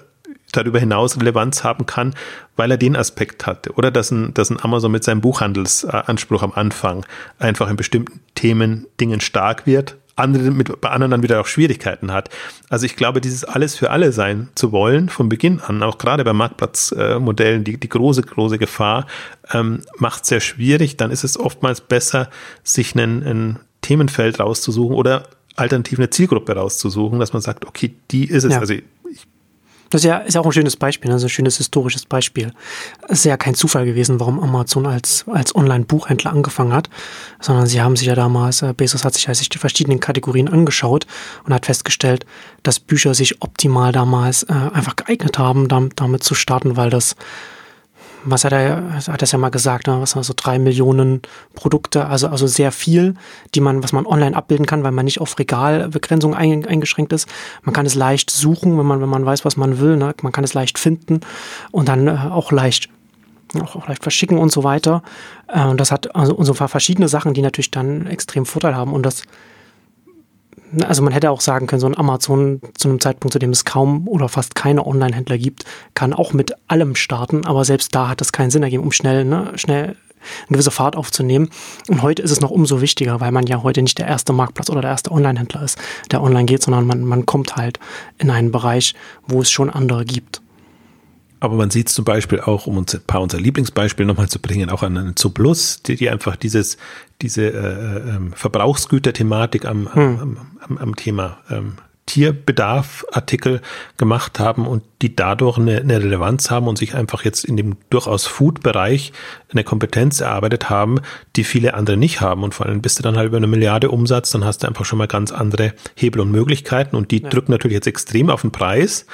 darüber 0.51 0.79
hinaus 0.79 1.19
Relevanz 1.19 1.63
haben 1.63 1.85
kann, 1.85 2.15
weil 2.55 2.71
er 2.71 2.77
den 2.77 2.95
Aspekt 2.95 3.45
hatte. 3.45 3.73
Oder 3.73 3.91
dass 3.91 4.11
ein, 4.11 4.33
dass 4.33 4.49
ein 4.49 4.59
Amazon 4.59 4.91
mit 4.91 5.03
seinem 5.03 5.21
Buchhandelsanspruch 5.21 6.43
am 6.43 6.53
Anfang 6.53 7.05
einfach 7.37 7.69
in 7.69 7.75
bestimmten 7.75 8.21
Themen, 8.35 8.87
Dingen 8.99 9.21
stark 9.21 9.65
wird, 9.65 9.97
andere 10.19 10.51
mit, 10.51 10.81
bei 10.81 10.89
anderen 10.89 11.11
dann 11.11 11.23
wieder 11.23 11.41
auch 11.41 11.47
Schwierigkeiten 11.47 12.11
hat. 12.11 12.29
Also 12.69 12.85
ich 12.85 12.95
glaube, 12.95 13.21
dieses 13.21 13.43
alles 13.43 13.75
für 13.75 13.89
alle 13.91 14.11
sein 14.11 14.49
zu 14.55 14.71
wollen, 14.71 15.09
von 15.09 15.29
Beginn 15.29 15.59
an, 15.59 15.81
auch 15.83 15.97
gerade 15.97 16.23
bei 16.23 16.33
Marktplatzmodellen, 16.33 17.61
äh, 17.61 17.63
die, 17.63 17.79
die 17.79 17.89
große, 17.89 18.21
große 18.21 18.57
Gefahr, 18.57 19.07
ähm, 19.51 19.81
macht 19.97 20.25
sehr 20.25 20.39
schwierig. 20.39 20.97
Dann 20.97 21.11
ist 21.11 21.23
es 21.23 21.39
oftmals 21.39 21.81
besser, 21.81 22.29
sich 22.63 22.95
einen, 22.95 23.23
ein 23.23 23.59
Themenfeld 23.81 24.39
rauszusuchen 24.39 24.95
oder 24.95 25.23
alternativ 25.55 25.99
eine 25.99 26.09
Zielgruppe 26.09 26.53
rauszusuchen, 26.53 27.19
dass 27.19 27.33
man 27.33 27.41
sagt, 27.41 27.65
okay, 27.65 27.95
die 28.11 28.25
ist 28.25 28.43
es. 28.43 28.53
Ja. 28.53 28.59
Also 28.59 28.75
das 29.89 30.01
ist 30.01 30.05
ja, 30.05 30.17
ist 30.17 30.37
auch 30.37 30.45
ein 30.45 30.51
schönes 30.51 30.75
Beispiel, 30.75 31.11
also 31.11 31.25
ein 31.25 31.29
schönes 31.29 31.57
historisches 31.57 32.05
Beispiel. 32.05 32.53
Es 33.07 33.19
ist 33.19 33.25
ja 33.25 33.37
kein 33.37 33.55
Zufall 33.55 33.85
gewesen, 33.85 34.19
warum 34.19 34.39
Amazon 34.39 34.85
als, 34.85 35.25
als 35.27 35.55
Online-Buchhändler 35.55 36.31
angefangen 36.31 36.73
hat, 36.73 36.89
sondern 37.39 37.65
sie 37.65 37.81
haben 37.81 37.95
sich 37.95 38.07
ja 38.07 38.15
damals, 38.15 38.61
äh, 38.61 38.73
Bezos 38.73 39.03
hat 39.03 39.13
sich 39.13 39.25
ja 39.25 39.33
sich 39.33 39.49
die 39.49 39.57
verschiedenen 39.57 39.99
Kategorien 39.99 40.47
angeschaut 40.47 41.07
und 41.45 41.53
hat 41.53 41.65
festgestellt, 41.65 42.25
dass 42.63 42.79
Bücher 42.79 43.13
sich 43.13 43.41
optimal 43.41 43.91
damals 43.91 44.43
äh, 44.43 44.53
einfach 44.53 44.95
geeignet 44.95 45.39
haben, 45.39 45.67
damit, 45.67 45.99
damit 45.99 46.23
zu 46.23 46.35
starten, 46.35 46.77
weil 46.77 46.89
das 46.89 47.15
was 48.23 48.43
hat 48.43 48.51
er, 48.51 48.95
hat 49.07 49.21
das 49.21 49.31
ja 49.31 49.37
mal 49.37 49.49
gesagt, 49.49 49.87
ne? 49.87 49.99
was 50.01 50.11
so 50.11 50.33
drei 50.35 50.59
Millionen 50.59 51.21
Produkte, 51.55 52.05
also, 52.05 52.27
also 52.27 52.47
sehr 52.47 52.71
viel, 52.71 53.15
die 53.55 53.61
man, 53.61 53.83
was 53.83 53.93
man 53.93 54.05
online 54.05 54.35
abbilden 54.35 54.65
kann, 54.65 54.83
weil 54.83 54.91
man 54.91 55.05
nicht 55.05 55.21
auf 55.21 55.37
Regalbegrenzung 55.39 56.33
ein, 56.33 56.65
eingeschränkt 56.65 57.13
ist. 57.13 57.27
Man 57.63 57.73
kann 57.73 57.85
es 57.85 57.95
leicht 57.95 58.29
suchen, 58.29 58.77
wenn 58.77 58.85
man, 58.85 59.01
wenn 59.01 59.09
man 59.09 59.25
weiß, 59.25 59.45
was 59.45 59.57
man 59.57 59.79
will. 59.79 59.97
Ne? 59.97 60.13
Man 60.21 60.31
kann 60.31 60.43
es 60.43 60.53
leicht 60.53 60.79
finden 60.79 61.21
und 61.71 61.89
dann 61.89 62.07
äh, 62.07 62.17
auch 62.29 62.51
leicht 62.51 62.89
auch, 63.55 63.75
auch 63.75 63.87
leicht 63.87 64.03
verschicken 64.03 64.37
und 64.37 64.51
so 64.51 64.63
weiter. 64.63 65.01
Äh, 65.47 65.65
und 65.65 65.79
das 65.79 65.91
hat 65.91 66.15
also 66.15 66.41
so 66.43 66.53
verschiedene 66.53 67.07
Sachen, 67.07 67.33
die 67.33 67.41
natürlich 67.41 67.71
dann 67.71 68.05
extrem 68.07 68.45
Vorteil 68.45 68.75
haben. 68.75 68.93
Und 68.93 69.05
das 69.05 69.23
also 70.85 71.01
man 71.01 71.13
hätte 71.13 71.31
auch 71.31 71.41
sagen 71.41 71.67
können, 71.67 71.79
so 71.79 71.87
ein 71.87 71.97
Amazon 71.97 72.61
zu 72.77 72.89
einem 72.89 72.99
Zeitpunkt, 72.99 73.33
zu 73.33 73.39
dem 73.39 73.51
es 73.51 73.65
kaum 73.65 74.07
oder 74.07 74.29
fast 74.29 74.55
keine 74.55 74.85
Online-Händler 74.85 75.37
gibt, 75.37 75.65
kann 75.93 76.13
auch 76.13 76.33
mit 76.33 76.53
allem 76.67 76.95
starten, 76.95 77.45
aber 77.45 77.65
selbst 77.65 77.95
da 77.95 78.09
hat 78.09 78.21
das 78.21 78.31
keinen 78.31 78.51
Sinn 78.51 78.63
ergeben, 78.63 78.83
um 78.83 78.91
schnell, 78.91 79.25
ne, 79.25 79.51
schnell 79.55 79.95
eine 80.47 80.55
gewisse 80.55 80.71
Fahrt 80.71 80.95
aufzunehmen. 80.95 81.49
Und 81.87 82.01
heute 82.01 82.21
ist 82.21 82.31
es 82.31 82.41
noch 82.41 82.51
umso 82.51 82.81
wichtiger, 82.81 83.19
weil 83.19 83.31
man 83.31 83.47
ja 83.47 83.63
heute 83.63 83.81
nicht 83.81 83.97
der 83.97 84.07
erste 84.07 84.33
Marktplatz 84.33 84.69
oder 84.69 84.81
der 84.81 84.91
erste 84.91 85.11
Online-Händler 85.11 85.63
ist, 85.63 85.77
der 86.11 86.21
online 86.21 86.45
geht, 86.45 86.61
sondern 86.61 86.85
man, 86.85 87.03
man 87.03 87.25
kommt 87.25 87.55
halt 87.55 87.79
in 88.17 88.29
einen 88.29 88.51
Bereich, 88.51 88.95
wo 89.27 89.41
es 89.41 89.49
schon 89.49 89.69
andere 89.69 90.05
gibt. 90.05 90.41
Aber 91.39 91.55
man 91.55 91.69
sieht 91.69 91.87
es 91.87 91.95
zum 91.95 92.05
Beispiel 92.05 92.41
auch, 92.41 92.67
um 92.67 92.77
uns 92.77 92.93
ein 92.93 93.01
paar 93.01 93.21
unserer 93.21 93.41
Lieblingsbeispiele 93.41 94.07
nochmal 94.07 94.29
zu 94.29 94.39
bringen, 94.39 94.69
auch 94.69 94.83
an 94.83 94.97
einen 94.97 95.15
Zuplus, 95.15 95.81
die, 95.83 95.95
die 95.95 96.09
einfach 96.09 96.35
dieses, 96.35 96.77
diese 97.21 97.47
äh, 97.47 98.09
äh, 98.09 98.19
Verbrauchsgüterthematik 98.33 99.65
am, 99.65 99.93
hm. 99.93 100.19
am, 100.19 100.37
am, 100.59 100.77
am, 100.77 100.95
Thema 100.95 101.37
ähm, 101.49 101.73
Tierbedarf-Artikel 102.09 103.61
gemacht 103.97 104.39
haben 104.39 104.65
und 104.65 104.83
die 105.03 105.15
dadurch 105.15 105.59
eine, 105.59 105.77
eine, 105.77 106.01
Relevanz 106.01 106.49
haben 106.49 106.67
und 106.67 106.77
sich 106.77 106.95
einfach 106.95 107.23
jetzt 107.23 107.45
in 107.45 107.55
dem 107.55 107.77
durchaus 107.91 108.25
Food-Bereich 108.25 109.13
eine 109.51 109.63
Kompetenz 109.63 110.19
erarbeitet 110.19 110.71
haben, 110.71 111.01
die 111.35 111.43
viele 111.43 111.75
andere 111.75 111.97
nicht 111.97 112.19
haben. 112.19 112.43
Und 112.43 112.55
vor 112.55 112.65
allem 112.65 112.81
bist 112.81 112.97
du 112.97 113.03
dann 113.03 113.15
halt 113.15 113.27
über 113.27 113.37
eine 113.37 113.45
Milliarde 113.45 113.91
Umsatz, 113.91 114.31
dann 114.31 114.43
hast 114.43 114.63
du 114.63 114.67
einfach 114.67 114.85
schon 114.85 114.97
mal 114.97 115.07
ganz 115.07 115.31
andere 115.31 115.73
Hebel 115.95 116.21
und 116.21 116.31
Möglichkeiten 116.31 116.95
und 116.95 117.11
die 117.11 117.21
ja. 117.21 117.29
drücken 117.29 117.51
natürlich 117.51 117.75
jetzt 117.75 117.87
extrem 117.87 118.31
auf 118.31 118.41
den 118.41 118.51
Preis. 118.51 119.05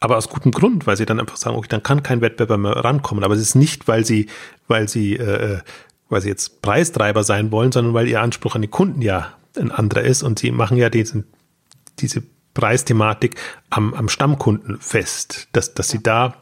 Aber 0.00 0.16
aus 0.16 0.30
gutem 0.30 0.50
Grund, 0.50 0.86
weil 0.86 0.96
sie 0.96 1.04
dann 1.04 1.20
einfach 1.20 1.36
sagen, 1.36 1.56
okay, 1.56 1.68
dann 1.68 1.82
kann 1.82 2.02
kein 2.02 2.22
Wettbewerber 2.22 2.56
mehr 2.56 2.72
rankommen. 2.72 3.22
Aber 3.22 3.34
es 3.34 3.40
ist 3.40 3.54
nicht, 3.54 3.86
weil 3.86 4.04
sie, 4.06 4.26
weil 4.66 4.88
sie, 4.88 5.16
äh, 5.16 5.58
weil 6.08 6.22
sie 6.22 6.28
jetzt 6.28 6.62
Preistreiber 6.62 7.22
sein 7.22 7.52
wollen, 7.52 7.70
sondern 7.70 7.92
weil 7.92 8.08
ihr 8.08 8.22
Anspruch 8.22 8.54
an 8.54 8.62
die 8.62 8.68
Kunden 8.68 9.02
ja 9.02 9.34
ein 9.58 9.70
anderer 9.70 10.02
ist 10.02 10.22
und 10.22 10.38
sie 10.38 10.50
machen 10.50 10.78
ja 10.78 10.88
diesen, 10.88 11.24
diese 11.98 12.22
Preisthematik 12.54 13.36
am, 13.68 13.94
am 13.94 14.08
Stammkunden 14.08 14.78
fest, 14.80 15.48
dass, 15.52 15.74
dass 15.74 15.88
sie 15.88 16.02
da 16.02 16.34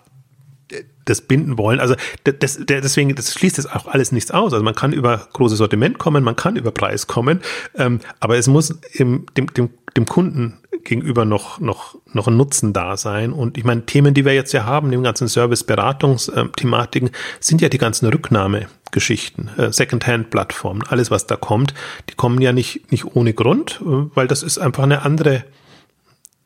das 1.05 1.23
binden 1.23 1.59
wollen. 1.59 1.81
Also 1.81 1.95
das, 2.25 2.59
deswegen, 2.67 3.15
das 3.15 3.33
schließt 3.33 3.57
jetzt 3.57 3.75
auch 3.75 3.87
alles 3.87 4.13
nichts 4.13 4.31
aus. 4.31 4.53
Also 4.53 4.65
man 4.65 4.75
kann 4.75 4.93
über 4.93 5.29
großes 5.33 5.59
Sortiment 5.59 5.99
kommen, 5.99 6.23
man 6.23 6.37
kann 6.37 6.57
über 6.57 6.71
Preis 6.71 7.07
kommen, 7.07 7.41
ähm, 7.77 8.01
aber 8.21 8.37
es 8.37 8.47
muss 8.47 8.79
im, 8.93 9.27
dem, 9.37 9.53
dem, 9.55 9.71
dem 9.97 10.07
Kunden 10.07 10.59
gegenüber 10.85 11.25
noch, 11.25 11.61
noch, 11.61 11.97
noch 12.13 12.29
ein 12.29 12.37
Nutzen 12.37 12.73
da 12.73 12.97
sein. 12.97 13.33
Und 13.33 13.59
ich 13.59 13.65
meine, 13.65 13.87
Themen, 13.87 14.15
die 14.15 14.25
wir 14.25 14.35
jetzt 14.35 14.53
ja 14.53 14.65
haben, 14.65 14.91
den 14.91 15.03
ganzen 15.03 15.29
Service-Beratungsthematiken, 15.29 17.11
sind 17.41 17.61
ja 17.61 17.69
die 17.69 17.79
ganzen 17.79 18.07
Rücknahmegeschichten, 18.07 19.51
äh, 19.57 19.73
Second-Hand-Plattformen, 19.73 20.83
alles, 20.89 21.11
was 21.11 21.27
da 21.27 21.37
kommt, 21.37 21.75
die 22.11 22.15
kommen 22.15 22.41
ja 22.41 22.53
nicht, 22.53 22.93
nicht 22.93 23.17
ohne 23.17 23.33
Grund, 23.33 23.81
äh, 23.83 24.15
weil 24.15 24.29
das 24.29 24.43
ist 24.43 24.59
einfach 24.59 24.85
eine 24.85 25.03
andere 25.03 25.45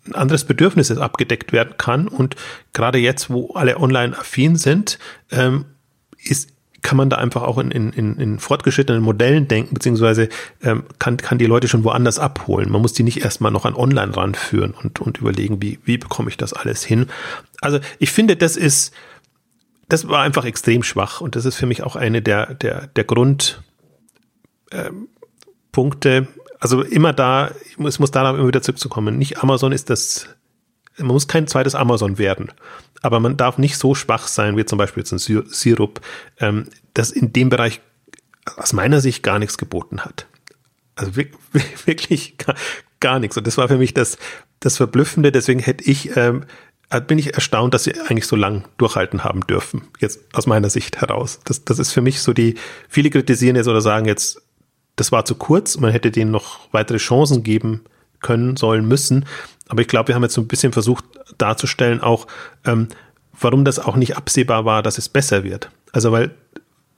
ein 0.06 0.14
anderes 0.14 0.44
Bedürfnis 0.44 0.88
das 0.88 0.98
abgedeckt 0.98 1.52
werden 1.52 1.76
kann. 1.78 2.08
Und 2.08 2.36
gerade 2.72 2.98
jetzt, 2.98 3.30
wo 3.30 3.52
alle 3.54 3.78
online 3.78 4.16
affin 4.18 4.56
sind, 4.56 4.98
ähm, 5.30 5.64
ist, 6.22 6.50
kann 6.82 6.96
man 6.96 7.08
da 7.08 7.16
einfach 7.18 7.42
auch 7.42 7.58
in, 7.58 7.70
in, 7.70 7.92
in 7.92 8.38
fortgeschrittenen 8.40 9.02
Modellen 9.02 9.46
denken, 9.46 9.74
beziehungsweise 9.74 10.28
ähm, 10.62 10.84
kann, 10.98 11.16
kann 11.16 11.38
die 11.38 11.46
Leute 11.46 11.68
schon 11.68 11.84
woanders 11.84 12.18
abholen. 12.18 12.70
Man 12.70 12.82
muss 12.82 12.92
die 12.92 13.04
nicht 13.04 13.22
erstmal 13.22 13.52
noch 13.52 13.64
an 13.64 13.74
online 13.74 14.16
ranführen 14.16 14.72
und, 14.72 15.00
und 15.00 15.18
überlegen, 15.18 15.62
wie, 15.62 15.78
wie 15.84 15.98
bekomme 15.98 16.28
ich 16.28 16.36
das 16.36 16.52
alles 16.52 16.82
hin. 16.82 17.06
Also 17.60 17.78
ich 18.00 18.10
finde, 18.10 18.36
das 18.36 18.56
ist, 18.56 18.92
das 19.88 20.08
war 20.08 20.22
einfach 20.22 20.44
extrem 20.44 20.82
schwach 20.82 21.20
und 21.20 21.36
das 21.36 21.44
ist 21.44 21.54
für 21.54 21.66
mich 21.66 21.84
auch 21.84 21.94
eine 21.94 22.20
der, 22.20 22.54
der, 22.54 22.88
der 22.88 23.04
Grundpunkte, 23.04 23.62
ähm, 24.72 26.28
also 26.62 26.82
immer 26.82 27.12
da, 27.12 27.50
es 27.84 27.98
muss 27.98 28.12
darauf 28.12 28.38
immer 28.38 28.46
wieder 28.46 28.62
zurückzukommen. 28.62 29.18
Nicht 29.18 29.42
Amazon 29.42 29.72
ist 29.72 29.90
das, 29.90 30.28
man 30.96 31.08
muss 31.08 31.26
kein 31.26 31.48
zweites 31.48 31.74
Amazon 31.74 32.18
werden. 32.18 32.52
Aber 33.02 33.18
man 33.18 33.36
darf 33.36 33.58
nicht 33.58 33.76
so 33.76 33.96
schwach 33.96 34.28
sein, 34.28 34.56
wie 34.56 34.64
zum 34.64 34.78
Beispiel 34.78 35.02
jetzt 35.02 35.10
ein 35.10 35.18
Sirup, 35.18 36.00
ähm, 36.38 36.68
das 36.94 37.10
in 37.10 37.32
dem 37.32 37.48
Bereich 37.48 37.80
aus 38.56 38.72
meiner 38.72 39.00
Sicht 39.00 39.24
gar 39.24 39.40
nichts 39.40 39.58
geboten 39.58 40.02
hat. 40.02 40.28
Also 40.94 41.16
wirklich 41.84 42.38
gar, 42.38 42.54
gar 43.00 43.18
nichts. 43.18 43.36
Und 43.36 43.48
das 43.48 43.58
war 43.58 43.66
für 43.66 43.78
mich 43.78 43.92
das, 43.92 44.16
das 44.60 44.76
Verblüffende. 44.76 45.32
Deswegen 45.32 45.58
hätte 45.58 45.82
ich, 45.82 46.16
ähm, 46.16 46.44
bin 47.08 47.18
ich 47.18 47.34
erstaunt, 47.34 47.74
dass 47.74 47.82
sie 47.82 48.00
eigentlich 48.02 48.28
so 48.28 48.36
lang 48.36 48.68
durchhalten 48.78 49.24
haben 49.24 49.40
dürfen. 49.48 49.88
Jetzt 49.98 50.20
aus 50.32 50.46
meiner 50.46 50.70
Sicht 50.70 51.00
heraus. 51.00 51.40
Das, 51.44 51.64
das 51.64 51.80
ist 51.80 51.90
für 51.90 52.02
mich 52.02 52.20
so 52.20 52.32
die, 52.32 52.54
viele 52.88 53.10
kritisieren 53.10 53.56
jetzt 53.56 53.66
oder 53.66 53.80
sagen 53.80 54.06
jetzt, 54.06 54.40
das 54.96 55.12
war 55.12 55.24
zu 55.24 55.34
kurz. 55.34 55.78
Man 55.78 55.92
hätte 55.92 56.10
denen 56.10 56.30
noch 56.30 56.68
weitere 56.72 56.98
Chancen 56.98 57.42
geben 57.42 57.82
können, 58.20 58.56
sollen, 58.56 58.86
müssen. 58.86 59.26
Aber 59.68 59.82
ich 59.82 59.88
glaube, 59.88 60.08
wir 60.08 60.14
haben 60.14 60.22
jetzt 60.22 60.34
so 60.34 60.40
ein 60.40 60.48
bisschen 60.48 60.72
versucht 60.72 61.04
darzustellen, 61.38 62.00
auch 62.00 62.26
ähm, 62.64 62.88
warum 63.38 63.64
das 63.64 63.78
auch 63.78 63.96
nicht 63.96 64.16
absehbar 64.16 64.64
war, 64.64 64.82
dass 64.82 64.98
es 64.98 65.08
besser 65.08 65.44
wird. 65.44 65.70
Also 65.92 66.12
weil 66.12 66.30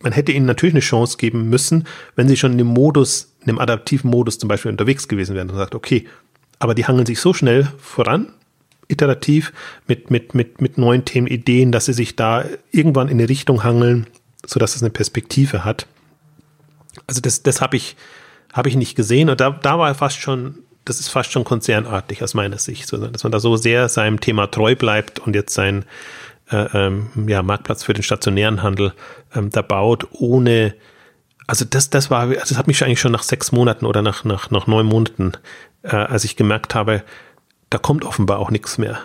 man 0.01 0.13
hätte 0.13 0.33
ihnen 0.33 0.47
natürlich 0.47 0.75
eine 0.75 0.81
Chance 0.81 1.17
geben 1.17 1.49
müssen, 1.49 1.87
wenn 2.15 2.29
sie 2.29 2.37
schon 2.37 2.53
in 2.53 2.59
dem 2.59 2.67
Modus, 2.67 3.33
in 3.41 3.47
dem 3.47 3.59
adaptiven 3.59 4.11
Modus 4.11 4.39
zum 4.39 4.49
Beispiel 4.49 4.71
unterwegs 4.71 5.09
gewesen 5.09 5.35
wären 5.35 5.51
und 5.51 5.57
sagt, 5.57 5.75
okay, 5.75 6.07
aber 6.59 6.75
die 6.75 6.85
hangeln 6.85 7.07
sich 7.07 7.21
so 7.21 7.33
schnell 7.33 7.69
voran, 7.79 8.29
iterativ, 8.89 9.53
mit, 9.87 10.11
mit, 10.11 10.35
mit, 10.35 10.61
mit 10.61 10.79
neuen 10.79 11.05
Themen, 11.05 11.27
Ideen, 11.27 11.73
dass 11.73 11.87
sie 11.87 11.95
sich 11.95 12.17
da 12.17 12.45
irgendwann 12.71 13.09
in 13.09 13.19
eine 13.19 13.29
Richtung 13.29 13.65
hangeln, 13.65 14.07
sodass 14.47 14.77
es 14.77 14.83
eine 14.83 14.91
Perspektive 14.91 15.65
hat. 15.65 15.87
Also 17.07 17.21
das, 17.21 17.43
das 17.43 17.61
habe 17.61 17.77
ich, 17.77 17.97
hab 18.53 18.67
ich 18.67 18.77
nicht 18.77 18.97
gesehen 18.97 19.31
und 19.31 19.41
da, 19.41 19.51
da 19.51 19.79
war 19.79 19.95
fast 19.95 20.19
schon, 20.19 20.61
das 20.85 21.01
ist 21.01 21.09
fast 21.09 21.33
schon 21.33 21.45
konzernartig 21.45 22.23
aus 22.23 22.35
meiner 22.35 22.59
Sicht, 22.59 22.93
dass 22.93 23.23
man 23.23 23.33
da 23.33 23.41
so 23.41 23.57
sehr 23.57 23.89
seinem 23.89 24.21
Thema 24.21 24.51
treu 24.51 24.75
bleibt 24.77 25.19
und 25.19 25.35
jetzt 25.35 25.55
sein 25.55 25.85
äh, 26.51 26.67
ähm, 26.75 27.09
ja, 27.27 27.43
Marktplatz 27.43 27.85
für 27.85 27.95
den 27.95 28.03
stationären 28.03 28.63
Handel 28.63 28.93
ähm, 29.35 29.51
da 29.51 29.63
baut, 29.63 30.09
ohne, 30.13 30.75
also 31.47 31.65
das, 31.65 31.91
das 31.91 32.11
war, 32.11 32.23
also 32.23 32.37
das 32.37 32.59
hat 32.59 32.67
mich 32.67 32.83
eigentlich 32.85 33.01
schon 33.01 33.13
nach 33.13 33.23
sechs 33.23 33.53
Monaten 33.53 33.87
oder 33.87 34.03
nach, 34.03 34.25
nach, 34.25 34.51
nach 34.51 34.67
neun 34.67 34.87
Monaten, 34.87 35.33
äh, 35.83 35.97
als 35.97 36.25
ich 36.25 36.37
gemerkt 36.37 36.75
habe, 36.75 37.03
da 37.71 37.79
kommt 37.79 38.05
offenbar 38.05 38.39
auch 38.39 38.51
nichts 38.51 38.79
mehr 38.79 38.99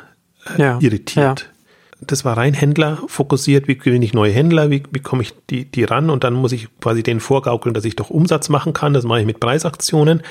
äh, 0.58 0.62
ja, 0.62 0.80
irritiert. 0.82 1.42
Ja 1.42 1.59
das 2.02 2.24
war 2.24 2.38
rein 2.38 2.54
Händler 2.54 3.00
fokussiert, 3.08 3.68
wie 3.68 3.78
gewinne 3.78 4.06
ich 4.06 4.14
neue 4.14 4.32
Händler, 4.32 4.70
wie, 4.70 4.84
wie 4.92 5.00
komme 5.00 5.22
ich 5.22 5.34
die, 5.50 5.66
die 5.66 5.84
ran? 5.84 6.10
Und 6.10 6.24
dann 6.24 6.34
muss 6.34 6.52
ich 6.52 6.68
quasi 6.80 7.04
denen 7.04 7.20
vorgaukeln, 7.20 7.74
dass 7.74 7.86
ich 7.86 7.96
doch 7.96 8.10
Umsatz 8.10 8.50
machen 8.50 8.74
kann, 8.74 8.94
das 8.94 9.04
mache 9.04 9.20
ich 9.20 9.26
mit 9.26 9.40
Preisaktionen. 9.40 10.24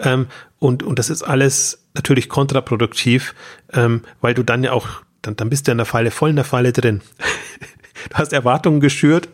Ähm, 0.00 0.26
und, 0.58 0.82
und 0.82 0.98
das 0.98 1.10
ist 1.10 1.22
alles 1.22 1.84
natürlich 1.94 2.28
kontraproduktiv, 2.28 3.34
ähm, 3.72 4.02
weil 4.20 4.34
du 4.34 4.42
dann 4.42 4.64
ja 4.64 4.72
auch, 4.72 4.88
dann, 5.22 5.36
dann 5.36 5.50
bist 5.50 5.68
du 5.68 5.72
in 5.72 5.78
der 5.78 5.86
Falle, 5.86 6.10
voll 6.10 6.30
in 6.30 6.36
der 6.36 6.44
Falle 6.44 6.72
drin. 6.72 7.02
du 8.10 8.14
hast 8.14 8.32
Erwartungen 8.32 8.80
geschürt, 8.80 9.28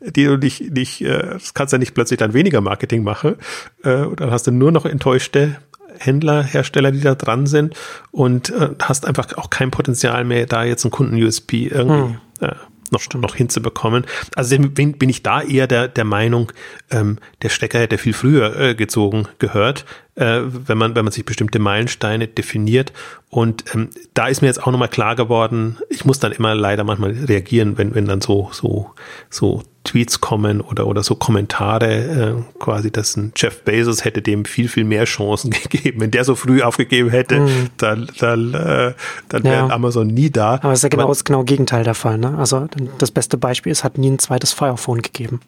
die 0.00 0.24
du 0.24 0.38
nicht, 0.38 0.72
nicht, 0.72 1.02
äh, 1.02 1.32
das 1.34 1.52
kannst 1.52 1.72
ja 1.72 1.78
nicht 1.78 1.94
plötzlich 1.94 2.18
dann 2.18 2.32
weniger 2.32 2.62
Marketing 2.62 3.02
machen, 3.02 3.36
äh, 3.82 4.02
und 4.02 4.20
dann 4.20 4.30
hast 4.30 4.46
du 4.46 4.52
nur 4.52 4.72
noch 4.72 4.86
enttäuschte 4.86 5.56
Händler, 5.98 6.42
Hersteller, 6.42 6.92
die 6.92 7.00
da 7.00 7.14
dran 7.14 7.46
sind 7.46 7.74
und 8.10 8.50
äh, 8.50 8.70
hast 8.82 9.06
einfach 9.06 9.36
auch 9.36 9.50
kein 9.50 9.70
Potenzial 9.70 10.24
mehr, 10.24 10.46
da 10.46 10.64
jetzt 10.64 10.84
einen 10.84 10.92
Kunden-USP 10.92 11.66
irgendwie 11.66 12.14
hm. 12.40 12.48
äh, 12.48 12.54
noch, 12.90 13.02
noch 13.14 13.34
hinzubekommen. 13.34 14.06
Also 14.34 14.58
bin, 14.58 14.98
bin 14.98 15.08
ich 15.08 15.22
da 15.22 15.42
eher 15.42 15.66
der, 15.66 15.88
der 15.88 16.04
Meinung, 16.04 16.52
ähm, 16.90 17.18
der 17.42 17.48
Stecker 17.48 17.80
hätte 17.80 17.98
viel 17.98 18.12
früher 18.12 18.58
äh, 18.58 18.74
gezogen 18.74 19.28
gehört, 19.38 19.84
äh, 20.16 20.40
wenn 20.44 20.78
man, 20.78 20.94
wenn 20.94 21.04
man 21.04 21.12
sich 21.12 21.24
bestimmte 21.24 21.58
Meilensteine 21.58 22.26
definiert. 22.26 22.92
Und 23.28 23.64
ähm, 23.74 23.90
da 24.14 24.28
ist 24.28 24.40
mir 24.40 24.48
jetzt 24.48 24.62
auch 24.62 24.72
nochmal 24.72 24.88
klar 24.88 25.14
geworden, 25.14 25.78
ich 25.90 26.04
muss 26.04 26.18
dann 26.18 26.32
immer 26.32 26.54
leider 26.54 26.84
manchmal 26.84 27.12
reagieren, 27.12 27.76
wenn, 27.78 27.94
wenn 27.94 28.06
dann 28.06 28.20
so, 28.20 28.48
so, 28.52 28.92
so 29.30 29.62
Tweets 29.84 30.20
kommen 30.20 30.60
oder, 30.60 30.86
oder 30.86 31.02
so 31.02 31.14
Kommentare, 31.14 31.94
äh, 31.94 32.58
quasi, 32.58 32.90
dass 32.90 33.16
ein 33.16 33.32
Jeff 33.36 33.62
Bezos 33.62 34.04
hätte 34.04 34.22
dem 34.22 34.44
viel, 34.44 34.68
viel 34.68 34.84
mehr 34.84 35.04
Chancen 35.04 35.50
gegeben. 35.70 36.00
Wenn 36.00 36.10
der 36.10 36.24
so 36.24 36.34
früh 36.34 36.62
aufgegeben 36.62 37.10
hätte, 37.10 37.40
mhm. 37.40 37.68
dann, 37.76 38.08
dann, 38.18 38.54
äh, 38.54 38.94
dann 39.28 39.44
ja. 39.44 39.50
wäre 39.50 39.72
Amazon 39.72 40.06
nie 40.06 40.30
da. 40.30 40.54
Aber 40.54 40.72
es 40.72 40.80
ist 40.80 40.84
ja 40.84 40.88
genau 40.88 41.08
das 41.08 41.24
genau 41.24 41.44
Gegenteil 41.44 41.84
der 41.84 41.94
Fall. 41.94 42.18
Ne? 42.18 42.36
Also 42.38 42.66
das 42.98 43.10
beste 43.10 43.36
Beispiel 43.36 43.72
ist, 43.72 43.84
hat 43.84 43.98
nie 43.98 44.10
ein 44.10 44.18
zweites 44.18 44.52
Firephone 44.52 45.02
gegeben. 45.02 45.40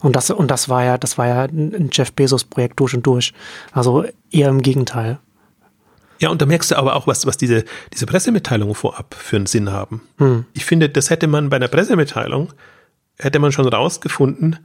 Und 0.00 0.16
das, 0.16 0.30
und 0.30 0.50
das 0.50 0.68
war 0.68 0.84
ja, 0.84 0.98
das 0.98 1.18
war 1.18 1.26
ja 1.26 1.44
ein 1.44 1.90
Jeff 1.92 2.12
Bezos-Projekt 2.12 2.80
durch 2.80 2.94
und 2.94 3.06
durch. 3.06 3.32
Also 3.72 4.04
eher 4.30 4.48
im 4.48 4.62
Gegenteil. 4.62 5.18
Ja, 6.18 6.28
und 6.28 6.42
da 6.42 6.46
merkst 6.46 6.70
du 6.70 6.76
aber 6.76 6.96
auch, 6.96 7.06
was, 7.06 7.26
was 7.26 7.36
diese, 7.36 7.64
diese 7.94 8.06
Pressemitteilungen 8.06 8.74
vorab 8.74 9.14
für 9.14 9.36
einen 9.36 9.46
Sinn 9.46 9.72
haben. 9.72 10.02
Hm. 10.18 10.44
Ich 10.52 10.64
finde, 10.64 10.88
das 10.88 11.10
hätte 11.10 11.26
man 11.26 11.48
bei 11.48 11.56
einer 11.56 11.68
Pressemitteilung 11.68 12.52
hätte 13.18 13.38
man 13.38 13.52
schon 13.52 13.68
rausgefunden, 13.68 14.58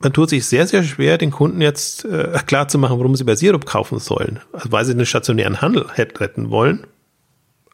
man 0.00 0.12
tut 0.12 0.30
sich 0.30 0.46
sehr, 0.46 0.66
sehr 0.66 0.84
schwer, 0.84 1.18
den 1.18 1.32
Kunden 1.32 1.60
jetzt 1.60 2.04
äh, 2.04 2.38
klar 2.46 2.68
zu 2.68 2.78
machen, 2.78 2.98
warum 2.98 3.16
sie 3.16 3.24
bei 3.24 3.34
Sirup 3.34 3.66
kaufen 3.66 3.98
sollen. 3.98 4.40
Also 4.52 4.70
weil 4.70 4.84
sie 4.84 4.94
den 4.94 5.06
stationären 5.06 5.60
Handel 5.60 5.86
retten 5.96 6.50
wollen. 6.50 6.86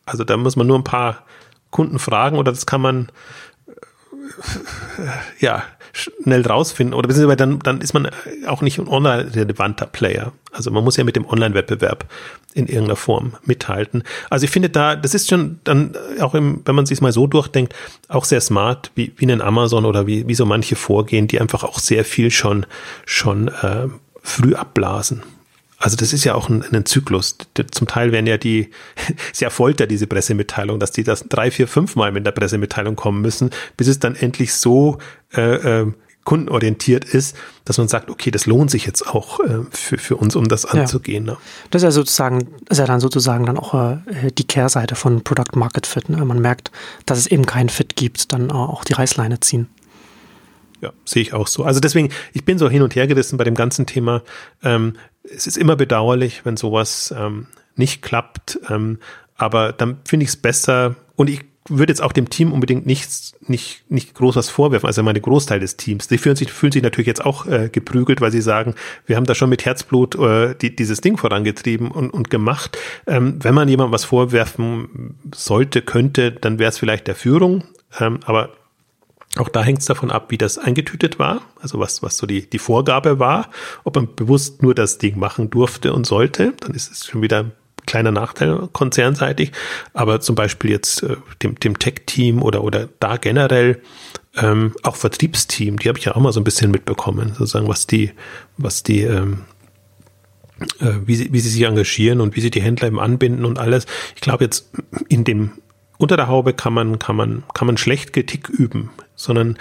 Also 0.07 0.25
da 0.25 0.37
muss 0.37 0.57
man 0.57 0.67
nur 0.67 0.79
ein 0.79 0.85
paar 0.85 1.25
Kunden 1.71 1.99
fragen 1.99 2.39
oder 2.39 2.51
das 2.53 2.65
kann 2.65 2.81
man 2.81 3.13
äh, 3.67 3.73
ja 5.39 5.65
schnell 5.95 6.47
rausfinden. 6.47 6.95
Oder 6.95 7.09
beziehungsweise 7.09 7.37
dann, 7.37 7.59
dann 7.61 7.81
ist 7.81 7.95
man 7.95 8.09
auch 8.47 8.61
nicht 8.61 8.79
ein 8.79 8.89
online-relevanter 8.89 9.87
Player. 9.87 10.33
Also 10.53 10.71
man 10.71 10.85
muss 10.85 10.97
ja 10.97 11.05
mit 11.05 11.17
dem 11.17 11.27
Online-Wettbewerb 11.27 12.05
in 12.53 12.67
irgendeiner 12.67 12.97
Form 12.97 13.35
mithalten. 13.45 14.03
Also 14.29 14.45
ich 14.45 14.51
finde 14.51 14.71
da, 14.71 14.97
das 14.97 15.15
ist 15.15 15.29
schon 15.29 15.61
dann 15.65 15.97
auch 16.21 16.35
im, 16.35 16.63
wenn 16.65 16.75
man 16.75 16.87
sich 16.87 17.01
mal 17.01 17.13
so 17.13 17.27
durchdenkt, 17.27 17.75
auch 18.09 18.25
sehr 18.25 18.41
smart, 18.41 18.91
wie, 18.95 19.13
wie 19.17 19.31
ein 19.31 19.41
Amazon 19.41 19.85
oder 19.85 20.07
wie, 20.07 20.29
wie 20.29 20.35
so 20.35 20.45
manche 20.47 20.77
vorgehen, 20.77 21.27
die 21.29 21.41
einfach 21.41 21.65
auch 21.65 21.79
sehr 21.79 22.05
viel 22.05 22.31
schon, 22.31 22.67
schon 23.07 23.49
äh, 23.49 23.89
früh 24.23 24.55
abblasen. 24.55 25.23
Also 25.85 25.99
das 25.99 26.15
ist 26.15 26.25
ja 26.25 26.35
auch 26.35 26.49
ein, 26.49 26.65
ein 26.73 26.87
Zyklus. 26.87 27.37
Zum 27.71 27.87
Teil 27.87 28.11
werden 28.11 28.27
ja 28.27 28.39
die, 28.39 28.71
sehr 29.35 29.51
Folter, 29.51 29.87
diese 29.87 30.07
Pressemitteilung, 30.07 30.81
dass 30.81 30.93
die 30.93 31.05
das 31.05 31.27
drei, 31.29 31.51
vier, 31.51 31.69
fünf 31.69 31.95
Mal 31.95 32.11
mit 32.11 32.25
der 32.25 32.33
Pressemitteilung 32.33 32.97
kommen 32.97 33.21
müssen, 33.21 33.51
bis 33.77 33.89
es 33.89 33.99
dann 33.99 34.17
endlich 34.17 34.55
so 34.55 34.97
äh, 35.37 35.83
äh, 35.83 35.93
kundenorientiert 36.25 37.05
ist, 37.05 37.37
dass 37.67 37.77
man 37.77 37.89
sagt, 37.89 38.09
okay, 38.09 38.31
das 38.31 38.47
lohnt 38.47 38.71
sich 38.71 38.87
jetzt 38.87 39.07
auch 39.07 39.41
äh, 39.41 39.59
für, 39.73 39.99
für 39.99 40.17
uns, 40.17 40.37
um 40.37 40.49
das 40.49 40.65
anzugehen. 40.65 41.27
Ja. 41.27 41.33
Ne? 41.33 41.39
Das 41.71 41.83
ist 41.83 41.85
ja 41.85 41.91
sozusagen, 41.91 42.49
ist 42.71 42.79
ja 42.79 42.87
dann 42.87 43.01
sozusagen 43.01 43.45
dann 43.45 43.59
auch 43.59 43.75
äh, 43.75 43.99
die 44.33 44.45
Kehrseite 44.45 44.95
von 44.95 45.23
Product 45.23 45.55
Market 45.55 45.87
Fit. 45.87 46.09
Ne? 46.09 46.25
Man 46.25 46.41
merkt, 46.41 46.71
dass 47.05 47.19
es 47.19 47.27
eben 47.27 47.45
keinen 47.45 47.69
Fit 47.69 47.95
gibt, 47.95 48.33
dann 48.33 48.51
auch 48.51 48.85
die 48.85 48.95
Reißleine 48.95 49.41
ziehen. 49.41 49.69
Ja, 50.81 50.95
sehe 51.05 51.21
ich 51.21 51.35
auch 51.35 51.47
so. 51.47 51.63
Also 51.63 51.81
deswegen, 51.81 52.09
ich 52.33 52.47
bin 52.47 52.59
so 52.59 52.71
hin 52.71 52.81
und 52.81 52.95
her 52.95 53.07
gerissen 53.07 53.37
bei 53.37 53.45
dem 53.45 53.55
ganzen 53.55 53.85
Thema. 53.85 54.23
Ähm, 54.63 54.95
es 55.25 55.47
ist 55.47 55.57
immer 55.57 55.77
bedauerlich, 55.77 56.45
wenn 56.45 56.57
sowas 56.57 57.15
ähm, 57.17 57.47
nicht 57.77 58.03
klappt. 58.03 58.59
Ähm, 58.69 58.99
aber 59.37 59.73
dann 59.73 59.99
finde 60.05 60.25
ich 60.25 60.31
es 60.31 60.37
besser 60.37 60.95
und 61.17 61.29
ich 61.29 61.41
würde 61.69 61.91
jetzt 61.91 62.03
auch 62.03 62.13
dem 62.13 62.29
Team 62.29 62.53
unbedingt 62.53 62.85
nichts, 62.85 63.35
nicht, 63.47 63.91
nicht 63.91 64.15
groß 64.15 64.37
was 64.37 64.51
vorwerfen, 64.51 64.87
also 64.87 65.03
meine 65.03 65.21
Großteil 65.21 65.61
des 65.61 65.77
Teams. 65.77 66.09
Die 66.09 66.19
fühlen 66.19 66.37
sich, 66.37 66.53
fühlen 66.53 66.73
sich 66.73 66.83
natürlich 66.83 67.07
jetzt 67.07 67.25
auch 67.25 67.47
äh, 67.47 67.71
geprügelt, 67.73 68.21
weil 68.21 68.31
sie 68.31 68.43
sagen, 68.43 68.75
wir 69.07 69.17
haben 69.17 69.25
da 69.25 69.35
schon 69.35 69.49
mit 69.49 69.65
Herzblut 69.65 70.15
äh, 70.17 70.55
die, 70.55 70.77
dieses 70.77 71.01
Ding 71.01 71.17
vorangetrieben 71.17 71.91
und, 71.91 72.11
und 72.11 72.29
gemacht. 72.29 72.77
Ähm, 73.07 73.39
wenn 73.43 73.55
man 73.55 73.69
jemandem 73.69 73.93
was 73.93 74.05
vorwerfen 74.05 75.17
sollte, 75.35 75.81
könnte, 75.81 76.33
dann 76.33 76.59
wäre 76.59 76.69
es 76.69 76.79
vielleicht 76.79 77.07
der 77.07 77.15
Führung. 77.15 77.65
Ähm, 77.99 78.21
aber 78.27 78.51
auch 79.37 79.49
da 79.49 79.63
hängt 79.63 79.81
es 79.81 79.87
davon 79.87 80.11
ab, 80.11 80.27
wie 80.31 80.39
das 80.39 80.59
eingetütet 80.59 81.19
war, 81.19 81.43
also 81.61 81.79
was, 81.79 82.03
was 82.03 82.17
so 82.17 82.27
die, 82.27 82.49
die 82.49 82.59
Vorgabe 82.59 83.19
war, 83.19 83.51
ob 83.83 83.97
man 83.97 84.15
bewusst 84.15 84.63
nur 84.63 84.75
das 84.75 84.99
Ding 84.99 85.19
machen 85.19 85.51
durfte 85.51 85.93
und 85.93 86.07
sollte, 86.07 86.55
dann 86.61 86.73
ist 86.73 86.91
es 86.93 87.07
schon 87.07 87.23
wieder 87.23 87.41
ein 87.41 87.53
kleiner 87.87 88.13
Nachteil 88.13 88.69
konzernseitig, 88.73 89.53
aber 89.93 90.21
zum 90.21 90.37
Beispiel 90.37 90.71
jetzt 90.71 91.03
äh, 91.03 91.17
dem, 91.43 91.59
dem 91.59 91.79
Tech-Team 91.79 92.43
oder, 92.43 92.63
oder 92.63 92.89
da 93.01 93.17
generell 93.17 93.83
ähm, 94.37 94.75
auch 94.83 94.97
Vertriebsteam, 94.97 95.79
die 95.79 95.89
habe 95.89 95.99
ich 95.99 96.05
ja 96.07 96.15
auch 96.15 96.21
mal 96.21 96.33
so 96.33 96.41
ein 96.41 96.45
bisschen 96.45 96.71
mitbekommen, 96.71 97.35
sozusagen, 97.37 97.69
was 97.69 97.87
die, 97.87 98.13
was 98.57 98.83
die 98.83 99.03
ähm, 99.03 99.43
äh, 100.81 100.93
wie, 101.05 101.17
sie, 101.17 101.33
wie 101.33 101.41
sie 101.41 101.49
sich 101.49 101.63
engagieren 101.63 102.21
und 102.21 102.37
wie 102.37 102.41
sie 102.41 102.51
die 102.51 102.63
Händler 102.63 102.89
eben 102.89 103.01
anbinden 103.01 103.45
und 103.45 103.59
alles. 103.59 103.87
Ich 104.15 104.21
glaube 104.21 104.45
jetzt 104.45 104.71
in 105.09 105.25
dem 105.25 105.53
unter 105.99 106.17
der 106.17 106.29
Haube 106.29 106.53
kann 106.53 106.73
man, 106.73 106.99
kann 106.99 107.17
man, 107.17 107.45
kann 107.55 107.67
man 107.67 107.77
schlecht 107.77 108.13
Kritik 108.13 108.49
üben, 108.49 108.91
sondern 109.15 109.59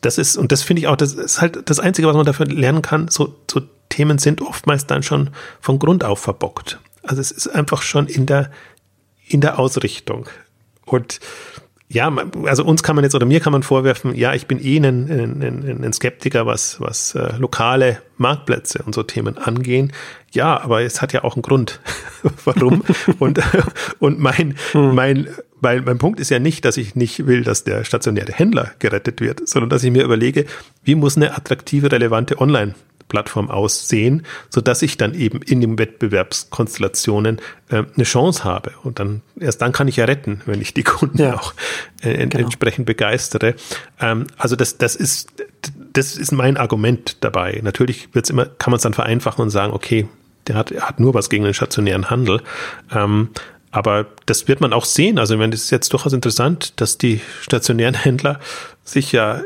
das 0.00 0.18
ist, 0.18 0.36
und 0.36 0.52
das 0.52 0.62
finde 0.62 0.80
ich 0.80 0.88
auch, 0.88 0.96
das 0.96 1.14
ist 1.14 1.40
halt 1.40 1.68
das 1.70 1.80
Einzige, 1.80 2.08
was 2.08 2.16
man 2.16 2.26
dafür 2.26 2.46
lernen 2.46 2.82
kann, 2.82 3.08
so, 3.08 3.34
so 3.50 3.62
Themen 3.88 4.18
sind 4.18 4.42
oftmals 4.42 4.86
dann 4.86 5.02
schon 5.02 5.30
von 5.60 5.78
Grund 5.78 6.04
auf 6.04 6.20
verbockt. 6.20 6.78
Also 7.02 7.20
es 7.20 7.30
ist 7.30 7.48
einfach 7.48 7.82
schon 7.82 8.06
in 8.06 8.26
der, 8.26 8.50
in 9.26 9.40
der 9.40 9.58
Ausrichtung. 9.58 10.28
Und 10.84 11.20
ja, 11.90 12.14
also 12.44 12.64
uns 12.64 12.82
kann 12.82 12.96
man 12.96 13.04
jetzt 13.04 13.14
oder 13.14 13.24
mir 13.24 13.40
kann 13.40 13.52
man 13.52 13.62
vorwerfen, 13.62 14.14
ja, 14.14 14.34
ich 14.34 14.46
bin 14.46 14.62
eh 14.62 14.76
ein, 14.76 15.10
ein, 15.10 15.84
ein 15.84 15.92
Skeptiker, 15.94 16.44
was, 16.44 16.80
was 16.80 17.14
äh, 17.14 17.36
lokale 17.38 18.02
Marktplätze 18.18 18.82
und 18.84 18.94
so 18.94 19.02
Themen 19.02 19.38
angehen. 19.38 19.92
Ja, 20.32 20.60
aber 20.60 20.82
es 20.82 21.00
hat 21.00 21.14
ja 21.14 21.24
auch 21.24 21.34
einen 21.34 21.42
Grund, 21.42 21.80
warum. 22.44 22.84
und, 23.18 23.40
und 24.00 24.18
mein, 24.18 24.56
hm. 24.72 24.94
mein, 24.94 25.28
mein, 25.62 25.84
mein 25.84 25.98
Punkt 25.98 26.20
ist 26.20 26.28
ja 26.30 26.38
nicht, 26.38 26.66
dass 26.66 26.76
ich 26.76 26.94
nicht 26.94 27.26
will, 27.26 27.42
dass 27.42 27.64
der 27.64 27.84
stationäre 27.84 28.32
Händler 28.32 28.72
gerettet 28.80 29.22
wird, 29.22 29.48
sondern 29.48 29.70
dass 29.70 29.82
ich 29.82 29.90
mir 29.90 30.04
überlege, 30.04 30.44
wie 30.84 30.94
muss 30.94 31.16
eine 31.16 31.34
attraktive, 31.34 31.90
relevante 31.90 32.38
Online- 32.38 32.74
Plattform 33.08 33.50
aussehen, 33.50 34.24
so 34.50 34.60
dass 34.60 34.82
ich 34.82 34.96
dann 34.96 35.14
eben 35.14 35.40
in 35.42 35.60
den 35.60 35.78
Wettbewerbskonstellationen 35.78 37.40
äh, 37.70 37.84
eine 37.94 38.04
Chance 38.04 38.44
habe. 38.44 38.72
Und 38.82 38.98
dann 38.98 39.22
erst 39.40 39.62
dann 39.62 39.72
kann 39.72 39.88
ich 39.88 39.96
ja 39.96 40.04
retten, 40.04 40.42
wenn 40.46 40.60
ich 40.60 40.74
die 40.74 40.82
Kunden 40.84 41.18
ja, 41.18 41.34
auch 41.34 41.54
äh, 42.02 42.16
genau. 42.16 42.44
entsprechend 42.44 42.86
begeistere. 42.86 43.54
Ähm, 44.00 44.26
also 44.36 44.56
das, 44.56 44.78
das 44.78 44.94
ist 44.94 45.32
das 45.92 46.16
ist 46.16 46.32
mein 46.32 46.56
Argument 46.56 47.16
dabei. 47.20 47.60
Natürlich 47.62 48.14
wird's 48.14 48.30
immer, 48.30 48.46
kann 48.46 48.70
man 48.70 48.76
es 48.76 48.82
dann 48.82 48.94
vereinfachen 48.94 49.42
und 49.42 49.50
sagen, 49.50 49.72
okay, 49.72 50.06
der 50.46 50.56
hat, 50.56 50.72
hat 50.80 51.00
nur 51.00 51.14
was 51.14 51.28
gegen 51.30 51.44
den 51.44 51.54
stationären 51.54 52.10
Handel. 52.10 52.40
Ähm, 52.94 53.30
aber 53.70 54.06
das 54.26 54.48
wird 54.48 54.60
man 54.60 54.72
auch 54.72 54.84
sehen. 54.84 55.18
Also, 55.18 55.38
wenn 55.38 55.50
das 55.50 55.64
ist 55.64 55.70
jetzt 55.70 55.92
durchaus 55.92 56.12
interessant, 56.12 56.80
dass 56.80 56.98
die 56.98 57.20
stationären 57.42 57.94
Händler 57.94 58.40
sich 58.82 59.12
ja 59.12 59.42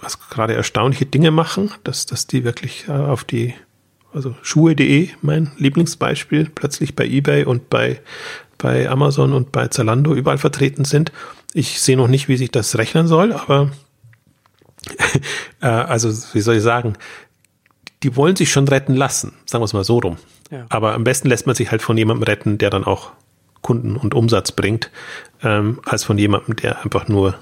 was 0.00 0.28
gerade 0.30 0.54
erstaunliche 0.54 1.06
Dinge 1.06 1.30
machen, 1.30 1.70
dass, 1.84 2.06
dass 2.06 2.26
die 2.26 2.44
wirklich 2.44 2.88
äh, 2.88 2.92
auf 2.92 3.24
die, 3.24 3.54
also 4.12 4.34
Schuhe.de, 4.42 5.10
mein 5.22 5.52
Lieblingsbeispiel, 5.56 6.50
plötzlich 6.54 6.96
bei 6.96 7.06
eBay 7.06 7.44
und 7.44 7.70
bei, 7.70 8.00
bei 8.58 8.88
Amazon 8.88 9.32
und 9.32 9.52
bei 9.52 9.68
Zalando 9.68 10.14
überall 10.14 10.38
vertreten 10.38 10.84
sind. 10.84 11.12
Ich 11.52 11.80
sehe 11.80 11.96
noch 11.96 12.08
nicht, 12.08 12.28
wie 12.28 12.36
sich 12.36 12.50
das 12.50 12.78
rechnen 12.78 13.06
soll, 13.06 13.32
aber 13.32 13.70
äh, 15.60 15.66
also, 15.66 16.10
wie 16.32 16.40
soll 16.40 16.56
ich 16.56 16.62
sagen, 16.62 16.94
die 18.02 18.16
wollen 18.16 18.36
sich 18.36 18.50
schon 18.50 18.66
retten 18.66 18.94
lassen, 18.94 19.34
sagen 19.44 19.60
wir 19.60 19.66
es 19.66 19.72
mal 19.72 19.84
so 19.84 19.98
rum. 19.98 20.16
Ja. 20.50 20.66
Aber 20.68 20.94
am 20.94 21.04
besten 21.04 21.28
lässt 21.28 21.46
man 21.46 21.54
sich 21.54 21.70
halt 21.70 21.82
von 21.82 21.96
jemandem 21.98 22.24
retten, 22.24 22.58
der 22.58 22.70
dann 22.70 22.84
auch 22.84 23.12
Kunden 23.62 23.96
und 23.96 24.14
Umsatz 24.14 24.52
bringt, 24.52 24.90
ähm, 25.42 25.80
als 25.84 26.04
von 26.04 26.16
jemandem, 26.16 26.56
der 26.56 26.82
einfach 26.82 27.08
nur 27.08 27.38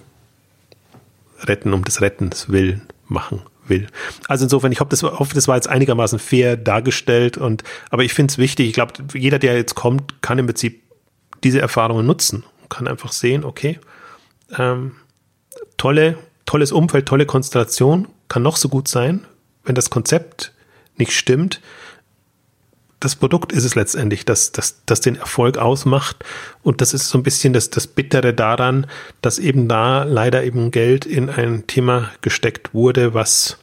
Retten 1.45 1.73
um 1.73 1.85
des 1.85 2.01
Rettens 2.01 2.49
willen 2.49 2.83
machen 3.07 3.43
will. 3.67 3.87
Also 4.29 4.45
insofern, 4.45 4.73
ich 4.73 4.81
hoffe, 4.81 4.91
das, 4.91 5.03
hoffe, 5.03 5.35
das 5.35 5.49
war 5.49 5.57
jetzt 5.57 5.69
einigermaßen 5.69 6.19
fair 6.19 6.57
dargestellt 6.57 7.37
und 7.39 7.63
aber 7.91 8.05
ich 8.05 8.13
finde 8.13 8.33
es 8.33 8.39
wichtig, 8.39 8.69
ich 8.69 8.75
glaube, 8.75 8.95
jeder, 9.15 9.39
der 9.39 9.57
jetzt 9.57 9.75
kommt, 9.75 10.23
kann 10.23 10.39
im 10.39 10.47
Prinzip 10.47 10.83
diese 11.45 11.61
Erfahrungen 11.61 12.07
nutzen 12.07 12.45
und 12.63 12.71
kann 12.71 12.89
einfach 12.89 13.13
sehen, 13.13 13.45
okay, 13.45 13.79
ähm, 14.57 14.93
tolle, 15.77 16.19
tolles 16.47 16.73
Umfeld, 16.73 17.07
tolle 17.07 17.27
Konstellation, 17.27 18.09
kann 18.29 18.43
noch 18.43 18.57
so 18.57 18.69
gut 18.69 18.89
sein, 18.89 19.27
wenn 19.65 19.75
das 19.75 19.91
Konzept 19.91 20.53
nicht 20.97 21.13
stimmt, 21.13 21.61
das 23.01 23.15
Produkt 23.15 23.53
ist 23.53 23.65
es 23.65 23.75
letztendlich, 23.75 24.25
das, 24.25 24.51
das, 24.53 24.83
das 24.85 25.01
den 25.01 25.17
Erfolg 25.17 25.57
ausmacht. 25.57 26.25
Und 26.63 26.81
das 26.81 26.95
ist 26.95 27.09
so 27.09 27.19
ein 27.19 27.23
bisschen 27.23 27.53
das, 27.53 27.71
das 27.71 27.87
Bittere 27.87 28.35
daran, 28.35 28.87
dass 29.23 29.39
eben 29.39 29.69
da 29.69 30.03
leider 30.03 30.43
eben 30.43 30.71
Geld 30.71 31.07
in 31.07 31.31
ein 31.31 31.67
Thema 31.67 32.11
gesteckt 32.23 32.75
wurde, 32.75 33.15
was 33.15 33.59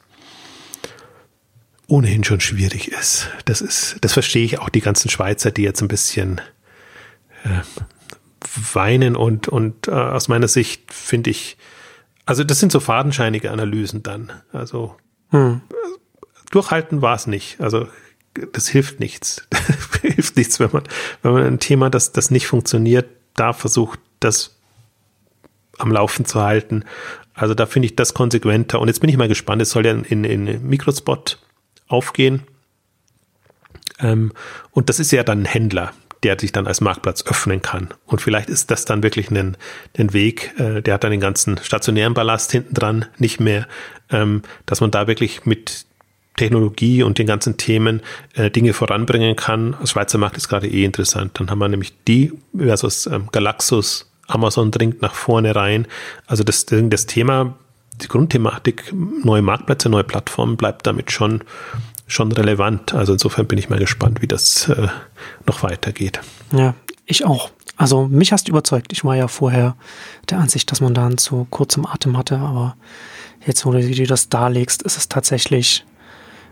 ohnehin 1.88 2.24
schon 2.24 2.40
schwierig 2.40 2.92
ist. 2.92 3.30
Das 3.46 3.62
ist, 3.62 3.98
das 4.02 4.14
verstehe 4.14 4.46
ich 4.46 4.60
auch 4.60 4.70
die 4.70 4.82
ganzen 4.82 5.10
Schweizer, 5.10 5.52
die 5.52 5.64
jetzt 5.64 5.82
ein 5.82 5.88
bisschen 5.88 6.40
äh, 7.44 7.62
weinen 8.74 9.16
und, 9.16 9.48
und 9.48 9.88
äh, 9.88 9.92
aus 9.92 10.28
meiner 10.30 10.48
Sicht 10.48 10.94
finde 10.94 11.30
ich, 11.30 11.58
also 12.26 12.44
das 12.44 12.60
sind 12.60 12.72
so 12.72 12.80
fadenscheinige 12.80 13.52
Analysen 13.52 14.02
dann. 14.02 14.32
Also 14.52 14.96
hm. 15.30 15.62
durchhalten 16.52 17.02
war 17.02 17.16
es 17.16 17.28
nicht. 17.28 17.60
Also 17.60 17.88
das 18.54 18.68
hilft 18.68 19.00
nichts. 19.00 19.48
hilft 20.02 20.38
nichts, 20.38 20.60
wenn 20.60 20.72
man, 20.72 20.84
wenn 21.22 21.34
man 21.34 21.44
ein 21.44 21.60
Thema, 21.60 21.90
das, 21.90 22.12
das 22.12 22.32
nicht 22.32 22.48
funktioniert, 22.48 23.08
da 23.36 23.54
versucht, 23.54 24.00
das 24.20 24.56
am 25.78 25.92
Laufen 25.92 26.26
zu 26.26 26.42
halten. 26.42 26.86
Also 27.34 27.54
da 27.54 27.66
finde 27.66 27.88
ich 27.88 27.96
das 27.96 28.14
konsequenter. 28.14 28.80
Und 28.80 28.88
jetzt 28.88 29.00
bin 29.00 29.10
ich 29.10 29.18
mal 29.18 29.28
gespannt, 29.28 29.62
es 29.62 29.72
soll 29.72 29.86
ja 29.86 29.92
in, 29.94 30.24
in 30.24 30.68
Microspot 30.68 31.40
aufgehen. 31.88 32.44
Ähm, 34.00 34.32
und 34.72 34.90
das 34.90 35.00
ist 35.00 35.12
ja 35.12 35.24
dann 35.24 35.42
ein 35.42 35.46
Händler, 35.46 35.94
der 36.24 36.40
sich 36.40 36.52
dann 36.52 36.68
als 36.68 36.82
Marktplatz 36.82 37.26
öffnen 37.26 37.62
kann. 37.62 37.90
Und 38.06 38.22
vielleicht 38.22 38.50
ist 38.50 38.72
das 38.72 38.86
dann 38.86 39.04
wirklich 39.04 39.30
ein, 39.32 39.58
ein 39.98 40.14
Weg, 40.14 40.54
äh, 40.58 40.82
der 40.82 40.96
hat 40.96 41.04
dann 41.04 41.12
den 41.12 41.20
ganzen 41.20 41.58
stationären 41.58 42.14
Ballast 42.14 42.52
hinten 42.52 42.74
dran 42.74 43.06
nicht 43.18 43.40
mehr, 43.40 43.68
ähm, 44.10 44.42
dass 44.66 44.82
man 44.82 44.92
da 44.92 45.08
wirklich 45.08 45.46
mit 45.46 45.86
Technologie 46.36 47.04
und 47.04 47.18
den 47.18 47.28
ganzen 47.28 47.58
Themen 47.58 48.02
äh, 48.34 48.52
Dinge 48.52 48.74
voranbringen 48.74 49.36
kann. 49.36 49.76
Das 49.80 49.92
Schweizer 49.92 50.18
Markt 50.18 50.38
ist 50.38 50.50
gerade 50.50 50.68
eh 50.68 50.84
interessant. 50.84 51.40
Dann 51.40 51.50
haben 51.50 51.60
wir 51.60 51.68
nämlich 51.68 51.94
die 52.08 52.34
versus 52.58 53.08
ähm, 53.08 53.30
Galaxus, 53.32 54.10
Amazon 54.28 54.72
dringt 54.72 55.02
nach 55.02 55.14
vorne 55.14 55.56
rein. 55.56 55.88
Also 56.28 56.44
das, 56.44 56.66
das 56.68 57.06
Thema, 57.06 57.56
die 58.02 58.08
Grundthematik, 58.08 58.94
neue 58.94 59.42
Marktplätze, 59.42 59.88
neue 59.90 60.04
Plattformen 60.04 60.58
bleibt 60.58 60.86
damit 60.88 61.12
schon, 61.12 61.44
schon 62.08 62.32
relevant. 62.32 62.94
Also 62.94 63.14
insofern 63.14 63.48
bin 63.48 63.58
ich 63.58 63.70
mal 63.70 63.80
gespannt, 63.80 64.22
wie 64.22 64.28
das 64.28 64.68
äh, 64.70 64.88
noch 65.46 65.64
weitergeht. 65.64 66.20
Ja, 66.52 66.74
ich 67.06 67.26
auch. 67.26 67.52
Also 67.78 68.08
mich 68.08 68.32
hast 68.32 68.48
du 68.48 68.52
überzeugt. 68.52 68.94
Ich 68.94 69.04
war 69.04 69.16
ja 69.16 69.28
vorher 69.28 69.76
der 70.30 70.40
Ansicht, 70.40 70.72
dass 70.72 70.82
man 70.82 70.94
dann 70.94 71.18
zu 71.18 71.46
kurzem 71.50 71.86
Atem 71.86 72.18
hatte, 72.18 72.38
aber 72.38 72.76
jetzt, 73.46 73.66
wo 73.66 73.72
du 73.72 74.08
das 74.08 74.30
darlegst, 74.30 74.82
ist 74.82 74.98
es 74.98 75.10
tatsächlich 75.10 75.86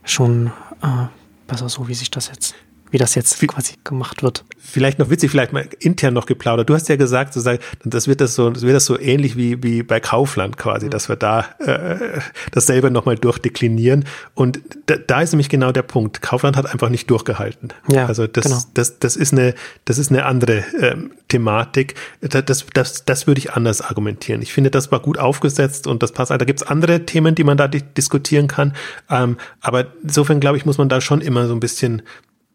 schon 0.03 0.47
äh, 0.81 1.07
besser 1.47 1.69
so, 1.69 1.87
wie 1.87 1.93
sich 1.93 2.11
das 2.11 2.27
jetzt 2.27 2.55
wie 2.93 2.99
das 2.99 3.15
jetzt 3.15 3.41
wie, 3.41 3.47
quasi 3.47 3.73
gemacht 3.83 4.21
wird. 4.21 4.45
Vielleicht 4.59 4.99
noch 4.99 5.09
witzig, 5.09 5.31
vielleicht 5.31 5.51
mal 5.51 5.67
intern 5.79 6.13
noch 6.13 6.27
geplaudert. 6.27 6.69
Du 6.69 6.75
hast 6.75 6.87
ja 6.89 6.95
gesagt, 6.95 7.33
sozusagen, 7.33 7.57
das 7.83 8.07
wird 8.07 8.21
das 8.21 8.35
so, 8.35 8.51
das 8.51 8.61
wird 8.61 8.75
das 8.75 8.85
so 8.85 8.99
ähnlich 8.99 9.35
wie, 9.35 9.63
wie 9.63 9.81
bei 9.81 9.99
Kaufland 9.99 10.57
quasi, 10.57 10.85
mhm. 10.85 10.89
dass 10.91 11.09
wir 11.09 11.15
da 11.15 11.47
äh, 11.57 12.19
das 12.51 12.67
selber 12.67 12.91
nochmal 12.91 13.15
durchdeklinieren. 13.15 14.05
Und 14.35 14.59
da, 14.85 14.97
da 14.97 15.21
ist 15.21 15.31
nämlich 15.31 15.49
genau 15.49 15.71
der 15.71 15.81
Punkt. 15.81 16.21
Kaufland 16.21 16.55
hat 16.55 16.67
einfach 16.67 16.89
nicht 16.89 17.09
durchgehalten. 17.09 17.69
Ja, 17.89 18.05
also 18.05 18.27
das, 18.27 18.43
genau. 18.43 18.59
das, 18.75 18.99
das 18.99 19.15
ist 19.15 19.33
eine, 19.33 19.55
das 19.85 19.97
ist 19.97 20.11
eine 20.11 20.25
andere 20.25 20.63
ähm, 20.79 21.13
Thematik. 21.29 21.95
Das, 22.21 22.63
das, 22.75 23.05
das 23.05 23.25
würde 23.25 23.39
ich 23.39 23.53
anders 23.53 23.81
argumentieren. 23.81 24.43
Ich 24.43 24.53
finde, 24.53 24.69
das 24.69 24.91
war 24.91 24.99
gut 24.99 25.17
aufgesetzt 25.17 25.87
und 25.87 26.03
das 26.03 26.11
passt. 26.11 26.29
Da 26.29 26.37
gibt 26.37 26.61
es 26.61 26.67
andere 26.67 27.07
Themen, 27.07 27.33
die 27.33 27.43
man 27.43 27.57
da 27.57 27.67
diskutieren 27.67 28.47
kann. 28.47 28.75
Ähm, 29.09 29.37
aber 29.61 29.87
insofern, 30.03 30.39
glaube 30.39 30.57
ich, 30.57 30.65
muss 30.67 30.77
man 30.77 30.89
da 30.89 31.01
schon 31.01 31.21
immer 31.21 31.47
so 31.47 31.55
ein 31.55 31.59
bisschen 31.59 32.03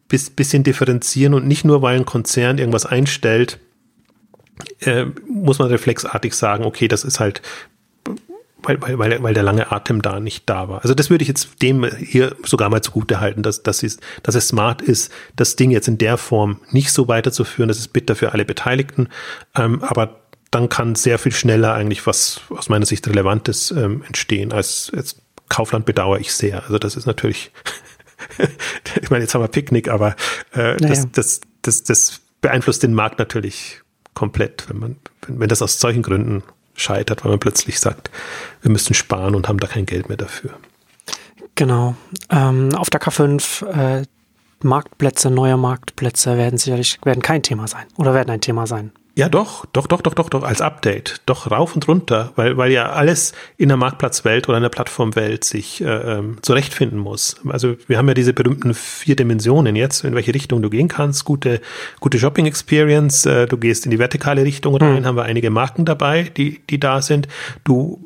bis, 0.09 0.29
bisschen 0.29 0.63
differenzieren 0.63 1.33
und 1.33 1.47
nicht 1.47 1.63
nur, 1.63 1.81
weil 1.81 1.95
ein 1.95 2.05
Konzern 2.05 2.57
irgendwas 2.57 2.85
einstellt, 2.85 3.59
äh, 4.81 5.05
muss 5.27 5.59
man 5.59 5.69
reflexartig 5.69 6.33
sagen, 6.33 6.65
okay, 6.65 6.89
das 6.89 7.05
ist 7.05 7.21
halt, 7.21 7.41
weil, 8.61 8.81
weil, 8.81 8.99
weil, 8.99 9.23
weil 9.23 9.33
der 9.33 9.43
lange 9.43 9.71
Atem 9.71 10.01
da 10.01 10.19
nicht 10.19 10.49
da 10.49 10.67
war. 10.67 10.81
Also 10.81 10.93
das 10.93 11.09
würde 11.09 11.21
ich 11.21 11.29
jetzt 11.29 11.61
dem 11.61 11.85
hier 11.85 12.35
sogar 12.43 12.69
mal 12.69 12.81
zugute 12.81 13.21
halten, 13.21 13.41
dass, 13.41 13.63
dass, 13.63 13.83
es, 13.83 13.99
dass 14.23 14.35
es 14.35 14.49
smart 14.49 14.81
ist, 14.81 15.13
das 15.37 15.55
Ding 15.55 15.71
jetzt 15.71 15.87
in 15.87 15.97
der 15.97 16.17
Form 16.17 16.59
nicht 16.71 16.91
so 16.91 17.07
weiterzuführen. 17.07 17.69
Das 17.69 17.79
ist 17.79 17.93
bitter 17.93 18.15
für 18.15 18.33
alle 18.33 18.43
Beteiligten. 18.43 19.07
Ähm, 19.55 19.81
aber 19.83 20.19
dann 20.51 20.67
kann 20.67 20.95
sehr 20.95 21.19
viel 21.19 21.31
schneller 21.31 21.73
eigentlich 21.73 22.05
was 22.07 22.41
aus 22.49 22.69
meiner 22.69 22.85
Sicht 22.85 23.07
Relevantes 23.07 23.71
ähm, 23.71 24.03
entstehen. 24.05 24.51
Als, 24.51 24.91
als 24.93 25.21
Kaufland 25.47 25.85
bedauere 25.85 26.19
ich 26.19 26.33
sehr. 26.33 26.63
Also 26.63 26.79
das 26.79 26.95
ist 26.95 27.05
natürlich 27.05 27.51
ich 29.01 29.09
meine, 29.09 29.23
jetzt 29.23 29.33
haben 29.33 29.41
wir 29.41 29.47
Picknick, 29.47 29.89
aber 29.89 30.15
äh, 30.53 30.75
naja. 30.75 30.77
das, 30.87 31.11
das, 31.11 31.41
das, 31.61 31.83
das 31.83 32.21
beeinflusst 32.41 32.83
den 32.83 32.93
Markt 32.93 33.19
natürlich 33.19 33.81
komplett, 34.13 34.69
wenn 34.69 34.79
man, 34.79 34.95
wenn, 35.25 35.39
wenn 35.39 35.49
das 35.49 35.61
aus 35.61 35.79
solchen 35.79 36.01
Gründen 36.01 36.43
scheitert, 36.75 37.23
weil 37.23 37.31
man 37.31 37.39
plötzlich 37.39 37.79
sagt, 37.79 38.09
wir 38.61 38.71
müssen 38.71 38.93
sparen 38.93 39.35
und 39.35 39.47
haben 39.47 39.59
da 39.59 39.67
kein 39.67 39.85
Geld 39.85 40.07
mehr 40.09 40.17
dafür. 40.17 40.51
Genau. 41.55 41.95
Ähm, 42.29 42.73
auf 42.75 42.89
der 42.89 43.01
K5 43.01 43.65
äh, 43.99 44.05
Marktplätze, 44.61 45.29
neue 45.29 45.57
Marktplätze 45.57 46.37
werden 46.37 46.57
sicherlich 46.57 46.99
werden 47.03 47.21
kein 47.21 47.43
Thema 47.43 47.67
sein 47.67 47.85
oder 47.97 48.13
werden 48.13 48.29
ein 48.29 48.41
Thema 48.41 48.67
sein. 48.67 48.91
Ja, 49.15 49.27
doch, 49.27 49.65
doch, 49.73 49.87
doch, 49.87 50.01
doch, 50.01 50.13
doch, 50.13 50.29
doch, 50.29 50.43
als 50.43 50.61
Update. 50.61 51.21
Doch 51.25 51.51
rauf 51.51 51.75
und 51.75 51.87
runter, 51.87 52.31
weil, 52.35 52.55
weil 52.57 52.71
ja 52.71 52.91
alles 52.91 53.33
in 53.57 53.67
der 53.67 53.77
Marktplatzwelt 53.77 54.47
oder 54.47 54.57
in 54.57 54.63
der 54.63 54.69
Plattformwelt 54.69 55.43
sich 55.43 55.81
äh, 55.81 55.85
ähm, 55.87 56.37
zurechtfinden 56.41 56.99
muss. 56.99 57.35
Also 57.49 57.75
wir 57.87 57.97
haben 57.97 58.07
ja 58.07 58.13
diese 58.13 58.33
berühmten 58.33 58.73
vier 58.73 59.15
Dimensionen 59.15 59.75
jetzt, 59.75 60.05
in 60.05 60.15
welche 60.15 60.33
Richtung 60.33 60.61
du 60.61 60.69
gehen 60.69 60.87
kannst. 60.87 61.25
Gute, 61.25 61.59
gute 61.99 62.17
Shopping 62.17 62.45
Experience, 62.45 63.25
äh, 63.25 63.45
du 63.45 63.57
gehst 63.57 63.85
in 63.85 63.91
die 63.91 63.99
vertikale 63.99 64.45
Richtung 64.45 64.75
rein, 64.77 65.01
mhm. 65.01 65.05
haben 65.05 65.17
wir 65.17 65.23
einige 65.23 65.49
Marken 65.49 65.83
dabei, 65.85 66.23
die, 66.23 66.61
die 66.69 66.79
da 66.79 67.01
sind. 67.01 67.27
Du 67.63 67.99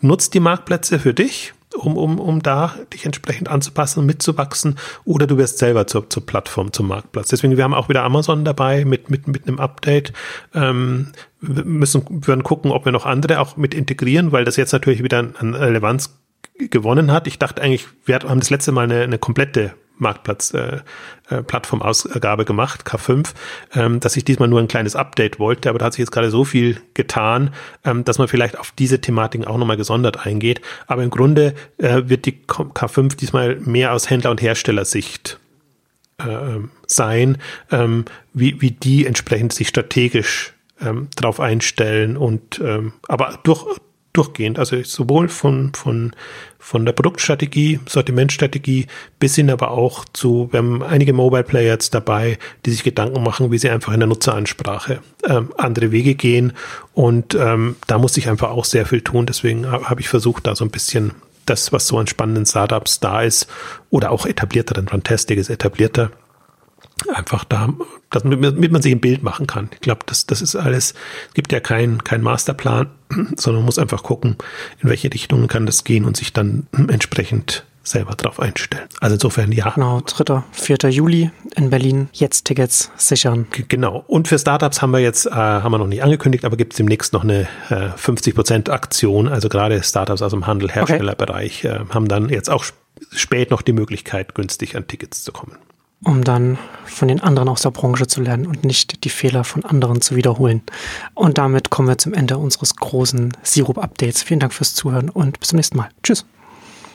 nutzt 0.00 0.34
die 0.34 0.40
Marktplätze 0.40 0.98
für 0.98 1.14
dich 1.14 1.52
um, 1.76 1.96
um, 1.96 2.18
um 2.18 2.42
da 2.42 2.74
dich 2.92 3.04
entsprechend 3.04 3.48
anzupassen 3.48 4.06
mitzuwachsen, 4.06 4.78
oder 5.04 5.26
du 5.26 5.36
wirst 5.36 5.58
selber 5.58 5.86
zur, 5.86 6.08
zur 6.10 6.24
Plattform, 6.24 6.72
zum 6.72 6.88
Marktplatz. 6.88 7.28
Deswegen, 7.28 7.56
wir 7.56 7.64
haben 7.64 7.74
auch 7.74 7.88
wieder 7.88 8.02
Amazon 8.02 8.44
dabei 8.44 8.84
mit, 8.84 9.10
mit, 9.10 9.28
mit 9.28 9.46
einem 9.46 9.58
Update. 9.58 10.12
Ähm, 10.54 11.12
wir 11.40 11.64
müssen, 11.64 12.04
wir 12.08 12.28
werden 12.28 12.42
gucken, 12.42 12.70
ob 12.70 12.84
wir 12.84 12.92
noch 12.92 13.06
andere 13.06 13.40
auch 13.40 13.56
mit 13.56 13.74
integrieren, 13.74 14.32
weil 14.32 14.44
das 14.44 14.56
jetzt 14.56 14.72
natürlich 14.72 15.02
wieder 15.02 15.18
an 15.38 15.54
Relevanz 15.54 16.18
gewonnen 16.58 17.12
hat. 17.12 17.26
Ich 17.26 17.38
dachte 17.38 17.62
eigentlich, 17.62 17.86
wir 18.04 18.18
haben 18.20 18.40
das 18.40 18.50
letzte 18.50 18.72
Mal 18.72 18.84
eine, 18.84 19.02
eine 19.02 19.18
komplette 19.18 19.74
Marktplatz 19.98 20.52
äh, 20.54 20.80
äh, 21.28 22.44
gemacht, 22.44 22.86
K5, 22.86 23.32
ähm, 23.74 24.00
dass 24.00 24.16
ich 24.16 24.24
diesmal 24.24 24.48
nur 24.48 24.60
ein 24.60 24.68
kleines 24.68 24.96
Update 24.96 25.38
wollte, 25.38 25.68
aber 25.68 25.78
da 25.78 25.86
hat 25.86 25.94
sich 25.94 26.00
jetzt 26.00 26.10
gerade 26.10 26.30
so 26.30 26.44
viel 26.44 26.80
getan, 26.94 27.50
ähm, 27.84 28.04
dass 28.04 28.18
man 28.18 28.28
vielleicht 28.28 28.58
auf 28.58 28.72
diese 28.72 29.00
Thematiken 29.00 29.46
auch 29.46 29.58
nochmal 29.58 29.76
gesondert 29.76 30.26
eingeht. 30.26 30.60
Aber 30.86 31.02
im 31.02 31.10
Grunde 31.10 31.54
äh, 31.78 32.02
wird 32.06 32.26
die 32.26 32.40
K5 32.46 33.16
diesmal 33.16 33.56
mehr 33.56 33.92
aus 33.92 34.10
Händler- 34.10 34.30
und 34.30 34.42
Herstellersicht 34.42 35.38
äh, 36.18 36.58
sein, 36.86 37.38
ähm, 37.70 38.04
wie, 38.32 38.60
wie 38.60 38.70
die 38.70 39.06
entsprechend 39.06 39.52
sich 39.52 39.68
strategisch 39.68 40.54
ähm, 40.80 41.08
drauf 41.16 41.40
einstellen 41.40 42.16
und 42.16 42.60
ähm, 42.62 42.92
aber 43.08 43.38
durch, 43.44 43.64
durchgehend, 44.16 44.58
also 44.58 44.82
sowohl 44.82 45.28
von, 45.28 45.72
von, 45.74 46.12
von 46.58 46.84
der 46.84 46.92
Produktstrategie, 46.92 47.80
Sortimentstrategie 47.86 48.86
bis 49.18 49.34
hin 49.36 49.50
aber 49.50 49.70
auch 49.70 50.04
zu, 50.12 50.48
wir 50.50 50.58
haben 50.58 50.82
einige 50.82 51.12
Mobile 51.12 51.44
Player 51.44 51.72
jetzt 51.72 51.94
dabei, 51.94 52.38
die 52.64 52.70
sich 52.70 52.82
Gedanken 52.82 53.22
machen, 53.22 53.50
wie 53.50 53.58
sie 53.58 53.70
einfach 53.70 53.92
in 53.92 54.00
der 54.00 54.08
Nutzeransprache 54.08 55.00
ähm, 55.24 55.52
andere 55.56 55.92
Wege 55.92 56.14
gehen. 56.14 56.52
Und 56.94 57.34
ähm, 57.34 57.76
da 57.86 57.98
muss 57.98 58.16
ich 58.16 58.28
einfach 58.28 58.50
auch 58.50 58.64
sehr 58.64 58.86
viel 58.86 59.02
tun, 59.02 59.26
deswegen 59.26 59.70
habe 59.70 60.00
ich 60.00 60.08
versucht, 60.08 60.46
da 60.46 60.56
so 60.56 60.64
ein 60.64 60.70
bisschen 60.70 61.12
das, 61.46 61.72
was 61.72 61.86
so 61.86 61.98
an 61.98 62.06
spannenden 62.06 62.44
Startups 62.44 63.00
da 63.00 63.22
ist 63.22 63.46
oder 63.90 64.10
auch 64.10 64.26
etablierteren, 64.26 64.88
Fantastic 64.88 65.38
ist 65.38 65.48
etablierter, 65.48 66.10
einfach 67.12 67.44
da, 67.44 67.72
damit 68.10 68.72
man 68.72 68.82
sich 68.82 68.92
ein 68.92 69.00
Bild 69.00 69.22
machen 69.22 69.46
kann. 69.46 69.68
Ich 69.72 69.80
glaube, 69.80 70.00
das, 70.06 70.26
das 70.26 70.40
ist 70.40 70.56
alles, 70.56 70.94
es 71.28 71.34
gibt 71.34 71.52
ja 71.52 71.60
keinen 71.60 72.04
kein 72.04 72.22
Masterplan, 72.22 72.88
sondern 73.36 73.60
man 73.60 73.66
muss 73.66 73.78
einfach 73.78 74.02
gucken, 74.02 74.36
in 74.82 74.88
welche 74.88 75.12
Richtung 75.12 75.46
kann 75.48 75.66
das 75.66 75.84
gehen 75.84 76.04
und 76.04 76.16
sich 76.16 76.32
dann 76.32 76.66
entsprechend 76.88 77.64
selber 77.82 78.14
drauf 78.14 78.40
einstellen. 78.40 78.88
Also 79.00 79.14
insofern 79.14 79.52
ja. 79.52 79.70
Genau, 79.70 80.00
3. 80.00 80.42
4. 80.50 80.90
Juli 80.90 81.30
in 81.54 81.70
Berlin. 81.70 82.08
Jetzt 82.12 82.46
Tickets 82.46 82.90
sichern. 82.96 83.46
G 83.52 83.64
genau. 83.68 84.04
Und 84.08 84.26
für 84.26 84.38
Startups 84.38 84.82
haben 84.82 84.90
wir 84.90 84.98
jetzt, 84.98 85.26
äh, 85.26 85.30
haben 85.30 85.70
wir 85.70 85.78
noch 85.78 85.86
nicht 85.86 86.02
angekündigt, 86.02 86.44
aber 86.44 86.56
gibt 86.56 86.72
es 86.72 86.78
demnächst 86.78 87.12
noch 87.12 87.22
eine 87.22 87.46
äh, 87.68 87.90
50% 87.96 88.70
Aktion. 88.70 89.28
Also 89.28 89.48
gerade 89.48 89.82
Startups 89.84 90.20
aus 90.20 90.32
dem 90.32 90.48
Handel, 90.48 90.68
Herstellerbereich 90.70 91.64
okay. 91.64 91.76
äh, 91.76 91.94
haben 91.94 92.08
dann 92.08 92.28
jetzt 92.28 92.50
auch 92.50 92.64
spät 93.12 93.52
noch 93.52 93.62
die 93.62 93.72
Möglichkeit, 93.72 94.34
günstig 94.34 94.74
an 94.74 94.88
Tickets 94.88 95.22
zu 95.22 95.30
kommen 95.30 95.56
um 96.04 96.24
dann 96.24 96.58
von 96.84 97.08
den 97.08 97.20
anderen 97.20 97.48
aus 97.48 97.62
der 97.62 97.70
Branche 97.70 98.06
zu 98.06 98.20
lernen 98.20 98.46
und 98.46 98.64
nicht 98.64 99.04
die 99.04 99.08
Fehler 99.08 99.44
von 99.44 99.64
anderen 99.64 100.00
zu 100.00 100.16
wiederholen. 100.16 100.62
Und 101.14 101.38
damit 101.38 101.70
kommen 101.70 101.88
wir 101.88 101.98
zum 101.98 102.14
Ende 102.14 102.38
unseres 102.38 102.76
großen 102.76 103.36
Sirup-Updates. 103.42 104.22
Vielen 104.22 104.40
Dank 104.40 104.52
fürs 104.52 104.74
Zuhören 104.74 105.10
und 105.10 105.40
bis 105.40 105.48
zum 105.50 105.56
nächsten 105.56 105.76
Mal. 105.76 105.88
Tschüss. 106.02 106.24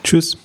Tschüss. 0.03 0.37